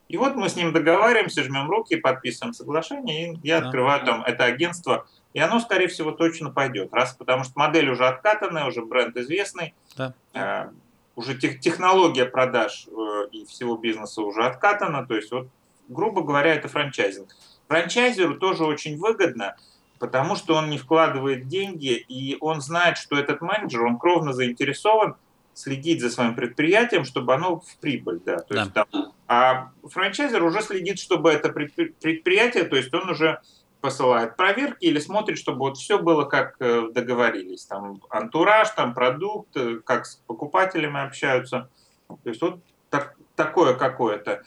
И 0.08 0.16
вот 0.16 0.36
мы 0.36 0.48
с 0.48 0.54
ним 0.54 0.72
договариваемся, 0.72 1.42
жмем 1.42 1.68
руки, 1.68 1.96
подписываем 1.96 2.54
соглашение, 2.54 3.34
и 3.34 3.40
я 3.42 3.60
да. 3.60 3.66
открываю 3.66 4.04
там 4.04 4.22
это 4.22 4.44
агентство, 4.44 5.06
и 5.32 5.40
оно, 5.40 5.58
скорее 5.58 5.88
всего, 5.88 6.12
точно 6.12 6.50
пойдет. 6.50 6.94
Раз, 6.94 7.14
потому 7.14 7.42
что 7.42 7.52
модель 7.56 7.90
уже 7.90 8.06
откатанная, 8.06 8.66
уже 8.66 8.84
бренд 8.84 9.16
известный, 9.16 9.74
да. 9.96 10.14
э, 10.32 10.70
уже 11.16 11.36
тех, 11.36 11.58
технология 11.58 12.24
продаж 12.24 12.86
э, 12.86 13.28
и 13.32 13.44
всего 13.46 13.76
бизнеса 13.76 14.22
уже 14.22 14.44
откатана, 14.44 15.04
то 15.04 15.16
есть 15.16 15.32
вот, 15.32 15.48
грубо 15.88 16.22
говоря, 16.22 16.54
это 16.54 16.68
франчайзинг. 16.68 17.34
Франчайзеру 17.66 18.36
тоже 18.36 18.64
очень 18.64 18.96
выгодно, 18.96 19.56
потому 19.98 20.36
что 20.36 20.54
он 20.54 20.70
не 20.70 20.78
вкладывает 20.78 21.48
деньги, 21.48 21.94
и 21.94 22.36
он 22.40 22.60
знает, 22.60 22.98
что 22.98 23.16
этот 23.16 23.40
менеджер, 23.40 23.84
он 23.84 23.98
кровно 23.98 24.32
заинтересован 24.32 25.16
следить 25.54 26.00
за 26.00 26.10
своим 26.10 26.34
предприятием, 26.34 27.04
чтобы 27.04 27.34
оно 27.34 27.60
в 27.60 27.76
прибыль. 27.80 28.20
Да, 28.24 28.38
то 28.38 28.54
да. 28.54 28.60
Есть, 28.60 28.72
там, 28.74 28.86
а 29.26 29.70
франчайзер 29.82 30.42
уже 30.42 30.60
следит, 30.62 30.98
чтобы 30.98 31.30
это 31.30 31.48
предприятие, 31.48 32.64
то 32.64 32.76
есть 32.76 32.92
он 32.92 33.08
уже 33.10 33.40
посылает 33.80 34.36
проверки 34.36 34.84
или 34.84 34.98
смотрит, 34.98 35.38
чтобы 35.38 35.60
вот 35.60 35.76
все 35.76 35.98
было 35.98 36.24
как 36.24 36.56
э, 36.60 36.88
договорились. 36.92 37.66
Там 37.66 38.02
антураж, 38.10 38.70
там 38.70 38.94
продукт, 38.94 39.56
э, 39.56 39.80
как 39.84 40.06
с 40.06 40.16
покупателями 40.26 41.04
общаются. 41.04 41.70
То 42.08 42.28
есть 42.28 42.42
вот 42.42 42.60
так, 42.90 43.16
такое 43.36 43.74
какое-то. 43.74 44.42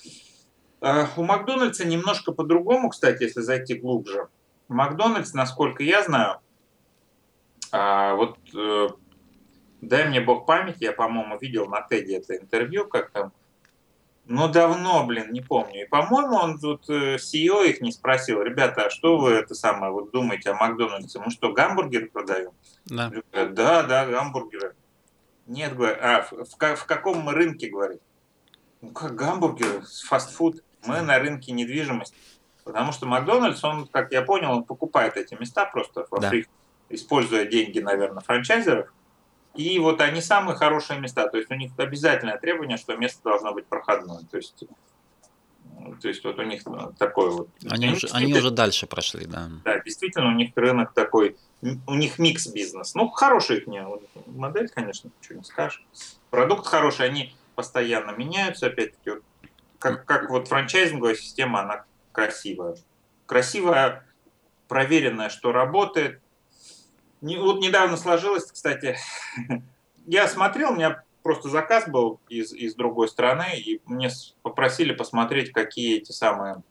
Э, 0.82 1.06
у 1.16 1.24
Макдональдса 1.24 1.88
немножко 1.88 2.32
по-другому, 2.32 2.90
кстати, 2.90 3.24
если 3.24 3.42
зайти 3.42 3.76
глубже. 3.76 4.28
Макдональдс, 4.70 5.34
насколько 5.34 5.84
я 5.84 6.04
знаю, 6.04 6.40
а, 7.72 8.16
вот 8.16 8.38
дай 9.82 10.08
мне 10.08 10.22
бог 10.22 10.46
памяти, 10.46 10.86
я, 10.86 10.94
по-моему, 10.94 11.38
видел 11.38 11.68
на 11.68 11.82
Теди 11.82 12.14
это 12.14 12.38
интервью, 12.38 12.88
как 12.88 13.12
там, 13.12 13.34
ну, 14.26 14.48
давно, 14.48 15.04
блин, 15.06 15.32
не 15.32 15.42
помню. 15.42 15.86
И, 15.86 15.88
по-моему, 15.88 16.36
он 16.36 16.60
тут 16.60 16.88
э, 16.88 17.16
CEO 17.16 17.68
их 17.68 17.82
не 17.82 17.92
спросил, 17.92 18.44
ребята, 18.44 18.86
а 18.86 18.90
что 18.92 19.18
вы 19.18 19.32
это 19.32 19.56
самое 19.56 19.92
вот 19.92 20.12
думаете 20.12 20.52
о 20.52 20.54
Макдональдсе? 20.54 21.20
Мы 21.20 21.32
что, 21.32 21.52
гамбургеры 21.52 22.12
продаем? 22.12 22.52
Да. 22.86 23.12
Да, 23.34 23.82
да, 23.82 24.06
гамбургеры. 24.06 24.76
Нет, 25.48 25.76
говорю, 25.76 25.98
а 26.00 26.22
в, 26.22 26.32
в, 26.32 26.76
в 26.76 26.86
каком 26.86 27.22
мы 27.22 27.34
рынке, 27.34 27.70
говорит? 27.70 28.02
Ну, 28.82 28.92
как 28.92 29.16
гамбургеры, 29.16 29.82
фастфуд. 30.08 30.64
Мы 30.86 31.02
на 31.02 31.18
рынке 31.18 31.52
недвижимости. 31.52 32.16
Потому 32.64 32.92
что 32.92 33.06
Макдональдс, 33.06 33.64
он, 33.64 33.88
как 33.88 34.12
я 34.12 34.22
понял, 34.22 34.52
он 34.52 34.64
покупает 34.64 35.18
эти 35.18 35.34
места 35.36 35.66
просто 35.66 36.06
да. 36.20 36.32
используя 36.90 37.46
деньги, 37.46 37.80
наверное, 37.80 38.22
франчайзеров. 38.22 38.92
И 39.56 39.80
вот 39.80 40.00
они 40.02 40.22
самые 40.22 40.56
хорошие 40.56 41.00
места. 41.00 41.28
То 41.28 41.38
есть 41.38 41.50
у 41.52 41.56
них 41.56 41.72
обязательное 41.78 42.38
требование, 42.38 42.78
что 42.78 42.96
место 42.96 43.22
должно 43.24 43.54
быть 43.54 43.66
проходное. 43.66 44.20
То 44.30 44.38
есть, 44.38 44.64
то 46.02 46.08
есть 46.08 46.24
вот 46.24 46.38
у 46.38 46.44
них 46.44 46.64
такой 46.98 47.32
вот. 47.32 47.50
Они, 47.70 47.90
уже, 47.90 48.08
они 48.12 48.34
уже 48.34 48.52
дальше 48.52 48.86
прошли, 48.86 49.26
да. 49.26 49.50
Да, 49.66 49.80
действительно, 49.80 50.28
у 50.28 50.36
них 50.36 50.52
рынок 50.56 50.94
такой, 50.94 51.38
у 51.62 51.96
них 51.96 52.20
микс 52.20 52.48
бизнес. 52.48 52.94
Ну, 52.94 53.10
хорошая 53.10 53.58
их 53.58 53.68
не 53.68 53.84
модель, 54.28 54.70
конечно, 54.70 55.10
ничего 55.20 55.40
не 55.40 55.44
скажешь. 55.44 55.84
Продукт 56.30 56.68
хороший, 56.68 57.08
они 57.08 57.34
постоянно 57.56 58.12
меняются, 58.12 58.68
опять-таки, 58.68 59.10
вот, 59.10 59.24
как, 59.80 60.06
как 60.06 60.30
вот 60.30 60.48
франчайзинговая 60.48 61.16
система, 61.16 61.62
она 61.62 61.86
красивая. 62.12 62.76
Красивая, 63.26 64.06
проверенная, 64.68 65.30
что 65.30 65.52
работает, 65.52 66.22
не, 67.22 67.38
вот 67.38 67.60
недавно 67.60 67.98
сложилось, 67.98 68.52
кстати, 68.52 68.98
я 70.06 70.28
смотрел, 70.28 70.72
у 70.72 70.76
меня 70.76 71.04
просто 71.22 71.50
заказ 71.50 71.88
был 71.90 72.20
из, 72.30 72.54
из 72.54 72.76
другой 72.76 73.10
страны, 73.10 73.58
и 73.58 73.82
мне 73.86 74.10
попросили 74.42 74.94
посмотреть, 74.94 75.52
какие 75.52 75.98
эти 75.98 76.12
самые 76.12 76.64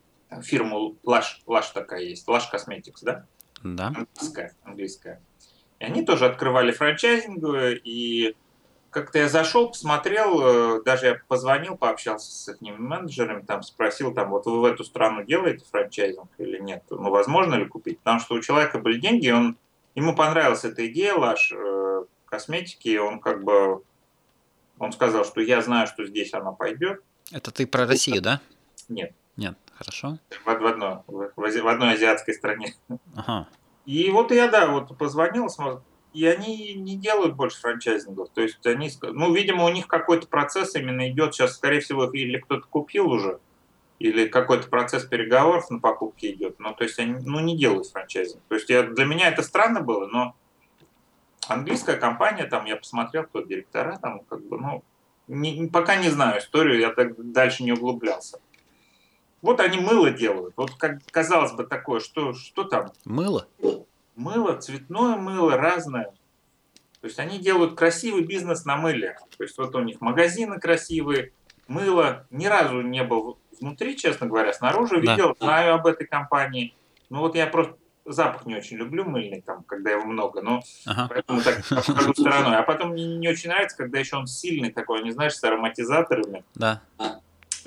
фирмы 0.42 0.96
Лаш, 1.04 1.42
Лаш 1.46 1.68
такая 1.70 2.02
есть, 2.02 2.26
Лаш 2.28 2.50
Cosmetics, 2.52 3.02
да? 3.02 3.26
Да. 3.62 3.88
Английская, 3.88 4.54
английская. 4.64 5.20
И 5.80 5.84
они 5.84 6.04
тоже 6.04 6.26
открывали 6.26 6.72
франчайзинговые, 6.72 7.78
и 7.78 8.36
как-то 8.90 9.18
я 9.18 9.28
зашел, 9.28 9.68
посмотрел, 9.68 10.40
э, 10.78 10.82
даже 10.82 11.06
я 11.06 11.20
позвонил, 11.28 11.76
пообщался 11.76 12.30
с 12.30 12.48
их 12.48 12.78
менеджерами, 12.78 13.42
там 13.42 13.62
спросил, 13.62 14.14
там, 14.14 14.30
вот 14.30 14.46
вы 14.46 14.60
в 14.60 14.64
эту 14.64 14.84
страну 14.84 15.24
делаете 15.24 15.64
франчайзинг 15.70 16.30
или 16.38 16.58
нет, 16.58 16.84
ну, 16.90 17.10
возможно 17.10 17.54
ли 17.54 17.66
купить, 17.66 17.98
потому 17.98 18.20
что 18.20 18.34
у 18.34 18.40
человека 18.40 18.78
были 18.78 18.98
деньги, 18.98 19.30
он 19.30 19.56
Ему 19.98 20.14
понравилась 20.14 20.64
эта 20.64 20.86
идея, 20.86 21.14
Лаш, 21.14 21.52
э, 21.52 22.04
косметики, 22.24 22.96
он 22.98 23.18
как 23.18 23.42
бы, 23.42 23.82
он 24.78 24.92
сказал, 24.92 25.24
что 25.24 25.40
я 25.40 25.60
знаю, 25.60 25.88
что 25.88 26.06
здесь 26.06 26.32
она 26.34 26.52
пойдет. 26.52 27.02
Это 27.32 27.50
ты 27.50 27.66
про 27.66 27.84
Россию, 27.84 28.22
да? 28.22 28.40
Нет. 28.88 29.12
Нет, 29.36 29.58
хорошо. 29.74 30.20
В, 30.30 30.44
в, 30.44 30.66
одной, 30.66 30.98
в, 31.08 31.32
в 31.36 31.66
одной 31.66 31.94
азиатской 31.94 32.32
стране. 32.32 32.76
Ага. 33.16 33.48
И 33.86 34.08
вот 34.10 34.30
я, 34.30 34.46
да, 34.46 34.68
вот 34.68 34.96
позвонил, 34.96 35.48
и 36.12 36.26
они 36.26 36.74
не 36.74 36.96
делают 36.96 37.36
больше 37.36 37.60
франчайзингов. 37.60 38.30
То 38.30 38.42
есть 38.42 38.64
они, 38.66 38.90
ну, 39.02 39.32
видимо, 39.32 39.64
у 39.64 39.68
них 39.68 39.86
какой-то 39.86 40.26
процесс 40.26 40.74
именно 40.74 41.08
идет. 41.10 41.34
Сейчас, 41.34 41.54
скорее 41.54 41.80
всего, 41.80 42.04
или 42.06 42.38
кто-то 42.38 42.66
купил 42.68 43.10
уже, 43.10 43.40
или 43.98 44.26
какой-то 44.26 44.68
процесс 44.68 45.04
переговоров 45.04 45.70
на 45.70 45.80
покупке 45.80 46.32
идет. 46.32 46.58
Ну, 46.58 46.74
то 46.74 46.84
есть 46.84 46.98
они 46.98 47.14
ну, 47.24 47.40
не 47.40 47.56
делают 47.56 47.88
франчайзинг. 47.88 48.42
То 48.48 48.54
есть 48.54 48.68
я, 48.70 48.82
для 48.82 49.04
меня 49.04 49.28
это 49.28 49.42
странно 49.42 49.80
было, 49.80 50.06
но 50.06 50.34
английская 51.46 51.96
компания, 51.96 52.44
там 52.44 52.64
я 52.64 52.76
посмотрел, 52.76 53.24
кто 53.24 53.42
директора, 53.42 53.98
там 54.00 54.20
как 54.20 54.42
бы, 54.46 54.58
ну, 54.58 54.84
не, 55.26 55.68
пока 55.68 55.96
не 55.96 56.08
знаю 56.08 56.40
историю, 56.40 56.80
я 56.80 56.90
так 56.90 57.32
дальше 57.32 57.62
не 57.62 57.72
углублялся. 57.72 58.38
Вот 59.42 59.60
они 59.60 59.78
мыло 59.78 60.10
делают. 60.10 60.54
Вот 60.56 60.74
как 60.74 60.98
казалось 61.10 61.52
бы 61.52 61.64
такое, 61.64 62.00
что, 62.00 62.32
что 62.32 62.64
там? 62.64 62.92
Мыло? 63.04 63.46
Мыло, 64.18 64.56
цветное 64.56 65.14
мыло, 65.16 65.56
разное. 65.56 66.12
То 67.00 67.06
есть 67.06 67.20
они 67.20 67.38
делают 67.38 67.76
красивый 67.76 68.24
бизнес 68.24 68.64
на 68.64 68.76
мыле. 68.76 69.16
То 69.36 69.44
есть 69.44 69.56
вот 69.58 69.72
у 69.76 69.80
них 69.80 70.00
магазины 70.00 70.58
красивые, 70.58 71.30
мыло. 71.68 72.26
Ни 72.30 72.46
разу 72.46 72.80
не 72.80 73.04
был 73.04 73.38
внутри, 73.60 73.96
честно 73.96 74.26
говоря, 74.26 74.52
снаружи 74.52 75.00
да. 75.00 75.12
видел, 75.12 75.36
знаю 75.38 75.74
об 75.74 75.86
этой 75.86 76.04
компании. 76.04 76.74
Ну 77.10 77.20
вот 77.20 77.36
я 77.36 77.46
просто 77.46 77.76
запах 78.04 78.44
не 78.44 78.56
очень 78.56 78.76
люблю 78.76 79.04
мыльный, 79.04 79.40
там, 79.40 79.62
когда 79.62 79.92
его 79.92 80.04
много, 80.04 80.42
но 80.42 80.62
ага. 80.84 81.06
поэтому 81.08 81.40
так 81.40 81.58
обхожу 81.70 82.12
стороной. 82.12 82.56
А 82.56 82.62
потом 82.64 82.90
мне 82.90 83.18
не 83.18 83.28
очень 83.28 83.50
нравится, 83.50 83.76
когда 83.76 84.00
еще 84.00 84.16
он 84.16 84.26
сильный 84.26 84.72
такой, 84.72 85.04
не 85.04 85.12
знаешь, 85.12 85.34
с 85.34 85.44
ароматизаторами. 85.44 86.42
Да. 86.56 86.82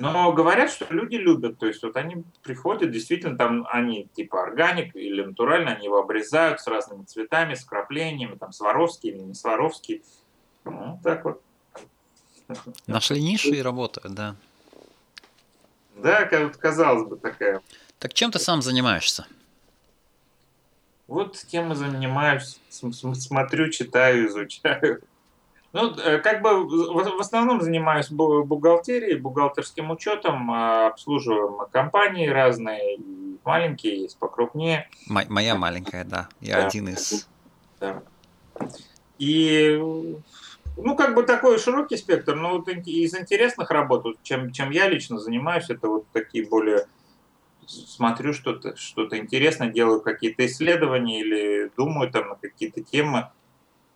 Но 0.02 0.34
говорят, 0.34 0.72
что 0.72 0.86
люди 0.90 1.16
любят, 1.16 1.60
то 1.60 1.68
есть 1.68 1.84
вот 1.84 1.96
они 1.96 2.24
приходят, 2.44 2.92
действительно, 2.92 3.38
там 3.38 3.68
они 3.70 4.08
типа 4.16 4.44
органик 4.44 4.96
или 4.96 5.22
натурально, 5.22 5.72
они 5.76 5.86
его 5.86 6.00
обрезают 6.00 6.60
с 6.60 6.68
разными 6.68 7.04
цветами, 7.04 7.54
с 7.54 7.64
краплениями, 7.64 8.36
там 8.36 8.52
сваровские 8.52 9.14
или 9.14 9.22
не 9.22 9.34
сваровские. 9.34 10.02
Ну, 10.66 11.00
так 11.04 11.26
вот. 11.26 11.42
Нашли 12.88 13.22
нишу 13.22 13.54
и 13.54 13.62
работают, 13.62 14.14
да. 14.14 14.36
Да, 15.96 16.26
как 16.26 16.58
казалось 16.58 17.08
бы, 17.08 17.18
такая. 17.18 17.62
Так 18.00 18.14
чем 18.14 18.32
ты 18.32 18.40
сам 18.40 18.62
занимаешься? 18.62 19.28
Вот 21.08 21.38
тем 21.38 21.72
и 21.74 21.76
занимаюсь. 21.76 22.60
Смотрю, 22.70 23.70
читаю, 23.70 24.28
изучаю. 24.28 25.02
Ну, 25.74 25.96
э, 25.96 26.18
как 26.18 26.42
бы 26.42 26.66
в 26.68 27.20
основном 27.20 27.62
занимаюсь 27.62 28.10
бухгалтерией, 28.10 29.18
бухгалтерским 29.18 29.90
учетом, 29.90 30.52
а, 30.52 30.88
обслуживаем 30.88 31.66
компании 31.72 32.28
разные, 32.28 33.00
маленькие 33.46 34.02
есть, 34.02 34.20
покрупнее. 34.20 34.90
Моя 35.08 35.56
маленькая, 35.56 36.04
да. 36.04 36.28
Я 36.42 36.58
да. 36.58 36.68
один 36.68 36.90
из. 36.90 37.28
Да. 37.80 38.04
И 39.18 39.80
ну, 40.78 40.96
как 40.96 41.16
бы 41.16 41.24
такой 41.24 41.58
широкий 41.58 41.96
спектр, 41.96 42.36
но 42.36 42.58
вот 42.58 42.68
из 42.68 43.16
интересных 43.16 43.72
работ, 43.72 44.06
чем, 44.24 44.52
чем 44.52 44.72
я 44.72 44.90
лично 44.90 45.20
занимаюсь, 45.20 45.70
это 45.70 45.88
вот 45.88 46.06
такие 46.12 46.48
более 46.48 46.86
смотрю 47.66 48.34
что-то 48.34 48.76
что 48.76 49.08
интересное, 49.16 49.70
делаю 49.70 50.02
какие-то 50.02 50.46
исследования 50.46 51.22
или 51.22 51.72
думаю 51.78 52.12
там 52.12 52.30
на 52.30 52.36
какие-то 52.36 52.84
темы. 52.84 53.30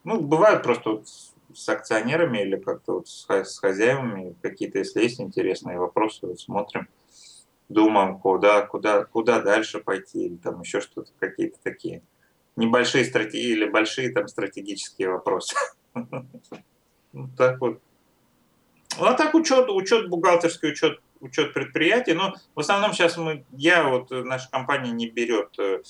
Ну, 0.04 0.22
бывают 0.22 0.64
просто 0.64 0.92
вот 0.92 1.08
с 1.56 1.70
акционерами 1.70 2.40
или 2.40 2.58
как-то 2.58 2.96
вот 2.96 3.08
с, 3.08 3.58
хозяевами 3.60 4.36
какие-то, 4.42 4.80
если 4.80 5.02
есть 5.02 5.20
интересные 5.20 5.80
вопросы, 5.80 6.28
вот 6.28 6.40
смотрим, 6.40 6.88
думаем, 7.70 8.20
куда, 8.20 8.62
куда, 8.62 9.06
куда 9.06 9.42
дальше 9.42 9.80
пойти, 9.80 10.26
или 10.26 10.36
там 10.36 10.62
еще 10.62 10.82
что-то, 10.82 11.12
какие-то 11.20 11.58
такие 11.64 12.04
небольшие 12.56 13.06
стратегии 13.06 13.52
или 13.52 13.66
большие 13.66 14.12
там 14.12 14.28
стратегические 14.28 15.10
вопросы. 15.10 15.56
Ну, 17.14 17.30
так 17.38 17.62
вот. 17.62 17.80
Ну, 19.00 19.06
а 19.06 19.14
так 19.14 19.34
учет, 19.36 19.70
учет 19.70 20.10
бухгалтерский 20.10 20.72
учет, 20.72 21.00
учет 21.22 21.54
предприятий. 21.54 22.12
Но 22.12 22.36
в 22.56 22.60
основном 22.60 22.92
сейчас 22.92 23.16
мы, 23.16 23.46
я 23.54 23.88
вот, 23.88 24.12
наша 24.12 24.52
компания 24.52 24.92
не 24.92 25.10
берет 25.10 25.58
э, 25.58 25.82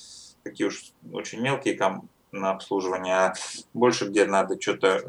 такие 0.43 0.68
уж 0.68 0.93
очень 1.11 1.41
мелкие 1.41 1.74
там 1.74 2.09
на 2.32 2.51
обслуживание, 2.51 3.16
а 3.16 3.34
больше 3.74 4.05
где 4.05 4.26
надо 4.26 4.61
что-то 4.61 5.01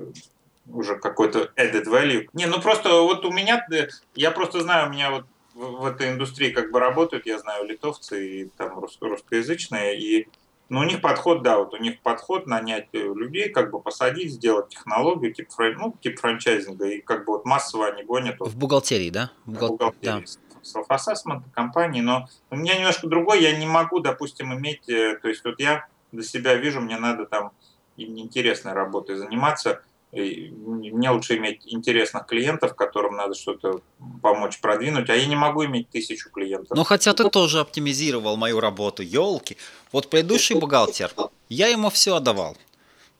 уже 0.73 0.97
какой-то 0.97 1.51
added 1.57 1.87
value. 1.87 2.29
Не, 2.33 2.47
ну 2.47 2.61
просто 2.61 3.01
вот 3.03 3.25
у 3.25 3.33
меня, 3.33 3.67
э, 3.73 3.89
я 4.15 4.31
просто 4.31 4.61
знаю, 4.61 4.89
у 4.89 4.93
меня 4.93 5.11
вот 5.11 5.25
в, 5.55 5.83
в 5.83 5.87
этой 5.87 6.11
индустрии 6.11 6.51
как 6.51 6.71
бы 6.71 6.81
работают, 6.81 7.27
я 7.27 7.39
знаю 7.39 7.67
литовцы 7.67 8.43
и 8.43 8.51
там 8.57 8.79
русскоязычные, 9.01 9.99
и 9.99 10.29
но 10.69 10.81
у 10.81 10.85
них 10.85 11.01
подход, 11.01 11.43
да, 11.43 11.59
вот 11.59 11.75
у 11.75 11.77
них 11.77 12.01
подход 12.01 12.47
нанять 12.47 12.89
э, 12.93 12.99
людей, 12.99 13.51
как 13.51 13.71
бы 13.71 13.81
посадить, 13.81 14.33
сделать 14.33 14.69
технологию, 14.71 15.33
тип, 15.33 15.49
ну, 15.59 15.95
тип 16.01 16.19
франчайзинга, 16.19 16.89
и 16.89 17.01
как 17.01 17.25
бы 17.25 17.35
вот 17.35 17.45
массово 17.45 17.87
они 17.87 18.03
гонят. 18.03 18.37
В 18.41 18.57
бухгалтерии, 18.57 19.11
да? 19.11 19.31
Бухгал... 19.45 19.69
В 19.69 19.73
бухгалтерии. 19.73 20.25
Да. 20.25 20.81
Self-assessment 20.81 21.43
компании, 21.55 22.01
но 22.01 22.27
у 22.51 22.57
меня 22.57 22.77
немножко 22.77 23.07
другой, 23.07 23.43
я 23.43 23.57
не 23.57 23.67
могу, 23.67 24.01
допустим, 24.01 24.53
иметь, 24.55 24.89
э, 24.89 25.17
то 25.23 25.29
есть 25.29 25.45
вот 25.45 25.61
я 25.61 25.87
для 26.11 26.25
себя 26.25 26.55
вижу, 26.55 26.81
мне 26.81 26.99
надо 26.99 27.27
там 27.27 27.53
интересной 27.97 28.73
работой 28.73 29.15
заниматься, 29.17 29.83
мне 30.17 31.11
лучше 31.11 31.37
иметь 31.37 31.63
интересных 31.67 32.27
клиентов, 32.27 32.75
которым 32.75 33.17
надо 33.17 33.35
что-то 33.35 33.81
помочь 34.23 34.61
продвинуть, 34.61 35.11
а 35.11 35.15
я 35.15 35.27
не 35.27 35.37
могу 35.37 35.65
иметь 35.67 35.91
тысячу 35.91 36.31
клиентов. 36.31 36.77
Ну, 36.77 36.85
хотя 36.85 37.13
ты 37.13 37.29
тоже 37.29 37.61
оптимизировал 37.61 38.37
мою 38.37 38.61
работу, 38.61 39.03
елки. 39.03 39.57
Вот 39.93 40.09
предыдущий 40.09 40.55
бухгалтер, 40.55 41.13
я 41.49 41.69
ему 41.69 41.91
все 41.91 42.17
отдавал. 42.17 42.57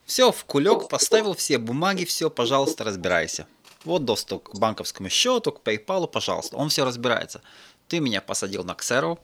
Все, 0.05 0.31
в 0.31 0.45
кулек 0.45 0.89
поставил 0.89 1.33
все 1.33 1.57
бумаги, 1.57 2.05
все, 2.05 2.29
пожалуйста, 2.29 2.83
разбирайся. 2.83 3.45
Вот 3.83 4.05
доступ 4.05 4.49
к 4.49 4.57
банковскому 4.57 5.09
счету, 5.09 5.51
к 5.51 5.61
PayPal, 5.61 6.07
пожалуйста. 6.07 6.57
Он 6.57 6.69
все 6.69 6.85
разбирается. 6.85 7.41
Ты 7.87 7.99
меня 7.99 8.21
посадил 8.21 8.63
на 8.63 8.71
Xero. 8.71 9.19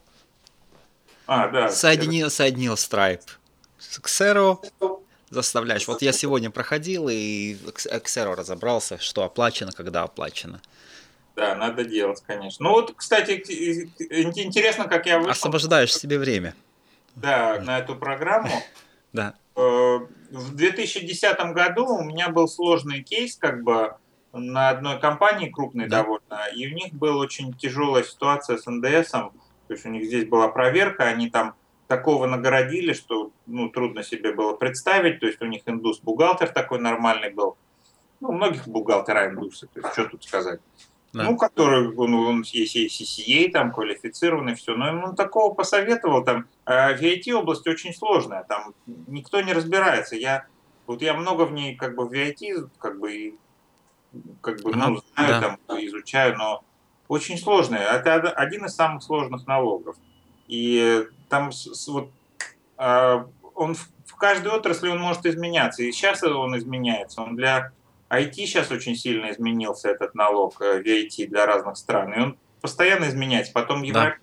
А, 1.26 1.47
да. 1.47 1.69
Соединил, 1.69 2.30
соединил 2.30 2.74
Stripe 2.74 3.21
с 3.80 3.99
Xero 3.99 4.59
заставляешь. 5.34 5.88
Вот 5.88 6.01
я 6.01 6.11
сегодня 6.11 6.49
проходил 6.49 7.09
и 7.09 7.55
Xero 7.55 8.36
разобрался, 8.36 8.97
что 8.99 9.23
оплачено, 9.23 9.71
когда 9.71 10.03
оплачено. 10.03 10.61
Да, 11.36 11.55
надо 11.55 11.84
делать, 11.84 12.23
конечно. 12.25 12.63
Ну 12.63 12.71
вот, 12.71 12.93
кстати, 12.95 13.31
интересно, 13.31 14.86
как 14.86 15.07
я 15.07 15.17
вышел... 15.17 15.31
Освобождаешь 15.31 15.93
себе 15.93 16.19
время. 16.19 16.53
Да, 17.15 17.59
на 17.61 17.79
эту 17.79 17.95
программу. 17.95 18.51
Да. 19.13 19.36
Э, 19.55 19.99
в 20.31 20.55
2010 20.55 21.53
году 21.53 21.86
у 21.86 22.03
меня 22.03 22.29
был 22.29 22.47
сложный 22.47 23.03
кейс, 23.03 23.36
как 23.36 23.61
бы, 23.61 23.93
на 24.34 24.69
одной 24.69 24.99
компании 24.99 25.49
крупной 25.49 25.88
да. 25.88 26.01
довольно, 26.01 26.47
и 26.55 26.65
у 26.67 26.73
них 26.73 26.93
была 26.93 27.17
очень 27.17 27.53
тяжелая 27.53 28.03
ситуация 28.03 28.57
с 28.57 28.65
НДСом, 28.65 29.31
то 29.67 29.73
есть 29.73 29.86
у 29.86 29.89
них 29.89 30.05
здесь 30.05 30.27
была 30.27 30.47
проверка, 30.47 31.03
они 31.03 31.29
там 31.29 31.53
такого 31.95 32.25
нагородили, 32.25 32.93
что 32.93 33.31
ну, 33.45 33.69
трудно 33.69 34.03
себе 34.03 34.33
было 34.33 34.53
представить. 34.53 35.19
То 35.19 35.27
есть 35.27 35.41
у 35.41 35.45
них 35.45 35.61
индус-бухгалтер 35.65 36.49
такой 36.49 36.79
нормальный 36.79 37.29
был. 37.29 37.55
Ну, 38.19 38.29
у 38.29 38.31
многих 38.31 38.67
бухгалтера 38.67 39.29
индусы, 39.29 39.67
то 39.67 39.79
есть 39.79 39.93
что 39.93 40.05
тут 40.05 40.23
сказать. 40.23 40.59
Да. 41.13 41.25
Ну, 41.25 41.37
который, 41.37 41.95
он, 41.95 42.13
он 42.15 42.41
есть 42.41 42.75
CCA, 42.75 43.51
там, 43.51 43.71
квалифицированный, 43.71 44.55
все. 44.55 44.75
Но 44.75 44.87
ему 44.87 45.13
такого 45.13 45.53
посоветовал, 45.53 46.23
там, 46.23 46.47
а 46.65 46.93
в 46.93 47.01
IT 47.01 47.31
область 47.33 47.67
очень 47.67 47.93
сложная, 47.93 48.43
там 48.45 48.73
никто 48.87 49.39
не 49.41 49.53
разбирается. 49.53 50.15
Я, 50.15 50.47
вот 50.87 51.03
я 51.03 51.13
много 51.13 51.43
в 51.43 51.53
ней, 51.53 51.75
как 51.75 51.95
бы, 51.95 52.07
в 52.07 52.11
IT, 52.11 52.69
как 52.79 52.99
бы, 52.99 53.35
как 54.41 54.63
бы, 54.63 54.75
ну, 54.75 54.99
знаю, 55.13 55.41
да. 55.41 55.57
там, 55.67 55.85
изучаю, 55.85 56.35
но 56.35 56.63
очень 57.07 57.37
сложная. 57.37 57.91
Это 57.91 58.31
один 58.31 58.65
из 58.65 58.73
самых 58.73 59.03
сложных 59.03 59.45
налогов. 59.45 59.95
И 60.47 61.07
там 61.34 61.49
вот, 61.88 62.11
а, 62.77 63.25
он 63.55 63.73
в 63.73 64.15
каждой 64.17 64.51
отрасли 64.51 64.89
он 64.89 64.99
может 64.99 65.25
изменяться. 65.25 65.81
И 65.81 65.91
сейчас 65.91 66.21
он 66.21 66.55
изменяется. 66.55 67.23
Он 67.23 67.36
для 67.36 67.71
IT 68.11 68.34
сейчас 68.34 68.69
очень 68.69 68.95
сильно 68.95 69.31
изменился 69.31 69.89
этот 69.89 70.13
налог 70.13 70.61
VAT 70.61 71.09
э, 71.17 71.25
для 71.25 71.47
разных 71.47 71.77
стран. 71.77 72.13
И 72.13 72.19
он 72.19 72.38
постоянно 72.61 73.05
изменяется. 73.05 73.51
Потом 73.51 73.81
Европа... 73.81 74.17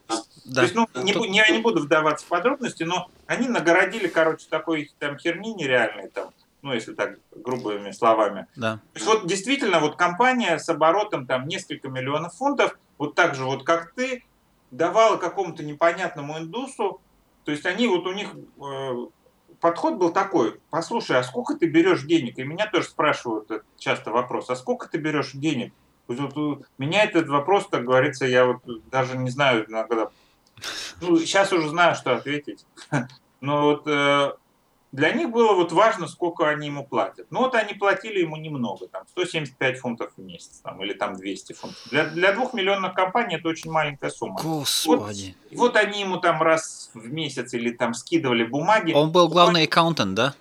Да. 0.45 0.55
То 0.55 0.63
есть, 0.63 0.77
ну, 0.77 0.87
не, 1.03 1.13
не, 1.13 1.39
я 1.39 1.49
не 1.49 1.59
буду 1.59 1.83
вдаваться 1.83 2.25
в 2.25 2.29
подробности, 2.29 2.85
но 2.85 3.11
они 3.27 3.49
нагородили, 3.49 4.07
короче, 4.07 4.47
такой 4.49 4.89
там 5.01 5.19
херни 5.19 5.53
нереальной, 5.53 6.11
там, 6.11 6.31
ну, 6.63 6.73
если 6.73 6.93
так 6.93 7.19
грубыми 7.35 7.91
словами. 7.91 8.47
Да. 8.55 8.75
То 8.93 8.99
есть, 8.99 9.07
вот 9.07 9.27
действительно, 9.27 9.81
вот 9.81 9.97
компания 9.97 10.59
с 10.59 10.69
оборотом 10.69 11.27
там 11.27 11.49
несколько 11.49 11.89
миллионов 11.89 12.37
фунтов, 12.37 12.79
вот 12.99 13.17
так 13.17 13.35
же 13.35 13.45
вот 13.45 13.65
как 13.65 13.95
ты, 13.95 14.23
давала 14.71 15.17
какому-то 15.17 15.65
непонятному 15.65 16.39
индусу, 16.39 17.01
то 17.45 17.53
есть 17.53 17.67
они 17.67 17.89
вот 17.89 18.07
у 18.07 18.13
них 18.13 18.35
э, 18.35 19.07
подход 19.61 19.95
был 19.95 20.13
такой, 20.13 20.61
послушай, 20.71 21.19
а 21.19 21.23
сколько 21.23 21.55
ты 21.55 21.67
берешь 21.67 22.03
денег? 22.05 22.39
И 22.39 22.45
меня 22.45 22.67
тоже 22.67 22.87
спрашивают 22.87 23.65
часто 23.77 24.11
вопрос, 24.11 24.51
а 24.51 24.57
сколько 24.57 24.89
ты 24.89 24.99
берешь 24.99 25.33
денег? 25.33 25.73
Вот, 26.07 26.67
меня 26.79 27.05
этот 27.05 27.29
вопрос, 27.29 27.69
как 27.71 27.85
говорится, 27.85 28.27
я 28.27 28.45
вот 28.45 28.59
даже 28.91 29.17
не 29.17 29.31
знаю 29.31 29.67
иногда, 29.69 30.11
ну, 31.01 31.17
сейчас 31.19 31.53
уже 31.53 31.69
знаю, 31.69 31.95
что 31.95 32.17
ответить. 32.17 32.67
Но 33.41 33.63
вот 33.63 33.87
э, 33.87 34.33
для 34.93 35.13
них 35.13 35.31
было 35.31 35.53
вот 35.53 35.71
важно, 35.73 36.09
сколько 36.09 36.49
они 36.49 36.67
ему 36.67 36.85
платят. 36.85 37.27
Ну 37.31 37.41
вот 37.41 37.55
они 37.55 37.75
платили 37.75 38.21
ему 38.21 38.37
немного, 38.37 38.89
там 38.89 39.05
175 39.09 39.79
фунтов 39.79 40.13
в 40.17 40.21
месяц, 40.21 40.61
там, 40.65 40.83
или 40.83 40.93
там 40.93 41.15
200 41.15 41.53
фунтов. 41.53 41.81
Для, 41.91 42.07
для 42.07 42.33
двухмиллионных 42.33 42.95
компаний 42.95 43.37
это 43.37 43.49
очень 43.49 43.71
маленькая 43.71 44.11
сумма. 44.11 44.41
Господи. 44.43 45.37
Вот, 45.51 45.59
вот 45.59 45.77
они 45.77 46.01
ему 46.01 46.17
там 46.19 46.43
раз 46.43 46.91
в 46.95 47.09
месяц 47.13 47.55
или 47.55 47.71
там 47.71 47.95
скидывали 47.95 48.45
бумаги. 48.45 48.93
Он 48.93 49.13
был 49.13 49.29
главный 49.29 49.65
аккаунтент, 49.65 50.15
да? 50.15 50.35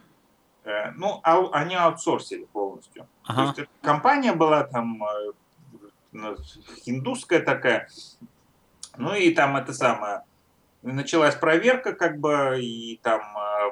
Э, 0.63 0.91
ну, 0.95 1.19
а, 1.23 1.47
они 1.51 1.75
аутсорсили 1.75 2.45
полностью. 2.45 3.07
Ага. 3.25 3.53
То 3.53 3.61
есть 3.61 3.71
компания 3.81 4.33
была 4.33 4.63
там 4.63 5.03
э, 5.03 6.35
индусская 6.85 7.39
такая, 7.39 7.87
ну 8.97 9.13
и 9.13 9.31
там 9.31 9.57
это 9.57 9.73
самое, 9.73 10.23
началась 10.81 11.35
проверка 11.35 11.93
как 11.93 12.19
бы, 12.19 12.57
и 12.59 12.99
там 13.03 13.21
э, 13.21 13.71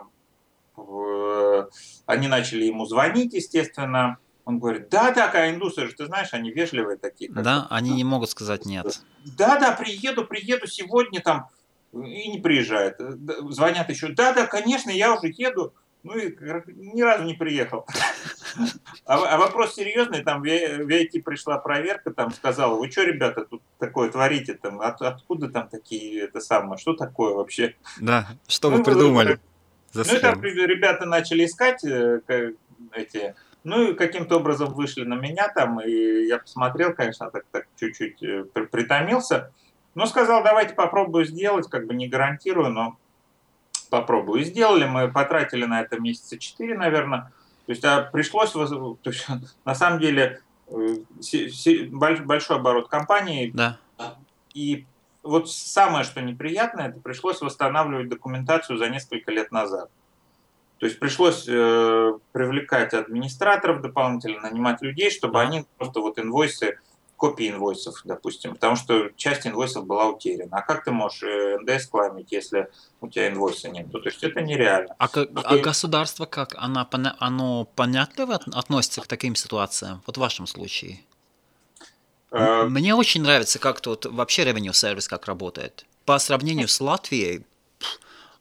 они 2.05 2.28
начали 2.28 2.65
ему 2.65 2.86
звонить, 2.86 3.34
естественно. 3.34 4.17
Он 4.45 4.59
говорит, 4.59 4.88
да, 4.89 5.11
да, 5.11 5.49
индусы 5.51 5.88
же, 5.88 5.93
ты 5.93 6.05
знаешь, 6.05 6.30
они 6.32 6.51
вежливые 6.51 6.97
такие. 6.97 7.30
Да, 7.32 7.67
они 7.69 7.91
не 7.91 8.05
могут 8.05 8.30
сказать 8.30 8.65
нет. 8.65 9.01
Да, 9.38 9.59
да, 9.59 9.73
приеду, 9.73 10.23
приеду 10.25 10.67
сегодня 10.67 11.21
там, 11.21 11.49
и 11.93 12.30
не 12.30 12.39
приезжает. 12.39 12.95
Звонят 13.49 13.89
еще, 13.89 14.09
да, 14.09 14.34
да, 14.34 14.45
конечно, 14.45 14.89
я 14.89 15.13
уже 15.13 15.34
еду. 15.36 15.73
Ну 16.03 16.17
и 16.17 16.34
ни 16.75 17.01
разу 17.01 17.23
не 17.25 17.34
приехал. 17.34 17.86
А, 19.05 19.36
а 19.36 19.38
вопрос 19.38 19.75
серьезный, 19.75 20.23
там 20.23 20.41
в 20.41 20.45
IT 20.45 21.21
пришла 21.21 21.57
проверка, 21.57 22.11
там 22.11 22.32
сказала, 22.32 22.75
вы 22.75 22.89
что, 22.89 23.03
ребята, 23.03 23.45
тут 23.45 23.61
такое 23.78 24.09
творите, 24.09 24.53
там, 24.53 24.80
от, 24.80 25.01
откуда 25.01 25.49
там 25.49 25.67
такие, 25.67 26.23
это 26.23 26.39
самое, 26.39 26.78
что 26.78 26.93
такое 26.93 27.34
вообще? 27.34 27.75
Да, 27.99 28.28
что 28.47 28.69
вы 28.69 28.84
придумали? 28.84 29.39
Ну 30.05 30.15
и 30.15 30.19
там 30.19 30.41
ребята 30.41 31.05
начали 31.05 31.45
искать 31.45 31.83
э, 31.83 32.21
эти, 32.93 33.35
ну 33.63 33.91
и 33.91 33.93
каким-то 33.95 34.37
образом 34.37 34.73
вышли 34.73 35.03
на 35.03 35.15
меня 35.15 35.49
там, 35.49 35.79
и 35.79 36.25
я 36.27 36.39
посмотрел, 36.39 36.93
конечно, 36.93 37.29
так, 37.31 37.45
так 37.51 37.67
чуть-чуть 37.79 38.21
э, 38.23 38.43
притомился, 38.71 39.51
но 39.95 40.05
сказал, 40.05 40.43
давайте 40.43 40.73
попробую 40.73 41.25
сделать, 41.25 41.69
как 41.69 41.87
бы 41.87 41.95
не 41.95 42.07
гарантирую, 42.07 42.69
но 42.69 42.97
попробую. 43.89 44.41
И 44.41 44.43
сделали, 44.45 44.85
мы 44.85 45.11
потратили 45.11 45.65
на 45.65 45.81
это 45.81 45.99
месяца 45.99 46.37
4, 46.37 46.77
наверное, 46.77 47.31
то 47.65 47.71
есть 47.71 47.83
а 47.83 48.01
пришлось, 48.01 48.51
то 48.51 48.97
есть, 49.05 49.27
на 49.65 49.75
самом 49.75 49.99
деле, 49.99 50.41
э, 50.67 50.97
большой 51.91 52.57
оборот 52.57 52.87
компании, 52.87 53.51
да. 53.53 53.79
и 54.53 54.85
вот 55.28 55.49
самое, 55.49 56.03
что 56.03 56.21
неприятное, 56.21 56.89
это 56.89 56.99
пришлось 56.99 57.41
восстанавливать 57.41 58.09
документацию 58.09 58.78
за 58.78 58.89
несколько 58.89 59.32
лет 59.32 59.51
назад. 59.51 59.89
То 60.80 60.86
есть 60.86 60.99
пришлось 60.99 61.45
э, 61.47 62.13
привлекать 62.34 62.93
администраторов 62.93 63.82
дополнительно, 63.82 64.41
нанимать 64.41 64.82
людей, 64.82 65.09
чтобы 65.09 65.41
они 65.41 65.65
просто 65.78 66.01
вот 66.01 66.19
инвойсы 66.19 66.78
копии 67.17 67.49
инвойсов, 67.49 68.01
допустим, 68.05 68.53
потому 68.53 68.75
что 68.75 69.09
часть 69.15 69.47
инвойсов 69.47 69.86
была 69.86 70.07
утеряна. 70.07 70.57
А 70.57 70.61
как 70.61 70.84
ты 70.84 70.91
можешь 70.91 71.23
э, 71.23 71.57
НДС 71.59 71.88
клеймить, 71.88 72.32
если 72.32 72.69
у 73.01 73.09
тебя 73.09 73.28
инвойса 73.30 73.69
нет? 73.69 73.91
То 73.91 73.99
есть 74.05 74.23
это 74.23 74.41
нереально. 74.41 74.95
А, 74.99 75.09
а 75.15 75.57
государство 75.57 76.25
как? 76.25 76.53
Оно, 76.57 76.88
оно 77.19 77.65
понятливо 77.65 78.39
относится 78.53 79.01
к 79.01 79.07
таким 79.07 79.36
ситуациям? 79.36 80.03
Вот 80.05 80.17
в 80.17 80.19
вашем 80.19 80.45
случае? 80.45 80.99
А... 82.32 82.65
Мне 82.65 82.95
очень 82.95 83.21
нравится, 83.21 83.59
как 83.59 83.82
тут 83.82 84.05
вообще 84.05 84.43
revenue 84.43 84.73
сервис 84.73 85.07
как 85.07 85.28
работает. 85.28 85.86
По 86.05 86.19
сравнению 86.19 86.67
с 86.67 86.80
Латвией, 86.80 87.45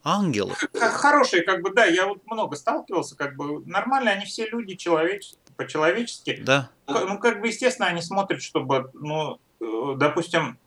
ангелы. 0.05 0.55
Хорошие, 0.75 1.43
как 1.43 1.63
бы, 1.63 1.73
да, 1.75 1.85
я 1.85 2.07
вот 2.07 2.25
много 2.27 2.57
сталкивался, 2.57 3.17
как 3.17 3.37
бы, 3.37 3.65
нормально, 3.67 4.13
они 4.13 4.25
все 4.25 4.49
люди, 4.49 4.77
человеч... 4.77 5.33
по-человечески. 5.57 6.43
Да. 6.43 6.71
Ну, 6.87 7.19
как 7.19 7.41
бы, 7.41 7.49
естественно, 7.49 7.89
они 7.89 8.03
смотрят, 8.03 8.41
чтобы, 8.41 8.91
ну, 8.95 9.41
э, 9.61 9.95
допустим, 9.97 10.59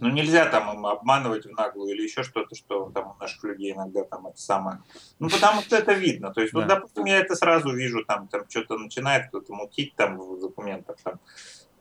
ну, 0.00 0.08
нельзя 0.08 0.46
там 0.46 0.76
им 0.76 0.86
обманывать 0.86 1.46
в 1.46 1.50
наглую 1.50 1.94
или 1.94 2.02
еще 2.02 2.22
что-то, 2.24 2.54
что 2.54 2.90
там 2.92 3.12
у 3.12 3.22
наших 3.22 3.44
людей 3.44 3.72
иногда 3.72 4.02
там 4.04 4.26
это 4.26 4.40
самое. 4.40 4.80
Ну, 5.18 5.28
потому 5.28 5.62
что 5.62 5.76
это 5.76 5.92
видно. 5.92 6.32
То 6.32 6.40
есть, 6.40 6.52
да. 6.52 6.60
вот, 6.60 6.68
допустим, 6.68 7.04
я 7.04 7.18
это 7.18 7.36
сразу 7.36 7.70
вижу, 7.72 8.04
там, 8.04 8.28
там 8.28 8.48
что-то 8.48 8.76
начинает 8.76 9.28
кто-то 9.28 9.52
мутить 9.52 9.94
там 9.94 10.18
в 10.18 10.40
документах. 10.40 10.96
Там. 11.02 11.20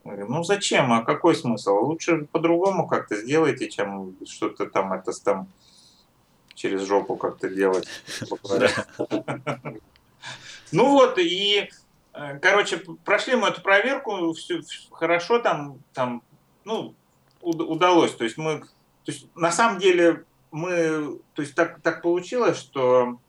Говорю, 0.03 0.27
ну 0.27 0.43
зачем, 0.43 0.91
а 0.91 1.03
какой 1.03 1.35
смысл? 1.35 1.77
Лучше 1.77 2.25
по-другому 2.31 2.87
как-то 2.87 3.15
сделайте, 3.15 3.69
чем 3.69 4.15
что-то 4.25 4.65
там 4.65 4.91
это 4.91 5.11
там 5.23 5.47
через 6.53 6.81
жопу 6.81 7.15
как-то 7.15 7.49
делать. 7.49 7.87
Ну 10.71 10.89
вот, 10.89 11.19
и, 11.19 11.69
э, 12.13 12.39
короче, 12.39 12.83
прошли 13.05 13.35
мы 13.35 13.49
эту 13.49 13.61
проверку, 13.61 14.33
все 14.33 14.61
хорошо 14.91 15.37
там, 15.37 15.77
там, 15.93 16.23
ну, 16.65 16.95
удалось. 17.41 18.15
То 18.15 18.23
есть 18.23 18.37
мы, 18.37 18.61
то 18.61 19.11
есть 19.11 19.27
на 19.35 19.51
самом 19.51 19.79
деле 19.79 20.25
мы, 20.51 21.19
то 21.35 21.41
есть 21.43 21.53
так, 21.53 21.79
так 21.81 22.01
получилось, 22.01 22.57
что 22.57 23.19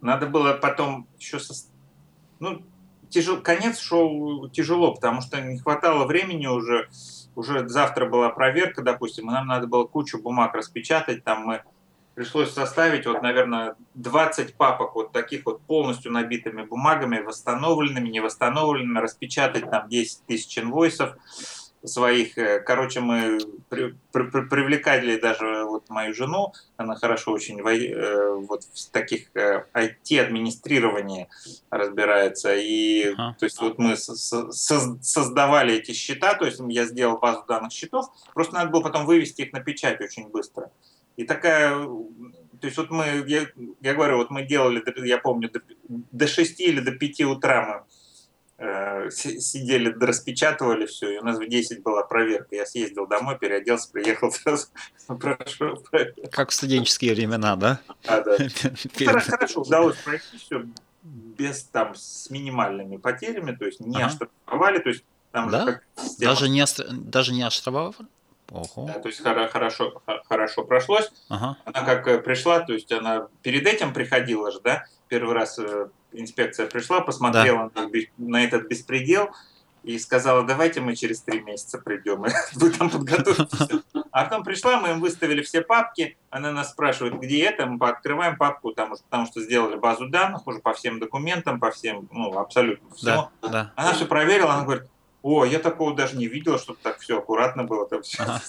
надо 0.00 0.26
было 0.26 0.54
потом 0.54 1.06
еще, 1.18 1.38
со, 1.38 1.54
ну, 2.40 2.62
тяжел, 3.12 3.40
конец 3.40 3.78
шел 3.78 4.48
тяжело, 4.48 4.94
потому 4.94 5.20
что 5.20 5.40
не 5.40 5.58
хватало 5.58 6.06
времени 6.06 6.46
уже, 6.46 6.88
уже 7.36 7.68
завтра 7.68 8.06
была 8.06 8.30
проверка, 8.30 8.82
допустим, 8.82 9.30
и 9.30 9.32
нам 9.32 9.46
надо 9.46 9.66
было 9.66 9.84
кучу 9.84 10.20
бумаг 10.20 10.54
распечатать, 10.54 11.22
там 11.22 11.46
мы 11.46 11.62
пришлось 12.14 12.52
составить, 12.52 13.06
вот, 13.06 13.22
наверное, 13.22 13.76
20 13.94 14.54
папок 14.54 14.94
вот 14.94 15.12
таких 15.12 15.46
вот 15.46 15.62
полностью 15.62 16.12
набитыми 16.12 16.62
бумагами, 16.62 17.20
восстановленными, 17.20 18.08
невосстановленными, 18.08 18.98
распечатать 18.98 19.70
там 19.70 19.88
10 19.88 20.26
тысяч 20.26 20.58
инвойсов 20.58 21.16
своих. 21.84 22.38
Э, 22.38 22.60
короче, 22.60 23.00
мы 23.00 23.38
при, 23.68 23.94
при, 24.12 24.30
при, 24.30 24.42
привлекали 24.42 25.18
даже 25.18 25.64
вот 25.64 25.88
мою 25.88 26.14
жену, 26.14 26.52
она 26.76 26.94
хорошо 26.94 27.32
очень 27.32 27.60
э, 27.60 28.34
вот 28.48 28.64
в 28.64 28.90
таких 28.90 29.30
IT-администрировании 29.34 31.22
э, 31.24 31.26
разбирается. 31.70 32.54
И 32.54 33.12
ага. 33.12 33.36
то 33.38 33.44
есть 33.44 33.60
вот 33.60 33.78
мы 33.78 33.96
со, 33.96 34.14
со, 34.16 34.98
создавали 35.02 35.74
эти 35.74 35.92
счета, 35.92 36.34
то 36.34 36.46
есть 36.46 36.60
я 36.68 36.84
сделал 36.84 37.18
базу 37.18 37.44
данных 37.48 37.72
счетов, 37.72 38.06
просто 38.34 38.54
надо 38.54 38.70
было 38.70 38.82
потом 38.82 39.06
вывести 39.06 39.42
их 39.42 39.52
на 39.52 39.60
печать 39.60 40.00
очень 40.00 40.28
быстро. 40.28 40.70
И 41.16 41.24
такая, 41.24 41.74
то 41.74 42.66
есть 42.66 42.76
вот 42.78 42.90
мы, 42.90 43.24
я, 43.26 43.46
я 43.82 43.94
говорю, 43.94 44.16
вот 44.16 44.30
мы 44.30 44.44
делали, 44.44 44.82
я 45.06 45.18
помню, 45.18 45.50
до, 45.50 45.60
до 45.88 46.26
6 46.26 46.60
или 46.60 46.80
до 46.80 46.92
5 46.92 47.20
утра 47.22 47.66
мы 47.66 47.84
сидели, 49.10 49.92
распечатывали 49.98 50.86
все, 50.86 51.14
и 51.14 51.18
у 51.18 51.24
нас 51.24 51.38
в 51.38 51.46
10 51.46 51.82
была 51.82 52.04
проверка. 52.04 52.54
Я 52.54 52.66
съездил 52.66 53.06
домой, 53.06 53.38
переоделся, 53.38 53.90
приехал 53.90 54.30
сразу, 54.32 54.68
прошел 55.06 55.84
Как 56.30 56.50
в 56.50 56.54
студенческие 56.54 57.14
времена, 57.14 57.56
да? 57.56 57.80
А, 58.06 58.20
да. 58.20 58.36
Хорошо, 59.04 59.62
удалось 59.62 59.96
пройти 59.96 60.38
все 60.38 60.64
без 61.02 61.64
там 61.64 61.94
с 61.94 62.30
минимальными 62.30 62.96
потерями, 62.96 63.52
то 63.52 63.64
есть 63.64 63.80
не 63.80 63.96
ага. 63.96 64.06
оштрафовали, 64.06 64.78
то 64.78 64.88
есть 64.90 65.04
там 65.32 65.50
да? 65.50 65.64
как 65.64 65.84
даже 66.18 66.48
не 66.48 66.64
даже 67.10 67.32
не 67.32 67.42
оштрафовали? 67.42 68.08
Ого. 68.50 68.86
Да, 68.86 68.98
то 69.00 69.08
есть 69.08 69.22
хорошо, 69.22 70.02
хорошо 70.28 70.64
прошлось. 70.64 71.10
Ага. 71.30 71.56
Она 71.64 71.82
как 71.84 72.06
э, 72.06 72.18
пришла, 72.18 72.60
то 72.60 72.74
есть 72.74 72.92
она 72.92 73.28
перед 73.40 73.66
этим 73.66 73.94
приходила 73.94 74.52
же, 74.52 74.60
да, 74.60 74.84
первый 75.12 75.34
раз 75.34 75.58
э, 75.58 75.88
инспекция 76.12 76.66
пришла, 76.66 77.02
посмотрела 77.02 77.70
да. 77.74 77.86
на, 78.16 78.42
этот 78.42 78.66
беспредел 78.66 79.28
и 79.82 79.98
сказала, 79.98 80.42
давайте 80.42 80.80
мы 80.80 80.96
через 80.96 81.20
три 81.20 81.42
месяца 81.42 81.76
придем, 81.76 82.24
вы 82.54 82.70
там 82.70 82.88
подготовитесь. 82.88 83.82
А 84.10 84.24
потом 84.24 84.42
пришла, 84.42 84.80
мы 84.80 84.92
им 84.92 85.00
выставили 85.00 85.42
все 85.42 85.60
папки, 85.60 86.16
она 86.30 86.50
нас 86.50 86.70
спрашивает, 86.70 87.20
где 87.20 87.44
это, 87.44 87.66
мы 87.66 87.90
открываем 87.90 88.38
папку, 88.38 88.70
потому 88.70 88.94
что, 88.94 89.04
потому 89.04 89.26
что 89.26 89.42
сделали 89.42 89.76
базу 89.76 90.08
данных 90.08 90.46
уже 90.46 90.60
по 90.60 90.72
всем 90.72 90.98
документам, 90.98 91.60
по 91.60 91.70
всем, 91.70 92.08
ну, 92.10 92.38
абсолютно 92.38 92.94
всему. 92.94 93.28
Да, 93.42 93.48
да. 93.50 93.72
Она 93.76 93.92
все 93.92 94.06
проверила, 94.06 94.54
она 94.54 94.64
говорит, 94.64 94.84
о, 95.20 95.44
я 95.44 95.58
такого 95.58 95.94
даже 95.94 96.16
не 96.16 96.26
видела, 96.26 96.58
чтобы 96.58 96.78
так 96.82 97.00
все 97.00 97.18
аккуратно 97.18 97.64
было. 97.64 97.86
Там 97.86 98.00
все. 98.00 98.24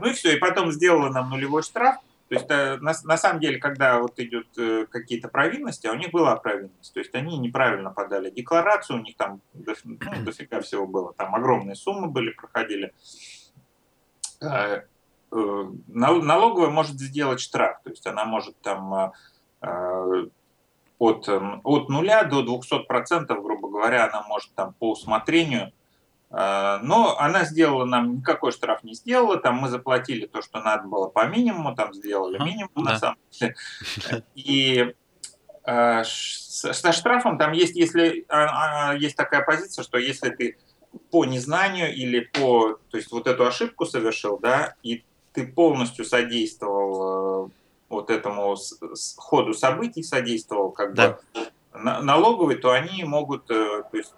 Ну 0.00 0.08
и 0.08 0.14
все, 0.14 0.34
и 0.34 0.38
потом 0.38 0.72
сделала 0.72 1.10
нам 1.10 1.30
нулевой 1.30 1.62
штраф. 1.62 1.96
То 2.32 2.36
есть 2.36 2.50
э, 2.50 2.78
на, 2.78 2.94
на 3.04 3.18
самом 3.18 3.40
деле, 3.40 3.58
когда 3.58 4.00
вот 4.00 4.18
идут 4.18 4.46
э, 4.56 4.86
какие-то 4.86 5.28
провинности, 5.28 5.86
а 5.86 5.92
у 5.92 5.96
них 5.96 6.12
была 6.12 6.34
провинность, 6.36 6.94
то 6.94 6.98
есть 6.98 7.14
они 7.14 7.36
неправильно 7.36 7.90
подали 7.90 8.30
декларацию, 8.30 8.98
у 8.98 9.02
них 9.02 9.18
там 9.18 9.42
до, 9.52 9.74
ну, 9.84 9.98
дофига 10.24 10.62
всего 10.62 10.86
было, 10.86 11.12
там 11.12 11.34
огромные 11.34 11.74
суммы 11.74 12.08
были, 12.08 12.30
проходили. 12.30 12.94
Э, 14.40 14.84
э, 15.30 15.64
налоговая 15.88 16.70
может 16.70 16.98
сделать 16.98 17.38
штраф, 17.38 17.82
то 17.84 17.90
есть 17.90 18.06
она 18.06 18.24
может 18.24 18.58
там 18.62 19.12
от, 19.60 21.28
от 21.28 21.88
нуля 21.90 22.24
до 22.24 22.42
200 22.42 22.84
процентов, 22.84 23.42
грубо 23.42 23.68
говоря, 23.68 24.06
она 24.06 24.22
может 24.26 24.54
там 24.54 24.72
по 24.72 24.92
усмотрению. 24.92 25.70
Э, 26.32 26.78
но 26.82 27.18
она 27.18 27.44
сделала 27.44 27.84
нам, 27.84 28.16
никакой 28.16 28.52
штраф 28.52 28.82
не 28.82 28.94
сделала, 28.94 29.36
там 29.36 29.56
мы 29.56 29.68
заплатили 29.68 30.26
то, 30.26 30.40
что 30.40 30.60
надо 30.60 30.88
было 30.88 31.08
по 31.08 31.26
минимуму, 31.26 31.74
там 31.74 31.92
сделали 31.92 32.42
минимум 32.42 32.70
да. 32.76 32.82
на 32.82 32.98
самом 32.98 33.18
деле. 33.30 33.54
И 34.34 34.94
э, 35.66 36.04
со 36.04 36.92
штрафом 36.92 37.38
там 37.38 37.52
есть, 37.52 37.76
если 37.76 38.24
а, 38.28 38.90
а, 38.90 38.94
есть 38.94 39.16
такая 39.16 39.44
позиция, 39.44 39.82
что 39.82 39.98
если 39.98 40.30
ты 40.30 40.56
по 41.10 41.24
незнанию 41.24 41.94
или 41.94 42.20
по, 42.20 42.78
то 42.90 42.96
есть 42.96 43.12
вот 43.12 43.26
эту 43.26 43.46
ошибку 43.46 43.84
совершил, 43.84 44.38
да, 44.38 44.74
и 44.82 45.04
ты 45.32 45.46
полностью 45.46 46.04
содействовал 46.04 47.46
э, 47.46 47.50
вот 47.90 48.08
этому 48.08 48.56
ходу 49.18 49.52
событий 49.52 50.02
содействовал 50.02 50.70
как 50.70 50.94
да. 50.94 51.18
бы 51.34 51.50
налоговый, 51.74 52.56
то 52.56 52.70
они 52.70 53.04
могут 53.04 53.46
то 53.46 53.84
есть, 53.92 54.14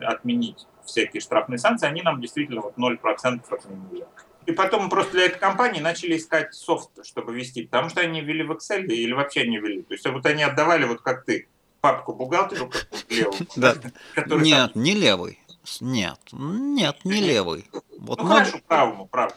отменить 0.00 0.66
всякие 0.90 1.20
штрафные 1.20 1.58
санкции, 1.58 1.86
они 1.86 2.02
нам 2.02 2.20
действительно 2.20 2.60
вот 2.60 2.76
0% 2.76 3.42
отменили. 3.50 4.06
И 4.46 4.52
потом 4.52 4.88
просто 4.88 5.12
для 5.12 5.26
этой 5.26 5.38
компании 5.38 5.80
начали 5.80 6.16
искать 6.16 6.54
софт, 6.54 6.90
чтобы 7.04 7.34
вести, 7.34 7.64
потому 7.64 7.88
что 7.88 8.00
они 8.00 8.20
ввели 8.20 8.42
в 8.42 8.52
Excel 8.52 8.84
или 8.86 9.12
вообще 9.12 9.46
не 9.46 9.58
ввели. 9.58 9.82
То 9.82 9.94
есть 9.94 10.06
вот 10.06 10.24
они 10.26 10.42
отдавали, 10.42 10.84
вот 10.84 11.02
как 11.02 11.24
ты, 11.24 11.48
папку 11.80 12.14
бухгалтеру 12.14 12.70
левую. 13.08 13.34
Нет, 14.42 14.74
не 14.74 14.94
левый. 14.94 15.38
Нет, 15.80 16.18
нет, 16.32 17.04
не 17.04 17.20
левый. 17.20 17.66
Вот 17.98 18.18
ну, 18.18 18.26
хорошо, 18.26 18.58
правому, 18.66 19.06
правому. 19.06 19.36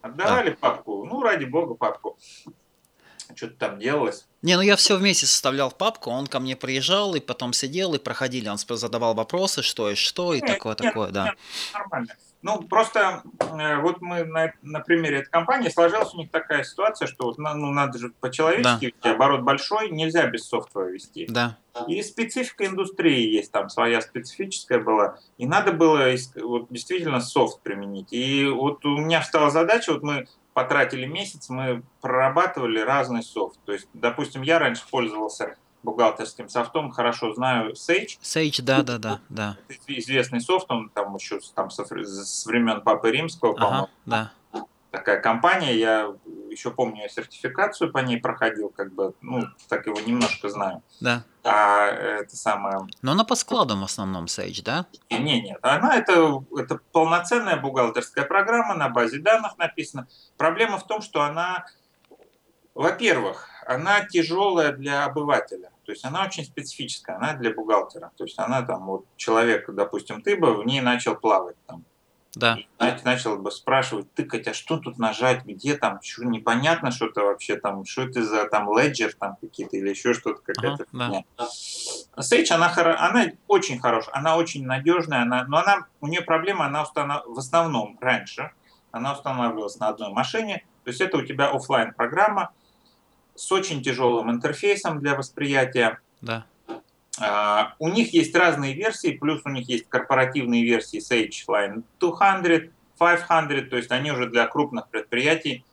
Отдавали 0.00 0.50
папку, 0.50 1.04
ну, 1.04 1.20
ради 1.20 1.44
бога, 1.44 1.74
папку 1.74 2.16
что-то 3.34 3.54
там 3.54 3.78
делалось. 3.78 4.26
Не, 4.42 4.56
ну 4.56 4.62
я 4.62 4.76
все 4.76 4.96
вместе 4.96 5.26
составлял 5.26 5.70
папку, 5.70 6.10
он 6.10 6.26
ко 6.26 6.40
мне 6.40 6.56
приезжал, 6.56 7.14
и 7.14 7.20
потом 7.20 7.52
сидел, 7.52 7.94
и 7.94 7.98
проходили, 7.98 8.48
он 8.48 8.58
задавал 8.58 9.14
вопросы, 9.14 9.62
что 9.62 9.90
и 9.90 9.94
что, 9.94 10.34
и 10.34 10.40
такое-такое, 10.40 11.10
да. 11.10 11.24
Нет, 11.24 11.38
нормально. 11.74 12.14
Ну, 12.40 12.62
просто 12.62 13.22
э, 13.40 13.80
вот 13.80 14.00
мы 14.00 14.24
на, 14.24 14.52
на 14.62 14.78
примере 14.78 15.18
этой 15.18 15.30
компании 15.30 15.70
сложилась 15.70 16.14
у 16.14 16.18
них 16.18 16.30
такая 16.30 16.62
ситуация, 16.62 17.08
что 17.08 17.24
вот, 17.24 17.38
ну, 17.38 17.72
надо 17.72 17.98
же 17.98 18.12
по-человечески 18.20 18.94
да. 19.02 19.12
оборот 19.12 19.40
большой, 19.40 19.90
нельзя 19.90 20.24
без 20.28 20.46
софта 20.46 20.82
вести. 20.82 21.26
Да. 21.28 21.58
И 21.88 22.00
специфика 22.02 22.64
индустрии 22.66 23.34
есть, 23.34 23.50
там 23.50 23.68
своя 23.68 24.00
специфическая 24.00 24.78
была, 24.78 25.18
и 25.36 25.46
надо 25.46 25.72
было 25.72 26.10
вот, 26.36 26.68
действительно 26.70 27.20
софт 27.20 27.60
применить. 27.60 28.12
И 28.12 28.46
вот 28.46 28.84
у 28.84 28.98
меня 28.98 29.20
встала 29.20 29.50
задача, 29.50 29.92
вот 29.92 30.02
мы 30.04 30.28
потратили 30.58 31.06
месяц, 31.06 31.50
мы 31.50 31.84
прорабатывали 32.00 32.80
разный 32.80 33.22
софт. 33.22 33.60
То 33.64 33.72
есть, 33.72 33.86
допустим, 33.94 34.42
я 34.42 34.58
раньше 34.58 34.82
пользовался 34.90 35.56
бухгалтерским 35.84 36.48
софтом, 36.48 36.90
хорошо 36.90 37.32
знаю 37.32 37.74
Sage. 37.74 38.18
Sage, 38.20 38.60
да, 38.62 38.82
да, 38.82 38.98
да, 38.98 39.20
да. 39.28 39.56
Известный 39.86 40.40
софт, 40.40 40.68
он 40.68 40.88
там 40.88 41.14
еще 41.14 41.38
там, 41.54 41.70
с 41.70 42.46
времен 42.46 42.80
Папы 42.80 43.12
Римского, 43.12 43.52
по-моему. 43.52 43.84
Ага, 43.84 43.90
да. 44.04 44.32
Такая 44.90 45.20
компания, 45.20 45.74
я 45.74 46.14
еще 46.50 46.70
помню, 46.70 47.02
я 47.02 47.08
сертификацию 47.08 47.92
по 47.92 47.98
ней 47.98 48.18
проходил, 48.18 48.70
как 48.70 48.92
бы, 48.94 49.14
ну, 49.20 49.42
так 49.68 49.86
его 49.86 50.00
немножко 50.00 50.48
знаю. 50.48 50.82
Да. 51.00 51.24
А 51.44 51.86
это 51.86 52.34
самое... 52.36 52.86
Но 53.02 53.12
она 53.12 53.24
по 53.24 53.34
складам 53.34 53.82
в 53.82 53.84
основном 53.84 54.24
Sage, 54.24 54.62
да? 54.64 54.86
Не, 55.10 55.42
нет, 55.42 55.58
она 55.62 55.96
это, 55.96 56.42
это 56.56 56.80
полноценная 56.92 57.56
бухгалтерская 57.56 58.24
программа, 58.24 58.74
на 58.74 58.88
базе 58.88 59.18
данных 59.18 59.58
написана. 59.58 60.08
Проблема 60.38 60.78
в 60.78 60.86
том, 60.86 61.02
что 61.02 61.20
она, 61.20 61.66
во-первых, 62.74 63.46
она 63.66 64.00
тяжелая 64.06 64.72
для 64.72 65.04
обывателя. 65.04 65.70
То 65.84 65.92
есть 65.92 66.04
она 66.04 66.24
очень 66.24 66.44
специфическая, 66.44 67.16
она 67.16 67.34
для 67.34 67.52
бухгалтера. 67.52 68.10
То 68.16 68.24
есть 68.24 68.38
она 68.38 68.62
там, 68.62 68.86
вот 68.86 69.04
человек, 69.16 69.68
допустим, 69.68 70.22
ты 70.22 70.36
бы 70.36 70.54
в 70.54 70.64
ней 70.64 70.80
начал 70.80 71.14
плавать 71.14 71.56
там. 71.66 71.84
Да. 72.38 72.56
И 72.56 73.04
начал 73.04 73.36
бы 73.36 73.50
спрашивать, 73.50 74.14
тыкать, 74.14 74.46
а 74.46 74.54
что 74.54 74.78
тут 74.78 74.96
нажать, 74.96 75.44
где 75.44 75.76
там, 75.76 76.00
что 76.00 76.24
непонятно 76.24 76.92
что-то 76.92 77.22
вообще 77.22 77.56
там, 77.56 77.84
что 77.84 78.02
это 78.02 78.22
за 78.22 78.48
там 78.48 78.68
леджер 78.78 79.12
там 79.18 79.36
какие-то 79.40 79.76
или 79.76 79.88
еще 79.90 80.14
что-то 80.14 80.40
какая-то. 80.40 80.84
Ага, 80.92 81.24
да. 81.36 81.48
Sage, 82.16 82.50
она, 82.52 82.72
она 82.98 83.26
очень 83.48 83.80
хорошая, 83.80 84.14
она 84.14 84.36
очень 84.36 84.64
надежная, 84.64 85.22
она, 85.22 85.44
но 85.48 85.58
она, 85.58 85.86
у 86.00 86.06
нее 86.06 86.20
проблема, 86.20 86.66
она 86.66 86.84
установ... 86.84 87.24
в 87.26 87.38
основном 87.38 87.98
раньше, 88.00 88.52
она 88.92 89.14
устанавливалась 89.14 89.80
на 89.80 89.88
одной 89.88 90.12
машине, 90.12 90.64
то 90.84 90.90
есть 90.90 91.00
это 91.00 91.16
у 91.16 91.22
тебя 91.22 91.50
офлайн 91.50 91.92
программа 91.92 92.52
с 93.34 93.50
очень 93.50 93.82
тяжелым 93.82 94.30
интерфейсом 94.30 95.00
для 95.00 95.16
восприятия. 95.16 95.98
Да. 96.20 96.46
Uh, 97.20 97.68
у 97.78 97.88
них 97.88 98.12
есть 98.12 98.34
разные 98.34 98.74
версии, 98.74 99.16
плюс 99.16 99.42
у 99.44 99.48
них 99.48 99.68
есть 99.68 99.88
корпоративные 99.88 100.64
версии 100.64 100.98
Sage 100.98 101.46
Line 101.48 101.82
200, 102.00 102.72
500, 102.98 103.70
то 103.70 103.76
есть 103.76 103.90
они 103.90 104.12
уже 104.12 104.28
для 104.28 104.46
крупных 104.46 104.88
предприятий. 104.88 105.64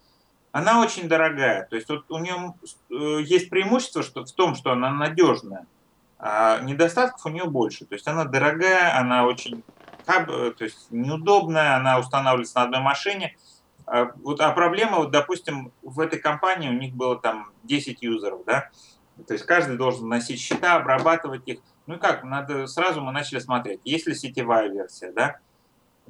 Она 0.52 0.82
очень 0.82 1.10
дорогая, 1.10 1.68
то 1.70 1.76
есть 1.76 1.90
вот 1.90 2.10
у 2.10 2.18
нее 2.20 2.54
э, 2.90 3.22
есть 3.24 3.50
преимущество 3.50 4.04
что, 4.04 4.24
в 4.24 4.32
том, 4.32 4.56
что 4.56 4.72
она 4.72 4.90
надежная, 4.90 5.68
а 6.18 6.62
недостатков 6.62 7.26
у 7.26 7.30
нее 7.30 7.46
больше. 7.46 7.86
То 7.86 7.96
есть 7.96 8.08
она 8.08 8.24
дорогая, 8.24 8.98
она 8.98 9.26
очень 9.26 9.64
то 10.06 10.56
есть 10.60 10.88
неудобная, 10.92 11.76
она 11.76 12.00
устанавливается 12.00 12.60
на 12.60 12.64
одной 12.66 12.82
машине. 12.82 13.36
А, 13.88 14.12
вот, 14.24 14.42
а 14.42 14.52
проблема, 14.52 14.98
вот, 14.98 15.12
допустим, 15.12 15.72
в 15.82 16.00
этой 16.00 16.20
компании 16.20 16.70
у 16.70 16.74
них 16.74 16.94
было 16.94 17.20
там 17.20 17.52
10 17.64 18.02
юзеров, 18.02 18.46
да, 18.46 18.70
то 19.28 19.34
есть 19.34 19.46
каждый 19.46 19.78
должен 19.78 20.08
носить 20.08 20.40
счета, 20.40 20.76
обрабатывать 20.76 21.44
их. 21.46 21.60
Ну 21.88 21.96
и 21.96 22.00
как, 22.00 22.24
надо, 22.24 22.68
сразу 22.68 23.02
мы 23.02 23.12
начали 23.12 23.40
смотреть, 23.40 23.80
есть 23.86 24.08
ли 24.08 24.16
сетевая 24.16 24.70
версия, 24.70 25.12
да, 25.12 25.38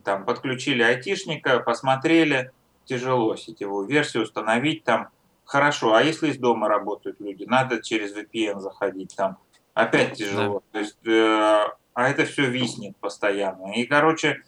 там 0.04 0.26
подключили 0.26 0.82
айтишника, 0.82 1.60
посмотрели, 1.60 2.52
тяжело 2.86 3.36
сетевую 3.36 3.88
версию 3.88 4.24
установить 4.24 4.84
там, 4.84 5.10
хорошо, 5.44 5.94
а 5.94 6.04
если 6.04 6.30
из 6.30 6.38
дома 6.38 6.68
работают 6.68 7.20
люди, 7.20 7.44
надо 7.46 7.82
через 7.82 8.16
VPN 8.16 8.60
заходить 8.60 9.16
там, 9.16 9.38
опять 9.74 10.14
тяжело, 10.14 10.64
да. 10.72 10.80
то 10.80 10.80
есть, 10.80 11.08
э, 11.08 11.66
а 11.94 12.10
это 12.10 12.26
все 12.26 12.50
виснет 12.50 12.96
постоянно. 12.98 13.74
И, 13.74 13.86
короче, 13.86 14.44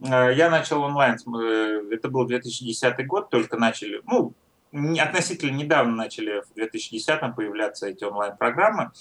э, 0.00 0.34
я 0.34 0.50
начал 0.50 0.82
онлайн, 0.82 1.16
э, 1.16 1.82
это 1.92 2.08
был 2.08 2.26
2010 2.26 3.06
год, 3.06 3.30
только 3.30 3.56
начали, 3.56 4.00
ну, 4.04 4.34
относительно 4.72 5.56
недавно 5.56 5.96
начали 5.96 6.42
в 6.42 6.54
2010 6.54 7.34
появляться 7.34 7.86
эти 7.88 8.04
онлайн-программы. 8.04 8.92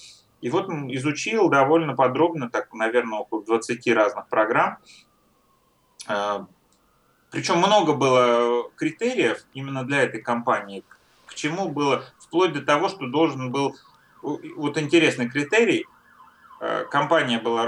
И 0.42 0.50
вот 0.50 0.70
изучил 0.70 1.50
довольно 1.50 1.96
подробно, 1.96 2.50
так, 2.50 2.74
наверное, 2.74 3.20
около 3.20 3.44
20 3.44 3.88
разных 3.94 4.28
программ. 4.30 4.78
А, 6.08 6.48
Причем 7.30 7.58
много 7.58 7.94
было 7.94 8.70
критериев 8.76 9.46
именно 9.54 9.84
для 9.84 10.02
этой 10.04 10.22
компании, 10.22 10.84
к 11.28 11.36
чему 11.36 11.70
было, 11.70 12.04
вплоть 12.20 12.54
до 12.54 12.62
того, 12.62 12.90
что 12.90 13.08
должен 13.08 13.52
был, 13.52 13.76
вот 14.22 14.78
интересный 14.78 15.30
критерий, 15.30 15.86
а, 16.60 16.86
компания 16.86 17.40
была 17.40 17.66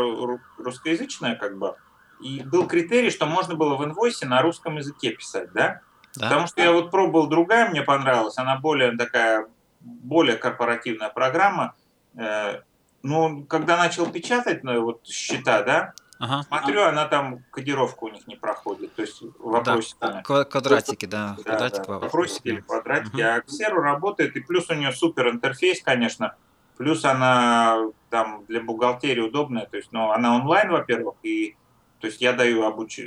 русскоязычная, 0.58 1.36
как 1.36 1.58
бы, 1.58 1.76
и 2.22 2.41
был 2.43 2.68
критерий, 2.68 3.10
что 3.10 3.26
можно 3.26 3.56
было 3.56 3.76
в 3.76 3.84
инвойсе 3.84 4.26
на 4.26 4.41
русском 4.41 4.78
языке 4.78 5.12
писать, 5.12 5.52
да? 5.54 5.82
Да? 6.16 6.28
Потому 6.28 6.47
что 6.47 6.62
я 6.62 6.72
вот 6.72 6.91
пробовал 6.91 7.28
другая, 7.28 7.70
мне 7.70 7.82
понравилась, 7.82 8.38
она 8.38 8.57
более 8.57 8.95
такая, 8.97 9.47
более 9.80 10.36
корпоративная 10.36 11.09
программа. 11.09 11.76
Э, 12.16 12.62
ну, 13.03 13.43
когда 13.45 13.78
начал 13.78 14.05
печатать, 14.12 14.64
ну, 14.64 14.82
вот 14.82 15.05
счета, 15.07 15.64
да, 15.64 15.93
Ага. 16.22 16.43
Смотрю, 16.43 16.84
она 16.84 17.07
там 17.07 17.43
кодировка 17.49 18.03
у 18.03 18.09
них 18.09 18.28
не 18.28 18.36
проходит, 18.36 18.93
то 18.93 19.01
есть 19.01 19.24
вопросиками. 19.39 20.22
Да, 20.28 20.43
квадратики, 20.45 21.07
да, 21.07 21.36
да, 21.36 21.43
квадратик, 21.43 21.88
да. 21.88 21.97
вопросики 21.97 22.47
или 22.47 22.59
квадратики. 22.59 23.16
Угу. 23.16 23.24
А 23.24 23.39
Xero 23.39 23.82
работает, 23.82 24.36
и 24.36 24.39
плюс 24.39 24.70
у 24.70 24.76
нее 24.76 24.91
супер 24.91 25.30
интерфейс, 25.30 25.82
конечно, 25.82 26.36
плюс 26.78 27.05
она 27.05 27.88
там 28.12 28.45
для 28.47 28.62
бухгалтерии 28.62 29.22
удобная, 29.22 29.66
то 29.66 29.78
есть, 29.78 29.91
ну, 29.91 30.12
она 30.12 30.36
онлайн, 30.36 30.70
во-первых, 30.70 31.16
и 31.24 31.55
то 32.02 32.08
есть 32.08 32.22
я 32.22 32.34
даю, 32.34 32.64
обуч... 32.64 32.99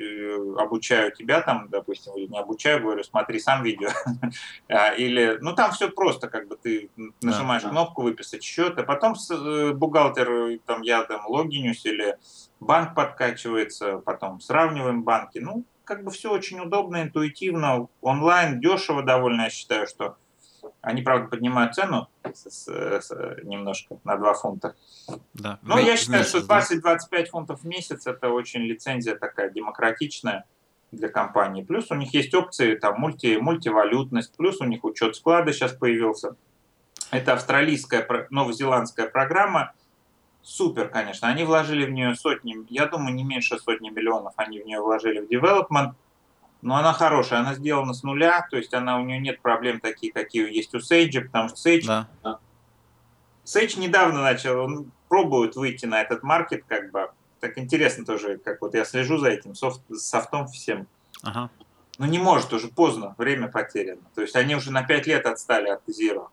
обучаю 0.56 1.12
тебя 1.12 1.40
там, 1.42 1.68
допустим, 1.68 2.14
или 2.14 2.26
не 2.26 2.38
обучаю, 2.38 2.80
говорю, 2.80 3.02
смотри 3.02 3.38
сам 3.38 3.62
видео. 3.62 3.90
А, 4.68 4.90
или, 4.94 5.38
ну 5.40 5.54
там 5.54 5.72
все 5.72 5.90
просто, 5.90 6.28
как 6.28 6.48
бы 6.48 6.56
ты 6.56 6.90
нажимаешь 7.22 7.62
да, 7.62 7.70
кнопку 7.70 8.02
выписать 8.02 8.42
счет, 8.42 8.78
а 8.78 8.82
потом 8.82 9.14
э, 9.30 9.72
бухгалтер, 9.72 10.58
там 10.64 10.82
я 10.82 11.02
там 11.04 11.26
логинюсь 11.26 11.84
или 11.84 12.16
банк 12.60 12.94
подкачивается, 12.94 13.98
потом 13.98 14.40
сравниваем 14.40 15.02
банки. 15.02 15.38
Ну, 15.38 15.64
как 15.84 16.02
бы 16.04 16.10
все 16.10 16.32
очень 16.32 16.60
удобно, 16.60 17.02
интуитивно, 17.02 17.88
онлайн, 18.00 18.60
дешево 18.60 19.02
довольно, 19.02 19.42
я 19.42 19.50
считаю, 19.50 19.86
что 19.86 20.16
они, 20.80 21.02
правда, 21.02 21.28
поднимают 21.28 21.74
цену 21.74 22.08
с, 22.22 22.68
с, 22.68 23.10
немножко 23.42 23.98
на 24.04 24.16
2 24.16 24.34
фунта. 24.34 24.74
Да. 25.34 25.58
Но 25.62 25.78
я 25.78 25.96
считаю, 25.96 26.20
месяц, 26.20 26.28
что 26.28 26.38
20-25 26.40 27.26
фунтов 27.26 27.60
в 27.62 27.66
месяц 27.66 28.06
это 28.06 28.28
очень 28.28 28.60
лицензия 28.60 29.16
такая 29.16 29.50
демократичная 29.50 30.44
для 30.92 31.08
компании. 31.08 31.62
Плюс 31.62 31.90
у 31.90 31.94
них 31.94 32.14
есть 32.14 32.34
опции, 32.34 32.76
там 32.76 33.00
мульти, 33.00 33.36
мультивалютность, 33.36 34.36
плюс 34.36 34.60
у 34.60 34.64
них 34.64 34.84
учет 34.84 35.16
склада 35.16 35.52
сейчас 35.52 35.72
появился. 35.72 36.36
Это 37.10 37.34
австралийская, 37.34 38.06
новозеландская 38.30 39.08
программа. 39.08 39.72
Супер, 40.42 40.88
конечно. 40.88 41.28
Они 41.28 41.44
вложили 41.44 41.86
в 41.86 41.90
нее 41.90 42.14
сотни, 42.14 42.56
я 42.68 42.86
думаю, 42.86 43.14
не 43.14 43.24
меньше 43.24 43.58
сотни 43.58 43.88
миллионов 43.88 44.34
они 44.36 44.60
в 44.60 44.66
нее 44.66 44.80
вложили 44.80 45.20
в 45.20 45.30
development 45.30 45.92
но 46.64 46.76
она 46.76 46.94
хорошая, 46.94 47.40
она 47.40 47.54
сделана 47.54 47.92
с 47.92 48.02
нуля, 48.02 48.46
то 48.50 48.56
есть 48.56 48.72
она, 48.72 48.98
у 48.98 49.04
нее 49.04 49.20
нет 49.20 49.40
проблем 49.42 49.80
такие, 49.80 50.10
какие 50.10 50.50
есть 50.50 50.74
у 50.74 50.78
Sage, 50.78 51.26
потому 51.26 51.50
что 51.50 51.68
Sage, 51.68 52.06
да. 52.22 52.38
Sage 53.44 53.78
недавно 53.78 54.22
начал, 54.22 54.58
он 54.60 54.90
пробует 55.10 55.56
выйти 55.56 55.84
на 55.84 56.00
этот 56.00 56.22
маркет, 56.22 56.64
как 56.66 56.90
бы, 56.90 57.10
так 57.38 57.58
интересно 57.58 58.06
тоже, 58.06 58.38
как 58.38 58.62
вот 58.62 58.72
я 58.74 58.86
слежу 58.86 59.18
за 59.18 59.28
этим 59.28 59.54
софт, 59.54 59.82
софтом 59.94 60.48
всем. 60.48 60.86
Ага. 61.22 61.50
Но 61.98 62.06
не 62.06 62.18
может, 62.18 62.50
уже 62.54 62.68
поздно, 62.68 63.14
время 63.18 63.48
потеряно. 63.48 64.00
То 64.14 64.22
есть 64.22 64.34
они 64.34 64.56
уже 64.56 64.72
на 64.72 64.82
5 64.82 65.06
лет 65.06 65.26
отстали 65.26 65.68
от 65.68 65.82
Zero 65.86 66.28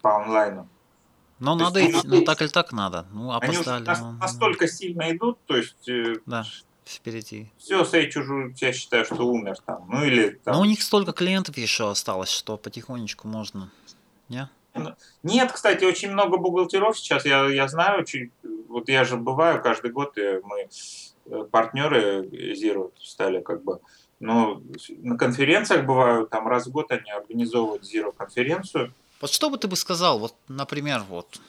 по 0.00 0.22
онлайну. 0.22 0.68
Но 1.40 1.58
то 1.58 1.64
надо 1.64 1.84
идти, 1.84 2.06
ну 2.06 2.24
так 2.24 2.40
или 2.40 2.48
так 2.48 2.70
надо. 2.70 3.04
Ну, 3.10 3.32
опоздали. 3.32 3.82
Они 3.82 3.90
уже 3.90 4.04
ну, 4.04 4.12
настолько 4.12 4.68
сильно 4.68 5.10
идут, 5.10 5.40
то 5.46 5.56
есть 5.56 5.88
э, 5.88 6.14
да 6.24 6.44
впереди. 6.94 7.50
Все, 7.58 7.84
Сейч 7.84 8.16
уже, 8.16 8.54
я 8.56 8.72
считаю, 8.72 9.04
что 9.04 9.26
умер 9.26 9.56
там. 9.64 9.86
Ну 9.88 10.04
или 10.04 10.40
там. 10.44 10.54
Но 10.54 10.60
у 10.60 10.64
них 10.64 10.82
столько 10.82 11.12
клиентов 11.12 11.56
еще 11.56 11.90
осталось, 11.90 12.30
что 12.30 12.56
потихонечку 12.56 13.28
можно. 13.28 13.70
Не? 14.28 14.48
Ну, 14.74 14.94
нет, 15.22 15.52
кстати, 15.52 15.84
очень 15.84 16.10
много 16.12 16.38
бухгалтеров 16.38 16.98
сейчас, 16.98 17.26
я, 17.26 17.46
я 17.46 17.68
знаю, 17.68 18.00
очень, 18.00 18.30
вот 18.68 18.88
я 18.88 19.04
же 19.04 19.16
бываю 19.16 19.62
каждый 19.62 19.90
год, 19.90 20.16
и 20.16 20.40
мы 20.42 20.68
э, 21.26 21.44
партнеры 21.50 22.22
Zero 22.54 22.90
стали 22.98 23.42
как 23.42 23.62
бы, 23.62 23.80
но 24.18 24.62
на 24.88 25.18
конференциях 25.18 25.84
бываю, 25.84 26.26
там 26.26 26.48
раз 26.48 26.66
в 26.66 26.70
год 26.70 26.90
они 26.90 27.10
организовывают 27.10 27.82
Zero 27.82 28.14
конференцию. 28.16 28.94
Вот 29.20 29.30
что 29.30 29.50
бы 29.50 29.58
ты 29.58 29.68
бы 29.68 29.76
сказал, 29.76 30.18
вот, 30.18 30.34
например, 30.48 31.02
вот 31.08 31.40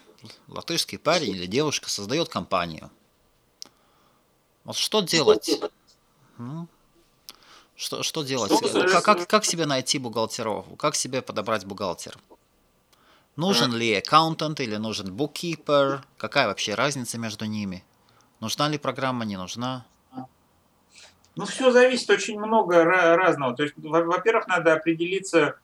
латышский 0.48 0.98
парень 0.98 1.30
или 1.30 1.46
девушка 1.46 1.90
создает 1.90 2.30
компанию, 2.30 2.92
вот 4.64 4.76
что 4.78 5.02
делать? 5.02 5.62
Что, 7.76 8.04
что 8.04 8.24
делать? 8.24 8.52
Что, 8.52 8.88
как, 8.88 9.04
как, 9.04 9.28
как 9.28 9.46
себе 9.46 9.66
найти 9.66 9.98
бухгалтеров? 10.00 10.66
Как 10.78 10.96
себе 10.96 11.22
подобрать 11.22 11.66
бухгалтер? 11.66 12.18
Нужен 13.36 13.74
ли 13.74 13.96
аккаунтант 13.96 14.60
или 14.60 14.76
нужен 14.76 15.08
bookkeeper? 15.08 16.02
Какая 16.18 16.48
вообще 16.48 16.76
разница 16.76 17.18
между 17.18 17.46
ними? 17.46 17.84
Нужна 18.40 18.70
ли 18.70 18.78
программа, 18.78 19.26
не 19.26 19.38
нужна? 19.38 19.86
Ну, 21.36 21.46
все 21.46 21.72
зависит 21.72 22.10
очень 22.12 22.40
много 22.40 22.84
разного. 22.84 23.56
То 23.56 23.64
есть, 23.64 23.74
во-первых, 23.78 24.48
надо 24.48 24.74
определиться, 24.74 25.58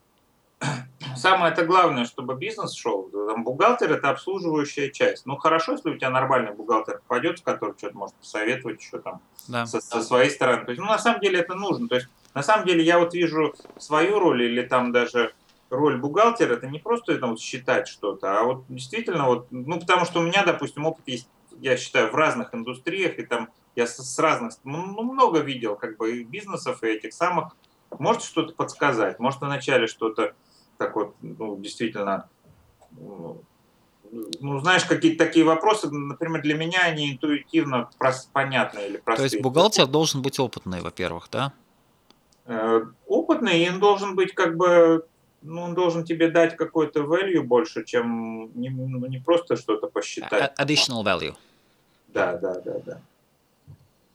самое 1.15 1.51
это 1.51 1.65
главное, 1.65 2.05
чтобы 2.05 2.35
бизнес 2.35 2.73
шел. 2.73 3.09
Там, 3.09 3.43
бухгалтер 3.43 3.91
это 3.91 4.09
обслуживающая 4.09 4.89
часть. 4.89 5.25
Ну 5.25 5.37
хорошо, 5.37 5.73
если 5.73 5.89
у 5.89 5.97
тебя 5.97 6.09
нормальный 6.09 6.53
бухгалтер 6.53 7.01
попадется, 7.07 7.43
который 7.43 7.75
что-то 7.77 7.97
может 7.97 8.15
посоветовать 8.15 8.81
еще 8.81 8.99
там 8.99 9.21
да. 9.47 9.65
со, 9.65 9.81
со 9.81 10.01
своей 10.01 10.29
стороны. 10.29 10.65
То 10.65 10.71
есть, 10.71 10.81
ну 10.81 10.87
на 10.87 10.99
самом 10.99 11.21
деле 11.21 11.39
это 11.39 11.55
нужно. 11.55 11.87
То 11.87 11.95
есть 11.95 12.07
на 12.33 12.43
самом 12.43 12.65
деле 12.65 12.83
я 12.83 12.99
вот 12.99 13.13
вижу 13.13 13.53
свою 13.77 14.19
роль 14.19 14.43
или 14.43 14.61
там 14.61 14.91
даже 14.91 15.33
роль 15.69 15.97
бухгалтера 15.97 16.53
это 16.53 16.67
не 16.67 16.79
просто 16.79 17.17
там, 17.17 17.31
вот, 17.31 17.39
считать 17.39 17.87
что-то, 17.87 18.39
а 18.39 18.43
вот 18.43 18.65
действительно 18.69 19.25
вот, 19.27 19.47
ну 19.51 19.79
потому 19.79 20.05
что 20.05 20.19
у 20.19 20.23
меня, 20.23 20.43
допустим, 20.43 20.85
опыт 20.85 21.07
есть, 21.07 21.29
я 21.59 21.77
считаю, 21.77 22.11
в 22.11 22.15
разных 22.15 22.53
индустриях, 22.53 23.19
и 23.19 23.25
там 23.25 23.49
я 23.75 23.87
с, 23.87 23.97
с 23.97 24.19
разных, 24.19 24.53
ну, 24.63 25.03
много 25.03 25.39
видел 25.39 25.75
как 25.75 25.97
бы 25.97 26.17
и 26.17 26.23
бизнесов, 26.23 26.83
и 26.83 26.87
этих 26.87 27.13
самых. 27.13 27.55
Может 27.97 28.23
что-то 28.23 28.53
подсказать, 28.53 29.19
может 29.19 29.41
вначале 29.41 29.87
что-то 29.87 30.33
так 30.79 30.95
вот, 30.95 31.13
ну, 31.21 31.57
действительно, 31.57 32.29
ну, 32.97 34.59
знаешь, 34.61 34.85
какие-то 34.85 35.25
такие 35.25 35.45
вопросы, 35.45 35.89
например, 35.91 36.41
для 36.41 36.55
меня 36.55 36.83
они 36.83 37.11
интуитивно 37.11 37.89
прост, 37.99 38.31
понятны 38.31 38.79
или 38.79 38.97
простые. 38.97 39.29
То 39.29 39.35
есть 39.35 39.43
бухгалтер 39.43 39.87
должен 39.87 40.21
быть 40.21 40.39
опытный, 40.39 40.79
во-первых, 40.81 41.27
да? 41.31 41.51
Э, 42.45 42.81
опытный, 43.07 43.61
и 43.61 43.69
он 43.69 43.79
должен 43.79 44.15
быть 44.15 44.33
как 44.33 44.55
бы, 44.55 45.05
ну, 45.41 45.63
он 45.63 45.73
должен 45.73 46.05
тебе 46.05 46.31
дать 46.31 46.55
какой-то 46.55 47.01
value 47.01 47.41
больше, 47.41 47.83
чем 47.83 48.49
не, 48.55 48.69
ну, 48.69 49.05
не 49.05 49.19
просто 49.19 49.57
что-то 49.57 49.87
посчитать. 49.87 50.57
Additional 50.57 51.03
value. 51.03 51.35
Да, 52.07 52.37
да, 52.37 52.61
да, 52.61 52.79
да. 52.85 53.01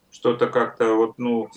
Что-то 0.09 0.47
как-то 0.47 0.95
вот, 0.95 1.19
ну, 1.19 1.51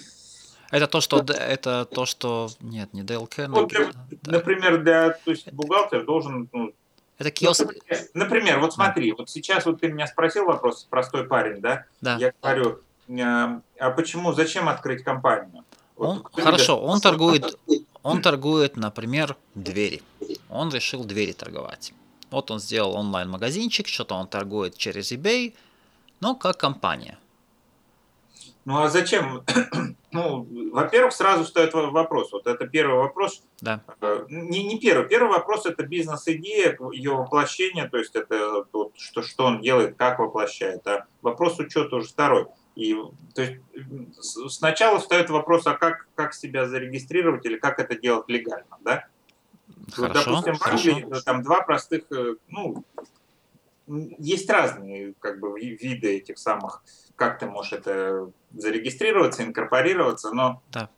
это 0.70 0.86
то, 0.86 1.00
что 1.00 1.18
это 1.18 1.84
то, 1.84 2.06
что 2.06 2.48
нет, 2.60 2.92
не 2.92 3.02
ДЛК. 3.02 3.38
Но... 3.48 3.62
Вот, 3.62 3.72
да. 3.72 4.32
Например, 4.32 4.78
для 4.82 5.10
то 5.10 5.30
есть 5.30 5.50
бухгалтер 5.52 6.04
должен 6.04 6.48
ну, 6.52 6.72
это 7.18 7.30
киоск. 7.30 7.64
Например, 7.64 8.08
например, 8.14 8.60
вот 8.60 8.74
смотри, 8.74 9.10
да. 9.10 9.16
вот 9.18 9.30
сейчас 9.30 9.66
вот 9.66 9.80
ты 9.80 9.88
меня 9.88 10.06
спросил 10.06 10.44
вопрос, 10.44 10.86
простой 10.88 11.24
парень, 11.24 11.60
да? 11.60 11.84
Да. 12.00 12.16
Я 12.16 12.32
говорю, 12.40 12.80
а, 13.20 13.60
а 13.78 13.90
почему, 13.90 14.32
зачем 14.32 14.68
открыть 14.68 15.02
компанию? 15.02 15.64
Вот, 15.96 16.08
он, 16.08 16.22
хорошо, 16.32 16.74
видишь, 16.74 16.90
он 16.90 17.00
торгует, 17.00 17.58
он 18.02 18.22
торгует, 18.22 18.76
например, 18.76 19.36
двери. 19.56 20.02
Он 20.48 20.70
решил 20.70 21.04
двери 21.04 21.32
торговать. 21.32 21.92
Вот 22.30 22.50
он 22.50 22.60
сделал 22.60 22.94
онлайн-магазинчик, 22.94 23.88
что-то 23.88 24.14
он 24.14 24.28
торгует 24.28 24.76
через 24.76 25.10
eBay, 25.10 25.54
но 26.20 26.36
как 26.36 26.58
компания. 26.58 27.18
Ну 28.68 28.82
а 28.82 28.88
зачем? 28.90 29.44
ну, 30.12 30.46
во-первых, 30.72 31.14
сразу 31.14 31.44
встает 31.44 31.72
вопрос. 31.72 32.32
Вот 32.32 32.46
это 32.46 32.66
первый 32.66 32.98
вопрос. 32.98 33.42
Да. 33.62 33.82
Э, 34.02 34.26
не, 34.28 34.62
не 34.62 34.78
первый. 34.78 35.08
Первый 35.08 35.30
вопрос 35.30 35.64
это 35.64 35.84
бизнес-идея, 35.86 36.76
ее 36.92 37.12
воплощение, 37.12 37.88
то 37.88 37.96
есть 37.96 38.14
это 38.14 38.66
вот, 38.70 38.92
что, 38.98 39.22
что 39.22 39.46
он 39.46 39.62
делает, 39.62 39.96
как 39.96 40.18
воплощает. 40.18 40.86
А 40.86 41.06
вопрос 41.22 41.58
учета 41.58 41.96
уже 41.96 42.08
второй. 42.08 42.44
И, 42.74 42.94
то 43.34 43.40
есть, 43.40 43.56
сначала 44.50 44.98
встает 44.98 45.30
вопрос, 45.30 45.66
а 45.66 45.72
как, 45.72 46.06
как 46.14 46.34
себя 46.34 46.68
зарегистрировать 46.68 47.46
или 47.46 47.56
как 47.56 47.78
это 47.78 47.98
делать 47.98 48.28
легально, 48.28 48.76
да? 48.82 49.06
Хорошо, 49.92 50.30
вот, 50.30 50.44
допустим, 50.44 50.56
в 50.56 50.66
Англии 50.66 51.02
хорошо. 51.04 51.22
там 51.22 51.42
два 51.42 51.62
простых, 51.62 52.02
э, 52.10 52.34
ну, 52.48 52.84
есть 53.86 54.50
разные 54.50 55.14
как 55.20 55.40
бы 55.40 55.58
виды 55.58 56.18
этих 56.18 56.36
самых, 56.36 56.82
как 57.18 57.40
ты 57.40 57.46
можешь 57.46 57.72
это 57.72 58.30
зарегистрироваться, 58.54 59.42
инкорпорироваться, 59.42 60.30
но 60.30 60.62
да. 60.70 60.88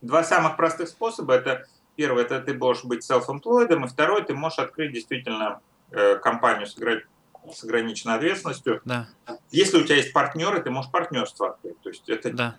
два 0.00 0.24
самых 0.24 0.56
простых 0.56 0.88
способа 0.88 1.34
это 1.34 1.66
первое, 1.96 2.24
это 2.24 2.40
ты 2.40 2.54
можешь 2.54 2.84
быть 2.84 3.08
self-employed, 3.08 3.84
и 3.84 3.88
второе, 3.88 4.22
ты 4.22 4.34
можешь 4.34 4.58
открыть 4.58 4.92
действительно 4.92 5.60
э, 5.90 6.16
компанию 6.16 6.66
с, 6.66 6.74
с 6.74 7.64
ограниченной 7.64 8.16
ответственностью. 8.16 8.80
Да. 8.86 9.06
Если 9.50 9.76
у 9.76 9.84
тебя 9.84 9.96
есть 9.96 10.12
партнеры, 10.14 10.62
ты 10.62 10.70
можешь 10.70 10.90
партнерство 10.90 11.50
открыть. 11.50 11.80
То 11.82 11.90
есть 11.90 12.08
это, 12.08 12.32
да. 12.32 12.56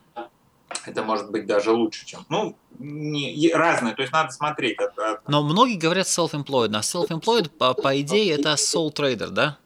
это 0.85 1.03
может 1.03 1.31
быть 1.31 1.47
даже 1.47 1.71
лучше, 1.71 2.05
чем. 2.05 2.23
Ну, 2.29 2.55
не, 2.77 3.51
разные, 3.51 3.95
то 3.95 4.03
есть 4.03 4.13
надо 4.13 4.31
смотреть. 4.31 4.79
От, 4.79 4.97
от... 4.99 5.27
Но 5.27 5.41
многие 5.41 5.77
говорят 5.77 6.05
self-employed, 6.05 6.75
а 6.75 6.81
self-employed, 6.81 7.49
по, 7.49 7.73
по 7.73 7.99
идее, 7.99 8.35
это 8.35 8.53
sole 8.53 8.93
trader, 8.93 9.29
да? 9.29 9.57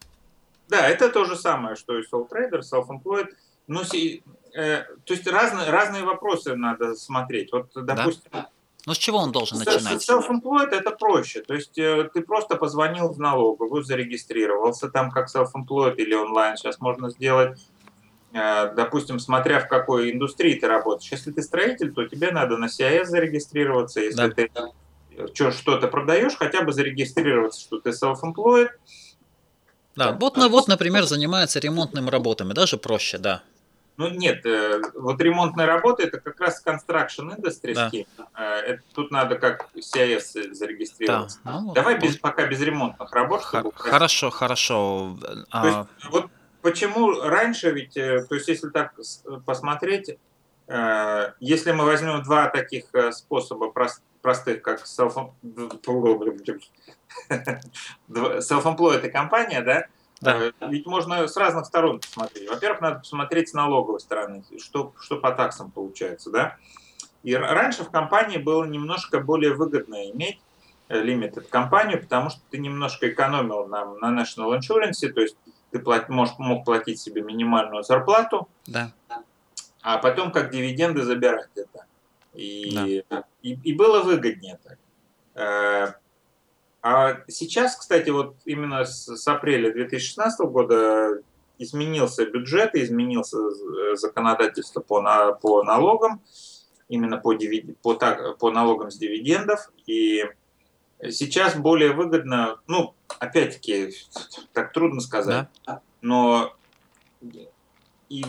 Да, 0.70 0.88
это 0.88 1.10
то 1.10 1.26
же 1.26 1.36
самое, 1.36 1.76
что 1.76 1.98
и 1.98 2.04
sole 2.10 2.30
trader, 2.30 2.62
self-employed. 2.62 3.28
Но, 3.72 3.84
э, 3.84 4.84
то 5.06 5.14
есть 5.14 5.26
разные, 5.28 5.70
разные 5.70 6.04
вопросы 6.04 6.56
надо 6.56 6.94
смотреть. 6.96 7.54
Вот, 7.54 7.72
допустим, 7.74 8.30
да? 8.32 8.50
Ну, 8.86 8.94
с 8.94 8.98
чего 8.98 9.20
он 9.20 9.32
должен 9.32 9.60
начинать? 9.60 10.10
Self-employed 10.10 10.72
это 10.72 10.92
проще. 10.92 11.42
То 11.42 11.54
есть 11.54 11.78
э, 11.78 12.10
ты 12.14 12.22
просто 12.22 12.58
позвонил 12.58 13.14
в 13.14 13.20
налоговую, 13.20 13.84
зарегистрировался 13.84 14.90
там 14.90 15.10
как 15.10 15.30
self-employed 15.34 15.96
или 15.96 16.14
онлайн. 16.14 16.58
Сейчас 16.58 16.82
можно 16.82 17.10
сделать, 17.12 17.60
э, 18.34 18.74
допустим, 18.76 19.20
смотря 19.20 19.62
в 19.62 19.70
какой 19.70 20.12
индустрии 20.12 20.56
ты 20.56 20.68
работаешь. 20.68 21.10
Если 21.10 21.32
ты 21.32 21.42
строитель, 21.42 21.94
то 21.94 22.06
тебе 22.06 22.32
надо 22.32 22.58
на 22.58 22.66
CIS 22.66 23.06
зарегистрироваться. 23.06 24.02
Если 24.02 24.28
да. 24.28 24.72
ты 25.30 25.52
что-то 25.52 25.88
продаешь, 25.88 26.36
хотя 26.36 26.64
бы 26.64 26.74
зарегистрироваться, 26.74 27.62
что 27.62 27.80
ты 27.80 27.92
self-employed. 27.92 28.70
Да, 29.96 30.12
вот, 30.20 30.36
ну, 30.36 30.50
вот, 30.50 30.68
например, 30.68 31.06
занимается 31.06 31.60
ремонтными 31.60 32.10
работами, 32.10 32.52
даже 32.52 32.78
проще, 32.78 33.18
да. 33.18 33.44
Ну 33.98 34.10
нет, 34.10 34.46
э, 34.46 34.82
вот 34.96 35.22
ремонтные 35.22 35.68
работы 35.68 36.04
это 36.04 36.20
как 36.20 36.40
раз 36.40 36.64
construction 36.66 37.36
industry 37.38 37.74
да. 37.74 37.92
Э, 38.36 38.60
это, 38.62 38.82
тут 38.94 39.12
надо 39.12 39.36
как 39.36 39.70
CIS 39.76 40.54
зарегистрироваться. 40.54 41.40
Да. 41.44 41.60
Ну, 41.62 41.74
Давай 41.74 41.96
вот. 41.96 42.04
без, 42.04 42.18
пока 42.18 42.48
без 42.48 42.62
ремонтных 42.62 43.12
работ. 43.12 43.44
Х- 43.44 43.64
хорошо, 43.76 44.30
хорошо. 44.30 45.18
А... 45.52 45.62
То 45.62 45.68
есть, 45.68 46.12
вот 46.12 46.32
почему 46.62 47.22
раньше 47.22 47.72
ведь, 47.72 47.98
э, 47.98 48.26
то 48.28 48.36
есть 48.36 48.48
если 48.48 48.70
так 48.70 48.94
посмотреть, 49.46 50.18
если 51.42 51.72
мы 51.74 51.84
возьмем 51.84 52.24
два 52.24 52.48
таких 52.48 52.86
способа 53.12 53.74
простых, 54.22 54.62
как 54.62 54.84
self 54.86 55.32
self-employed 58.10 59.10
компания, 59.10 59.62
да, 59.62 59.88
да. 60.22 60.38
Э, 60.38 60.52
ведь 60.70 60.86
можно 60.86 61.28
с 61.28 61.36
разных 61.36 61.66
сторон 61.66 62.00
посмотреть. 62.00 62.50
Во-первых, 62.50 62.82
надо 62.82 63.00
посмотреть 63.00 63.50
с 63.50 63.54
налоговой 63.54 64.00
стороны, 64.00 64.44
что, 64.60 64.94
что 65.00 65.18
по 65.18 65.32
таксам 65.32 65.72
получается, 65.72 66.30
да. 66.30 66.58
И 67.24 67.36
раньше 67.36 67.84
в 67.84 67.92
компании 67.92 68.38
было 68.38 68.64
немножко 68.66 69.20
более 69.20 69.54
выгодно 69.54 70.10
иметь 70.12 70.40
limited 70.90 71.48
компанию, 71.50 72.02
потому 72.02 72.30
что 72.30 72.42
ты 72.50 72.58
немножко 72.58 73.10
экономил 73.10 73.68
на, 73.68 73.86
на 73.96 74.22
national 74.22 74.58
insurance, 74.58 75.08
то 75.10 75.22
есть 75.22 75.38
ты 75.72 75.80
плат, 75.80 76.10
можешь, 76.10 76.36
мог 76.38 76.66
платить 76.66 77.00
себе 77.00 77.22
минимальную 77.22 77.84
зарплату, 77.84 78.50
да. 78.68 78.92
а 79.82 79.98
потом 80.00 80.32
как 80.32 80.52
дивиденды 80.52 81.04
забирать 81.04 81.50
это. 81.56 81.86
И, 82.34 83.04
да. 83.10 83.24
и, 83.42 83.54
и 83.54 83.74
было 83.74 84.02
выгоднее 84.02 84.60
так. 84.64 86.00
А 86.82 87.20
сейчас, 87.28 87.76
кстати, 87.76 88.10
вот 88.10 88.38
именно 88.46 88.86
с, 88.86 89.06
с 89.16 89.28
апреля 89.28 89.72
2016 89.72 90.40
года 90.48 91.22
изменился 91.60 92.26
бюджет, 92.26 92.74
изменился 92.74 93.38
э, 93.38 93.96
законодательство 93.96 94.82
по, 94.82 95.00
на, 95.00 95.34
по 95.34 95.64
налогам, 95.64 96.22
именно 96.90 97.18
по, 97.18 97.34
дивид, 97.34 97.78
по, 97.80 97.94
так, 97.94 98.38
по 98.40 98.50
налогам 98.50 98.90
с 98.90 98.98
дивидендов. 98.98 99.72
И 99.86 100.24
сейчас 101.10 101.56
более 101.56 101.94
выгодно, 101.94 102.60
ну, 102.66 102.96
опять-таки, 103.20 103.94
так 104.54 104.74
трудно 104.74 105.02
сказать, 105.02 105.48
да. 105.66 105.82
но 106.02 106.56
и, 108.10 108.26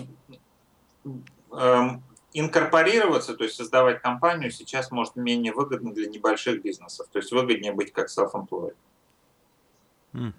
эм, 1.52 2.02
инкорпорироваться, 2.34 3.34
то 3.34 3.44
есть 3.44 3.56
создавать 3.56 4.00
компанию 4.00 4.50
сейчас 4.50 4.90
может 4.90 5.16
менее 5.16 5.52
выгодно 5.52 5.92
для 5.92 6.06
небольших 6.06 6.62
бизнесов. 6.62 7.06
То 7.12 7.18
есть 7.18 7.32
выгоднее 7.32 7.72
быть 7.72 7.92
как 7.92 8.08
self-employed. 8.08 8.74
Mm. 10.14 10.32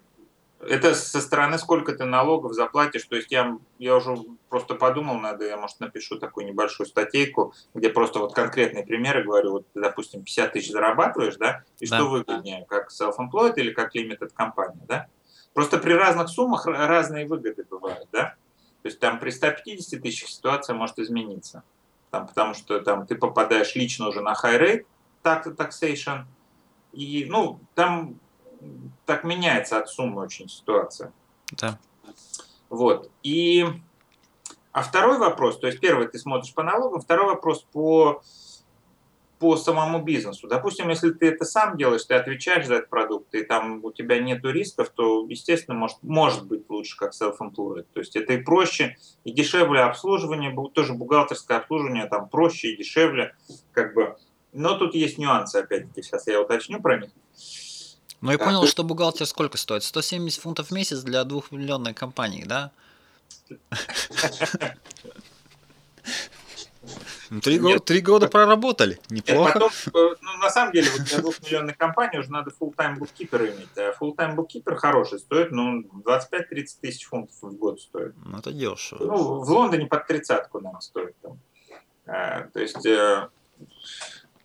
Это 0.66 0.96
со 0.96 1.20
стороны 1.20 1.58
сколько 1.58 1.94
ты 1.94 2.06
налогов 2.06 2.54
заплатишь. 2.54 3.04
То 3.04 3.16
есть 3.16 3.32
я, 3.32 3.58
я 3.80 3.96
уже 3.96 4.16
просто 4.50 4.76
подумал, 4.76 5.20
надо, 5.20 5.46
я, 5.46 5.58
может, 5.58 5.80
напишу 5.82 6.18
такую 6.18 6.46
небольшую 6.46 6.88
статейку, 6.88 7.54
где 7.74 7.90
просто 7.90 8.20
вот 8.20 8.34
конкретные 8.34 8.86
примеры 8.86 9.24
говорю. 9.24 9.52
Вот, 9.52 9.66
допустим, 9.74 10.24
50 10.24 10.54
тысяч 10.54 10.72
зарабатываешь, 10.72 11.36
да, 11.36 11.64
и 11.80 11.88
да. 11.88 11.98
что 11.98 12.10
выгоднее, 12.10 12.66
как 12.70 12.92
self-employed 12.92 13.56
или 13.58 13.72
как 13.72 13.96
limited 13.96 14.32
компания, 14.34 14.82
да? 14.88 15.08
Просто 15.54 15.78
при 15.78 15.94
разных 15.94 16.30
суммах 16.30 16.66
разные 16.66 17.28
выгоды 17.28 17.66
бывают, 17.70 18.08
да? 18.12 18.36
То 18.84 18.88
есть 18.88 19.00
там 19.00 19.20
при 19.20 19.32
150 19.32 20.02
тысячах 20.02 20.30
ситуация 20.30 20.76
может 20.76 20.98
измениться 20.98 21.64
там, 22.14 22.28
потому 22.28 22.54
что 22.54 22.80
там 22.80 23.08
ты 23.08 23.16
попадаешь 23.16 23.74
лично 23.74 24.08
уже 24.08 24.22
на 24.22 24.34
high 24.34 24.86
rate 25.24 25.56
taxation, 25.58 26.26
и, 26.92 27.26
ну, 27.28 27.60
там 27.74 28.20
так 29.08 29.24
меняется 29.24 29.80
от 29.80 29.90
суммы 29.90 30.22
очень 30.22 30.48
ситуация. 30.48 31.12
Да. 31.54 31.80
Вот. 32.70 33.10
И, 33.24 33.66
а 34.72 34.84
второй 34.84 35.18
вопрос, 35.18 35.58
то 35.58 35.66
есть 35.66 35.80
первый 35.80 36.08
ты 36.08 36.20
смотришь 36.20 36.54
по 36.54 36.62
налогам, 36.62 37.02
второй 37.02 37.26
вопрос 37.26 37.66
по 37.72 38.22
по 39.44 39.58
самому 39.58 40.02
бизнесу. 40.02 40.48
Допустим, 40.48 40.88
если 40.88 41.12
ты 41.12 41.28
это 41.28 41.44
сам 41.44 41.76
делаешь, 41.76 42.06
ты 42.06 42.14
отвечаешь 42.14 42.66
за 42.66 42.76
этот 42.76 42.90
продукт, 42.90 43.36
и 43.36 43.44
там 43.44 43.84
у 43.84 43.92
тебя 43.92 44.18
нет 44.20 44.40
рисков, 44.46 44.90
то, 44.96 45.26
естественно, 45.28 45.78
может, 45.78 45.98
может 46.02 46.48
быть 46.48 46.70
лучше 46.70 46.96
как 46.96 47.12
self-employed. 47.12 47.86
То 47.94 48.00
есть 48.00 48.16
это 48.16 48.32
и 48.32 48.38
проще, 48.38 48.96
и 49.26 49.34
дешевле 49.34 49.82
обслуживание, 49.82 50.56
тоже 50.74 50.94
бухгалтерское 50.94 51.58
обслуживание 51.58 52.06
там 52.06 52.30
проще 52.30 52.70
и 52.70 52.78
дешевле. 52.78 53.36
Как 53.74 53.94
бы 53.94 54.16
Но 54.54 54.78
тут 54.78 54.96
есть 54.96 55.18
нюансы, 55.18 55.58
опять-таки, 55.58 56.02
сейчас 56.04 56.26
я 56.28 56.40
уточню 56.40 56.82
про 56.82 57.02
них. 57.02 57.10
Ну, 58.22 58.32
я 58.32 58.38
понял, 58.38 58.66
что 58.66 58.86
бухгалтер 58.86 59.26
сколько 59.26 59.58
стоит? 59.58 59.84
170 59.84 60.42
фунтов 60.42 60.70
в 60.70 60.72
месяц 60.72 61.02
для 61.02 61.26
двухмиллионной 61.26 61.94
компании, 61.94 62.46
да? 62.46 62.72
Ну, 67.34 67.42
три, 67.42 67.58
года, 67.58 67.80
три 67.80 68.02
года 68.02 68.28
проработали, 68.28 69.00
неплохо. 69.10 69.54
Потом, 69.54 69.72
э, 69.88 70.16
ну, 70.22 70.38
на 70.40 70.52
самом 70.52 70.72
деле, 70.72 70.88
вот 70.92 71.02
для 71.02 71.18
двухмиллионной 71.18 71.74
компании 71.74 72.20
уже 72.20 72.32
надо 72.32 72.52
full-time 72.52 73.00
буккипера 73.00 73.48
иметь. 73.48 73.76
А 73.76 73.92
full-time 74.00 74.36
буккипер 74.36 74.76
хороший, 74.76 75.18
стоит 75.18 75.52
ну, 75.52 75.82
25-30 75.82 76.68
тысяч 76.80 77.06
фунтов 77.06 77.36
в 77.42 77.56
год 77.56 77.82
стоит. 77.82 78.14
Ну, 78.24 78.38
это 78.38 78.52
дешево. 78.52 79.04
Ну, 79.04 79.40
в 79.40 79.50
Лондоне 79.50 79.88
под 79.88 80.06
тридцатку, 80.06 80.60
наверное, 80.60 80.82
стоит. 80.82 81.16
Там. 81.24 81.40
А, 82.06 82.42
то 82.54 82.60
есть, 82.60 82.86
э, 82.86 83.28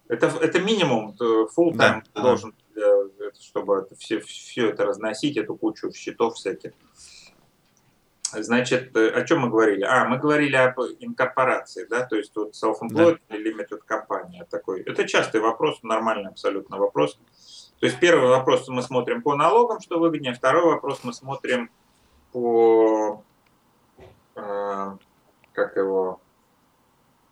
это, 0.08 0.26
это 0.40 0.58
минимум, 0.58 1.14
full-time 1.20 2.02
да, 2.14 2.22
должен, 2.22 2.54
для, 2.74 2.88
чтобы 3.38 3.80
это, 3.80 3.96
все, 3.96 4.20
все 4.20 4.70
это 4.70 4.86
разносить, 4.86 5.36
эту 5.36 5.56
кучу 5.56 5.92
счетов 5.92 6.36
всяких. 6.36 6.72
Значит, 8.32 8.94
э, 8.96 9.08
о 9.10 9.24
чем 9.24 9.40
мы 9.40 9.48
говорили? 9.48 9.84
А, 9.84 10.04
мы 10.04 10.18
говорили 10.18 10.56
об 10.56 10.78
инкорпорации, 10.80 11.86
да, 11.88 12.04
то 12.04 12.16
есть 12.16 12.34
вот 12.36 12.54
self-employed 12.54 13.18
да. 13.28 13.36
или 13.36 13.54
limited 13.54 13.80
компания 13.86 14.46
такой. 14.50 14.82
Это 14.82 15.06
частый 15.08 15.40
вопрос, 15.40 15.82
нормальный 15.82 16.28
абсолютно 16.28 16.76
вопрос. 16.78 17.18
То 17.80 17.86
есть 17.86 17.98
первый 18.00 18.28
вопрос 18.28 18.68
мы 18.68 18.82
смотрим 18.82 19.22
по 19.22 19.34
налогам, 19.34 19.80
что 19.80 19.98
выгоднее, 19.98 20.34
второй 20.34 20.64
вопрос 20.64 21.00
мы 21.04 21.12
смотрим 21.12 21.70
по, 22.32 23.22
э, 24.34 24.96
как 25.52 25.76
его, 25.76 26.20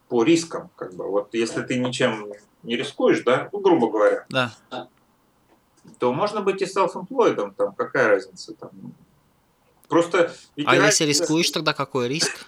по 0.09 0.23
рискам, 0.23 0.71
как 0.77 0.95
бы. 0.95 1.11
Вот 1.11 1.35
если 1.35 1.63
ты 1.63 1.79
ничем 1.79 2.33
не 2.63 2.77
рискуешь, 2.77 3.23
да, 3.23 3.49
ну, 3.53 3.61
грубо 3.61 3.91
говоря, 3.91 4.25
да. 4.31 4.53
то 5.99 6.13
можно 6.13 6.41
быть 6.41 6.63
и 6.63 6.65
self-employed, 6.65 7.53
там, 7.55 7.75
какая 7.75 8.09
разница, 8.09 8.55
там, 8.55 8.71
Просто 9.89 10.33
а 10.57 10.65
разница... 10.65 10.87
если 10.87 11.05
рискуешь, 11.05 11.51
тогда 11.51 11.73
какой 11.73 12.09
риск? 12.09 12.47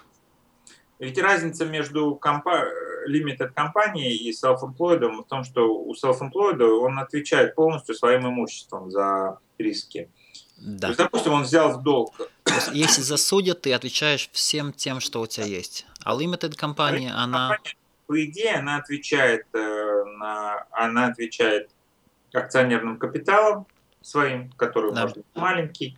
Ведь 0.99 1.19
разница 1.19 1.65
между 1.65 2.15
компа... 2.17 2.67
limited 3.09 3.53
компанией 3.55 4.17
и 4.17 4.33
self-employed 4.33 5.23
в 5.23 5.25
том, 5.25 5.45
что 5.45 5.73
у 5.73 5.95
self-employed 5.95 6.63
он 6.63 6.99
отвечает 6.99 7.55
полностью 7.55 7.95
своим 7.95 8.27
имуществом 8.27 8.91
за 8.91 9.39
риски. 9.59 10.11
Да. 10.59 10.81
То 10.81 10.87
есть, 10.89 10.99
допустим, 10.99 11.33
он 11.33 11.43
взял 11.43 11.79
в 11.79 11.83
долг. 11.83 12.15
Если 12.73 13.03
засудят, 13.03 13.63
ты 13.63 13.73
отвечаешь 13.73 14.29
всем 14.33 14.73
тем, 14.73 15.01
что 15.01 15.21
у 15.21 15.27
тебя 15.27 15.47
есть. 15.47 15.87
А 16.03 16.17
limited 16.17 16.55
компания, 16.57 17.13
а 17.15 17.25
она... 17.25 17.51
Компания, 17.51 17.77
по 18.07 18.25
идее, 18.25 18.55
она 18.55 18.79
отвечает, 18.79 19.47
э, 19.53 20.05
на... 20.19 20.67
она 20.73 21.07
отвечает 21.07 21.71
акционерным 22.33 22.99
капиталом 22.99 23.67
своим, 24.03 24.51
который 24.53 24.93
да. 24.93 25.03
может 25.03 25.19
быть 25.19 25.27
маленький 25.35 25.97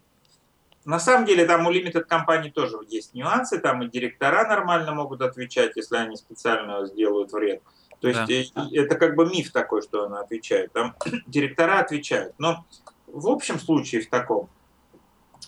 на 0.84 0.98
самом 0.98 1.26
деле 1.26 1.44
там 1.44 1.66
у 1.66 1.72
limited 1.72 2.04
компаний 2.04 2.50
тоже 2.50 2.78
есть 2.88 3.14
нюансы, 3.14 3.58
там 3.58 3.82
и 3.82 3.88
директора 3.88 4.48
нормально 4.48 4.92
могут 4.92 5.20
отвечать, 5.20 5.76
если 5.76 5.96
они 5.96 6.16
специально 6.16 6.86
сделают 6.86 7.32
вред. 7.32 7.62
То 8.00 8.08
есть 8.08 8.54
да. 8.54 8.66
Это 8.72 8.94
как 8.94 9.14
бы 9.14 9.26
миф 9.26 9.52
такой, 9.52 9.82
что 9.82 10.04
она 10.04 10.20
отвечает. 10.20 10.72
Там 10.72 10.96
директора 11.26 11.80
отвечают. 11.80 12.34
Но 12.38 12.64
в 13.06 13.28
общем 13.28 13.58
случае 13.58 14.00
в 14.00 14.08
таком, 14.08 14.48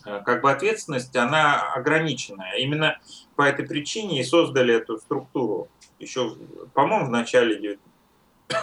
э, 0.05 0.20
как 0.24 0.43
бы 0.43 0.51
ответственность, 0.51 1.16
она 1.16 1.72
ограниченная. 1.72 2.57
Именно 2.59 2.99
по 3.37 3.43
этой 3.43 3.66
причине 3.66 4.20
и 4.20 4.24
создали 4.24 4.74
эту 4.74 4.99
структуру. 4.99 5.68
Еще, 5.99 6.37
по-моему, 6.74 7.07
в 7.07 7.11
начале 7.11 7.78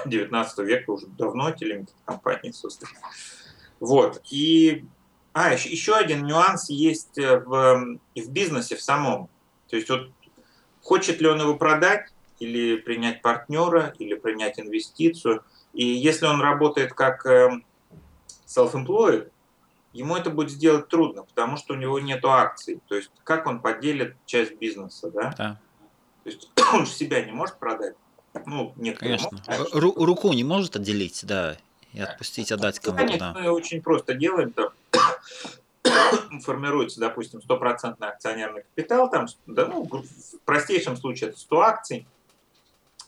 19 0.06 0.60
века 0.60 0.92
уже 0.92 1.08
давно 1.08 1.50
эти 1.50 1.64
лимитед 1.64 1.96
компании 2.06 2.52
создали. 2.52 2.92
Вот. 3.80 4.22
И 4.30 4.86
а, 5.40 5.54
еще, 5.54 5.70
еще 5.70 5.96
один 5.96 6.26
нюанс 6.26 6.70
есть 6.70 7.18
э, 7.18 7.40
в, 7.40 7.98
в 8.14 8.30
бизнесе 8.30 8.76
в 8.76 8.82
самом. 8.82 9.30
То 9.70 9.78
есть 9.78 9.90
вот 9.90 10.12
хочет 10.82 11.22
ли 11.22 11.28
он 11.30 11.40
его 11.40 11.56
продать, 11.56 12.12
или 12.40 12.76
принять 12.76 13.22
партнера, 13.22 13.94
или 14.00 14.16
принять 14.16 14.60
инвестицию. 14.60 15.46
И 15.74 15.86
если 15.86 16.26
он 16.26 16.42
работает 16.42 16.92
как 16.92 17.26
эм, 17.26 17.66
self-employed, 18.48 19.32
ему 19.94 20.18
это 20.18 20.30
будет 20.30 20.52
сделать 20.52 20.90
трудно, 20.90 21.24
потому 21.24 21.56
что 21.56 21.74
у 21.74 21.78
него 21.78 22.00
нет 22.00 22.26
акций. 22.26 22.82
То 22.90 22.96
есть 22.96 23.10
как 23.24 23.48
он 23.48 23.62
поделит 23.62 24.18
часть 24.26 24.58
бизнеса, 24.58 25.10
да? 25.10 25.34
Да. 25.38 25.60
То 26.26 26.30
есть 26.30 26.50
он 26.74 26.86
же 26.86 26.92
себя 26.92 27.24
не 27.24 27.32
может 27.32 27.60
продать. 27.60 27.96
Ну, 28.46 28.74
некоторые 28.76 29.18
Конечно. 29.18 29.58
Могут. 29.58 29.74
Ру- 29.74 30.06
руку 30.06 30.34
не 30.34 30.44
может 30.44 30.76
отделить, 30.76 31.22
да, 31.24 31.58
и 31.94 32.02
отпустить, 32.02 32.52
отдать 32.52 32.80
кому-то. 32.80 33.04
Конечно, 33.04 33.34
да. 33.34 33.40
мы 33.40 33.52
очень 33.52 33.82
просто 33.82 34.14
делаем. 34.14 34.52
Там, 34.52 34.70
формируется, 36.42 37.00
допустим, 37.00 37.42
стопроцентный 37.42 38.10
акционерный 38.10 38.64
капитал, 38.64 39.10
там, 39.10 39.28
да, 39.48 39.68
ну, 39.68 39.84
в 39.84 40.40
простейшем 40.46 40.98
случае 40.98 41.30
это 41.30 41.40
100 41.40 41.62
акций, 41.62 42.08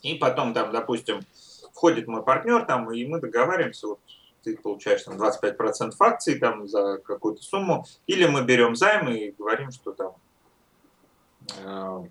и 0.02 0.14
потом, 0.14 0.52
там, 0.54 0.72
допустим, 0.72 1.20
входит 1.72 2.08
мой 2.08 2.22
партнер, 2.22 2.64
там, 2.64 2.90
и 2.92 3.04
мы 3.04 3.20
договариваемся, 3.20 3.88
вот, 3.88 4.00
ты 4.42 4.56
получаешь 4.56 5.02
там 5.02 5.14
25% 5.14 5.92
акций 6.00 6.38
там 6.38 6.66
за 6.66 6.98
какую-то 6.98 7.42
сумму, 7.42 7.86
или 8.06 8.26
мы 8.26 8.42
берем 8.42 8.74
займ 8.74 9.08
и 9.08 9.30
говорим, 9.30 9.70
что 9.70 9.92
там 9.92 10.14
э, 11.58 12.06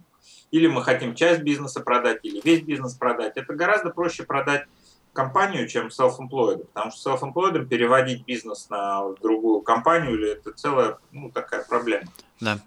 или 0.51 0.67
мы 0.67 0.83
хотим 0.83 1.15
часть 1.15 1.41
бизнеса 1.41 1.81
продать, 1.81 2.19
или 2.23 2.39
весь 2.41 2.61
бизнес 2.61 2.93
продать. 2.93 3.35
Это 3.35 3.53
гораздо 3.53 3.89
проще 3.89 4.23
продать 4.23 4.65
компанию, 5.13 5.67
чем 5.67 5.87
self-employed, 5.87 6.65
потому 6.65 6.91
что 6.91 7.11
self-employed 7.11 7.65
переводить 7.65 8.25
бизнес 8.25 8.69
на 8.69 9.11
другую 9.21 9.61
компанию, 9.61 10.13
или 10.13 10.31
это 10.31 10.51
целая 10.53 10.97
ну, 11.11 11.29
такая 11.29 11.63
проблема. 11.63 12.07
Да. 12.39 12.59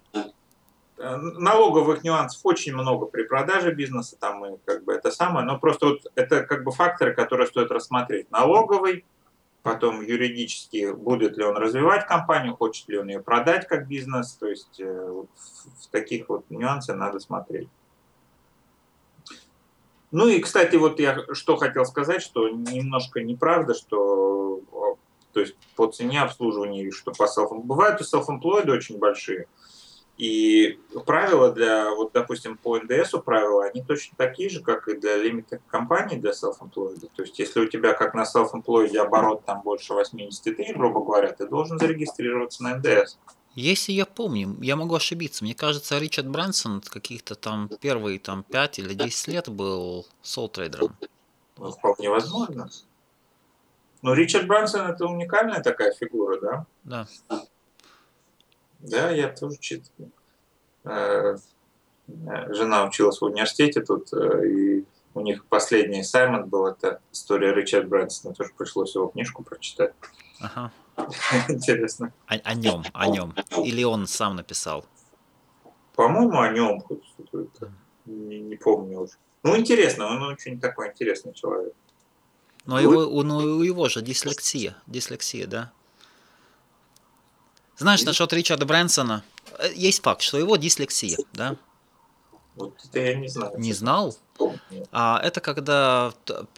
Э, 0.97 1.17
налоговых 1.17 2.03
нюансов 2.03 2.39
очень 2.43 2.73
много 2.73 3.05
при 3.05 3.23
продаже 3.23 3.73
бизнеса, 3.73 4.15
там 4.19 4.45
и 4.45 4.57
как 4.63 4.83
бы 4.83 4.93
это 4.93 5.11
самое, 5.11 5.45
но 5.45 5.59
просто 5.59 5.87
вот 5.87 6.11
это 6.15 6.43
как 6.43 6.63
бы 6.63 6.71
факторы, 6.71 7.13
которые 7.13 7.47
стоит 7.47 7.71
рассмотреть. 7.71 8.31
Налоговый, 8.31 9.05
потом 9.61 10.01
юридически, 10.01 10.93
будет 10.93 11.37
ли 11.37 11.43
он 11.43 11.57
развивать 11.57 12.05
компанию, 12.07 12.55
хочет 12.55 12.87
ли 12.87 12.97
он 12.97 13.07
ее 13.07 13.19
продать 13.19 13.67
как 13.67 13.87
бизнес, 13.87 14.33
то 14.33 14.47
есть 14.47 14.79
э, 14.79 15.09
вот 15.09 15.29
в 15.81 15.87
таких 15.87 16.29
вот 16.29 16.49
нюансах 16.49 16.95
надо 16.95 17.19
смотреть. 17.19 17.67
Ну 20.11 20.27
и, 20.27 20.39
кстати, 20.39 20.75
вот 20.75 20.99
я 20.99 21.23
что 21.33 21.57
хотел 21.57 21.85
сказать, 21.85 22.21
что 22.21 22.49
немножко 22.49 23.21
неправда, 23.21 23.73
что 23.73 24.61
то 25.35 25.41
есть 25.41 25.55
по 25.75 25.87
цене 25.87 26.21
обслуживания, 26.21 26.89
что 26.91 27.11
по 27.11 27.23
self 27.23 27.49
Бывают 27.63 27.99
и 27.99 28.05
self-employed 28.05 28.71
очень 28.71 28.97
большие. 28.97 29.47
И 30.17 30.79
правила 31.05 31.51
для, 31.51 31.93
вот, 31.93 32.13
допустим, 32.13 32.57
по 32.57 32.79
НДС 32.79 33.11
правила, 33.25 33.65
они 33.65 33.83
точно 33.83 34.15
такие 34.17 34.47
же, 34.49 34.61
как 34.61 34.87
и 34.87 34.95
для 34.95 35.17
лимитных 35.17 35.59
компаний 35.67 36.15
для 36.15 36.31
self-employed. 36.31 37.09
То 37.13 37.23
есть, 37.23 37.37
если 37.37 37.59
у 37.59 37.67
тебя 37.67 37.91
как 37.91 38.13
на 38.13 38.23
self-employed 38.23 38.95
оборот 38.95 39.43
там 39.43 39.61
больше 39.61 39.93
80 39.93 40.55
тысяч, 40.55 40.73
грубо 40.73 41.03
говоря, 41.03 41.33
ты 41.33 41.45
должен 41.47 41.77
зарегистрироваться 41.77 42.63
на 42.63 42.77
НДС. 42.77 43.17
Если 43.55 43.93
я 43.93 44.05
помню, 44.05 44.57
я 44.61 44.75
могу 44.75 44.95
ошибиться, 44.95 45.43
мне 45.45 45.55
кажется, 45.55 45.97
Ричард 45.97 46.27
Брэнсон 46.27 46.81
каких-то 46.81 47.35
там 47.35 47.69
первые 47.79 48.19
там 48.19 48.43
5 48.43 48.79
или 48.79 48.93
10 48.93 49.27
лет 49.29 49.49
был 49.49 50.05
сол-трейдером. 50.21 50.95
Ну, 51.57 51.71
вполне 51.71 52.09
возможно. 52.09 52.69
Но 54.01 54.13
Ричард 54.13 54.47
Брэнсон 54.47 54.87
это 54.87 55.05
уникальная 55.05 55.63
такая 55.63 55.93
фигура, 55.93 56.39
да? 56.41 56.65
Да. 56.83 57.07
Да, 58.79 59.09
я 59.09 59.29
тоже 59.29 59.57
читал. 59.57 59.89
Э, 60.83 61.37
жена 62.07 62.85
училась 62.85 63.19
в 63.19 63.25
университете 63.25 63.81
тут, 63.81 64.11
э, 64.13 64.47
и 64.47 64.74
у 65.15 65.21
них 65.21 65.45
последний 65.45 66.03
Саймон 66.03 66.47
был, 66.49 66.67
это 66.67 67.01
история 67.11 67.53
Ричарда 67.53 67.87
Брэнсона, 67.87 68.35
тоже 68.35 68.51
пришлось 68.55 68.93
его 68.95 69.07
книжку 69.07 69.43
прочитать. 69.43 69.93
Ага. 70.39 70.71
Интересно. 71.49 72.13
О, 72.27 72.35
о 72.35 72.53
нем, 72.53 72.83
о 72.93 73.07
нем. 73.07 73.33
Или 73.63 73.83
он 73.83 74.07
сам 74.07 74.35
написал? 74.35 74.85
По-моему, 75.95 76.39
о 76.39 76.49
нем. 76.49 76.83
Не, 78.05 78.41
не 78.41 78.55
помню 78.57 78.99
уже. 78.99 79.13
Ну, 79.43 79.57
интересно, 79.57 80.07
он 80.07 80.21
очень 80.23 80.59
такой 80.59 80.89
интересный 80.89 81.33
человек. 81.33 81.73
Но 82.65 82.79
его, 82.79 83.23
ну, 83.23 83.37
у 83.37 83.61
его 83.61 83.87
же 83.89 84.01
дислексия. 84.01 84.75
Дислексия, 84.87 85.47
да? 85.47 85.71
Знаешь, 87.77 88.03
насчет 88.03 88.31
Ричарда 88.33 88.65
Брэнсона, 88.65 89.23
э, 89.59 89.71
есть 89.75 90.01
факт, 90.01 90.21
что 90.21 90.37
его 90.39 90.57
дислексия, 90.57 91.17
да? 91.33 91.57
Вот 92.55 92.73
это 92.85 92.99
я 92.99 93.15
не 93.15 93.27
знал. 93.27 93.53
Не 93.57 93.73
знал? 93.73 94.15
А 94.91 95.19
это 95.23 95.41
когда 95.41 96.13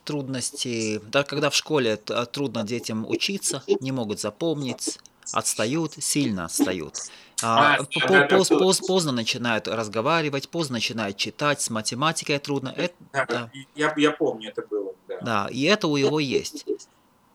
трудности, 0.05 1.01
да, 1.05 1.23
когда 1.23 1.49
в 1.49 1.55
школе 1.55 1.97
трудно 1.97 2.63
детям 2.63 3.07
учиться, 3.07 3.63
не 3.79 3.91
могут 3.91 4.19
запомнить, 4.19 4.99
отстают, 5.33 5.93
сильно 5.93 6.45
отстают. 6.45 6.95
А, 7.43 7.75
а 7.75 8.27
поз, 8.27 8.49
поз, 8.49 8.79
поздно 8.79 9.11
начинают 9.11 9.67
разговаривать, 9.67 10.49
поздно 10.49 10.75
начинают 10.75 11.17
читать, 11.17 11.61
с 11.61 11.69
математикой 11.69 12.39
трудно. 12.39 12.73
Это, 12.75 12.95
да, 13.13 13.51
Я, 13.75 13.93
я 13.95 14.11
помню, 14.11 14.49
это 14.49 14.63
было. 14.67 14.93
Да. 15.07 15.19
Да. 15.21 15.47
И 15.51 15.63
это 15.63 15.87
у 15.87 15.97
него 15.97 16.19
есть. 16.19 16.65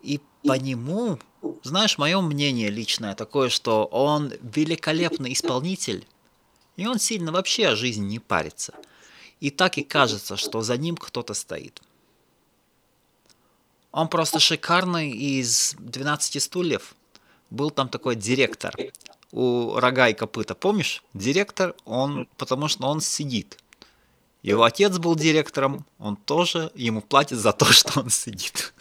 И 0.02 0.20
по 0.44 0.54
нему, 0.54 1.18
знаешь, 1.62 1.98
мое 1.98 2.20
мнение 2.20 2.68
личное 2.68 3.14
такое, 3.14 3.48
что 3.48 3.84
он 3.84 4.32
великолепный 4.42 5.32
исполнитель, 5.32 6.04
и 6.76 6.86
он 6.86 6.98
сильно 6.98 7.32
вообще 7.32 7.68
о 7.68 7.76
жизни 7.76 8.04
не 8.04 8.18
парится. 8.18 8.74
И 9.40 9.50
так 9.50 9.78
и 9.78 9.82
кажется, 9.82 10.36
что 10.36 10.62
за 10.62 10.76
ним 10.76 10.96
кто-то 10.96 11.34
стоит. 11.34 11.80
Он 13.90 14.08
просто 14.08 14.40
шикарный 14.40 15.10
из 15.10 15.74
12 15.78 16.42
стульев. 16.42 16.94
Был 17.50 17.70
там 17.70 17.88
такой 17.88 18.16
директор 18.16 18.74
у 19.32 19.78
рога 19.78 20.08
и 20.08 20.14
копыта. 20.14 20.54
Помнишь? 20.54 21.02
Директор, 21.14 21.74
он, 21.84 22.28
потому 22.36 22.68
что 22.68 22.86
он 22.86 23.00
сидит. 23.00 23.58
Его 24.42 24.64
отец 24.64 24.98
был 24.98 25.14
директором, 25.14 25.86
он 25.98 26.16
тоже, 26.16 26.72
ему 26.74 27.00
платят 27.00 27.38
за 27.38 27.52
то, 27.52 27.64
что 27.72 28.00
он 28.00 28.10
сидит. 28.10 28.74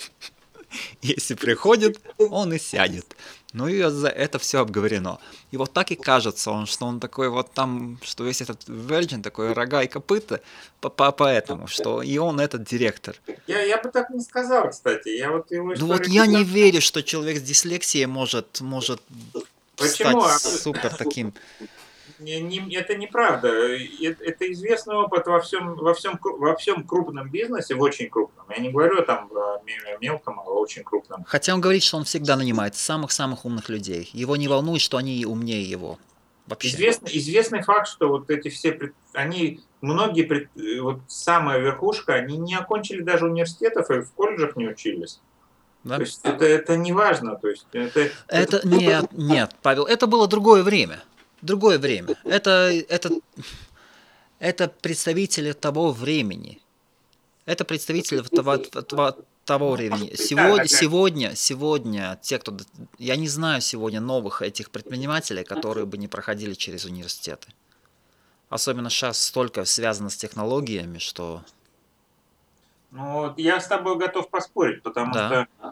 Если 1.02 1.35
приходит, 1.35 1.99
он 2.18 2.53
и 2.53 2.60
сядет. 2.60 3.15
Ну 3.53 3.68
и 3.68 3.81
за 3.89 4.07
это 4.07 4.39
все 4.39 4.60
обговорено. 4.60 5.19
И 5.52 5.57
вот 5.57 5.73
так 5.73 5.91
и 5.91 5.95
кажется 5.95 6.52
он, 6.52 6.65
что 6.65 6.85
он 6.85 6.99
такой 6.99 7.30
вот 7.30 7.52
там, 7.52 7.99
что 8.02 8.23
весь 8.23 8.41
этот 8.41 8.64
Virgin 8.69 9.22
такой 9.22 9.52
рога 9.53 9.84
и 9.84 9.88
копыта, 9.88 10.39
по 10.80 10.88
-по 10.88 11.11
поэтому, 11.11 11.68
что 11.68 12.02
и 12.02 12.18
он 12.18 12.39
этот 12.39 12.64
директор. 12.64 13.15
Я, 13.48 13.61
я 13.61 13.77
бы 13.77 13.89
так 13.89 14.10
не 14.10 14.22
сказал, 14.22 14.69
кстати. 14.69 15.10
Я 15.10 15.31
вот 15.31 15.52
его 15.52 15.73
ну 15.77 15.88
вот 15.88 16.07
я 16.07 16.26
не 16.27 16.43
верю, 16.43 16.81
что 16.81 17.03
человек 17.03 17.38
с 17.39 17.41
дислексией 17.41 18.06
может, 18.06 18.61
может 18.61 19.02
Почему? 19.76 20.22
стать 20.22 20.61
супер 20.61 20.95
таким 20.95 21.34
не, 22.22 22.39
не, 22.39 22.76
это 22.76 22.95
неправда. 22.95 23.49
Это, 23.49 24.23
это 24.23 24.52
известный 24.52 24.95
опыт 24.95 25.26
во 25.27 25.41
всем, 25.41 25.76
во, 25.76 25.93
всем, 25.93 26.19
во 26.22 26.56
всем 26.56 26.85
крупном 26.85 27.30
бизнесе, 27.30 27.76
в 27.76 27.81
очень 27.81 28.10
крупном. 28.10 28.45
Я 28.49 28.57
не 28.57 28.69
говорю 28.69 29.03
там 29.03 29.30
о 29.34 29.61
мелком, 29.99 30.39
а 30.39 30.43
очень 30.43 30.84
крупном. 30.84 31.23
Хотя 31.27 31.53
он 31.53 31.61
говорит, 31.61 31.84
что 31.84 31.98
он 31.98 32.03
всегда 32.03 32.35
нанимает 32.35 32.76
самых-самых 32.76 33.45
умных 33.45 33.69
людей. 33.69 34.10
Его 34.14 34.35
не 34.35 34.48
волнует, 34.48 34.81
что 34.81 34.98
они 34.98 35.26
умнее 35.26 35.64
его. 35.64 35.98
Вообще. 36.48 36.69
Известный, 36.69 37.18
известный 37.18 37.61
факт, 37.61 37.88
что 37.88 38.10
вот 38.10 38.30
эти 38.30 38.49
все, 38.49 38.77
они, 39.14 39.61
многие, 39.80 40.49
вот 40.81 40.99
самая 41.07 41.60
верхушка, 41.60 42.15
они 42.15 42.38
не 42.38 42.56
окончили 42.56 43.02
даже 43.02 43.26
университетов 43.26 43.89
и 43.91 44.02
в 44.02 44.11
колледжах 44.11 44.56
не 44.56 44.68
учились. 44.68 45.22
Да? 45.84 45.95
То 45.95 46.02
есть 46.02 46.19
это, 46.23 46.45
это 46.45 46.77
не 46.77 46.91
важно. 46.93 47.35
То 47.35 47.48
есть 47.48 47.65
это, 47.72 48.11
это, 48.27 48.57
это 48.57 48.68
нет, 48.68 49.06
нет, 49.14 49.56
Павел, 49.61 49.85
это 49.85 50.07
было 50.07 50.27
другое 50.27 50.64
время 50.64 51.02
другое 51.41 51.80
время. 51.80 52.15
Это, 52.23 52.72
это, 52.89 53.11
это 54.39 54.68
представители 54.68 55.53
того 55.53 55.91
времени. 55.91 56.61
Это 57.45 57.65
представители 57.65 58.22
того, 58.22 58.57
того, 58.57 59.18
того 59.45 59.72
времени. 59.72 60.15
Сегодня, 60.15 60.68
сегодня, 60.68 61.35
сегодня, 61.35 62.19
те, 62.22 62.38
кто... 62.38 62.55
Я 62.97 63.15
не 63.15 63.27
знаю 63.27 63.61
сегодня 63.61 63.99
новых 63.99 64.41
этих 64.41 64.69
предпринимателей, 64.69 65.43
которые 65.43 65.85
бы 65.85 65.97
не 65.97 66.07
проходили 66.07 66.53
через 66.53 66.85
университеты. 66.85 67.49
Особенно 68.49 68.89
сейчас 68.89 69.23
столько 69.23 69.65
связано 69.65 70.09
с 70.09 70.15
технологиями, 70.15 70.99
что... 70.99 71.43
Ну, 72.91 73.34
я 73.38 73.61
с 73.61 73.68
тобой 73.68 73.97
готов 73.97 74.30
поспорить, 74.30 74.84
потому 74.84 75.13
да. 75.13 75.47
что 75.57 75.72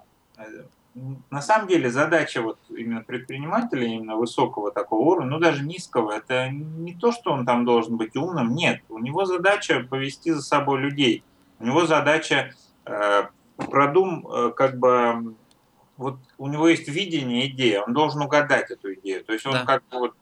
на 1.30 1.42
самом 1.42 1.68
деле 1.68 1.90
задача 1.90 2.42
вот 2.42 2.58
именно 2.70 3.02
предпринимателя, 3.02 3.86
именно 3.86 4.16
высокого 4.16 4.72
такого 4.72 5.02
уровня, 5.02 5.30
ну 5.30 5.40
даже 5.40 5.64
низкого, 5.64 6.12
это 6.12 6.50
не 6.50 6.96
то, 6.96 7.12
что 7.12 7.32
он 7.32 7.46
там 7.46 7.66
должен 7.66 7.98
быть 7.98 8.16
умным, 8.16 8.56
нет. 8.56 8.82
У 8.90 9.00
него 9.00 9.26
задача 9.26 9.86
повести 9.90 10.32
за 10.32 10.42
собой 10.42 10.80
людей. 10.80 11.24
У 11.60 11.66
него 11.66 11.86
задача 11.86 12.54
э, 12.86 13.24
продум, 13.56 14.28
э, 14.28 14.52
как 14.56 14.80
бы, 14.80 15.36
вот 15.98 16.18
у 16.38 16.48
него 16.48 16.68
есть 16.68 16.88
видение, 16.88 17.48
идея, 17.48 17.84
он 17.84 17.94
должен 17.94 18.22
угадать 18.22 18.72
эту 18.72 18.94
идею. 18.96 19.24
То 19.24 19.34
есть 19.34 19.46
он 19.46 19.54
да. 19.54 19.66
как 19.66 19.84
бы 19.90 20.00
вот, 20.00 20.16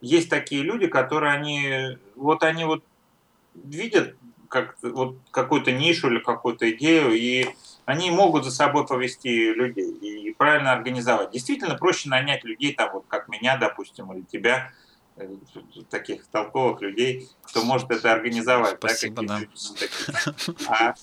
есть 0.00 0.30
такие 0.30 0.62
люди, 0.62 0.86
которые 0.86 1.32
они, 1.32 1.98
вот 2.16 2.42
они 2.42 2.64
вот 2.64 2.82
видят 3.54 4.16
как, 4.48 4.76
вот 4.82 5.16
какую-то 5.30 5.72
нишу 5.72 6.08
или 6.08 6.20
какую-то 6.20 6.70
идею, 6.70 7.12
и 7.12 7.46
они 7.88 8.10
могут 8.10 8.44
за 8.44 8.50
собой 8.50 8.86
повести 8.86 9.54
людей 9.54 9.90
и 9.90 10.34
правильно 10.34 10.72
организовать. 10.72 11.30
Действительно 11.30 11.74
проще 11.74 12.10
нанять 12.10 12.44
людей, 12.44 12.74
там, 12.74 12.92
вот, 12.92 13.06
как 13.08 13.28
меня, 13.28 13.56
допустим, 13.56 14.12
или 14.12 14.20
тебя, 14.30 14.72
э, 15.16 15.26
таких 15.88 16.26
толковых 16.26 16.82
людей, 16.82 17.30
кто 17.40 17.64
может 17.64 17.90
это 17.90 18.12
организовать. 18.12 18.76
Спасибо, 18.76 19.22
да, 19.22 19.40
а, 20.68 20.94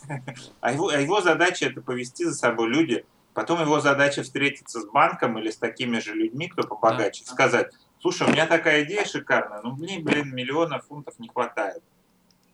а, 0.62 0.72
его, 0.74 0.90
а 0.90 0.99
его 0.99 1.22
задача 1.22 1.66
это 1.66 1.82
повести 1.82 2.24
за 2.24 2.36
собой 2.36 2.70
люди, 2.70 3.03
потом 3.34 3.60
его 3.62 3.82
задача 3.82 4.22
встретиться 4.22 4.80
с 4.80 4.86
банком 4.86 5.40
или 5.40 5.49
с 5.49 5.57
такими 5.57 5.98
же 5.98 6.14
людьми, 6.14 6.49
кто 6.49 6.68
побогаче, 6.68 7.24
да. 7.26 7.32
сказать, 7.32 7.74
слушай, 7.99 8.28
у 8.28 8.32
меня 8.32 8.45
такая 8.45 8.84
идея 8.84 9.06
шикарная, 9.06 9.62
но 9.64 9.72
мне, 9.72 9.98
блин, 9.98 10.36
миллиона 10.36 10.78
фунтов 10.78 11.18
не 11.18 11.30
хватает. 11.30 11.82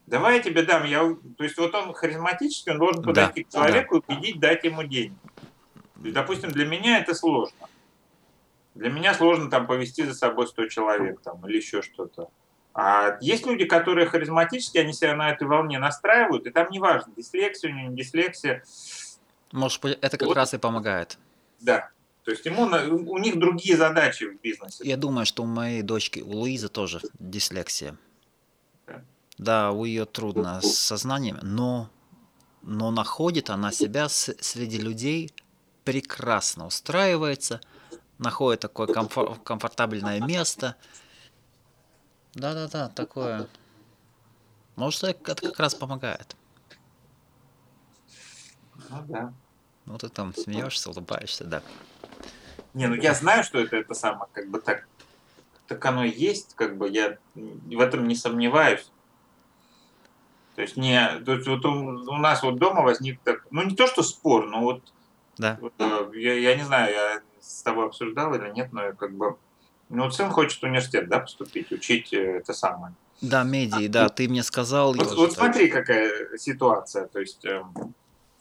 Давай 0.06 0.36
я 0.36 0.42
тебе 0.42 0.62
дам. 0.62 0.84
Я... 0.84 1.16
То 1.36 1.44
есть 1.44 1.56
вот 1.58 1.74
он 1.74 1.92
харизматический, 1.94 2.72
он 2.72 2.78
должен 2.78 3.02
подойти 3.02 3.44
да, 3.44 3.48
к 3.48 3.52
человеку 3.52 4.02
да. 4.06 4.14
и 4.14 4.16
убедить 4.16 4.40
дать 4.40 4.64
ему 4.64 4.82
деньги. 4.82 5.16
То 5.94 6.02
есть, 6.02 6.14
допустим, 6.14 6.50
для 6.50 6.66
меня 6.66 6.98
это 6.98 7.14
сложно. 7.14 7.68
Для 8.74 8.90
меня 8.90 9.14
сложно 9.14 9.50
там 9.50 9.66
повести 9.66 10.02
за 10.04 10.14
собой 10.14 10.46
100 10.46 10.66
человек 10.68 11.20
там, 11.20 11.46
или 11.46 11.58
еще 11.58 11.82
что-то. 11.82 12.30
А 12.74 13.18
есть 13.20 13.46
люди, 13.46 13.64
которые 13.66 14.06
харизматические, 14.06 14.84
они 14.84 14.92
себя 14.94 15.14
на 15.14 15.30
этой 15.30 15.46
волне 15.46 15.78
настраивают, 15.78 16.46
и 16.46 16.50
там 16.50 16.70
не 16.70 16.80
важно, 16.80 17.12
дислексия 17.14 17.70
у 17.70 17.74
него, 17.74 17.90
не 17.90 17.96
дислексия. 17.96 18.64
Может, 19.52 19.84
это 19.84 20.16
как 20.16 20.28
вот. 20.28 20.36
раз 20.36 20.54
и 20.54 20.58
помогает. 20.58 21.18
Да. 21.60 21.90
То 22.24 22.30
есть 22.30 22.46
ему, 22.46 22.62
у 22.62 23.18
них 23.18 23.38
другие 23.38 23.76
задачи 23.76 24.24
в 24.24 24.40
бизнесе. 24.40 24.84
Я 24.84 24.96
думаю, 24.96 25.26
что 25.26 25.42
у 25.42 25.46
моей 25.46 25.82
дочки, 25.82 26.20
у 26.20 26.30
Луизы 26.30 26.68
тоже 26.68 27.00
дислексия. 27.18 27.96
Да, 29.42 29.72
у 29.72 29.84
ее 29.84 30.04
трудно 30.04 30.60
с 30.60 30.78
сознанием, 30.78 31.36
но, 31.42 31.90
но 32.62 32.92
находит 32.92 33.50
она 33.50 33.72
себя 33.72 34.08
с, 34.08 34.32
среди 34.40 34.78
людей, 34.78 35.34
прекрасно 35.82 36.66
устраивается, 36.66 37.60
находит 38.18 38.60
такое 38.60 38.86
комфор, 38.86 39.36
комфортабельное 39.40 40.20
место. 40.20 40.76
Да-да-да, 42.34 42.88
такое. 42.90 43.48
Может, 44.76 45.02
это 45.02 45.34
как 45.34 45.58
раз 45.58 45.74
помогает. 45.74 46.36
Ну 48.90 49.02
да. 49.08 49.34
Ну 49.86 49.98
ты 49.98 50.08
там 50.08 50.32
смеешься, 50.36 50.90
улыбаешься, 50.90 51.42
да. 51.44 51.62
Не, 52.74 52.86
ну 52.86 52.94
я 52.94 53.12
знаю, 53.12 53.42
что 53.42 53.58
это 53.58 53.74
это 53.76 53.94
самое, 53.94 54.30
как 54.32 54.48
бы 54.48 54.60
так, 54.60 54.86
так 55.66 55.84
оно 55.84 56.04
и 56.04 56.10
есть, 56.10 56.54
как 56.54 56.76
бы 56.76 56.88
я 56.88 57.18
в 57.34 57.80
этом 57.80 58.06
не 58.06 58.14
сомневаюсь. 58.14 58.88
То 60.54 60.62
есть 60.62 60.76
не, 60.76 61.20
то 61.24 61.32
есть 61.34 61.46
вот 61.46 61.64
у, 61.64 61.70
у 61.70 62.16
нас 62.18 62.42
вот 62.42 62.56
дома 62.56 62.82
возник 62.82 63.20
так, 63.24 63.46
ну 63.50 63.62
не 63.62 63.74
то 63.74 63.86
что 63.86 64.02
спор, 64.02 64.46
но 64.46 64.60
вот, 64.60 64.82
да. 65.38 65.58
Э, 65.78 66.10
я, 66.14 66.34
я 66.34 66.56
не 66.56 66.62
знаю, 66.62 66.92
я 66.92 67.20
с 67.40 67.62
тобой 67.62 67.86
обсуждал 67.86 68.34
или 68.34 68.50
нет, 68.50 68.72
но 68.72 68.92
как 68.92 69.14
бы, 69.14 69.36
ну 69.88 70.10
сын 70.10 70.30
хочет 70.30 70.60
в 70.60 70.64
университет, 70.64 71.08
да, 71.08 71.20
поступить, 71.20 71.72
учить 71.72 72.12
э, 72.12 72.38
это 72.38 72.52
самое. 72.52 72.94
Да, 73.22 73.44
медии, 73.44 73.86
да, 73.86 74.08
ты 74.08 74.28
мне 74.28 74.42
сказал. 74.42 74.94
Вот, 74.94 75.14
вот 75.14 75.32
смотри, 75.32 75.68
какая 75.68 76.36
ситуация, 76.36 77.06
то 77.06 77.20
есть. 77.20 77.44
Эм, 77.44 77.94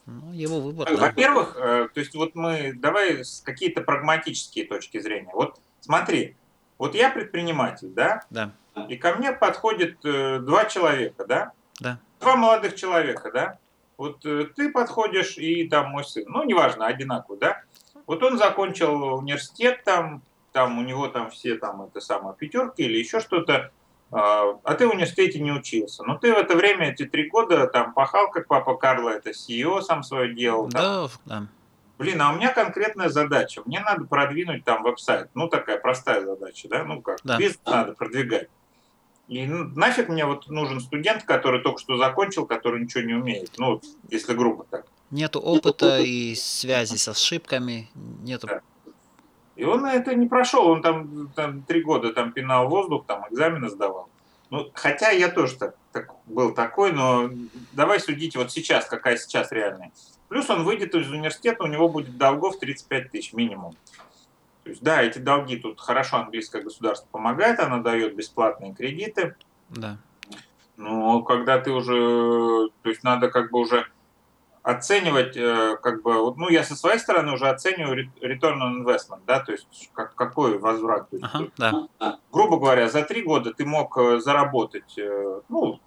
ну, 0.08 0.34
его 0.34 0.60
выбор. 0.60 0.94
Во-первых, 0.94 1.56
э, 1.56 1.88
то 1.94 2.00
есть 2.00 2.14
вот 2.16 2.36
мы 2.36 2.74
давай 2.74 3.24
с 3.24 3.42
какие-то 3.46 3.82
прагматические 3.82 4.66
точки 4.66 5.00
зрения. 5.00 5.30
Вот 5.34 5.62
смотри, 5.80 6.36
вот 6.78 6.96
я 6.96 7.10
предприниматель, 7.10 7.90
да? 7.90 8.26
Да. 8.32 8.52
И 8.90 8.98
ко 8.98 9.14
мне 9.16 9.32
подходит 9.32 10.00
два 10.02 10.66
человека, 10.66 11.26
да? 11.26 11.54
Да. 11.82 12.00
Два 12.20 12.36
молодых 12.36 12.76
человека, 12.76 13.32
да? 13.34 13.58
Вот 13.98 14.26
э, 14.26 14.46
ты 14.56 14.72
подходишь 14.72 15.38
и 15.38 15.68
там 15.68 15.90
мой 15.90 16.06
сын, 16.06 16.24
ну, 16.28 16.44
неважно, 16.44 16.86
одинаково, 16.86 17.38
да? 17.38 17.62
Вот 18.06 18.24
он 18.24 18.38
закончил 18.38 19.16
университет 19.16 19.84
там, 19.84 20.22
там 20.54 20.78
у 20.78 20.82
него 20.82 21.08
там 21.08 21.32
все 21.32 21.56
там 21.58 21.82
это 21.84 22.00
самое 22.00 22.36
пятерки 22.36 22.84
или 22.84 22.98
еще 22.98 23.20
что-то, 23.20 23.72
а, 24.12 24.60
а 24.64 24.74
ты 24.76 24.88
в 24.88 24.92
университете 24.92 25.40
не 25.40 25.52
учился. 25.52 26.04
Но 26.04 26.18
ты 26.18 26.34
в 26.34 26.38
это 26.38 26.56
время, 26.56 26.92
эти 26.92 27.06
три 27.06 27.30
года, 27.30 27.68
там 27.68 27.94
пахал, 27.94 28.30
как 28.30 28.48
папа 28.48 28.76
Карло, 28.76 29.10
это 29.10 29.32
CEO 29.32 29.82
сам 29.82 30.04
свое 30.04 30.34
делал. 30.34 30.70
Там. 30.70 30.82
Да, 30.82 31.08
да. 31.26 31.48
Блин, 31.98 32.22
а 32.22 32.32
у 32.32 32.36
меня 32.36 32.52
конкретная 32.52 33.10
задача. 33.10 33.62
Мне 33.66 33.80
надо 33.80 34.06
продвинуть 34.06 34.64
там 34.64 34.84
веб-сайт. 34.84 35.30
Ну, 35.36 35.48
такая 35.48 35.78
простая 35.78 36.26
задача, 36.26 36.68
да? 36.68 36.84
Ну, 36.84 37.02
как, 37.02 37.20
да. 37.24 37.38
бизнес 37.38 37.62
надо 37.66 37.94
продвигать. 37.94 38.50
И 39.28 39.46
нафиг 39.46 40.10
мне 40.10 40.26
вот 40.26 40.48
нужен 40.48 40.82
студент, 40.82 41.24
который 41.24 41.62
только 41.62 41.80
что 41.80 41.98
закончил, 41.98 42.46
который 42.46 42.82
ничего 42.82 43.04
не 43.04 43.14
умеет. 43.14 43.52
Ну, 43.58 43.82
если 44.10 44.34
грубо 44.34 44.66
так. 44.70 44.86
Нету 45.10 45.40
опыта 45.40 46.00
и 46.00 46.36
связи 46.36 46.98
с 46.98 47.08
ошибками, 47.08 47.90
нету. 47.96 48.48
Да. 48.48 48.62
И 49.56 49.64
он 49.64 49.86
это 49.86 50.16
не 50.16 50.28
прошел, 50.28 50.68
он 50.68 50.82
там, 50.82 51.30
там 51.36 51.62
три 51.64 51.82
года 51.82 52.14
там 52.14 52.32
пинал 52.32 52.68
воздух, 52.68 53.06
там 53.06 53.26
экзамены 53.30 53.70
сдавал. 53.70 54.10
Ну, 54.50 54.70
хотя 54.74 55.12
я 55.12 55.30
тоже 55.30 55.58
так, 55.58 55.76
так, 55.92 56.14
был 56.26 56.54
такой, 56.54 56.92
но 56.92 57.30
давай 57.72 58.00
судить 58.00 58.36
вот 58.36 58.52
сейчас, 58.52 58.86
какая 58.86 59.18
сейчас 59.18 59.52
реальная. 59.52 59.92
Плюс 60.30 60.50
он 60.50 60.64
выйдет 60.64 60.96
из 60.96 61.10
университета, 61.10 61.64
у 61.64 61.68
него 61.68 61.90
будет 61.90 62.18
долгов 62.18 62.60
35 62.60 63.12
тысяч 63.12 63.34
минимум. 63.34 63.76
То 64.72 64.74
есть, 64.74 64.84
да, 64.84 65.02
эти 65.02 65.20
долги 65.20 65.58
тут 65.58 65.82
хорошо 65.82 66.20
английское 66.20 66.62
государство 66.62 67.06
помогает, 67.12 67.60
оно 67.60 67.84
дает 67.84 68.16
бесплатные 68.16 68.74
кредиты. 68.74 69.36
Да. 69.68 69.98
Но 70.78 71.24
когда 71.24 71.60
ты 71.60 71.72
уже, 71.72 72.70
то 72.82 72.90
есть 72.90 73.04
надо 73.04 73.30
как 73.30 73.52
бы 73.52 73.60
уже 73.60 73.88
оценивать, 74.64 75.36
э, 75.36 75.76
как 75.84 76.04
бы, 76.04 76.34
ну, 76.38 76.48
я 76.48 76.64
со 76.64 76.78
своей 76.78 77.00
стороны 77.00 77.34
уже 77.34 77.50
оцениваю 77.50 78.10
return 78.22 78.62
on 78.62 78.86
investment, 78.86 79.24
да, 79.28 79.42
то 79.42 79.52
есть 79.52 79.92
как, 79.94 80.16
какой 80.16 80.58
возврат. 80.58 81.10
Ага, 81.22 81.50
да. 81.58 82.20
Грубо 82.32 82.58
говоря, 82.58 82.88
за 82.88 83.04
три 83.04 83.24
года 83.24 83.54
ты 83.54 83.66
мог 83.66 83.98
э, 83.98 84.22
заработать, 84.22 84.98
э, 84.98 85.42
ну, 85.50 85.82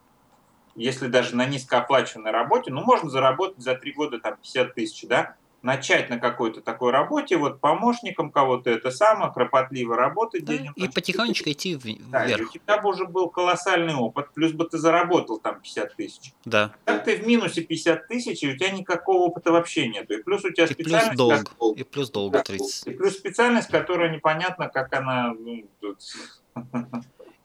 если 0.75 1.07
даже 1.07 1.37
на 1.37 1.47
низкооплачиваемой 1.47 2.33
работе, 2.33 2.71
ну, 2.71 2.83
можно 2.83 3.09
заработать 3.09 3.63
за 3.63 3.77
три 3.77 3.95
года 3.95 4.19
там 4.19 4.37
50 4.37 4.75
тысяч, 4.75 5.09
да, 5.09 5.37
начать 5.65 6.11
на 6.11 6.19
какой-то 6.19 6.61
такой 6.61 6.93
работе, 6.93 7.39
вот 7.39 7.61
помощником 7.61 8.31
кого-то 8.31 8.71
это 8.71 8.91
самое, 8.91 9.33
кропотливо 9.33 9.97
работать. 9.97 10.45
Да, 10.45 10.55
и 10.55 10.89
потихонечку 10.89 11.51
идти 11.51 11.75
вверх. 11.75 12.01
Да, 12.11 12.27
у 12.45 12.53
тебя 12.53 12.79
бы 12.81 12.91
уже 12.91 13.07
был 13.07 13.31
колоссальный 13.31 13.95
опыт, 13.95 14.33
плюс 14.35 14.53
бы 14.53 14.67
ты 14.67 14.77
заработал 14.79 15.39
там 15.39 15.61
50 15.61 15.97
тысяч. 15.97 16.35
Да. 16.45 16.75
Так 16.85 17.05
ты 17.05 17.17
в 17.17 17.27
минусе 17.27 17.63
50 17.63 18.07
тысяч, 18.07 18.43
и 18.43 18.53
у 18.53 18.57
тебя 18.57 18.71
никакого 18.71 19.23
опыта 19.23 19.53
вообще 19.53 19.89
нет. 19.89 20.11
И 20.11 20.23
плюс 20.23 20.45
у 20.45 20.51
тебя 20.51 20.65
и 20.65 20.73
специальность... 20.73 21.09
Плюс 21.09 21.17
долг. 21.17 21.45
Как... 21.59 21.79
И 21.79 21.85
плюс 21.85 22.11
долг 22.11 22.43
30. 22.43 22.87
И 22.87 22.91
плюс 22.91 23.15
специальность, 23.15 23.69
которая 23.69 24.15
непонятно, 24.15 24.69
как 24.69 24.93
она... 24.93 25.33
Ну, 25.33 25.65
тут... 25.81 25.99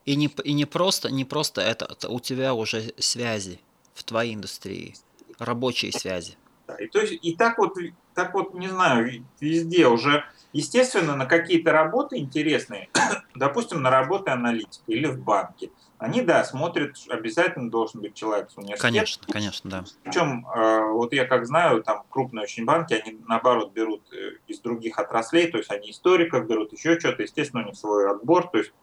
И 0.06 0.16
не, 0.16 0.28
и 0.44 0.54
не 0.54 0.66
просто, 0.66 1.10
не 1.10 1.24
просто 1.24 1.62
это, 1.62 1.86
это, 1.86 2.10
у 2.10 2.20
тебя 2.20 2.54
уже 2.54 2.94
связи 2.98 3.60
в 3.94 4.04
твоей 4.04 4.34
индустрии, 4.34 4.96
рабочие 5.38 5.92
связи. 5.92 6.36
Да, 6.70 6.76
и, 6.76 6.88
то 6.88 7.00
есть, 7.00 7.20
и 7.24 7.36
так 7.36 7.58
вот 7.58 7.76
так 8.20 8.34
вот, 8.34 8.54
не 8.54 8.68
знаю, 8.68 9.24
везде 9.40 9.88
уже, 9.88 10.26
естественно, 10.52 11.16
на 11.16 11.26
какие-то 11.26 11.72
работы 11.72 12.18
интересные, 12.18 12.90
допустим, 13.36 13.82
на 13.82 13.90
работы 13.90 14.30
аналитика 14.32 14.84
или 14.88 15.06
в 15.06 15.24
банке, 15.24 15.72
они, 16.00 16.22
да, 16.22 16.44
смотрят, 16.44 16.98
обязательно 17.08 17.72
должен 17.72 18.02
быть 18.02 18.16
человек 18.16 18.52
с 18.52 18.58
университета. 18.58 18.92
Конечно, 18.92 19.24
конечно, 19.32 19.70
да. 19.70 19.86
Причем, 20.04 20.46
э, 20.54 20.92
вот 20.92 21.14
я 21.14 21.26
как 21.26 21.46
знаю, 21.46 21.82
там 21.82 22.04
крупные 22.10 22.44
очень 22.44 22.66
банки, 22.66 22.94
они 22.94 23.18
наоборот 23.26 23.72
берут 23.72 24.02
э, 24.12 24.32
из 24.48 24.60
других 24.60 25.00
отраслей, 25.00 25.50
то 25.50 25.58
есть 25.58 25.72
они 25.72 25.92
историков 25.92 26.46
берут, 26.46 26.74
еще 26.74 27.00
что-то, 27.00 27.24
естественно, 27.24 27.64
у 27.64 27.68
них 27.68 27.78
свой 27.78 28.12
отбор, 28.12 28.50
то 28.50 28.58
есть 28.58 28.74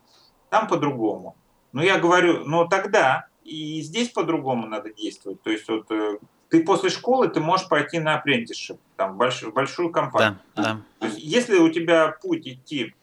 там 0.49 0.67
по-другому. 0.67 1.37
Но 1.73 1.83
я 1.83 1.99
говорю, 1.99 2.47
но 2.47 2.67
тогда 2.67 3.27
и 3.45 3.83
здесь 3.83 4.09
по-другому 4.09 4.67
надо 4.67 4.95
действовать. 4.95 5.43
То 5.43 5.51
есть 5.51 5.69
вот 5.69 5.91
э, 5.91 6.19
ты 6.49 6.65
после 6.65 6.91
школы 6.91 7.29
ты 7.29 7.41
можешь 7.41 7.69
пойти 7.69 7.99
на 7.99 8.17
апрентишип, 8.17 8.79
там, 8.97 9.15
в 9.15 9.17
большую, 9.17 9.91
компанию. 9.91 10.39
Да, 10.55 10.63
да. 10.63 10.81
То 11.01 11.07
есть, 11.07 11.19
если 11.19 11.59
у 11.59 11.71
тебя 11.71 12.17
путь 12.23 12.47
идти, 12.47 12.95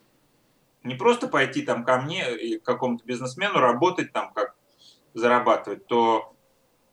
не 0.83 0.95
просто 0.95 1.27
пойти 1.27 1.61
там 1.61 1.83
ко 1.83 2.01
мне 2.01 2.35
и 2.35 2.57
к 2.57 2.63
какому-то 2.63 3.05
бизнесмену 3.05 3.59
работать 3.59 4.11
там, 4.11 4.31
как 4.33 4.55
зарабатывать, 5.13 5.85
то 5.87 6.33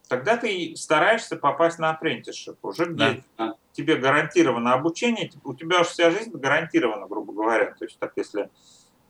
тогда 0.09 0.37
ты 0.37 0.75
стараешься 0.77 1.37
попасть 1.37 1.79
на 1.79 1.91
апрентишип, 1.91 2.57
уже 2.63 2.87
где 2.87 3.25
да. 3.39 3.55
тебе 3.73 3.97
гарантировано 3.97 4.75
обучение, 4.75 5.31
у 5.45 5.55
тебя 5.55 5.81
уже 5.81 5.91
вся 5.91 6.11
жизнь 6.11 6.31
гарантирована, 6.33 7.07
грубо 7.07 7.33
говоря. 7.33 7.75
То 7.75 7.85
есть 7.85 7.99
так 7.99 8.13
если... 8.17 8.51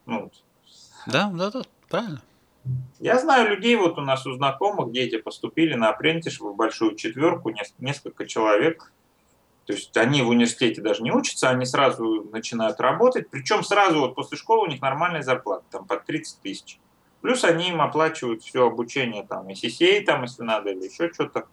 Ну, 0.06 0.30
да, 1.06 1.30
да, 1.32 1.50
да, 1.50 1.62
правильно. 1.88 2.22
Я 2.99 3.19
знаю 3.19 3.49
людей, 3.49 3.77
вот 3.77 3.99
у 3.99 4.03
нас 4.03 4.27
у 4.27 4.32
знакомых 4.32 4.93
дети 4.93 5.16
поступили 5.16 5.74
на 5.74 5.89
апрентиш 5.89 6.41
в 6.41 6.55
большую 6.55 6.97
четверку, 6.97 7.53
несколько 7.78 8.27
человек. 8.27 8.93
То 9.66 9.73
есть 9.73 9.97
они 9.97 10.23
в 10.23 10.28
университете 10.28 10.82
даже 10.82 11.03
не 11.03 11.12
учатся, 11.12 11.49
они 11.49 11.65
сразу 11.65 12.28
начинают 12.31 12.81
работать. 12.81 13.31
Причем 13.31 13.62
сразу 13.62 14.01
вот 14.01 14.15
после 14.15 14.37
школы 14.37 14.66
у 14.66 14.70
них 14.70 14.82
нормальная 14.82 15.23
зарплата, 15.23 15.65
там 15.70 15.87
под 15.87 16.05
30 16.05 16.41
тысяч. 16.41 16.78
Плюс 17.23 17.45
они 17.45 17.69
им 17.69 17.81
оплачивают 17.81 18.43
все 18.43 18.66
обучение, 18.66 19.24
там, 19.27 19.49
и 19.49 19.55
CCA, 19.55 20.03
там, 20.05 20.23
если 20.23 20.43
надо, 20.43 20.70
или 20.70 20.85
еще 20.85 21.12
что-то. 21.12 21.47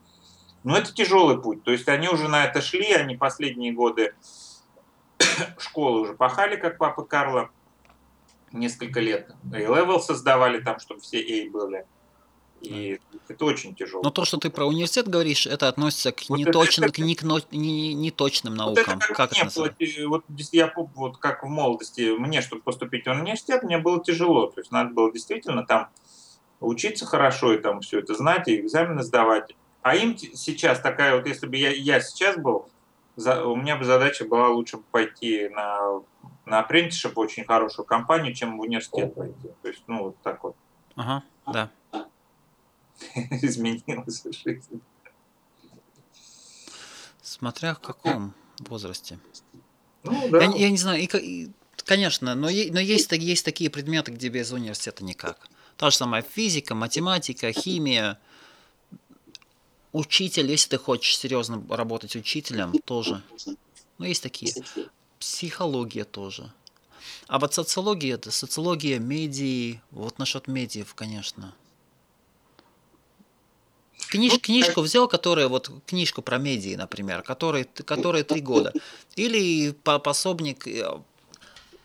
Но 0.64 0.78
это 0.78 0.94
тяжелый 0.94 1.42
путь. 1.42 1.64
То 1.64 1.72
есть 1.72 1.88
они 1.88 2.10
уже 2.10 2.28
на 2.28 2.46
это 2.46 2.62
шли, 2.62 2.92
они 2.94 3.16
последние 3.16 3.72
годы 3.72 4.16
школы 5.60 6.02
уже 6.02 6.14
пахали, 6.14 6.56
как 6.56 6.78
папа 6.78 7.04
Карла 7.04 7.50
несколько 8.52 9.00
лет 9.00 9.32
A-level 9.52 10.00
создавали 10.00 10.60
там, 10.60 10.80
чтобы 10.80 11.02
все 11.02 11.20
A 11.20 11.50
были. 11.50 11.86
И 12.62 13.00
это 13.28 13.46
очень 13.46 13.76
тяжело. 13.76 14.02
Но 14.04 14.10
то, 14.10 14.26
что 14.26 14.38
ты 14.38 14.50
про 14.50 14.66
университет 14.66 15.08
говоришь, 15.08 15.46
это 15.46 15.68
относится 15.68 16.12
к 16.12 16.24
вот 16.28 16.40
неточным, 16.40 16.90
это, 16.90 16.96
к 16.96 17.52
не, 17.52 17.94
неточным 17.94 18.56
наукам. 18.56 18.96
Вот 18.96 19.04
это 19.04 19.14
как, 19.14 19.32
как 19.32 19.32
это 19.34 19.56
было, 19.56 19.76
вот, 20.08 20.24
я 20.52 20.74
вот 20.76 21.18
как 21.18 21.44
в 21.44 21.48
молодости, 21.48 22.18
мне, 22.18 22.42
чтобы 22.42 22.64
поступить 22.64 23.06
в 23.06 23.12
университет, 23.12 23.64
мне 23.64 23.78
было 23.78 24.04
тяжело. 24.04 24.48
То 24.48 24.62
есть 24.62 24.72
надо 24.72 24.92
было 24.92 25.12
действительно 25.12 25.66
там 25.66 25.90
учиться 26.60 27.06
хорошо 27.06 27.54
и 27.54 27.60
там 27.60 27.82
все 27.82 28.00
это 28.00 28.16
знать, 28.16 28.48
и 28.48 28.60
экзамены 28.60 29.04
сдавать. 29.04 29.56
А 29.84 29.96
им 29.96 30.18
сейчас 30.18 30.80
такая 30.80 31.16
вот, 31.16 31.28
если 31.28 31.48
бы 31.48 31.56
я, 31.56 31.70
я 31.70 32.02
сейчас 32.02 32.38
был, 32.38 32.68
за, 33.16 33.46
у 33.46 33.56
меня 33.56 33.78
бы 33.78 33.86
задача 33.86 34.26
была 34.26 34.50
лучше 34.50 34.78
пойти 34.92 35.50
на 35.50 36.02
на 36.48 36.60
апрентишип 36.60 37.18
очень 37.18 37.44
хорошую 37.44 37.86
компанию, 37.86 38.34
чем 38.34 38.58
в 38.58 38.62
университет 38.62 39.14
пойти. 39.14 39.50
То 39.62 39.68
есть, 39.68 39.84
ну, 39.88 40.04
вот 40.04 40.18
так 40.24 40.44
вот. 40.44 40.56
Ага, 40.96 41.24
да. 41.46 41.70
Изменилась 43.42 44.24
жизнь. 44.24 44.82
Смотря 47.22 47.76
в 47.76 47.80
каком 47.80 48.34
возрасте. 48.60 49.20
Ну, 50.04 50.30
да. 50.30 50.44
я, 50.44 50.56
я 50.56 50.70
не 50.70 50.78
знаю, 50.78 51.02
и, 51.02 51.06
и, 51.18 51.52
конечно, 51.84 52.34
но, 52.34 52.44
но 52.44 52.50
есть, 52.50 53.12
есть 53.12 53.44
такие 53.44 53.70
предметы, 53.70 54.14
где 54.14 54.30
без 54.30 54.52
университета 54.52 55.04
никак. 55.04 55.50
Та 55.76 55.90
же 55.90 55.98
самая 55.98 56.22
физика, 56.22 56.76
математика, 56.76 57.52
химия. 57.52 58.20
Учитель, 59.92 60.50
если 60.50 60.70
ты 60.70 60.78
хочешь 60.78 61.18
серьезно 61.18 61.62
работать 61.70 62.16
учителем, 62.16 62.72
тоже. 62.86 63.22
Ну, 63.98 64.06
есть 64.06 64.24
такие 64.24 64.54
психология 65.20 66.04
тоже. 66.04 66.52
А 67.28 67.40
вот 67.40 67.54
социология, 67.54 68.16
это 68.16 68.32
социология, 68.32 69.00
медии, 69.00 69.82
вот 69.92 70.20
насчет 70.20 70.48
медиев, 70.48 70.94
конечно. 70.96 71.54
Книж, 74.10 74.34
ну, 74.34 74.40
книжку 74.40 74.82
взял, 74.82 75.08
которая, 75.08 75.48
вот 75.48 75.70
книжку 75.86 76.22
про 76.22 76.38
медии, 76.38 76.76
например, 76.76 77.24
которая, 77.24 77.66
которая 77.66 78.24
три 78.24 78.42
года. 78.42 78.72
Или 79.16 79.72
по 79.72 80.00
пособник 80.00 80.66
э, 80.68 81.02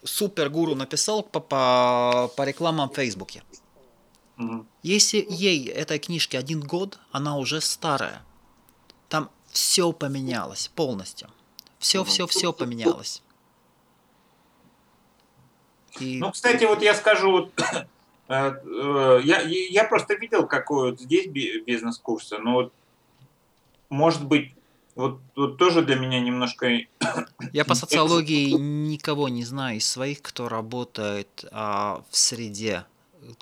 супергуру 0.05 0.75
написал 0.75 1.23
по, 1.23 1.41
по, 1.41 2.31
по 2.37 2.45
рекламам 2.45 2.91
в 2.91 2.95
Фейсбуке. 2.95 3.43
Угу. 4.39 4.67
Если 4.83 5.27
ей 5.29 5.67
этой 5.69 5.99
книжке 5.99 6.39
один 6.39 6.61
год, 6.61 6.99
она 7.11 7.37
уже 7.37 7.61
старая. 7.61 8.23
Там 9.09 9.31
все 9.51 9.93
поменялось 9.93 10.71
полностью. 10.75 11.29
Все, 11.83 12.05
все, 12.05 12.29
все 12.29 12.53
поменялось. 12.53 13.23
И... 15.99 16.19
Ну, 16.19 16.31
кстати, 16.31 16.65
вот 16.65 16.81
я 16.81 16.95
скажу, 16.95 17.31
вот, 17.33 17.53
э, 18.29 18.53
э, 18.65 19.21
я, 19.25 19.41
я 19.41 19.85
просто 19.85 20.15
видел, 20.15 20.47
какой 20.47 20.93
вот 20.93 21.01
здесь 21.01 21.27
бизнес-курсы, 21.27 22.39
но 22.39 22.53
вот, 22.53 22.73
может 23.91 24.25
быть, 24.25 24.55
вот, 24.95 25.21
вот 25.35 25.59
тоже 25.59 25.83
для 25.83 25.97
меня 25.97 26.21
немножко... 26.21 26.71
Я 27.53 27.65
по 27.65 27.75
социологии 27.75 28.53
никого 28.53 29.29
не 29.29 29.45
знаю 29.45 29.79
из 29.79 29.89
своих, 29.89 30.23
кто 30.23 30.49
работает 30.49 31.45
а, 31.51 32.05
в 32.11 32.17
среде, 32.17 32.85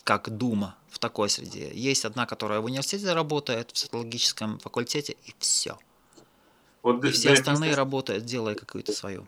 как 0.02 0.30
Дума, 0.30 0.76
в 0.88 0.98
такой 0.98 1.28
среде. 1.28 1.70
Есть 1.74 2.06
одна, 2.06 2.24
которая 2.24 2.60
в 2.60 2.64
университете 2.64 3.12
работает, 3.12 3.70
в 3.70 3.78
социологическом 3.78 4.58
факультете, 4.60 5.16
и 5.26 5.34
все. 5.38 5.76
Вот 6.82 7.04
и 7.04 7.10
все 7.10 7.32
остальные 7.32 7.74
работают, 7.74 8.24
делая 8.24 8.54
какую-то 8.54 8.92
свою. 8.92 9.26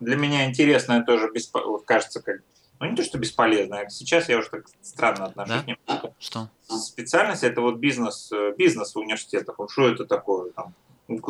Для 0.00 0.16
меня 0.16 0.46
интересное 0.46 1.02
тоже, 1.04 1.30
беспо... 1.32 1.78
кажется, 1.78 2.22
как 2.22 2.40
ну 2.82 2.90
не 2.90 2.96
то, 2.96 3.04
что 3.04 3.16
бесполезно, 3.16 3.78
а 3.78 3.90
сейчас 3.90 4.28
я 4.28 4.38
уже 4.38 4.50
так 4.50 4.66
странно 4.82 5.26
отношусь 5.26 5.54
да? 5.54 5.62
к 5.62 5.66
нему. 5.66 6.14
Что? 6.18 6.48
Специальность 6.66 7.44
это 7.44 7.60
вот 7.60 7.76
бизнес, 7.76 8.32
э, 8.32 8.54
бизнес 8.58 8.96
в 8.96 8.98
университетах. 8.98 9.56
Вот 9.58 9.70
что 9.70 9.88
это 9.88 10.04
такое 10.04 10.50
там? 10.50 10.74
Ну, 11.06 11.20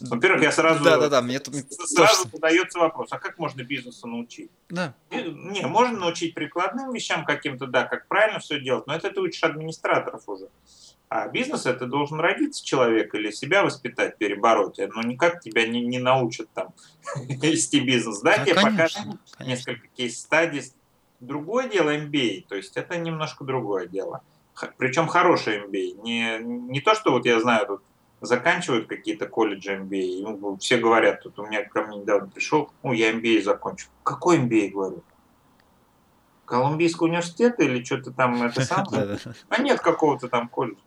во-первых, 0.00 0.42
я 0.42 0.50
сразу, 0.50 0.82
да, 0.82 0.96
да, 0.98 1.08
да, 1.08 1.22
мне 1.22 1.38
сразу 1.40 2.24
тоже... 2.24 2.30
задается 2.32 2.78
вопрос, 2.78 3.08
а 3.10 3.18
как 3.18 3.38
можно 3.38 3.62
бизнесу 3.62 4.06
научить? 4.06 4.50
Да. 4.68 4.94
Не, 5.10 5.66
можно 5.66 5.98
научить 5.98 6.34
прикладным 6.34 6.92
вещам 6.92 7.24
каким-то, 7.24 7.66
да, 7.66 7.84
как 7.84 8.06
правильно 8.08 8.38
все 8.38 8.60
делать, 8.60 8.86
но 8.86 8.94
это 8.94 9.10
ты 9.10 9.20
учишь 9.20 9.42
администраторов 9.42 10.28
уже. 10.28 10.48
А 11.08 11.28
бизнес 11.28 11.66
это 11.66 11.86
должен 11.86 12.18
родиться 12.18 12.64
человек 12.64 13.14
или 13.14 13.30
себя 13.30 13.62
воспитать, 13.62 14.18
перебороть. 14.18 14.78
Но 14.78 15.02
никак 15.02 15.40
тебя 15.40 15.66
не, 15.66 15.80
не 15.86 15.98
научат 15.98 16.48
там 16.52 16.74
вести 17.16 17.80
бизнес. 17.80 18.20
Да, 18.20 18.38
да 18.38 18.44
тебе 18.44 18.54
покажут 18.56 19.02
несколько 19.38 19.86
кейс-стадий. 19.96 20.62
Другое 21.20 21.68
дело 21.68 21.96
MBA, 21.96 22.46
то 22.48 22.56
есть 22.56 22.76
это 22.76 22.98
немножко 22.98 23.44
другое 23.44 23.86
дело. 23.86 24.22
причем 24.76 25.06
хороший 25.06 25.64
MBA. 25.64 26.02
Не, 26.02 26.38
не 26.40 26.80
то, 26.80 26.94
что 26.94 27.12
вот 27.12 27.24
я 27.24 27.40
знаю, 27.40 27.66
тут 27.66 27.82
заканчивают 28.20 28.86
какие-то 28.86 29.26
колледжи 29.26 29.76
MBA, 29.76 30.22
ну, 30.22 30.56
все 30.58 30.78
говорят, 30.78 31.22
тут 31.22 31.38
у 31.38 31.46
меня 31.46 31.64
ко 31.64 31.82
мне 31.82 31.98
недавно 31.98 32.28
пришел, 32.28 32.70
ну, 32.82 32.92
я 32.92 33.12
MBA 33.12 33.42
закончил. 33.42 33.88
Какой 34.02 34.38
MBA, 34.38 34.70
говорю? 34.70 35.02
Колумбийский 36.44 37.06
университет 37.06 37.58
или 37.60 37.82
что-то 37.82 38.12
там 38.12 38.42
это 38.42 38.60
самое? 38.62 39.18
А 39.48 39.62
нет 39.62 39.80
какого-то 39.80 40.28
там 40.28 40.48
колледжа. 40.48 40.80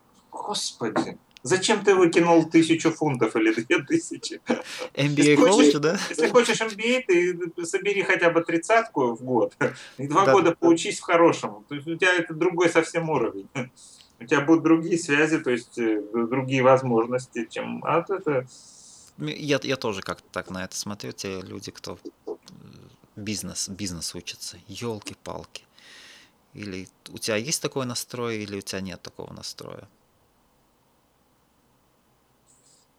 Господи, 0.50 1.16
Зачем 1.42 1.84
ты 1.84 1.94
выкинул 1.94 2.44
тысячу 2.50 2.90
фунтов 2.90 3.36
или 3.36 3.52
две 3.52 3.78
тысячи? 3.82 4.40
MBA 4.94 5.36
коуч, 5.36 5.72
да? 5.74 5.96
Если 6.10 6.28
хочешь 6.28 6.60
MBA, 6.60 7.04
ты 7.06 7.64
собери 7.64 8.02
хотя 8.02 8.30
бы 8.30 8.42
тридцатку 8.42 9.14
в 9.14 9.22
год 9.22 9.56
и 9.96 10.08
два 10.08 10.26
да. 10.26 10.32
года 10.32 10.54
поучись 10.54 10.98
в 10.98 11.02
хорошем. 11.02 11.64
То 11.68 11.76
есть 11.76 11.86
у 11.86 11.96
тебя 11.96 12.12
это 12.12 12.34
другой 12.34 12.68
совсем 12.68 13.08
уровень. 13.08 13.48
У 14.18 14.24
тебя 14.24 14.40
будут 14.40 14.64
другие 14.64 14.98
связи, 14.98 15.38
то 15.38 15.50
есть 15.50 15.78
э, 15.78 16.02
другие 16.12 16.62
возможности, 16.62 17.46
чем... 17.48 17.82
А 17.84 18.00
вот 18.00 18.10
это... 18.10 18.46
Я, 19.16 19.58
я 19.62 19.76
тоже 19.76 20.02
как-то 20.02 20.28
так 20.30 20.50
на 20.50 20.64
это 20.64 20.76
смотрю. 20.76 21.12
Те 21.12 21.40
люди, 21.40 21.70
кто 21.70 21.98
э, 22.26 22.34
бизнес, 23.16 23.68
бизнес 23.70 24.14
учится. 24.14 24.58
Елки-палки. 24.66 25.64
Или 26.52 26.86
у 27.08 27.16
тебя 27.16 27.36
есть 27.36 27.62
такой 27.62 27.86
настрой, 27.86 28.42
или 28.42 28.58
у 28.58 28.60
тебя 28.60 28.82
нет 28.82 29.00
такого 29.00 29.32
настроя. 29.32 29.88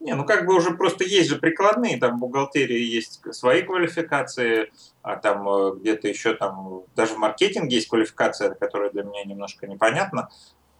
Не, 0.01 0.15
ну 0.15 0.25
как 0.25 0.47
бы 0.47 0.55
уже 0.55 0.71
просто 0.71 1.03
есть 1.03 1.29
же 1.29 1.37
прикладные, 1.37 1.99
там 1.99 2.17
в 2.17 2.19
бухгалтерии 2.19 2.79
есть 2.79 3.21
свои 3.35 3.61
квалификации, 3.61 4.71
а 5.03 5.15
там 5.15 5.47
э, 5.47 5.75
где-то 5.75 6.07
еще 6.07 6.33
там, 6.33 6.83
даже 6.95 7.13
в 7.13 7.17
маркетинге 7.17 7.75
есть 7.75 7.87
квалификация, 7.87 8.55
которая 8.55 8.89
для 8.89 9.03
меня 9.03 9.23
немножко 9.25 9.67
непонятна. 9.67 10.29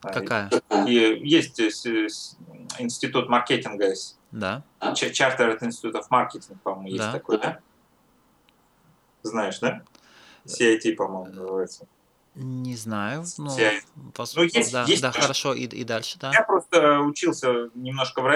Какая? 0.00 0.50
И 0.88 1.20
есть 1.22 1.60
институт 1.60 3.28
маркетинга. 3.28 3.94
Да. 4.32 4.64
Chartered 4.80 5.60
Institute 5.60 5.94
of 5.94 6.08
Marketing, 6.10 6.58
по-моему, 6.64 6.88
есть 6.88 6.98
да. 6.98 7.12
такой, 7.12 7.38
да? 7.38 7.60
Знаешь, 9.22 9.60
да? 9.60 9.82
CIT, 10.46 10.96
по-моему, 10.96 11.32
называется. 11.32 11.86
Не 12.34 12.74
знаю, 12.74 13.24
но 13.38 13.56
CIT. 13.56 13.82
Пос... 14.14 14.34
ну 14.34 14.42
есть, 14.42 14.72
да, 14.72 14.84
есть 14.84 15.02
да, 15.02 15.12
хорошо, 15.12 15.54
и, 15.54 15.66
и 15.66 15.84
дальше, 15.84 16.18
да. 16.18 16.32
Я 16.32 16.42
просто 16.42 17.00
учился 17.00 17.70
немножко 17.74 18.22
в 18.22 18.26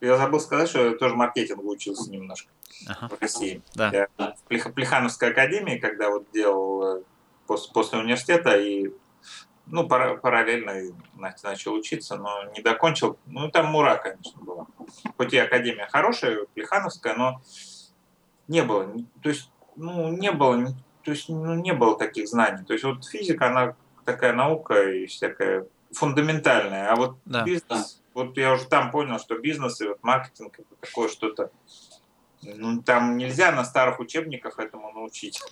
я 0.00 0.16
забыл 0.16 0.40
сказать, 0.40 0.68
что 0.68 0.90
я 0.90 0.96
тоже 0.96 1.14
маркетингу 1.14 1.68
учился 1.68 2.10
немножко 2.10 2.50
ага. 2.86 3.14
в 3.14 3.20
России. 3.20 3.62
Да. 3.74 3.90
Я 3.92 4.08
в 4.18 4.72
Плехановской 4.72 5.30
академии, 5.30 5.78
когда 5.78 6.10
вот 6.10 6.26
делал 6.32 6.98
э, 6.98 7.02
после, 7.46 7.72
после 7.72 7.98
университета 7.98 8.56
и 8.56 8.90
ну, 9.66 9.88
параллельно 9.88 10.94
начал 11.16 11.74
учиться, 11.74 12.16
но 12.16 12.44
не 12.54 12.62
докончил. 12.62 13.18
Ну, 13.26 13.50
там 13.50 13.66
мура, 13.66 13.96
конечно, 13.96 14.40
была. 14.40 14.66
Хоть 15.16 15.32
и 15.32 15.38
академия 15.38 15.88
хорошая, 15.90 16.46
Плехановская, 16.54 17.14
но 17.16 17.40
не 18.46 18.62
было. 18.62 18.92
То 19.22 19.28
есть, 19.28 19.50
ну, 19.74 20.08
не 20.08 20.30
было, 20.30 20.66
то 21.02 21.10
есть, 21.10 21.28
ну, 21.28 21.54
не 21.54 21.72
было 21.72 21.98
таких 21.98 22.28
знаний. 22.28 22.64
То 22.64 22.74
есть, 22.74 22.84
вот 22.84 23.04
физика, 23.04 23.48
она 23.48 23.74
такая 24.04 24.34
наука 24.34 24.88
и 24.88 25.06
всякая 25.06 25.66
фундаментальная, 25.90 26.92
а 26.92 26.96
вот 26.96 27.16
да. 27.24 27.42
бизнес 27.42 28.00
вот 28.16 28.38
я 28.38 28.54
уже 28.54 28.64
там 28.64 28.90
понял, 28.90 29.18
что 29.18 29.38
бизнес 29.38 29.78
и 29.82 29.86
вот 29.86 30.02
маркетинг 30.02 30.58
это 30.58 30.74
такое 30.80 31.08
что-то, 31.10 31.50
ну 32.42 32.82
там 32.82 33.18
нельзя 33.18 33.52
на 33.52 33.62
старых 33.62 34.00
учебниках 34.00 34.58
этому 34.58 34.90
научить. 34.90 35.42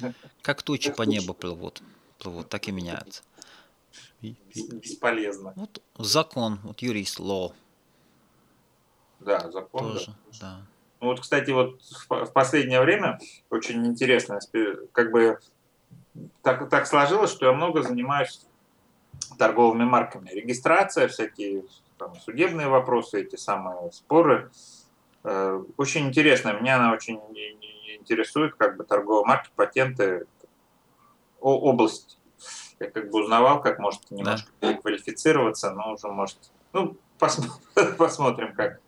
Как 0.40 0.62
тучи 0.62 0.90
по 0.90 1.02
небу 1.02 1.34
плывут, 1.34 1.82
плывут, 2.18 2.48
так 2.48 2.66
и 2.66 2.72
меняются. 2.72 3.22
Бесполезно. 4.22 5.52
Вот 5.56 5.82
закон, 5.98 6.58
вот 6.62 6.80
юрист, 6.80 7.20
law. 7.20 7.52
Да, 9.20 9.50
закон. 9.50 9.92
Тоже, 9.92 10.16
да. 10.40 10.40
да. 10.40 10.66
Ну 11.00 11.08
вот, 11.08 11.20
кстати, 11.20 11.50
вот 11.50 11.82
в 12.08 12.32
последнее 12.32 12.80
время 12.80 13.18
очень 13.50 13.84
интересно, 13.86 14.38
как 14.92 15.12
бы 15.12 15.38
так, 16.42 16.70
так 16.70 16.86
сложилось, 16.86 17.30
что 17.30 17.44
я 17.44 17.52
много 17.52 17.82
занимаюсь 17.82 18.40
торговыми 19.36 19.84
марками. 19.84 20.30
Регистрация, 20.30 21.08
всякие 21.08 21.64
там, 21.98 22.14
судебные 22.16 22.68
вопросы, 22.68 23.22
эти 23.22 23.36
самые 23.36 23.90
споры. 23.92 24.50
Э, 25.22 25.62
очень 25.76 26.08
интересно, 26.08 26.52
меня 26.52 26.76
она 26.76 26.92
очень 26.92 27.20
интересует, 27.98 28.54
как 28.54 28.76
бы 28.76 28.84
торговые 28.84 29.26
марки, 29.26 29.50
патенты, 29.54 30.26
область. 31.40 32.18
Я 32.80 32.90
как 32.90 33.10
бы 33.10 33.22
узнавал, 33.22 33.60
как 33.60 33.78
может 33.78 34.10
немножко 34.10 34.50
да. 34.60 34.74
квалифицироваться, 34.74 35.70
но 35.72 35.92
уже 35.92 36.08
может... 36.08 36.38
Ну, 36.72 36.96
посмотрим, 37.98 38.54
как. 38.54 38.80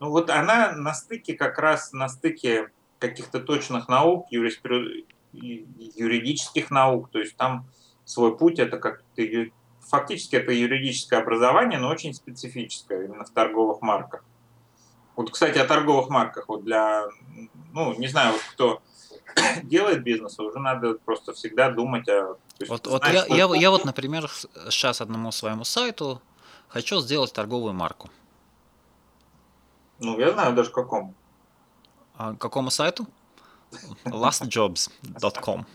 Ну 0.00 0.10
вот 0.10 0.30
она 0.30 0.72
на 0.72 0.94
стыке, 0.94 1.34
как 1.34 1.58
раз 1.58 1.92
на 1.92 2.08
стыке 2.08 2.70
каких-то 2.98 3.40
точных 3.40 3.88
наук, 3.88 4.26
юридических 4.30 6.70
наук, 6.70 7.10
то 7.10 7.18
есть 7.18 7.36
там 7.36 7.66
свой 8.04 8.36
путь, 8.36 8.58
это 8.58 8.78
как 8.78 9.02
ты 9.14 9.52
фактически 9.86 10.36
это 10.36 10.52
юридическое 10.52 11.20
образование, 11.20 11.78
но 11.78 11.88
очень 11.88 12.14
специфическое 12.14 13.04
именно 13.04 13.24
в 13.24 13.30
торговых 13.30 13.82
марках. 13.82 14.24
Вот, 15.16 15.30
кстати, 15.30 15.58
о 15.58 15.64
торговых 15.64 16.08
марках. 16.08 16.48
Вот 16.48 16.64
для, 16.64 17.04
ну, 17.72 17.94
не 17.94 18.08
знаю, 18.08 18.32
вот 18.32 18.42
кто 18.52 18.82
делает 19.62 20.02
бизнес, 20.02 20.38
уже 20.38 20.58
надо 20.58 20.94
просто 20.94 21.32
всегда 21.32 21.70
думать 21.70 22.08
о... 22.08 22.36
Есть, 22.58 22.70
вот, 22.70 22.86
вот 22.86 23.06
я, 23.06 23.24
я, 23.26 23.48
я 23.54 23.70
вот, 23.70 23.84
например, 23.84 24.28
сейчас 24.70 25.00
одному 25.00 25.32
своему 25.32 25.64
сайту 25.64 26.20
хочу 26.68 27.00
сделать 27.00 27.32
торговую 27.32 27.74
марку. 27.74 28.10
Ну, 29.98 30.18
я 30.18 30.32
знаю 30.32 30.54
даже 30.54 30.70
какому. 30.70 31.14
А 32.16 32.34
какому 32.34 32.70
сайту? 32.70 33.06
lastjobs.com 34.04 35.66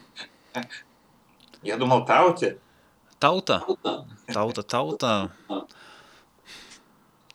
Я 1.61 1.77
думал, 1.77 2.05
Тауте. 2.05 2.59
Таута? 3.19 3.63
Таута, 4.33 4.63
Таута. 4.63 5.31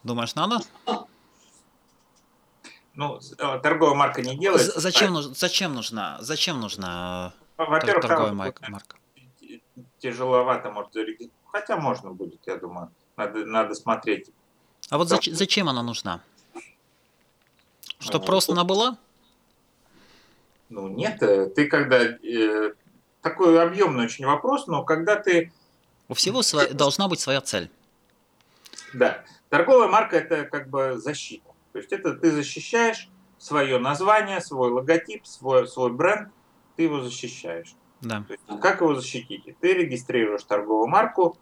Думаешь, 0.02 0.34
надо? 0.34 0.60
Ну, 2.94 3.18
э, 3.38 3.58
торговая 3.62 3.94
марка 3.94 4.22
не 4.22 4.36
делает. 4.36 4.62
Зачем, 4.62 5.12
нуж, 5.12 5.26
зачем 5.26 5.74
нужна? 5.74 6.18
Зачем 6.20 6.60
нужна 6.60 7.32
Во-первых, 7.56 8.02
торговая 8.02 8.32
марка? 8.32 8.70
марка? 8.70 8.96
Тяжеловато, 9.98 10.70
может, 10.70 10.92
хотя 11.50 11.76
можно 11.76 12.12
будет, 12.12 12.40
я 12.46 12.56
думаю. 12.56 12.90
Надо, 13.16 13.44
надо 13.46 13.74
смотреть. 13.74 14.30
А 14.90 14.98
вот 14.98 15.08
зач, 15.08 15.28
зачем 15.32 15.68
она 15.68 15.82
нужна? 15.82 16.20
Что 17.98 18.18
ну, 18.18 18.24
просто 18.24 18.52
она 18.52 18.64
была? 18.64 18.96
Ну 20.68 20.88
нет, 20.88 21.22
э, 21.22 21.46
ты 21.46 21.66
когда 21.66 22.00
э, 22.02 22.74
такой 23.22 23.60
объемный 23.62 24.04
очень 24.04 24.26
вопрос, 24.26 24.66
но 24.66 24.84
когда 24.84 25.16
ты 25.16 25.52
у 26.08 26.14
всего 26.14 26.42
своя, 26.42 26.72
должна 26.72 27.08
быть 27.08 27.20
своя 27.20 27.40
цель. 27.40 27.70
Да. 28.92 29.24
Торговая 29.48 29.88
марка– 29.88 30.16
это 30.18 30.44
как 30.44 30.68
бы 30.68 30.98
защита. 30.98 31.48
То 31.72 31.78
есть 31.78 31.92
это 31.92 32.14
ты 32.14 32.30
защищаешь 32.30 33.08
свое 33.38 33.78
название, 33.78 34.40
свой 34.40 34.70
логотип, 34.70 35.26
свой, 35.26 35.66
свой 35.68 35.92
бренд, 35.92 36.30
ты 36.76 36.84
его 36.84 37.00
защищаешь. 37.00 37.74
Да. 38.00 38.24
То 38.26 38.34
есть, 38.34 38.44
как 38.60 38.80
его 38.80 38.94
защитить? 38.94 39.44
Ты 39.60 39.74
регистрируешь 39.74 40.42
торговую 40.44 40.86
марку, 40.86 41.38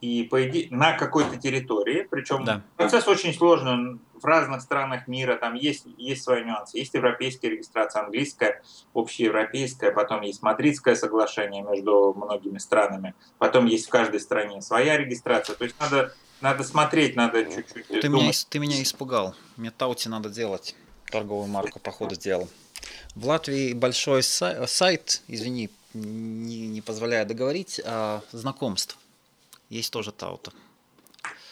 и 0.00 0.22
по 0.24 0.46
идее, 0.46 0.68
на 0.70 0.92
какой-то 0.92 1.36
территории, 1.36 2.06
причем 2.08 2.44
да. 2.44 2.62
процесс 2.76 3.08
очень 3.08 3.34
сложный, 3.34 3.98
в 4.20 4.24
разных 4.24 4.62
странах 4.62 5.08
мира, 5.08 5.36
там 5.36 5.54
есть, 5.54 5.86
есть 5.96 6.22
свои 6.22 6.44
нюансы. 6.44 6.78
Есть 6.78 6.94
европейская 6.94 7.50
регистрация, 7.50 8.02
английская, 8.02 8.62
общеевропейская, 8.94 9.92
потом 9.92 10.22
есть 10.22 10.42
мадридское 10.42 10.94
соглашение 10.96 11.62
между 11.62 12.14
многими 12.16 12.58
странами, 12.58 13.14
потом 13.38 13.66
есть 13.66 13.86
в 13.86 13.90
каждой 13.90 14.20
стране 14.20 14.60
своя 14.62 14.96
регистрация. 14.96 15.56
То 15.56 15.64
есть 15.64 15.76
надо, 15.80 16.14
надо 16.40 16.64
смотреть, 16.64 17.16
надо 17.16 17.44
чуть-чуть 17.44 17.86
ты 17.88 18.08
думать. 18.08 18.22
Меня, 18.22 18.32
ты 18.48 18.58
меня 18.58 18.82
испугал. 18.82 19.34
Мне 19.56 19.70
Таути 19.70 20.08
надо 20.08 20.28
делать, 20.28 20.74
торговую 21.10 21.48
марку 21.48 21.78
по 21.80 21.90
ходу 21.90 22.16
дела. 22.16 22.48
В 23.14 23.26
Латвии 23.26 23.72
большой 23.72 24.22
сайт, 24.22 25.22
извини, 25.28 25.70
не, 25.94 26.68
не 26.68 26.80
позволяет 26.80 27.28
договорить, 27.28 27.80
а, 27.84 28.22
знакомств. 28.32 28.98
Есть 29.68 29.92
тоже 29.92 30.12
Таута. 30.12 30.52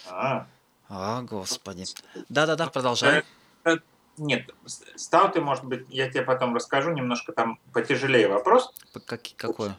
А, 0.09 0.47
а, 0.89 1.23
господи. 1.23 1.85
Да-да-да, 2.29 2.69
продолжай. 2.69 3.25
Э, 3.65 3.71
э, 3.73 3.77
нет, 4.19 4.51
стауты, 4.65 5.41
может 5.41 5.65
быть, 5.65 5.87
я 5.89 6.09
тебе 6.09 6.23
потом 6.23 6.55
расскажу, 6.55 6.93
немножко 6.93 7.33
там 7.33 7.59
потяжелее 7.73 8.29
вопрос. 8.29 8.73
Как, 9.07 9.23
какой? 9.37 9.71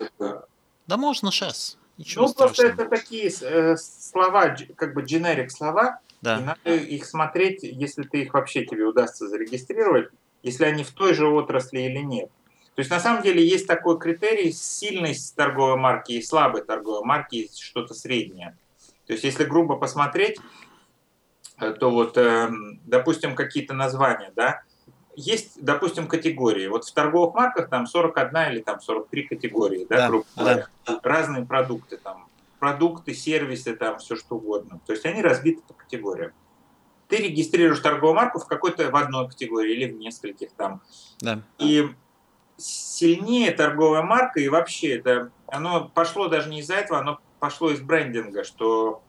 Да 0.85 0.97
можно 0.97 1.31
сейчас. 1.31 1.77
Ничего 1.97 2.26
ну, 2.26 2.30
страшного. 2.30 2.69
просто 2.69 2.84
это 2.84 2.95
такие 2.95 3.31
э, 3.41 3.76
слова, 3.77 4.55
как 4.76 4.93
бы 4.93 5.01
generic 5.01 5.49
слова, 5.49 5.99
да. 6.22 6.38
и 6.38 6.43
надо 6.43 6.76
их 6.76 7.05
смотреть, 7.05 7.64
если 7.64 8.03
ты 8.03 8.22
их 8.22 8.34
вообще 8.34 8.65
тебе 8.65 8.85
удастся 8.85 9.27
зарегистрировать, 9.27 10.09
если 10.43 10.65
они 10.65 10.84
в 10.84 10.91
той 10.91 11.15
же 11.15 11.27
отрасли 11.27 11.80
или 11.80 11.99
нет. 11.99 12.30
То 12.78 12.82
есть 12.82 12.91
на 12.91 12.99
самом 12.99 13.24
деле 13.24 13.44
есть 13.44 13.66
такой 13.66 13.98
критерий 13.98 14.52
сильной 14.52 15.16
торговой 15.36 15.78
марки 15.78 16.12
и 16.12 16.22
слабой 16.22 16.62
торговой 16.62 17.04
марки, 17.04 17.38
есть 17.38 17.58
что-то 17.58 17.95
среднее. 17.95 18.56
То 19.08 19.14
есть, 19.14 19.24
если 19.24 19.45
грубо 19.45 19.78
посмотреть, 19.78 20.38
э, 21.60 21.72
то 21.72 21.90
вот, 21.90 22.16
эм, 22.20 22.80
допустим, 22.86 23.34
какие-то 23.34 23.74
названия, 23.74 24.32
да, 24.36 24.62
есть, 25.16 25.54
допустим, 25.60 26.08
категории. 26.08 26.68
Вот 26.68 26.86
в 26.86 26.94
торговых 26.94 27.34
марках 27.34 27.68
там 27.72 27.88
41 27.88 28.52
или 28.52 28.62
там 28.62 28.80
43 28.80 29.24
категории, 29.24 29.88
да, 29.90 29.95
да 29.98 30.08
грубо 30.10 30.26
говоря. 30.36 30.68
Да. 30.86 30.99
Разные 31.02 31.48
продукты 31.48 31.98
там, 31.98 32.28
продукты, 32.60 33.16
сервисы, 33.16 33.76
там 33.76 33.98
все 33.98 34.16
что 34.16 34.36
угодно. 34.36 34.80
То 34.86 34.94
есть 34.94 35.04
они 35.04 35.24
разбиты 35.24 35.64
по 35.68 35.74
категориям. 35.74 36.32
Ты 37.08 37.18
регистрируешь 37.18 37.80
торговую 37.80 38.14
марку 38.14 38.38
в 38.38 38.45
какой-то 38.45 38.91
в 38.91 38.95
одной 38.95 39.28
категории 39.28 39.74
или 39.74 39.91
в 39.91 39.98
нескольких 39.98 40.52
там. 40.52 40.84
Да. 41.22 41.41
И 41.58 41.90
сильнее 42.58 43.52
торговая 43.52 44.02
марка 44.02 44.40
и 44.40 44.50
вообще 44.50 44.98
это 44.98 45.32
оно 45.48 45.90
пошло 45.94 46.28
даже 46.28 46.50
не 46.50 46.60
из-за 46.60 46.76
этого, 46.76 47.00
оно 47.00 47.20
пошло 47.40 47.72
из 47.72 47.80
брендинга, 47.80 48.44
что 48.44 49.02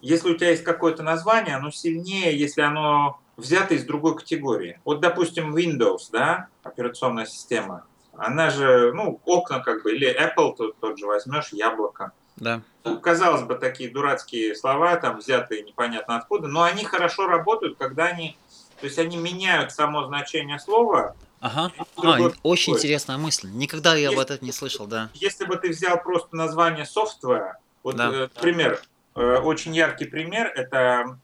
если 0.00 0.30
у 0.30 0.36
тебя 0.36 0.50
есть 0.50 0.64
какое-то 0.64 1.02
название, 1.02 1.56
оно 1.56 1.70
сильнее, 1.70 2.36
если 2.36 2.62
оно 2.62 3.20
взято 3.36 3.74
из 3.74 3.84
другой 3.84 4.16
категории. 4.16 4.80
Вот, 4.84 5.00
допустим, 5.00 5.54
Windows, 5.54 6.08
да, 6.10 6.48
операционная 6.62 7.26
система, 7.26 7.86
она 8.16 8.50
же, 8.50 8.92
ну, 8.92 9.20
окна 9.24 9.60
как 9.60 9.84
бы, 9.84 9.92
или 9.92 10.08
Apple 10.08 10.56
тот, 10.56 10.76
тот 10.78 10.98
же 10.98 11.06
возьмешь, 11.06 11.52
яблоко. 11.52 12.12
Да. 12.36 12.62
Ну, 12.84 12.98
казалось 12.98 13.42
бы, 13.42 13.54
такие 13.54 13.90
дурацкие 13.90 14.54
слова, 14.56 14.96
там, 14.96 15.18
взятые 15.18 15.62
непонятно 15.62 16.16
откуда, 16.16 16.48
но 16.48 16.62
они 16.62 16.84
хорошо 16.84 17.26
работают, 17.26 17.78
когда 17.78 18.06
они, 18.06 18.36
то 18.80 18.86
есть 18.86 18.98
они 18.98 19.16
меняют 19.16 19.72
само 19.72 20.04
значение 20.04 20.58
слова. 20.58 21.14
Ага, 21.42 21.72
а, 21.96 22.30
очень 22.44 22.74
интересная 22.74 23.16
мысль. 23.16 23.48
Никогда 23.50 23.94
я 23.94 24.10
если, 24.10 24.14
об 24.14 24.20
этом 24.20 24.38
не 24.42 24.52
слышал, 24.52 24.86
да. 24.86 25.10
Если 25.14 25.44
бы 25.44 25.56
ты 25.56 25.70
взял 25.70 26.00
просто 26.00 26.36
название 26.36 26.86
софтвера, 26.86 27.58
вот, 27.82 27.96
да. 27.96 28.12
э, 28.12 28.28
пример, 28.40 28.80
э, 29.16 29.38
очень 29.38 29.74
яркий 29.74 30.04
пример, 30.04 30.52
это 30.54 31.18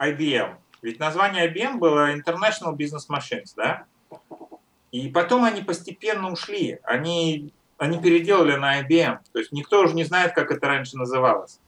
IBM. 0.00 0.56
Ведь 0.82 0.98
название 0.98 1.48
IBM 1.48 1.78
было 1.78 2.12
International 2.12 2.74
Business 2.76 3.08
Machines, 3.08 3.52
да? 3.56 3.84
И 4.90 5.08
потом 5.08 5.44
они 5.44 5.62
постепенно 5.62 6.32
ушли. 6.32 6.80
Они, 6.82 7.52
они 7.78 8.00
переделали 8.00 8.56
на 8.56 8.80
IBM. 8.82 9.18
То 9.32 9.38
есть 9.38 9.52
никто 9.52 9.82
уже 9.82 9.94
не 9.94 10.02
знает, 10.02 10.34
как 10.34 10.50
это 10.50 10.66
раньше 10.66 10.96
называлось. 10.96 11.60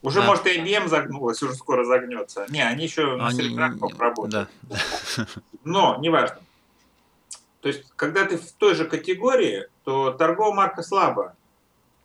Уже, 0.00 0.20
да. 0.20 0.26
может, 0.28 0.46
IBM 0.46 0.88
загнулась, 0.88 1.42
уже 1.42 1.52
скоро 1.52 1.84
загнется. 1.84 2.46
Не, 2.48 2.62
они 2.62 2.84
еще 2.84 3.16
на 3.16 3.30
Селеграфов 3.32 4.00
работают. 4.00 4.48
Да. 4.62 5.26
Но, 5.64 5.98
неважно. 6.00 6.38
То 7.64 7.68
есть, 7.68 7.84
когда 7.96 8.26
ты 8.26 8.36
в 8.36 8.52
той 8.52 8.74
же 8.74 8.84
категории, 8.84 9.68
то 9.84 10.10
торговая 10.10 10.52
марка 10.52 10.82
слабая. 10.82 11.34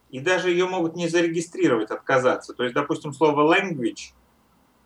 И 0.09 0.21
даже 0.21 0.51
ее 0.51 0.65
могут 0.67 0.95
не 0.95 1.09
зарегистрировать, 1.09 1.91
отказаться. 1.91 2.53
То 2.53 2.63
есть, 2.63 2.73
допустим, 2.73 3.11
слово 3.11 3.53
language 3.53 4.13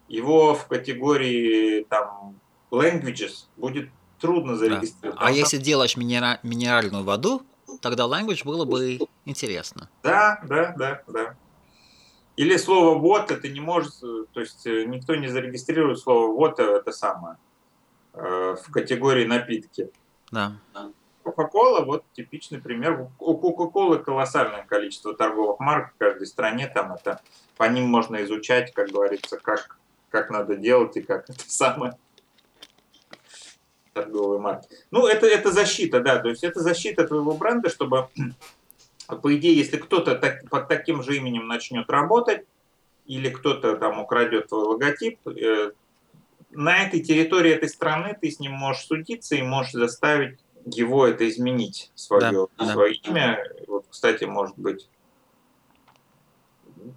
его 0.07 0.55
в 0.55 0.65
категории 0.65 1.83
там 1.83 2.39
languages 2.71 3.45
будет 3.55 3.91
трудно 4.19 4.55
зарегистрировать. 4.55 5.19
Да. 5.19 5.27
А 5.27 5.31
если 5.31 5.57
делаешь 5.57 5.95
минера... 5.95 6.39
минеральную 6.41 7.03
воду, 7.03 7.43
тогда 7.79 8.05
language 8.05 8.43
было 8.43 8.65
бы 8.65 8.97
интересно. 9.25 9.91
Да, 10.01 10.41
да, 10.43 10.73
да, 10.75 11.03
да. 11.07 11.35
Или 12.35 12.57
слово 12.57 12.97
вот 12.97 13.29
это 13.29 13.47
не 13.47 13.59
может, 13.59 13.99
то 13.99 14.39
есть 14.39 14.65
э, 14.65 14.85
никто 14.85 15.13
не 15.13 15.27
зарегистрирует 15.27 15.99
слово 15.99 16.33
вот 16.33 16.59
это 16.59 16.91
самое 16.91 17.37
э, 18.13 18.55
в 18.59 18.71
категории 18.71 19.25
напитки. 19.25 19.91
Да. 20.33 20.53
Кока-кола, 21.23 21.85
вот 21.85 22.03
типичный 22.13 22.59
пример. 22.59 23.07
У 23.19 23.37
Кока-колы 23.37 23.99
колоссальное 23.99 24.65
количество 24.65 25.13
торговых 25.13 25.59
марок 25.59 25.93
в 25.93 25.97
каждой 25.97 26.27
стране, 26.27 26.67
там 26.67 26.93
это 26.93 27.21
по 27.55 27.63
ним 27.63 27.85
можно 27.85 28.23
изучать, 28.23 28.73
как 28.73 28.89
говорится, 28.89 29.37
как 29.37 29.77
как 30.13 30.29
надо 30.29 30.55
делать 30.55 30.95
и 30.95 31.01
как 31.01 31.27
это 31.27 31.43
самое 31.47 31.97
торговые 33.93 34.39
марки. 34.39 34.67
Ну, 34.91 35.07
это, 35.07 35.25
это 35.25 35.51
защита, 35.51 36.01
да, 36.01 36.19
то 36.19 36.29
есть 36.29 36.43
это 36.43 36.59
защита 36.59 37.07
твоего 37.07 37.33
бренда, 37.33 37.69
чтобы, 37.69 38.09
по 39.07 39.35
идее, 39.35 39.55
если 39.57 39.77
кто-то 39.77 40.15
так, 40.15 40.47
под 40.49 40.67
таким 40.67 41.01
же 41.01 41.17
именем 41.17 41.47
начнет 41.47 41.89
работать, 41.89 42.45
или 43.07 43.29
кто-то 43.29 43.75
там 43.77 43.99
украдет 43.99 44.49
твой 44.49 44.65
логотип, 44.65 45.19
э, 45.27 45.71
на 46.55 46.83
этой 46.83 47.01
территории 47.01 47.51
этой 47.51 47.69
страны 47.69 48.17
ты 48.19 48.31
с 48.31 48.39
ним 48.39 48.53
можешь 48.53 48.85
судиться 48.85 49.35
и 49.35 49.41
можешь 49.41 49.73
заставить 49.73 50.39
его 50.65 51.05
это 51.07 51.27
изменить, 51.29 51.91
свое, 51.95 52.47
да, 52.57 52.71
свое 52.71 52.99
да. 53.03 53.09
имя. 53.09 53.43
Вот, 53.67 53.85
кстати, 53.89 54.23
может 54.23 54.57
быть, 54.57 54.87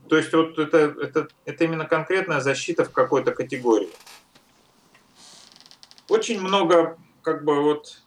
то 0.09 0.17
есть 0.17 0.33
вот 0.33 0.59
это, 0.59 0.95
это, 1.01 1.29
это 1.45 1.65
именно 1.65 1.85
конкретная 1.85 2.41
защита 2.41 2.85
в 2.85 2.91
какой-то 2.91 3.33
категории. 3.33 3.91
Очень 6.09 6.41
много, 6.41 6.99
как 7.23 7.45
бы 7.45 7.63
вот 7.63 8.03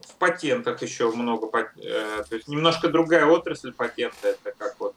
в 0.00 0.14
патентах 0.16 0.82
еще 0.82 1.10
много, 1.10 1.48
э, 1.76 2.24
то 2.28 2.34
есть 2.34 2.48
немножко 2.48 2.88
другая 2.88 3.26
отрасль 3.26 3.72
патента, 3.72 4.28
это 4.28 4.52
как 4.56 4.78
вот, 4.78 4.94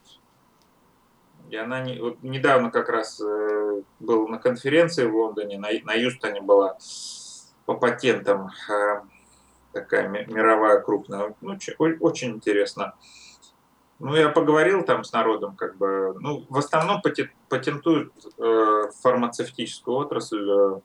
и 1.49 1.56
она 1.56 1.82
не, 1.82 1.99
вот 1.99 2.22
недавно 2.24 2.72
как 2.72 2.90
раз 2.90 3.22
э, 3.22 3.82
был 3.99 4.28
на 4.28 4.38
конференции 4.38 5.06
в 5.06 5.15
Лондоне, 5.15 5.57
на, 5.57 5.69
на 5.84 5.94
Юстоне 5.94 6.41
была 6.41 6.78
по 7.65 7.76
патентам 7.76 8.49
э, 8.69 9.02
такая 9.74 10.07
мировая 10.07 10.82
крупная, 10.82 11.36
ну, 11.41 11.57
очень 11.99 12.30
интересно. 12.36 12.95
Ну, 13.99 14.15
я 14.15 14.30
поговорил 14.30 14.84
там 14.84 15.03
с 15.03 15.11
народом, 15.11 15.56
как 15.56 15.76
бы, 15.78 16.15
ну, 16.19 16.45
в 16.49 16.57
основном 16.57 17.02
патентуют 17.49 18.14
э, 18.38 18.84
фармацевтическую 19.02 19.98
отрасль, 19.98 20.49
э, 20.49 20.80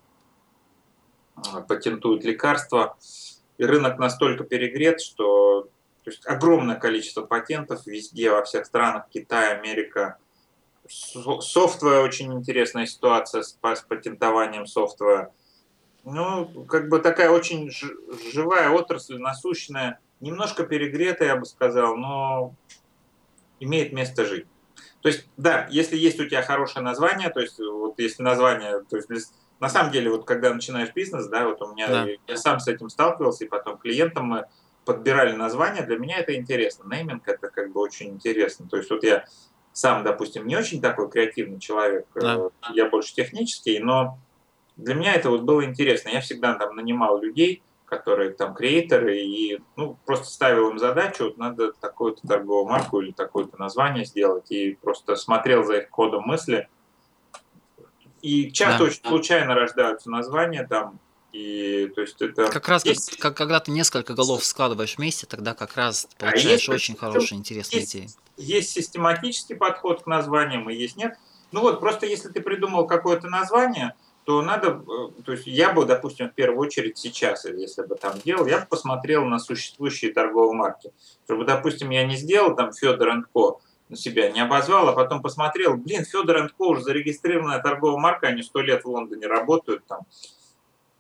патентуют 1.69 2.25
лекарства, 2.25 2.97
и 3.59 3.65
рынок 3.65 3.99
настолько 3.99 4.45
перегрет, 4.45 5.01
что 5.01 5.69
то 6.05 6.11
есть 6.11 6.27
огромное 6.27 6.77
количество 6.77 7.23
патентов 7.23 7.87
везде, 7.87 8.31
во 8.31 8.43
всех 8.43 8.67
странах, 8.67 9.05
Китай, 9.11 9.57
Америка. 9.57 10.19
Софтвер 10.89 12.03
очень 12.03 12.33
интересная 12.33 12.87
ситуация 12.87 13.43
с, 13.43 13.57
с 13.63 13.81
патентованием 13.83 14.67
софтвера. 14.67 15.33
Ну, 16.05 16.65
как 16.65 16.89
бы 16.89 16.99
такая 16.99 17.31
очень 17.31 17.71
живая 18.33 18.71
отрасль, 18.71 19.19
насущная, 19.19 20.01
немножко 20.21 20.65
перегретая, 20.65 21.29
я 21.29 21.37
бы 21.37 21.47
сказал, 21.47 21.97
но 21.97 22.55
имеет 23.61 23.93
место 23.93 24.25
жить. 24.25 24.47
То 25.01 25.09
есть, 25.09 25.27
да, 25.37 25.67
если 25.71 25.97
есть 25.97 26.19
у 26.21 26.27
тебя 26.27 26.43
хорошее 26.43 26.85
название, 26.85 27.31
то 27.31 27.41
есть, 27.41 27.59
вот 27.59 27.99
если 27.99 28.23
название, 28.23 28.85
то 28.89 28.97
есть, 28.97 29.33
на 29.61 29.69
самом 29.69 29.93
деле, 29.93 30.11
вот 30.11 30.25
когда 30.25 30.53
начинаешь 30.55 30.93
бизнес, 30.93 31.27
да, 31.27 31.47
вот 31.47 31.61
у 31.61 31.73
меня, 31.73 31.89
да. 31.89 32.07
я 32.27 32.37
сам 32.37 32.61
с 32.61 32.69
этим 32.69 32.89
сталкивался, 32.89 33.45
и 33.45 33.49
потом 33.49 33.79
клиентам 33.79 34.27
мы 34.27 34.47
подбирали 34.85 35.33
название, 35.33 35.85
для 35.85 35.99
меня 35.99 36.19
это 36.19 36.35
интересно. 36.35 36.85
Нейминг 36.89 37.27
это 37.29 37.49
как 37.49 37.73
бы 37.73 37.81
очень 37.81 38.11
интересно. 38.11 38.69
То 38.69 38.77
есть, 38.77 38.91
вот 38.91 39.03
я 39.03 39.25
сам, 39.73 40.05
допустим, 40.05 40.47
не 40.47 40.57
очень 40.57 40.81
такой 40.81 41.11
креативный 41.11 41.59
человек, 41.59 42.07
да. 42.15 42.37
Э, 42.37 42.49
я 42.75 42.89
больше 42.89 43.15
технический, 43.15 43.79
но 43.79 44.19
для 44.77 44.95
меня 44.95 45.15
это 45.15 45.31
вот 45.31 45.43
было 45.43 45.65
интересно. 45.65 46.11
Я 46.11 46.21
всегда 46.21 46.55
там 46.55 46.77
нанимал 46.77 47.21
людей, 47.21 47.63
которые 47.87 48.31
там 48.31 48.55
креаторы, 48.55 49.19
и 49.19 49.61
ну, 49.77 49.99
просто 50.07 50.27
ставил 50.27 50.71
им 50.71 50.79
задачу, 50.79 51.25
вот 51.25 51.37
надо 51.37 51.73
такую-то 51.73 52.27
торговую 52.27 52.67
марку 52.67 53.01
или 53.01 53.13
такое-то 53.13 53.59
название 53.59 54.05
сделать, 54.05 54.51
и 54.51 54.79
просто 54.81 55.15
смотрел 55.17 55.65
за 55.65 55.79
их 55.79 55.91
кодом 55.91 56.25
мысли. 56.25 56.69
И 58.23 58.51
часто 58.53 58.79
да. 58.79 58.85
очень 58.85 59.03
случайно 59.05 59.55
рождаются 59.55 60.09
названия 60.09 60.67
там, 60.67 61.01
и 61.33 61.91
то 61.95 62.03
есть 62.03 62.21
это... 62.21 62.47
Как 62.49 62.69
раз 62.69 62.85
есть... 62.85 63.17
как, 63.19 63.37
когда 63.37 63.59
ты 63.59 63.71
несколько 63.71 64.15
голов 64.15 64.45
складываешь 64.45 64.99
вместе, 64.99 65.27
тогда 65.27 65.55
как 65.55 65.77
раз 65.77 66.07
а 66.19 66.27
получаешь 66.27 66.47
а 66.47 66.53
есть, 66.53 66.69
очень 66.69 66.97
хорошие, 66.97 67.39
интересные 67.39 67.81
есть, 67.81 67.97
идеи. 67.97 68.09
Есть 68.37 68.71
систематический 68.71 69.57
подход 69.57 70.03
к 70.03 70.07
названиям, 70.07 70.69
и 70.69 70.75
есть 70.75 70.97
нет. 70.97 71.15
Ну 71.51 71.63
вот, 71.63 71.81
просто 71.81 72.07
если 72.07 72.29
ты 72.29 72.41
придумал 72.43 72.87
какое-то 72.87 73.29
название, 73.29 73.95
то 74.25 74.43
надо, 74.43 74.83
э, 74.87 75.23
то 75.23 75.33
есть 75.33 75.47
я 75.47 75.73
бы, 75.73 75.85
допустим, 75.85 76.29
в 76.29 76.35
первую 76.35 76.61
очередь 76.61 76.99
сейчас, 76.99 77.45
если 77.47 77.83
бы 77.83 77.97
там 77.97 78.19
делал, 78.25 78.47
я 78.47 78.61
бы 78.61 78.67
посмотрел 78.67 79.25
на 79.25 79.39
существующие 79.39 80.13
торговые 80.13 80.55
марки. 80.55 80.93
Чтобы, 81.25 81.45
допустим, 81.45 81.91
я 81.91 82.05
не 82.05 82.17
сделал 82.17 82.55
там 82.55 82.73
Федор 82.73 83.11
Ко 83.33 83.61
на 83.89 83.97
себя, 83.97 84.31
не 84.31 84.41
обозвал, 84.41 84.89
а 84.89 84.93
потом 84.93 85.23
посмотрел, 85.23 85.77
блин, 85.77 86.05
Федор 86.05 86.49
Ко 86.51 86.63
уже 86.69 86.83
зарегистрированная 86.83 87.61
торговая 87.61 88.01
марка, 88.01 88.29
они 88.29 88.43
сто 88.43 88.61
лет 88.61 88.85
в 88.85 88.89
Лондоне 88.89 89.27
работают 89.27 89.85
там 89.87 90.01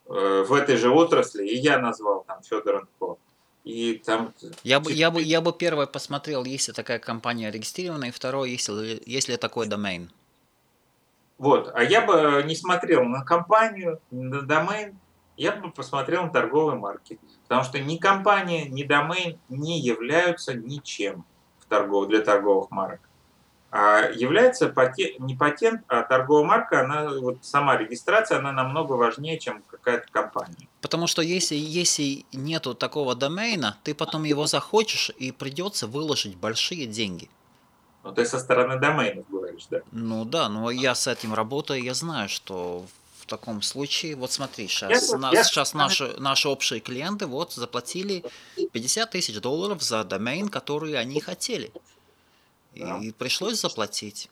в 0.06 0.52
этой 0.52 0.76
же 0.76 0.90
отрасли, 0.90 1.46
и 1.46 1.56
я 1.56 1.78
назвал 1.78 2.24
там 2.26 2.42
Федор 2.42 2.86
Ко. 2.98 3.16
И 3.64 4.02
там... 4.04 4.34
Я 4.64 4.80
бы, 4.80 4.92
я, 4.92 5.10
бы, 5.10 5.22
я 5.22 5.40
бы 5.40 5.52
первое 5.52 5.86
посмотрел, 5.86 6.44
если 6.44 6.72
такая 6.72 6.98
компания 6.98 7.50
регистрирована, 7.50 8.06
и 8.06 8.10
второе, 8.10 8.48
если, 8.48 9.00
если 9.06 9.36
такой 9.36 9.66
домен. 9.66 10.10
Вот. 11.38 11.70
А 11.74 11.82
я 11.84 12.04
бы 12.04 12.42
не 12.44 12.56
смотрел 12.56 13.04
на 13.04 13.24
компанию, 13.24 14.00
на 14.10 14.42
домен, 14.42 14.98
я 15.36 15.52
бы 15.52 15.70
посмотрел 15.70 16.24
на 16.24 16.30
торговые 16.30 16.78
марки. 16.78 17.18
Потому 17.44 17.64
что 17.64 17.78
ни 17.78 17.96
компания, 17.96 18.68
ни 18.68 18.82
домен 18.82 19.38
не 19.48 19.80
являются 19.80 20.54
ничем 20.54 21.24
в 21.60 21.66
торгов, 21.66 22.08
для 22.08 22.20
торговых 22.20 22.70
марок. 22.70 23.00
А 23.74 24.10
является 24.10 24.68
патент, 24.68 25.18
не 25.18 25.34
патент, 25.34 25.80
а 25.88 26.02
торговая 26.02 26.44
марка, 26.44 26.82
она 26.82 27.08
вот 27.08 27.38
сама 27.40 27.78
регистрация, 27.78 28.38
она 28.38 28.52
намного 28.52 28.92
важнее, 28.92 29.38
чем 29.38 29.62
какая-то 29.62 30.06
компания. 30.12 30.68
Потому 30.82 31.06
что 31.06 31.22
если, 31.22 31.56
если 31.56 32.26
нету 32.32 32.74
такого 32.74 33.14
домена, 33.14 33.78
ты 33.82 33.94
потом 33.94 34.24
его 34.24 34.46
захочешь 34.46 35.10
и 35.16 35.32
придется 35.32 35.86
выложить 35.86 36.36
большие 36.36 36.86
деньги. 36.86 37.30
Ну, 38.04 38.12
ты 38.12 38.26
со 38.26 38.38
стороны 38.38 38.78
доменов 38.78 39.24
говоришь, 39.30 39.66
да? 39.70 39.80
Ну 39.90 40.26
да, 40.26 40.50
но 40.50 40.70
я 40.70 40.94
с 40.94 41.06
этим 41.06 41.32
работаю, 41.32 41.82
я 41.82 41.94
знаю, 41.94 42.28
что 42.28 42.84
в 43.20 43.26
таком 43.26 43.62
случае, 43.62 44.16
вот 44.16 44.32
смотри, 44.32 44.68
сейчас, 44.68 45.12
я, 45.12 45.16
нас, 45.16 45.32
я, 45.32 45.44
сейчас 45.44 45.72
наши, 45.72 46.14
наши 46.18 46.46
общие 46.46 46.80
клиенты 46.80 47.26
вот 47.26 47.54
заплатили 47.54 48.22
50 48.72 49.10
тысяч 49.10 49.40
долларов 49.40 49.82
за 49.82 50.04
домен, 50.04 50.48
который 50.48 50.98
они 50.98 51.20
хотели. 51.20 51.72
И 52.74 53.12
пришлось 53.12 53.60
заплатить. 53.60 54.30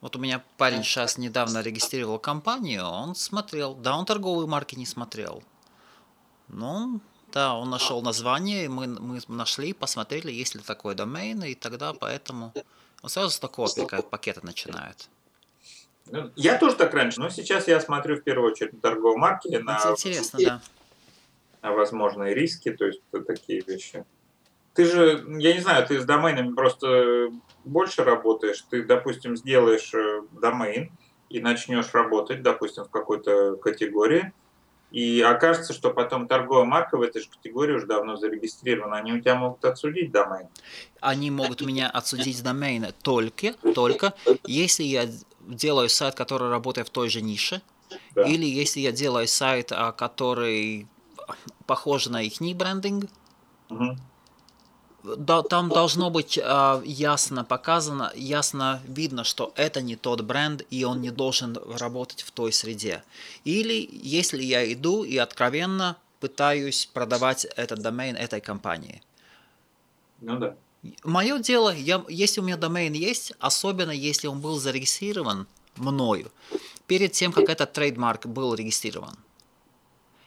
Вот 0.00 0.16
у 0.16 0.18
меня 0.18 0.42
парень 0.58 0.82
сейчас 0.82 1.16
недавно 1.16 1.62
регистрировал 1.62 2.18
компанию, 2.18 2.84
он 2.84 3.14
смотрел, 3.14 3.74
да, 3.74 3.96
он 3.96 4.04
торговые 4.04 4.48
марки 4.48 4.74
не 4.74 4.84
смотрел. 4.84 5.44
Ну, 6.48 7.00
да, 7.32 7.54
он 7.54 7.70
нашел 7.70 8.02
название, 8.02 8.68
мы, 8.68 8.88
мы 8.88 9.20
нашли, 9.28 9.72
посмотрели, 9.72 10.32
есть 10.32 10.56
ли 10.56 10.60
такой 10.60 10.96
домен, 10.96 11.44
и 11.44 11.54
тогда 11.54 11.92
поэтому 11.92 12.52
он 13.00 13.08
сразу 13.08 13.30
с 13.30 13.38
такого 13.38 13.68
пакета 14.02 14.44
начинает. 14.44 15.08
Ну, 16.06 16.30
я 16.34 16.58
тоже 16.58 16.76
так 16.76 16.92
раньше, 16.94 17.20
но 17.20 17.30
сейчас 17.30 17.68
я 17.68 17.80
смотрю 17.80 18.16
в 18.16 18.22
первую 18.22 18.50
очередь 18.50 18.72
на 18.72 18.80
торговые 18.80 19.18
марки, 19.18 19.48
на, 19.48 19.78
интересно, 19.92 20.38
да. 20.44 20.62
на 21.62 21.72
возможные 21.72 22.34
риски, 22.34 22.72
то 22.72 22.86
есть 22.86 23.00
такие 23.26 23.60
вещи. 23.60 24.04
Ты 24.74 24.86
же, 24.86 25.24
я 25.38 25.54
не 25.54 25.60
знаю, 25.60 25.86
ты 25.86 26.00
с 26.00 26.04
доменами 26.04 26.54
просто 26.54 27.28
больше 27.64 28.04
работаешь. 28.04 28.64
Ты, 28.70 28.82
допустим, 28.82 29.36
сделаешь 29.36 29.92
э, 29.92 30.22
домен 30.32 30.90
и 31.28 31.40
начнешь 31.40 31.92
работать, 31.92 32.42
допустим, 32.42 32.84
в 32.84 32.90
какой-то 32.90 33.56
категории, 33.56 34.32
и 34.90 35.22
окажется, 35.22 35.72
что 35.72 35.90
потом 35.90 36.28
торговая 36.28 36.66
марка 36.66 36.98
в 36.98 37.02
этой 37.02 37.22
же 37.22 37.28
категории 37.28 37.74
уже 37.74 37.86
давно 37.86 38.16
зарегистрирована. 38.16 38.96
Они 38.96 39.12
у 39.12 39.20
тебя 39.20 39.36
могут 39.36 39.64
отсудить 39.64 40.10
домен. 40.10 40.48
Они 41.00 41.30
могут 41.30 41.62
меня 41.62 41.88
отсудить 41.88 42.42
домен 42.42 42.86
только, 43.02 43.54
только 43.74 44.12
если 44.46 44.82
я 44.82 45.08
делаю 45.40 45.88
сайт, 45.88 46.14
который 46.14 46.50
работает 46.50 46.88
в 46.88 46.90
той 46.90 47.08
же 47.08 47.22
нише, 47.22 47.62
да. 48.14 48.22
или 48.22 48.44
если 48.44 48.80
я 48.80 48.92
делаю 48.92 49.26
сайт, 49.28 49.72
а, 49.72 49.92
который 49.92 50.86
похож 51.66 52.06
на 52.06 52.22
их 52.22 52.40
брендинг, 52.54 53.10
угу 53.70 53.96
да, 55.02 55.42
там 55.42 55.68
должно 55.68 56.10
быть 56.10 56.38
э, 56.38 56.82
ясно 56.84 57.44
показано, 57.44 58.12
ясно 58.14 58.80
видно, 58.86 59.24
что 59.24 59.52
это 59.56 59.82
не 59.82 59.96
тот 59.96 60.20
бренд, 60.20 60.62
и 60.70 60.84
он 60.84 61.00
не 61.00 61.10
должен 61.10 61.56
работать 61.78 62.22
в 62.22 62.30
той 62.30 62.52
среде. 62.52 63.02
Или 63.44 63.88
если 63.92 64.42
я 64.42 64.72
иду 64.72 65.04
и 65.04 65.16
откровенно 65.16 65.96
пытаюсь 66.20 66.86
продавать 66.86 67.44
этот 67.56 67.80
домен 67.80 68.16
этой 68.16 68.40
компании. 68.40 69.02
Ну 70.20 70.38
да. 70.38 70.54
Мое 71.04 71.38
дело, 71.38 71.74
я, 71.74 72.04
если 72.08 72.40
у 72.40 72.44
меня 72.44 72.56
домен 72.56 72.92
есть, 72.92 73.32
особенно 73.40 73.90
если 73.90 74.28
он 74.28 74.40
был 74.40 74.58
зарегистрирован 74.58 75.46
мною, 75.76 76.30
перед 76.86 77.12
тем, 77.12 77.32
как 77.32 77.48
этот 77.48 77.72
trademark 77.72 78.26
был 78.26 78.54
регистрирован. 78.54 79.16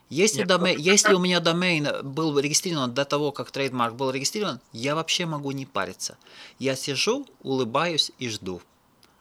Если, 0.09 0.39
Нет, 0.39 0.47
домен, 0.47 0.77
если 0.77 1.13
у 1.13 1.19
меня 1.19 1.39
домен 1.39 1.87
был 2.03 2.37
регистрирован 2.37 2.93
до 2.93 3.05
того, 3.05 3.31
как 3.31 3.49
trademark 3.49 3.95
был 3.95 4.11
регистрирован, 4.11 4.59
я 4.71 4.93
вообще 4.95 5.25
могу 5.25 5.51
не 5.51 5.65
париться. 5.65 6.17
Я 6.59 6.75
сижу, 6.75 7.25
улыбаюсь 7.41 8.11
и 8.19 8.29
жду. 8.29 8.61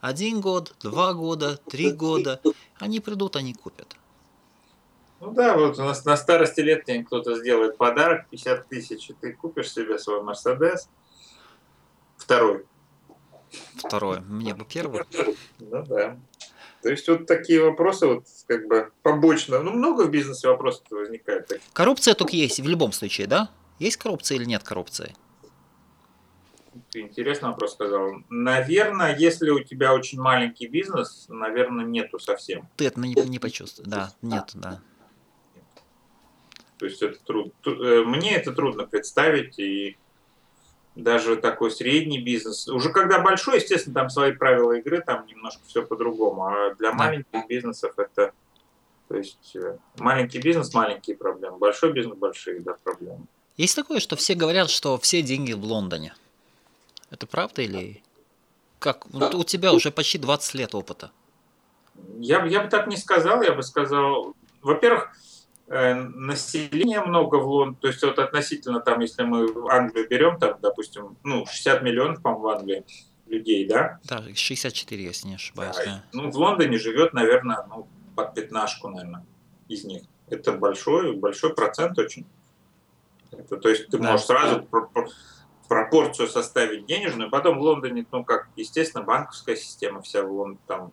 Один 0.01 0.43
год, 0.43 0.75
два 0.83 1.15
года, 1.15 1.57
три 1.71 1.91
года. 1.91 2.41
Они 2.79 3.01
придут, 3.01 3.37
они 3.37 3.55
купят. 3.55 3.97
Ну 5.21 5.33
да, 5.33 5.57
вот 5.57 5.79
у 5.79 5.83
нас 5.83 6.05
на 6.05 6.19
старости 6.19 6.61
лет 6.61 6.85
тебе 6.85 7.03
кто-то 7.03 7.39
сделает 7.39 7.79
подарок 7.79 8.29
50 8.29 8.69
тысяч, 8.69 9.09
и 9.09 9.15
ты 9.15 9.33
купишь 9.33 9.73
себе 9.73 9.99
свой 9.99 10.23
Мерседес. 10.23 10.91
Второй. 12.19 12.67
Второй. 13.77 14.21
Мне 14.21 14.55
бы 14.55 14.67
первый. 14.67 15.05
Ну 15.59 15.83
да. 15.87 16.19
То 16.85 16.91
есть 16.91 17.09
вот 17.09 17.25
такие 17.25 17.63
вопросы 17.63 18.07
вот 18.07 18.27
как 18.47 18.69
бы 18.69 18.93
побочно. 19.03 19.63
Ну, 19.63 19.73
много 19.73 20.03
в 20.03 20.11
бизнесе 20.11 20.49
вопросов 20.49 20.83
возникает. 20.91 21.51
Коррупция 21.73 22.13
только 22.13 22.37
есть 22.37 22.61
в 22.61 22.69
любом 22.69 22.93
случае, 22.93 23.27
да? 23.27 23.49
Есть 23.79 23.97
коррупция 23.97 24.37
или 24.37 24.45
нет 24.45 24.63
коррупции? 24.65 25.15
Ты 26.91 27.01
интересный 27.01 27.49
вопрос 27.49 27.73
сказал. 27.73 28.17
Наверное, 28.29 29.17
если 29.17 29.49
у 29.49 29.61
тебя 29.61 29.95
очень 29.95 30.21
маленький 30.21 30.67
бизнес, 30.67 31.25
наверное, 31.29 31.87
нету 31.87 32.19
совсем. 32.19 32.69
Ты 32.77 32.89
это 32.89 33.01
не, 33.01 33.15
не 33.15 33.39
почувствуешь. 33.39 33.89
Да, 33.89 34.13
нет, 34.21 34.51
да. 34.53 34.83
То 36.77 36.85
есть 36.85 37.01
это 37.01 37.19
трудно. 37.25 37.53
Э, 37.65 38.05
мне 38.05 38.37
это 38.37 38.53
трудно 38.53 38.85
представить, 38.85 39.59
и 39.59 39.97
даже 40.95 41.37
такой 41.37 41.71
средний 41.71 42.21
бизнес. 42.21 42.69
Уже 42.69 42.91
когда 42.91 43.19
большой, 43.21 43.57
естественно, 43.57 43.95
там 43.95 44.11
свои 44.11 44.33
правила 44.33 44.73
игры, 44.73 45.01
там 45.01 45.27
немножко 45.27 45.63
все 45.67 45.83
по-другому. 45.83 46.47
А 46.47 46.75
для 46.75 46.93
маленьких 46.93 47.47
бизнесов 47.49 47.95
это, 47.99 48.33
то 49.09 49.17
есть 49.17 49.57
э, 49.57 49.79
маленький 49.99 50.39
бизнес, 50.39 50.73
маленькие 50.73 51.17
проблемы, 51.17 51.59
большой 51.59 51.93
бизнес, 51.93 52.17
большие 52.17 52.61
да, 52.61 52.75
проблемы. 52.83 53.27
Есть 53.57 53.77
такое, 53.77 54.01
что 54.01 54.17
все 54.17 54.35
говорят, 54.35 54.71
что 54.71 54.99
все 54.99 55.23
деньги 55.23 55.53
в 55.53 55.65
Лондоне. 55.65 56.15
Это 57.11 57.27
правда 57.27 57.63
или 57.63 58.03
как? 58.79 59.07
Вот 59.11 59.35
у 59.35 59.45
тебя 59.45 59.73
уже 59.73 59.91
почти 59.91 60.19
20 60.19 60.55
лет 60.55 60.75
опыта. 60.75 61.11
Я, 62.19 62.45
я 62.45 62.61
бы 62.61 62.69
так 62.69 62.87
не 62.87 62.97
сказал, 62.97 63.43
я 63.43 63.53
бы 63.53 63.63
сказал, 63.63 64.35
во-первых, 64.63 65.17
населения 65.67 67.01
много 67.01 67.37
в 67.37 67.47
Лондоне, 67.47 67.79
то 67.81 67.89
есть 67.89 68.03
вот 68.03 68.19
относительно 68.19 68.81
там, 68.81 69.01
если 69.01 69.23
мы 69.23 69.49
Англию 69.71 70.09
берем, 70.09 70.39
там, 70.39 70.59
допустим, 70.61 71.17
ну, 71.25 71.47
60 71.47 71.83
миллионов, 71.83 72.23
по 72.23 72.35
в 72.35 72.47
Англии 72.49 72.85
людей, 73.27 73.67
да? 73.67 73.99
Да, 74.05 74.23
64, 74.35 75.03
если 75.03 75.29
не 75.29 75.37
ошибаюсь. 75.37 75.77
Да. 75.77 75.85
Да. 75.85 76.05
Ну, 76.13 76.31
в 76.31 76.37
Лондоне 76.37 76.79
живет, 76.79 77.15
наверное, 77.15 77.65
ну, 77.69 77.89
под 78.15 78.35
пятнашку, 78.35 78.89
наверное, 78.89 79.25
из 79.69 79.85
них. 79.85 80.03
Это 80.29 80.53
большой, 80.53 81.17
большой 81.17 81.55
процент 81.55 81.99
очень. 81.99 82.27
Это, 83.33 83.57
то 83.57 83.69
есть 83.69 83.89
ты 83.89 83.99
да. 83.99 84.13
можешь 84.13 84.27
сразу 84.27 84.67
пропорцию 85.69 86.29
составить 86.29 86.87
денежную. 86.87 87.31
Потом 87.31 87.59
в 87.59 87.63
Лондоне, 87.63 88.07
ну, 88.13 88.25
как, 88.25 88.49
естественно, 88.57 89.03
банковская 89.03 89.57
система 89.57 90.03
вся 90.03 90.23
в 90.23 90.31
Лондоне, 90.31 90.61
там, 90.67 90.93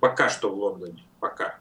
пока 0.00 0.28
что 0.28 0.50
в 0.50 0.54
Лондоне, 0.54 1.04
пока. 1.20 1.58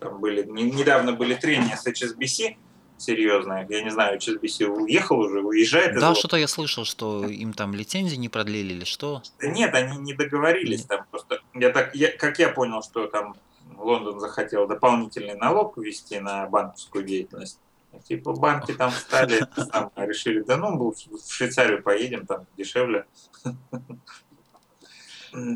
Там 0.00 0.20
были, 0.20 0.44
недавно 0.44 1.12
были 1.12 1.34
трения 1.34 1.76
с 1.76 1.86
HSBC, 1.86 2.56
серьезные. 2.96 3.66
Я 3.68 3.82
не 3.82 3.90
знаю, 3.90 4.18
HSBC 4.18 4.66
уехал 4.66 5.18
уже, 5.20 5.40
уезжает. 5.40 5.98
Да, 5.98 6.14
что-то 6.14 6.36
я 6.36 6.48
слышал, 6.48 6.84
что 6.84 7.26
им 7.26 7.52
там 7.52 7.74
лицензии 7.74 8.16
не 8.16 8.28
продлили 8.28 8.72
или 8.72 8.84
что? 8.84 9.22
Да 9.38 9.48
нет, 9.48 9.74
они 9.74 9.98
не 9.98 10.14
договорились. 10.14 10.84
Там 10.84 11.04
просто, 11.10 11.40
я 11.54 11.70
так, 11.70 11.94
я, 11.94 12.16
как 12.16 12.38
я 12.38 12.48
понял, 12.48 12.82
что 12.82 13.06
там 13.06 13.36
Лондон 13.76 14.20
захотел 14.20 14.66
дополнительный 14.66 15.34
налог 15.34 15.76
ввести 15.76 16.18
на 16.18 16.46
банковскую 16.46 17.04
деятельность. 17.04 17.58
Типа 18.04 18.32
банки 18.32 18.72
там 18.72 18.90
встали, 18.92 19.46
там, 19.72 19.90
решили, 19.96 20.42
да 20.42 20.56
ну, 20.56 20.78
в 20.78 20.94
Швейцарию 21.28 21.82
поедем, 21.82 22.24
там 22.24 22.46
дешевле. 22.56 23.04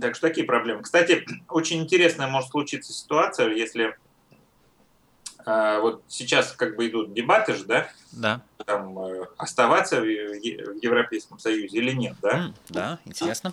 Так 0.01 0.15
что 0.15 0.29
такие 0.29 0.47
проблемы. 0.47 0.83
Кстати, 0.83 1.25
очень 1.49 1.83
интересная 1.83 2.29
может 2.29 2.51
случиться 2.51 2.93
ситуация, 2.93 3.51
если 3.51 3.97
вот 5.47 6.03
сейчас 6.09 6.53
как 6.53 6.77
бы 6.77 6.89
идут 6.89 7.13
дебаты 7.13 7.55
же, 7.55 7.65
да? 7.65 7.89
Да. 8.13 8.41
Там, 8.65 8.99
э, 8.99 9.27
оставаться 9.37 10.01
в 10.01 10.05
Европейском 10.05 11.39
Союзе 11.39 11.79
или 11.79 11.93
нет, 11.93 12.17
да? 12.23 12.53
да, 12.71 12.99
интересно. 13.05 13.53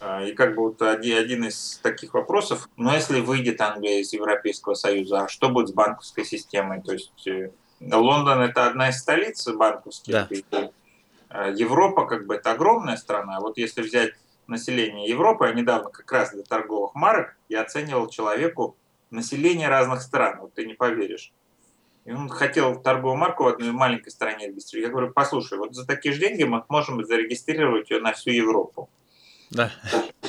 А, 0.00 0.22
и 0.22 0.34
как 0.34 0.54
бы 0.54 0.62
вот 0.62 0.82
один, 0.82 1.44
из 1.44 1.78
таких 1.82 2.12
вопросов, 2.14 2.68
ну 2.76 2.92
если 2.92 3.20
выйдет 3.20 3.60
Англия 3.60 4.00
из 4.00 4.12
Европейского 4.12 4.74
Союза, 4.74 5.22
а 5.22 5.28
что 5.28 5.48
будет 5.48 5.68
с 5.68 5.72
банковской 5.72 6.24
системой? 6.24 6.82
То 6.82 6.92
есть 6.92 7.26
э, 7.26 7.52
Лондон 7.80 8.40
это 8.40 8.66
одна 8.66 8.90
из 8.90 8.98
столиц 8.98 9.46
банковских. 9.48 10.28
Да. 10.50 10.70
А, 11.30 11.48
Европа 11.48 12.06
как 12.06 12.26
бы 12.26 12.34
это 12.34 12.52
огромная 12.52 12.96
страна. 12.96 13.40
Вот 13.40 13.56
если 13.56 13.82
взять 13.82 14.12
население 14.46 15.08
Европы, 15.08 15.46
я 15.46 15.54
недавно 15.54 15.88
как 15.90 16.10
раз 16.12 16.32
для 16.32 16.42
торговых 16.42 16.94
марок 16.94 17.34
я 17.48 17.62
оценивал 17.62 18.08
человеку 18.08 18.76
население 19.14 19.68
разных 19.68 20.02
стран, 20.02 20.40
вот 20.40 20.54
ты 20.54 20.66
не 20.66 20.74
поверишь. 20.74 21.32
И 22.04 22.12
он 22.12 22.28
хотел 22.28 22.80
торговую 22.80 23.16
марку 23.16 23.44
в 23.44 23.48
одной 23.48 23.72
маленькой 23.72 24.10
стране 24.10 24.48
регистрировать. 24.48 24.88
Я 24.88 24.92
говорю, 24.92 25.12
послушай, 25.12 25.58
вот 25.58 25.74
за 25.74 25.86
такие 25.86 26.14
же 26.14 26.20
деньги 26.20 26.42
мы 26.42 26.62
можем 26.68 27.02
зарегистрировать 27.04 27.90
ее 27.90 28.00
на 28.00 28.12
всю 28.12 28.30
Европу. 28.30 28.90
Да. 29.50 29.72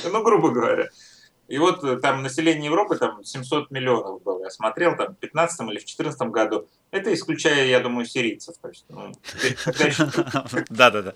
Ну, 0.04 0.22
грубо 0.22 0.50
говоря. 0.50 0.88
И 1.48 1.58
вот 1.58 1.84
э, 1.84 1.96
там 1.98 2.22
население 2.22 2.66
Европы 2.66 2.96
там 2.96 3.22
700 3.22 3.70
миллионов 3.70 4.22
было. 4.22 4.44
Я 4.44 4.50
смотрел 4.50 4.96
там 4.96 5.14
в 5.14 5.18
15 5.18 5.68
или 5.70 5.78
в 5.78 5.84
14 5.84 6.20
году. 6.28 6.66
Это 6.90 7.12
исключая, 7.14 7.66
я 7.66 7.80
думаю, 7.80 8.06
сирийцев. 8.06 8.56
Ну, 8.88 9.12
да, 10.70 10.90
да, 10.90 11.02
да. 11.02 11.14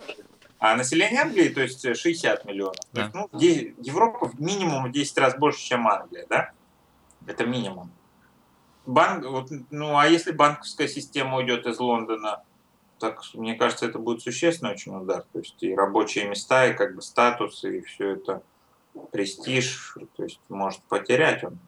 А 0.59 0.77
население 0.77 1.23
Англии, 1.23 1.49
то 1.49 1.63
есть 1.63 1.83
60 1.97 2.45
миллионов. 2.45 2.77
Да. 2.93 3.09
То 3.09 3.29
есть, 3.39 3.77
ну, 3.77 3.83
Европа 3.83 4.31
минимум 4.39 4.89
в 4.89 4.93
10 4.93 5.19
раз 5.19 5.37
больше, 5.37 5.61
чем 5.61 5.89
Англия, 5.89 6.27
да? 6.29 6.51
Это 7.27 7.47
минимум. 7.47 7.91
Банк, 8.87 9.25
вот, 9.25 9.51
ну 9.71 9.97
а 9.97 10.07
если 10.07 10.33
банковская 10.33 10.89
система 10.89 11.37
уйдет 11.37 11.67
из 11.67 11.79
Лондона, 11.79 12.43
так 12.99 13.23
мне 13.35 13.55
кажется, 13.55 13.87
это 13.87 13.99
будет 13.99 14.23
существенный 14.23 14.73
очень 14.73 14.95
удар. 14.95 15.25
То 15.33 15.39
есть 15.39 15.63
и 15.63 15.75
рабочие 15.75 16.29
места, 16.29 16.67
и 16.67 16.75
как 16.75 16.95
бы 16.95 17.03
статус, 17.03 17.65
и 17.65 17.83
все 17.83 18.11
это 18.17 18.43
престиж, 19.13 19.97
то 20.17 20.25
есть 20.25 20.41
может 20.49 20.83
потерять 20.83 21.45
он. 21.45 21.59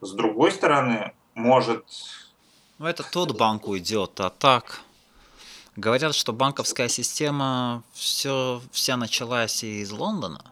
С 0.00 0.12
другой 0.12 0.50
стороны, 0.50 1.12
может... 1.34 1.84
Ну 2.78 2.86
это 2.86 3.04
тот 3.08 3.36
банк 3.36 3.68
уйдет, 3.68 4.20
а 4.20 4.30
так... 4.30 4.80
Говорят, 5.74 6.14
что 6.14 6.34
банковская 6.34 6.88
система 6.88 7.82
все, 7.94 8.60
вся 8.72 8.98
началась 8.98 9.64
из 9.64 9.90
Лондона, 9.90 10.44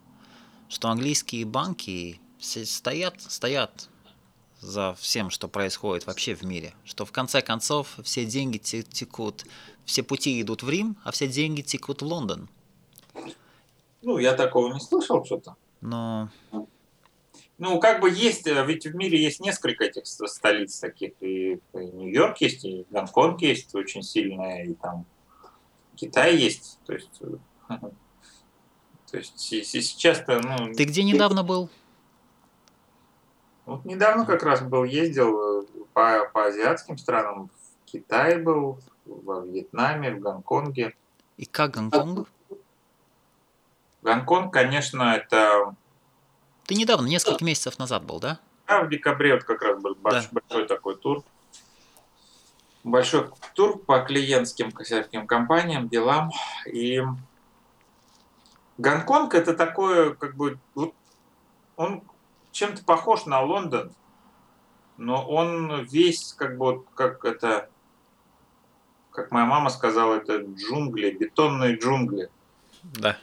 что 0.70 0.88
английские 0.88 1.44
банки 1.44 2.18
стоят, 2.40 3.20
стоят 3.20 3.88
за 4.60 4.94
всем, 4.94 5.30
что 5.30 5.48
происходит 5.48 6.06
вообще 6.06 6.34
в 6.34 6.42
мире, 6.42 6.74
что 6.84 7.04
в 7.04 7.12
конце 7.12 7.42
концов 7.42 7.98
все 8.02 8.24
деньги 8.24 8.58
текут, 8.58 9.44
все 9.84 10.02
пути 10.02 10.40
идут 10.40 10.62
в 10.62 10.68
Рим, 10.68 10.96
а 11.04 11.12
все 11.12 11.28
деньги 11.28 11.62
текут 11.62 12.02
в 12.02 12.06
Лондон. 12.06 12.48
Ну, 14.02 14.18
я 14.18 14.34
такого 14.34 14.72
не 14.72 14.80
слышал 14.80 15.24
что-то. 15.24 15.56
Но... 15.80 16.30
Ну, 17.58 17.78
как 17.78 18.00
бы 18.00 18.10
есть, 18.10 18.46
э, 18.46 18.64
ведь 18.64 18.86
в 18.86 18.94
мире 18.94 19.22
есть 19.22 19.38
несколько 19.40 19.84
этих 19.84 20.06
столиц 20.06 20.78
таких, 20.78 21.12
и, 21.20 21.52
и 21.52 21.58
Нью-Йорк 21.74 22.38
есть, 22.40 22.64
и 22.64 22.86
Гонконг 22.88 23.42
есть 23.42 23.74
очень 23.74 24.02
сильная, 24.02 24.64
и 24.64 24.72
там 24.72 25.04
Китай 25.94 26.38
есть, 26.38 26.78
то 26.86 26.94
есть, 26.94 27.10
э, 27.20 27.36
то 29.10 29.16
есть 29.18 29.38
сейчас-то, 29.38 30.40
ну... 30.40 30.72
Ты 30.72 30.84
где 30.84 31.02
недавно 31.02 31.44
был? 31.44 31.68
Вот 33.70 33.84
недавно 33.84 34.26
как 34.26 34.42
раз 34.42 34.62
был, 34.62 34.82
ездил 34.82 35.60
э, 35.60 35.64
по, 35.94 36.28
по 36.34 36.46
азиатским 36.46 36.98
странам, 36.98 37.50
в 37.84 37.84
Китае 37.84 38.38
был, 38.38 38.80
во 39.04 39.42
Вьетнаме, 39.42 40.10
в 40.10 40.18
Гонконге. 40.18 40.96
И 41.36 41.46
как 41.46 41.74
Гонконг? 41.74 42.28
Гонконг, 44.02 44.52
конечно, 44.52 45.14
это... 45.14 45.76
Ты 46.66 46.74
недавно, 46.74 47.06
несколько 47.06 47.44
месяцев 47.44 47.78
назад 47.78 48.04
был, 48.04 48.18
да? 48.18 48.40
Да, 48.66 48.82
в 48.82 48.88
декабре 48.88 49.34
вот 49.34 49.44
как 49.44 49.62
раз 49.62 49.80
был 49.80 49.94
большой, 49.94 50.28
да. 50.32 50.40
большой 50.40 50.66
такой 50.66 50.96
тур. 50.96 51.22
Большой 52.82 53.30
тур 53.54 53.78
по 53.78 54.00
клиентским 54.00 54.72
всяким 54.72 55.28
компаниям, 55.28 55.88
делам. 55.88 56.32
И 56.66 57.00
Гонконг 58.78 59.32
это 59.32 59.54
такое, 59.54 60.14
как 60.14 60.34
бы, 60.34 60.58
он 61.76 62.02
чем-то 62.52 62.84
похож 62.84 63.26
на 63.26 63.40
Лондон, 63.40 63.92
но 64.96 65.26
он 65.26 65.82
весь, 65.84 66.34
как 66.34 66.58
бы, 66.58 66.64
вот, 66.66 66.86
как 66.94 67.24
это, 67.24 67.70
как 69.10 69.30
моя 69.30 69.46
мама 69.46 69.70
сказала, 69.70 70.16
это 70.16 70.38
джунгли, 70.38 71.10
бетонные 71.10 71.76
джунгли. 71.76 72.28
Да. 72.82 73.16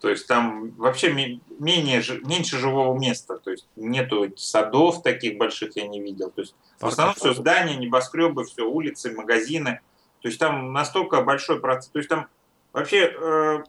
То 0.00 0.10
есть 0.10 0.26
там 0.26 0.72
вообще 0.72 1.10
менее, 1.10 2.02
меньше 2.22 2.58
живого 2.58 2.98
места, 2.98 3.38
то 3.38 3.50
есть 3.50 3.66
нету 3.76 4.30
садов 4.36 5.02
таких 5.02 5.38
больших 5.38 5.76
я 5.76 5.86
не 5.86 6.02
видел. 6.02 6.30
То 6.30 6.42
есть 6.42 6.54
в 6.78 6.86
основном 6.86 7.14
все 7.14 7.32
здания, 7.32 7.76
небоскребы, 7.76 8.44
все 8.44 8.68
улицы, 8.68 9.12
магазины. 9.12 9.80
То 10.20 10.28
есть 10.28 10.38
там 10.38 10.74
настолько 10.74 11.22
большой 11.22 11.60
процесс. 11.60 11.88
То 11.88 11.98
есть 11.98 12.10
там 12.10 12.28
вообще 12.74 13.14
э, 13.18 13.64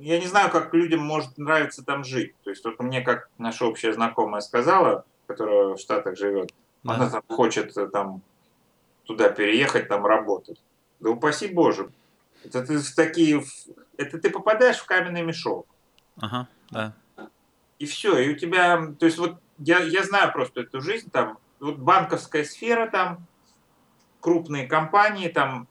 я 0.00 0.18
не 0.18 0.26
знаю, 0.26 0.50
как 0.50 0.72
людям 0.72 1.00
может 1.00 1.36
нравиться 1.36 1.84
там 1.84 2.04
жить. 2.04 2.34
То 2.42 2.50
есть 2.50 2.64
вот 2.64 2.80
мне, 2.80 3.02
как 3.02 3.28
наша 3.38 3.66
общая 3.66 3.92
знакомая 3.92 4.40
сказала, 4.40 5.04
которая 5.26 5.74
в 5.74 5.78
Штатах 5.78 6.16
живет, 6.16 6.52
да. 6.82 6.94
она 6.94 7.10
там 7.10 7.22
хочет 7.28 7.76
э, 7.76 7.86
там 7.86 8.22
туда 9.04 9.28
переехать, 9.28 9.88
там 9.88 10.06
работать. 10.06 10.62
Да 11.00 11.10
упаси 11.10 11.48
Боже. 11.48 11.90
Это 12.44 12.66
ты 12.66 12.78
в 12.78 12.94
такие, 12.94 13.42
это 13.98 14.18
ты 14.18 14.30
попадаешь 14.30 14.78
в 14.78 14.86
каменный 14.86 15.22
мешок. 15.22 15.66
Ага, 16.18 16.48
да. 16.70 16.94
И 17.78 17.86
все, 17.86 18.18
и 18.18 18.30
у 18.30 18.36
тебя, 18.36 18.92
то 18.98 19.06
есть 19.06 19.18
вот 19.18 19.38
я, 19.58 19.80
я 19.80 20.02
знаю 20.02 20.32
просто 20.32 20.62
эту 20.62 20.80
жизнь 20.80 21.10
там, 21.10 21.38
вот 21.60 21.76
банковская 21.76 22.44
сфера 22.44 22.88
там, 22.88 23.26
крупные 24.20 24.66
компании 24.66 25.28
там, 25.28 25.68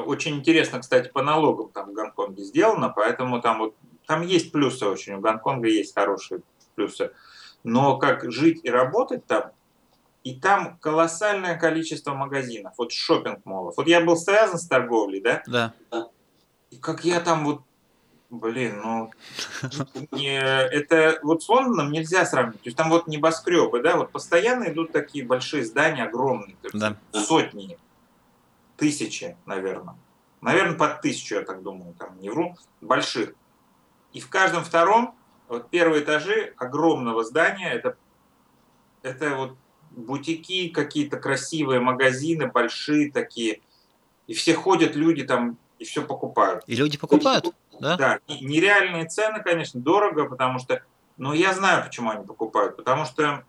очень 0.00 0.36
интересно, 0.36 0.80
кстати, 0.80 1.08
по 1.08 1.22
налогам 1.22 1.70
там 1.70 1.90
в 1.90 1.92
Гонконге 1.92 2.42
сделано, 2.44 2.88
поэтому 2.88 3.40
там 3.40 3.58
вот 3.58 3.74
там 4.06 4.22
есть 4.22 4.52
плюсы 4.52 4.86
очень, 4.86 5.14
у 5.14 5.20
Гонконга 5.20 5.68
есть 5.68 5.94
хорошие 5.94 6.42
плюсы. 6.74 7.12
Но 7.64 7.96
как 7.96 8.30
жить 8.30 8.60
и 8.64 8.70
работать 8.70 9.26
там, 9.26 9.52
и 10.24 10.38
там 10.38 10.78
колоссальное 10.78 11.56
количество 11.56 12.14
магазинов, 12.14 12.74
вот 12.78 12.92
шопинг-молов. 12.92 13.74
Вот 13.76 13.86
я 13.86 14.00
был 14.00 14.16
связан 14.16 14.58
с 14.58 14.66
торговлей, 14.66 15.20
да? 15.20 15.42
Да. 15.46 15.74
И 16.70 16.76
как 16.76 17.04
я 17.04 17.20
там 17.20 17.44
вот, 17.44 17.62
блин, 18.30 18.80
ну, 18.82 19.10
не, 20.10 20.38
это 20.40 21.18
вот 21.22 21.42
с 21.42 21.48
Лондоном 21.48 21.92
нельзя 21.92 22.24
сравнить. 22.24 22.62
То 22.62 22.68
есть 22.68 22.76
там 22.76 22.90
вот 22.90 23.06
небоскребы, 23.06 23.82
да, 23.82 23.96
вот 23.96 24.10
постоянно 24.10 24.64
идут 24.64 24.92
такие 24.92 25.24
большие 25.24 25.64
здания, 25.64 26.04
огромные, 26.04 26.56
да. 26.72 26.96
сотни 27.12 27.78
тысячи, 28.82 29.36
наверное. 29.46 29.94
Наверное, 30.40 30.76
под 30.76 31.02
тысячу, 31.02 31.36
я 31.36 31.42
так 31.42 31.62
думаю, 31.62 31.94
там 31.94 32.18
не 32.18 32.30
вру, 32.30 32.56
больших. 32.80 33.32
И 34.12 34.18
в 34.18 34.28
каждом 34.28 34.64
втором, 34.64 35.14
вот 35.46 35.70
первые 35.70 36.02
этажи 36.02 36.52
огромного 36.56 37.22
здания, 37.22 37.70
это, 37.70 37.96
это 39.02 39.36
вот 39.36 39.56
бутики, 39.92 40.68
какие-то 40.68 41.16
красивые 41.20 41.78
магазины, 41.78 42.48
большие 42.48 43.12
такие. 43.12 43.60
И 44.26 44.34
все 44.34 44.54
ходят 44.54 44.96
люди 44.96 45.22
там 45.22 45.58
и 45.78 45.84
все 45.84 46.02
покупают. 46.02 46.64
И 46.66 46.74
люди 46.74 46.98
покупают, 46.98 47.54
да? 47.78 47.96
Да, 47.96 48.18
нереальные 48.28 49.06
цены, 49.06 49.44
конечно, 49.44 49.80
дорого, 49.80 50.28
потому 50.28 50.58
что, 50.58 50.82
но 51.16 51.34
я 51.34 51.54
знаю, 51.54 51.84
почему 51.84 52.10
они 52.10 52.26
покупают, 52.26 52.76
потому 52.76 53.04
что 53.04 53.44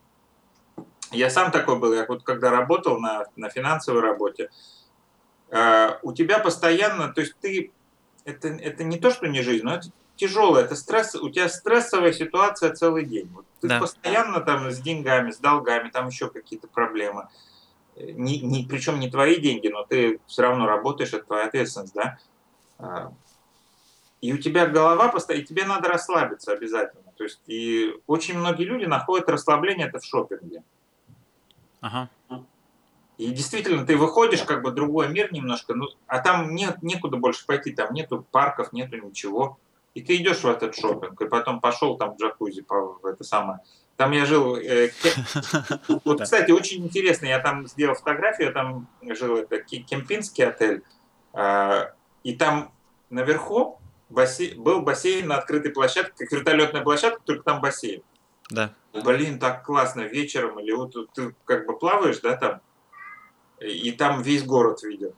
я 1.09 1.31
сам 1.31 1.49
такой 1.49 1.79
был, 1.79 1.91
я 1.91 2.05
вот 2.05 2.21
когда 2.21 2.51
работал 2.51 2.99
на, 2.99 3.25
на 3.35 3.49
финансовой 3.49 4.01
работе, 4.01 4.51
у 6.01 6.13
тебя 6.13 6.39
постоянно, 6.39 7.13
то 7.13 7.21
есть 7.21 7.35
ты, 7.39 7.71
это, 8.25 8.47
это 8.47 8.83
не 8.83 8.97
то, 8.97 9.11
что 9.11 9.27
не 9.27 9.41
жизнь, 9.41 9.63
но 9.63 9.75
это 9.75 9.89
тяжело, 10.15 10.57
это 10.57 10.75
стресс, 10.75 11.15
у 11.15 11.29
тебя 11.29 11.49
стрессовая 11.49 12.11
ситуация 12.11 12.73
целый 12.73 13.05
день. 13.05 13.29
Вот 13.33 13.45
ты 13.61 13.67
да. 13.67 13.79
постоянно 13.79 14.41
там 14.41 14.71
с 14.71 14.79
деньгами, 14.79 15.31
с 15.31 15.37
долгами, 15.37 15.89
там 15.89 16.07
еще 16.07 16.29
какие-то 16.29 16.67
проблемы. 16.67 17.27
Не, 17.95 18.39
не, 18.39 18.65
причем 18.65 18.99
не 18.99 19.09
твои 19.09 19.39
деньги, 19.39 19.67
но 19.67 19.83
ты 19.83 20.19
все 20.25 20.41
равно 20.41 20.65
работаешь, 20.65 21.13
это 21.13 21.25
твоя 21.25 21.45
ответственность, 21.45 21.93
да. 21.93 22.17
Э, 22.79 23.09
и 24.21 24.33
у 24.33 24.37
тебя 24.37 24.65
голова 24.65 25.09
постоянно, 25.09 25.43
и 25.43 25.45
тебе 25.45 25.65
надо 25.65 25.89
расслабиться 25.89 26.53
обязательно. 26.53 27.11
То 27.17 27.23
есть 27.25 27.41
и 27.45 27.93
очень 28.07 28.37
многие 28.37 28.63
люди 28.63 28.85
находят 28.85 29.29
расслабление 29.29 29.87
это 29.87 29.99
в 29.99 30.05
шопинге. 30.05 30.63
Ага. 31.81 32.09
И 33.17 33.31
действительно, 33.31 33.85
ты 33.85 33.95
выходишь, 33.95 34.41
как 34.41 34.63
бы 34.63 34.71
другой 34.71 35.07
мир 35.09 35.31
немножко, 35.31 35.75
ну, 35.75 35.87
а 36.07 36.19
там 36.19 36.55
нет, 36.55 36.81
некуда 36.81 37.17
больше 37.17 37.45
пойти, 37.45 37.71
там 37.71 37.93
нету 37.93 38.25
парков, 38.31 38.73
нету 38.73 38.97
ничего. 38.97 39.59
И 39.93 40.01
ты 40.01 40.15
идешь 40.15 40.39
в 40.39 40.47
этот 40.47 40.75
шопинг, 40.75 41.21
и 41.21 41.27
потом 41.27 41.61
пошел 41.61 41.97
там 41.97 42.15
в 42.15 42.19
джакузи, 42.19 42.61
по, 42.61 42.99
это 43.03 43.23
самое. 43.23 43.59
Там 43.95 44.11
я 44.11 44.25
жил... 44.25 44.55
Э, 44.55 44.89
вот, 46.03 46.21
кстати, 46.21 46.51
очень 46.51 46.83
интересно, 46.83 47.27
я 47.27 47.39
там 47.39 47.67
сделал 47.67 47.93
фотографию, 47.93 48.47
я 48.47 48.53
там 48.53 48.87
жил, 49.03 49.37
это 49.37 49.59
кемпинский 49.59 50.47
отель, 50.47 50.81
э, 51.33 51.91
и 52.23 52.35
там 52.35 52.71
наверху 53.11 53.79
бассейн, 54.09 54.61
был 54.61 54.81
бассейн 54.81 55.27
на 55.27 55.37
открытой 55.37 55.71
площадке, 55.71 56.13
как 56.17 56.31
вертолетная 56.31 56.81
площадка, 56.81 57.21
только 57.23 57.43
там 57.43 57.61
бассейн. 57.61 58.01
Да. 58.49 58.73
Блин, 58.93 59.37
так 59.37 59.63
классно 59.63 60.01
вечером, 60.01 60.59
или 60.59 60.71
вот 60.71 60.95
ты 61.13 61.35
как 61.45 61.67
бы 61.67 61.77
плаваешь, 61.77 62.19
да, 62.19 62.35
там, 62.35 62.61
и 63.63 63.91
там 63.91 64.21
весь 64.21 64.43
город 64.43 64.83
виден. 64.83 65.13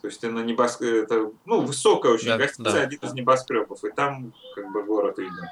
То 0.00 0.08
есть 0.08 0.20
ты 0.20 0.30
на 0.30 0.40
небоскребе, 0.40 1.02
это, 1.02 1.32
ну, 1.44 1.62
высокая 1.62 2.12
очень 2.12 2.28
да, 2.28 2.36
гостиница, 2.36 2.74
да. 2.74 2.82
один 2.82 3.00
из 3.00 3.14
небоскребов, 3.14 3.84
и 3.84 3.90
там 3.90 4.34
как 4.54 4.70
бы 4.70 4.82
город 4.84 5.18
виден. 5.18 5.48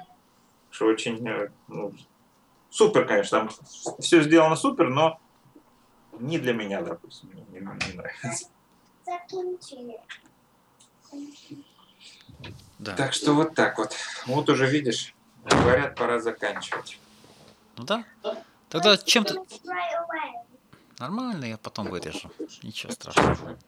Что 0.70 0.86
очень, 0.86 1.26
э, 1.26 1.50
ну, 1.68 1.94
супер, 2.68 3.06
конечно, 3.06 3.38
там 3.40 3.50
все 3.98 4.22
сделано 4.22 4.56
супер, 4.56 4.88
но 4.88 5.18
не 6.18 6.38
для 6.38 6.52
меня, 6.52 6.82
допустим, 6.82 7.30
не, 7.34 7.42
не, 7.50 7.60
не 7.60 7.94
нравится. 7.94 8.48
Да. 12.78 12.94
Так 12.96 13.12
что 13.12 13.32
вот 13.32 13.54
так 13.54 13.78
вот. 13.78 13.94
Вот 14.26 14.48
уже 14.50 14.66
видишь, 14.66 15.14
говорят, 15.44 15.94
пора 15.94 16.20
заканчивать. 16.20 16.98
Ну 17.76 17.84
да. 17.84 18.04
Тогда 18.68 18.96
чем-то... 18.96 19.44
Нормально, 21.02 21.46
я 21.46 21.58
потом 21.58 21.88
вырежу. 21.88 22.30
Ничего 22.62 22.92
страшного. 22.92 23.58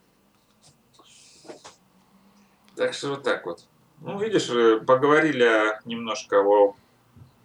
Так 2.77 2.94
что 2.94 3.09
вот 3.09 3.24
так 3.24 3.44
вот. 3.44 3.65
Ну, 3.98 4.20
видишь, 4.20 4.48
э, 4.51 4.78
поговорили 4.78 5.81
немножко 5.85 6.44
о 6.44 6.77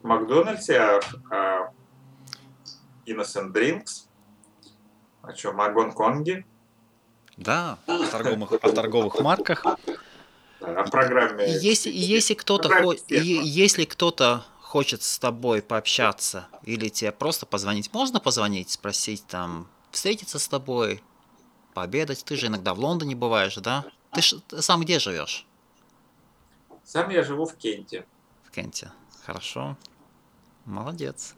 Макдональдсе, 0.04 0.80
о, 0.80 1.00
о 1.32 1.74
Innocent 3.08 3.52
Drinks, 3.52 4.06
о 5.24 5.34
чем, 5.34 5.60
о 5.60 5.70
Гонконге. 5.70 6.46
Да, 7.38 7.80
о 7.88 8.06
торговых, 8.06 8.52
о 8.52 8.72
торговых 8.72 9.20
марках. 9.22 9.66
О 9.66 10.84
программе. 10.92 11.52
Если, 11.52 11.90
если 11.90 12.36
кто-то 12.36 12.70
хо... 12.70 12.94
если 13.10 13.86
кто-то 13.86 14.46
хочет 14.62 15.02
с 15.02 15.18
тобой 15.18 15.64
пообщаться 15.64 16.48
или 16.62 16.90
тебе 16.90 17.12
просто 17.12 17.48
позвонить, 17.48 17.92
можно 17.92 18.20
позвонить, 18.20 18.70
спросить 18.70 19.26
там, 19.26 19.68
встретиться 19.92 20.40
с 20.40 20.48
тобой, 20.48 21.02
пообедать. 21.74 22.24
Ты 22.24 22.36
же 22.36 22.48
иногда 22.48 22.74
в 22.74 22.80
Лондоне 22.80 23.16
бываешь, 23.16 23.56
да? 23.56 23.86
Ты, 24.14 24.22
ж, 24.22 24.36
ты 24.48 24.62
сам 24.62 24.82
где 24.82 25.00
живешь? 25.00 25.46
Сам 26.84 27.10
я 27.10 27.24
живу 27.24 27.46
в 27.46 27.56
Кенте. 27.56 28.06
В 28.44 28.52
Кенте. 28.52 28.92
Хорошо. 29.26 29.78
Молодец. 30.66 31.36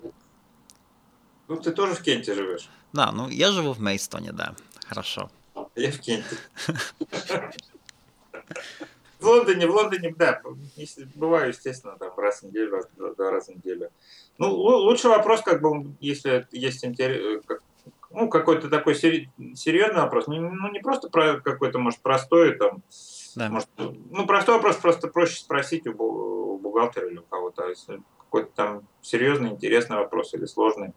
Ну, 1.48 1.58
ты 1.58 1.72
тоже 1.72 1.94
в 1.96 2.02
Кенте 2.02 2.34
живешь? 2.34 2.70
Да, 2.94 3.12
ну 3.12 3.28
я 3.30 3.52
живу 3.52 3.74
в 3.74 3.80
Мейстоне, 3.80 4.32
да. 4.32 4.56
Хорошо. 4.88 5.30
Я 5.76 5.92
в 5.92 6.00
Кенте. 6.00 6.38
В 9.20 9.26
Лондоне, 9.26 9.68
в 9.68 9.76
Лондоне, 9.76 10.16
да, 10.18 10.42
бываю, 11.14 11.50
естественно, 11.50 11.96
там 11.98 12.18
раз 12.18 12.42
в 12.42 12.44
неделю, 12.44 12.72
раз, 12.72 12.88
два 12.96 13.30
раза 13.30 13.52
в 13.52 13.56
неделю. 13.56 13.92
Ну, 14.40 14.52
лучший 14.52 15.12
вопрос, 15.12 15.42
как 15.42 15.62
бы, 15.62 15.96
если 16.00 16.48
есть 16.52 16.84
интерес, 16.84 17.44
ну, 18.14 18.30
какой-то 18.30 18.70
такой 18.70 18.96
серьезный 18.96 20.02
вопрос, 20.02 20.28
ну, 20.28 20.72
не 20.72 20.80
просто 20.80 21.10
про 21.10 21.40
какой-то, 21.40 21.80
может, 21.80 22.02
простой, 22.02 22.58
там, 22.58 22.84
да. 23.36 23.50
может, 23.50 23.70
ну, 23.78 24.26
простой 24.26 24.56
вопрос, 24.56 24.78
просто 24.78 25.08
проще 25.08 25.38
спросить 25.38 25.88
у 25.88 26.58
бухгалтера 26.58 27.10
или 27.10 27.18
у 27.18 27.24
кого-то, 27.24 27.66
а 27.66 27.70
если 27.70 28.02
какой-то 28.18 28.52
там 28.56 28.88
серьезный, 29.02 29.50
интересный 29.50 29.98
вопрос 29.98 30.34
или 30.34 30.46
сложный, 30.46 30.94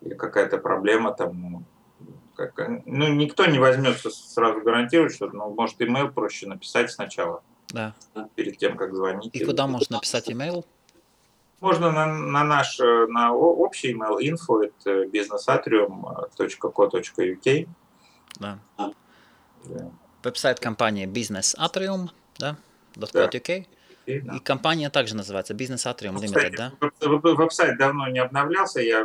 или 0.00 0.14
какая-то 0.14 0.58
проблема 0.58 1.12
там, 1.12 1.40
ну, 1.40 1.62
как, 2.34 2.56
ну, 2.86 3.12
никто 3.12 3.46
не 3.46 3.58
возьмется 3.58 4.10
сразу 4.10 4.60
гарантировать, 4.60 5.14
что, 5.14 5.28
ну, 5.28 5.54
может, 5.54 5.80
имейл 5.82 6.10
проще 6.10 6.46
написать 6.46 6.90
сначала. 6.90 7.42
Да. 7.70 7.94
Перед 8.34 8.56
тем, 8.56 8.76
как 8.76 8.94
звонить. 8.94 9.34
И 9.34 9.44
куда 9.44 9.66
можно 9.66 9.96
написать 9.96 10.30
имейл? 10.30 10.64
Можно 11.60 11.90
на, 11.90 12.06
на 12.06 12.44
наш 12.44 12.78
э, 12.80 13.06
на 13.08 13.34
общий 13.34 13.92
email 13.92 14.20
info 14.20 14.62
это 14.62 15.06
businessatrium.co.uk. 15.06 17.68
Да. 18.38 18.60
да. 18.76 18.92
Веб-сайт 20.22 20.60
компании 20.60 21.06
Business 21.06 21.56
Atrium, 21.58 22.10
да, 22.38 22.56
.co.uk. 22.94 23.66
Да. 24.06 24.36
И 24.36 24.40
компания 24.40 24.88
также 24.88 25.16
называется 25.16 25.54
Business 25.54 25.84
Atrium 25.84 26.14
Limited, 26.16 26.54
да? 26.56 26.72
Веб-сайт 27.00 27.76
давно 27.76 28.08
не 28.08 28.20
обновлялся, 28.20 28.80
я 28.80 29.04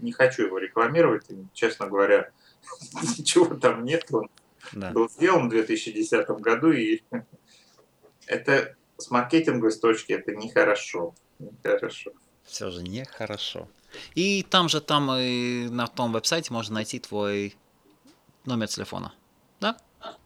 не 0.00 0.12
хочу 0.12 0.46
его 0.46 0.58
рекламировать, 0.58 1.26
честно 1.52 1.86
говоря, 1.86 2.30
ничего 3.18 3.56
там 3.56 3.84
нет. 3.84 4.06
Он 4.10 4.30
да. 4.72 4.92
был 4.92 5.10
сделан 5.10 5.48
в 5.48 5.50
2010 5.50 6.28
году, 6.28 6.72
и 6.72 7.02
это 8.26 8.74
с 8.96 9.10
маркетинговой 9.10 9.72
точки 9.72 10.12
это 10.12 10.34
нехорошо. 10.34 11.14
Нехорошо. 11.38 12.12
Все 12.44 12.70
же 12.70 12.82
нехорошо. 12.82 13.68
И 14.14 14.42
там 14.42 14.68
же, 14.68 14.80
там 14.80 15.10
и 15.12 15.68
на 15.68 15.86
том 15.86 16.12
веб-сайте 16.12 16.52
можно 16.52 16.76
найти 16.76 16.98
твой 16.98 17.56
номер 18.44 18.68
телефона. 18.68 19.12
Да? 19.60 19.76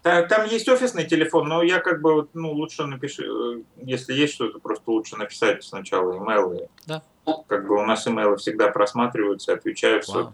Там 0.02 0.46
есть 0.46 0.68
офисный 0.68 1.06
телефон, 1.06 1.48
но 1.48 1.62
я 1.62 1.80
как 1.80 2.00
бы, 2.00 2.28
ну, 2.34 2.52
лучше 2.52 2.84
напишу, 2.86 3.58
э, 3.58 3.62
если 3.78 4.12
есть 4.12 4.34
что-то, 4.34 4.58
просто 4.58 4.90
лучше 4.90 5.16
написать 5.16 5.64
сначала 5.64 6.16
имейлы. 6.18 6.68
Да. 6.86 7.02
Как 7.46 7.66
бы 7.66 7.80
у 7.80 7.86
нас 7.86 8.06
имейлы 8.06 8.36
всегда 8.36 8.68
просматриваются, 8.68 9.54
отвечают. 9.54 10.04
Все. 10.04 10.30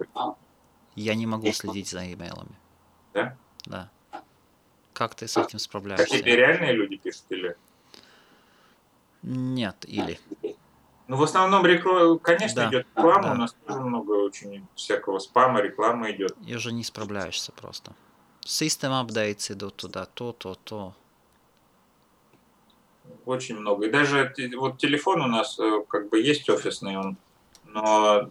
Я 0.97 1.15
не 1.15 1.27
могу 1.27 1.53
следить 1.53 1.89
за 1.89 2.13
имейлами. 2.13 2.57
Да? 3.15 3.37
Да. 3.67 3.91
Как 4.93 5.15
ты 5.15 5.29
с 5.29 5.37
этим 5.37 5.59
справляешься? 5.59 6.13
А 6.13 6.19
тебе 6.19 6.37
реальные 6.37 6.73
люди 6.73 6.97
пишут 6.97 7.25
или? 7.29 7.57
Нет, 9.23 9.77
или. 9.87 10.19
Ну, 11.09 11.17
в 11.17 11.23
основном, 11.23 11.65
реклама, 11.65 12.19
конечно, 12.19 12.63
да, 12.63 12.69
идет 12.69 12.87
реклама, 12.95 13.23
да. 13.23 13.33
у 13.33 13.35
нас 13.37 13.57
тоже 13.67 13.81
много 13.81 14.13
очень 14.13 14.67
всякого 14.75 15.19
спама, 15.19 15.63
реклама 15.63 16.11
идет. 16.11 16.37
И 16.47 16.55
уже 16.55 16.71
не 16.71 16.85
справляешься 16.85 17.51
просто. 17.53 17.93
System 18.45 18.91
updates 18.91 19.51
идут 19.53 19.77
туда, 19.77 20.05
то, 20.05 20.33
то, 20.33 20.55
то. 20.55 20.95
Очень 23.25 23.57
много. 23.57 23.87
И 23.87 23.91
даже 23.91 24.35
вот 24.57 24.77
телефон 24.77 25.23
у 25.23 25.27
нас 25.27 25.59
э, 25.59 25.83
как 25.89 26.11
бы 26.11 26.21
есть 26.21 26.49
офисный, 26.51 26.99
он, 26.99 27.17
но, 27.65 28.31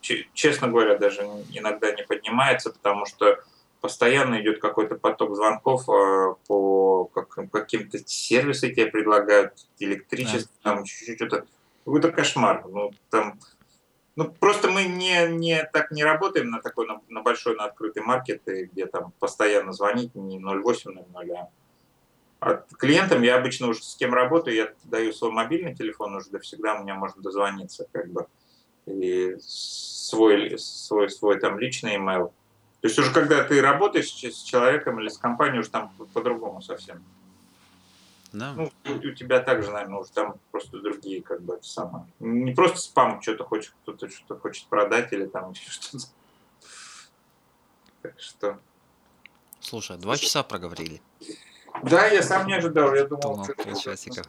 честно 0.00 0.68
говоря, 0.68 0.96
даже 0.96 1.22
иногда 1.52 1.92
не 1.92 2.02
поднимается, 2.02 2.70
потому 2.70 3.04
что 3.04 3.44
постоянно 3.82 4.40
идет 4.40 4.58
какой-то 4.58 4.94
поток 4.96 5.36
звонков 5.36 5.86
э, 5.88 6.34
по 6.46 7.04
как, 7.12 7.50
каким-то 7.50 7.98
сервисам 8.06 8.70
тебе 8.70 8.86
предлагают, 8.86 9.52
электричество, 9.78 10.50
да. 10.64 10.70
там 10.74 10.84
чуть-чуть 10.84 11.16
что-то. 11.16 11.46
Какой-то 11.86 12.12
кошмар. 12.12 12.66
Ну, 12.68 12.90
там, 13.10 13.38
ну, 14.16 14.30
просто 14.30 14.70
мы 14.70 14.84
не, 14.84 15.28
не, 15.28 15.64
так 15.72 15.90
не 15.90 16.04
работаем 16.04 16.50
на 16.50 16.60
такой, 16.60 16.86
на, 16.86 17.00
на 17.08 17.22
большой, 17.22 17.56
на 17.56 17.64
открытый 17.64 18.02
маркет, 18.02 18.42
где 18.44 18.84
там 18.86 19.12
постоянно 19.18 19.72
звонить 19.72 20.14
не 20.14 20.38
0800, 20.38 21.06
а 21.14 21.48
а 22.38 22.62
клиентам 22.78 23.22
я 23.22 23.36
обычно 23.36 23.68
уже 23.68 23.82
с 23.82 23.96
кем 23.96 24.12
работаю, 24.12 24.56
я 24.56 24.72
даю 24.84 25.12
свой 25.12 25.32
мобильный 25.32 25.74
телефон, 25.74 26.16
уже 26.16 26.38
всегда 26.40 26.74
у 26.74 26.82
меня 26.82 26.94
можно 26.94 27.22
дозвониться, 27.22 27.86
как 27.92 28.08
бы, 28.10 28.26
и 28.86 29.36
свой, 29.40 30.58
свой, 30.58 31.08
свой 31.08 31.40
там 31.40 31.58
личный 31.58 31.96
email. 31.96 32.32
То 32.82 32.88
есть 32.88 32.98
уже 32.98 33.12
когда 33.12 33.42
ты 33.42 33.60
работаешь 33.60 34.10
с 34.10 34.42
человеком 34.42 35.00
или 35.00 35.08
с 35.08 35.18
компанией, 35.18 35.60
уже 35.60 35.70
там 35.70 35.90
по-другому 36.12 36.60
совсем. 36.60 37.02
Да. 38.32 38.52
Ну, 38.54 38.70
у 38.84 39.14
тебя 39.14 39.40
также, 39.40 39.70
наверное, 39.70 40.00
уже 40.00 40.10
там 40.10 40.38
просто 40.50 40.78
другие, 40.80 41.22
как 41.22 41.42
бы, 41.42 41.54
это 41.54 41.66
самое. 41.66 42.06
Не 42.18 42.52
просто 42.54 42.78
спам, 42.78 43.22
что-то 43.22 43.44
хочет, 43.44 43.74
кто-то 43.82 44.08
что-то 44.08 44.38
хочет 44.38 44.66
продать 44.66 45.12
или 45.12 45.26
там 45.26 45.52
еще 45.52 45.70
что-то. 45.70 46.04
Так 48.02 48.20
что... 48.20 48.58
Слушай, 49.60 49.98
два 49.98 50.16
часа 50.16 50.42
проговорили. 50.42 51.00
Да, 51.82 52.06
я 52.06 52.22
сам 52.22 52.46
не 52.46 52.54
ожидал. 52.54 52.94
Я 52.94 53.06
думал, 53.06 53.22
думал 53.22 53.46
полчасика. 53.56 54.22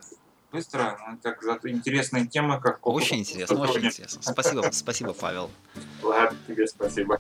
Быстро, 0.52 0.98
ну, 1.10 1.18
так 1.22 1.44
зато 1.44 1.70
интересная 1.70 2.26
тема, 2.26 2.60
как 2.62 2.86
Очень 2.88 3.20
интересно, 3.20 3.60
очень 3.60 3.86
интересно. 3.86 4.22
Спасибо, 4.22 4.70
спасибо, 4.72 5.14
Павел. 5.14 5.52
Ладно, 6.02 6.38
тебе 6.48 6.66
спасибо. 6.68 7.20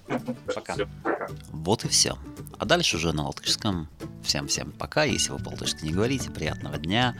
Пока. 0.55 0.73
Все, 0.73 0.87
пока. 1.03 1.27
Вот 1.51 1.83
и 1.83 1.89
все. 1.89 2.17
А 2.57 2.65
дальше 2.65 2.95
уже 2.95 3.11
на 3.11 3.27
латышском. 3.27 3.89
Всем-всем 4.23 4.71
пока, 4.71 5.03
если 5.03 5.31
вы 5.31 5.39
по-латышски 5.39 5.83
не 5.83 5.91
говорите, 5.91 6.31
приятного 6.31 6.77
дня. 6.77 7.15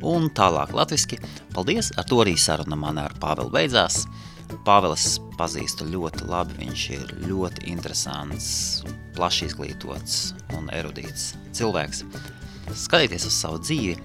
Un 0.00 0.30
tālāk 0.30 0.70
latviski. 0.70 1.18
Paldies, 1.54 1.90
ar 1.96 2.06
to 2.06 2.22
arī 2.22 2.36
saruna 2.38 2.76
man 2.78 2.98
ar 2.98 3.14
Pāvelu 3.18 3.50
beidzās. 3.50 4.06
Pāvils 4.64 5.18
pazīstu 5.38 5.86
ļoti 5.90 6.28
labi, 6.28 6.54
viņš 6.62 6.84
ir 6.94 7.12
ļoti 7.26 7.66
interesants, 7.68 8.84
plaši 9.16 9.50
izglītots 9.50 10.34
un 10.56 10.70
erudīts 10.72 11.34
cilvēks. 11.52 12.04
Skatieties 12.74 13.26
uz 13.28 13.36
savu 13.36 13.60
dzīvi, 13.64 13.96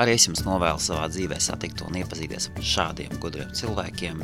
Arī 0.00 0.14
es 0.16 0.24
jums 0.24 0.40
novēlu 0.46 0.80
savā 0.80 1.10
dzīvē 1.12 1.36
satikt 1.44 1.82
un 1.84 1.98
iepazīties 2.00 2.46
ar 2.48 2.64
šādiem 2.64 3.18
gudriem 3.20 3.50
cilvēkiem. 3.52 4.22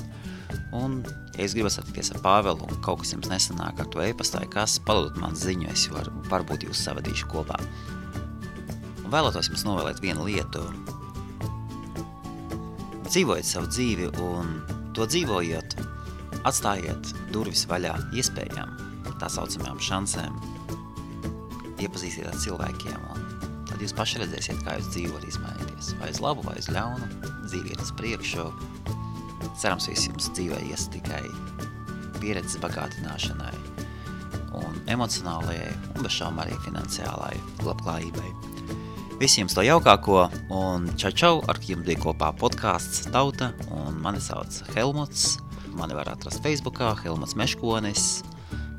Un, 0.78 1.02
ja 1.34 1.44
jūs 1.44 1.52
gribat 1.58 1.74
satikties 1.74 2.14
ar 2.14 2.22
Pāvelu 2.24 2.64
un 2.64 2.78
kaut 2.84 3.02
kas 3.02 3.12
jums 3.12 3.28
nesanāk 3.28 3.82
ar 3.82 3.90
to 3.92 4.00
e-pastā, 4.00 4.40
kas 4.48 4.78
padodot 4.86 5.18
man 5.20 5.36
ziņu, 5.36 5.68
es 5.74 5.84
var, 5.92 6.08
varbūt 6.30 6.64
jūs 6.64 6.80
savadīšu 6.86 7.28
kopā. 7.28 7.58
Un 9.02 9.12
vēlētos 9.12 9.50
jums 9.52 9.66
novēlēt 9.68 10.00
vienu 10.00 10.24
lietu. 10.30 10.64
Dzīvojiet 13.10 13.50
savu 13.50 13.68
dzīvi 13.68 14.08
un 14.24 14.56
to 14.96 15.04
dzīvojot, 15.04 15.76
atstājiet 16.48 17.12
durvis 17.36 17.68
vaļā 17.68 17.92
iespējām, 18.16 18.72
tā 19.20 19.28
saucamajām 19.28 19.84
šansēm, 19.92 20.40
iepazīsiet 21.84 22.32
ar 22.32 22.40
cilvēkiem 22.40 23.08
un 23.12 23.25
jūs 23.86 23.94
paši 23.96 24.22
redzēsiet, 24.22 24.62
kā 24.66 24.76
jūs 24.80 24.90
dzīvo 24.92 25.14
var 25.16 25.26
izmainīties. 25.28 25.92
Vai 26.00 26.10
uz 26.10 26.20
labu, 26.22 26.42
vai 26.46 26.56
uz 26.58 26.68
ļaunu, 26.74 27.06
dzīve 27.46 27.72
iet 27.72 27.82
uz 27.84 27.92
priekšu. 27.96 28.46
Cerams, 29.56 29.86
viss 29.88 30.08
jums 30.08 30.30
dzīvē 30.34 30.58
ies 30.66 30.88
tikai 30.92 31.22
pieredzes 32.18 32.58
bagātināšanai 32.62 33.54
un 34.56 34.78
emocionālajai 34.90 35.70
un 35.94 36.02
bez 36.02 36.16
šām 36.16 36.40
arī 36.42 36.56
finansiālai 36.64 37.34
labklājībai. 37.62 38.30
Visiem 39.20 39.48
to 39.48 39.64
jaukāko 39.64 40.26
un 40.52 40.90
čau 41.00 41.12
čau, 41.14 41.34
ar 41.48 41.60
jums 41.64 41.86
bija 41.86 42.02
kopā 42.02 42.32
podkāsts 42.36 43.06
Tauta 43.12 43.52
un 43.70 44.00
mani 44.02 44.20
sauc 44.20 44.60
Helmuts. 44.74 45.36
Mani 45.76 45.96
var 45.96 46.08
atrast 46.12 46.42
Facebookā 46.44 46.94
Helmuts 47.04 47.36
Meškonis 47.36 48.24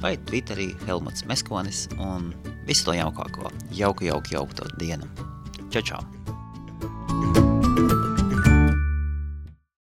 vai 0.01 0.17
Twitterī 0.17 0.73
Helmuts 0.87 1.25
Meskonis 1.29 1.87
un 1.97 2.33
Visu 2.67 2.85
to 2.85 2.97
jaukāko. 2.97 3.51
Jauku, 3.71 4.09
jauku, 4.09 4.33
jauku 4.33 4.53
to 4.53 4.69
dienu. 4.79 5.07
Čau, 5.69 5.81
čau! 5.81 6.16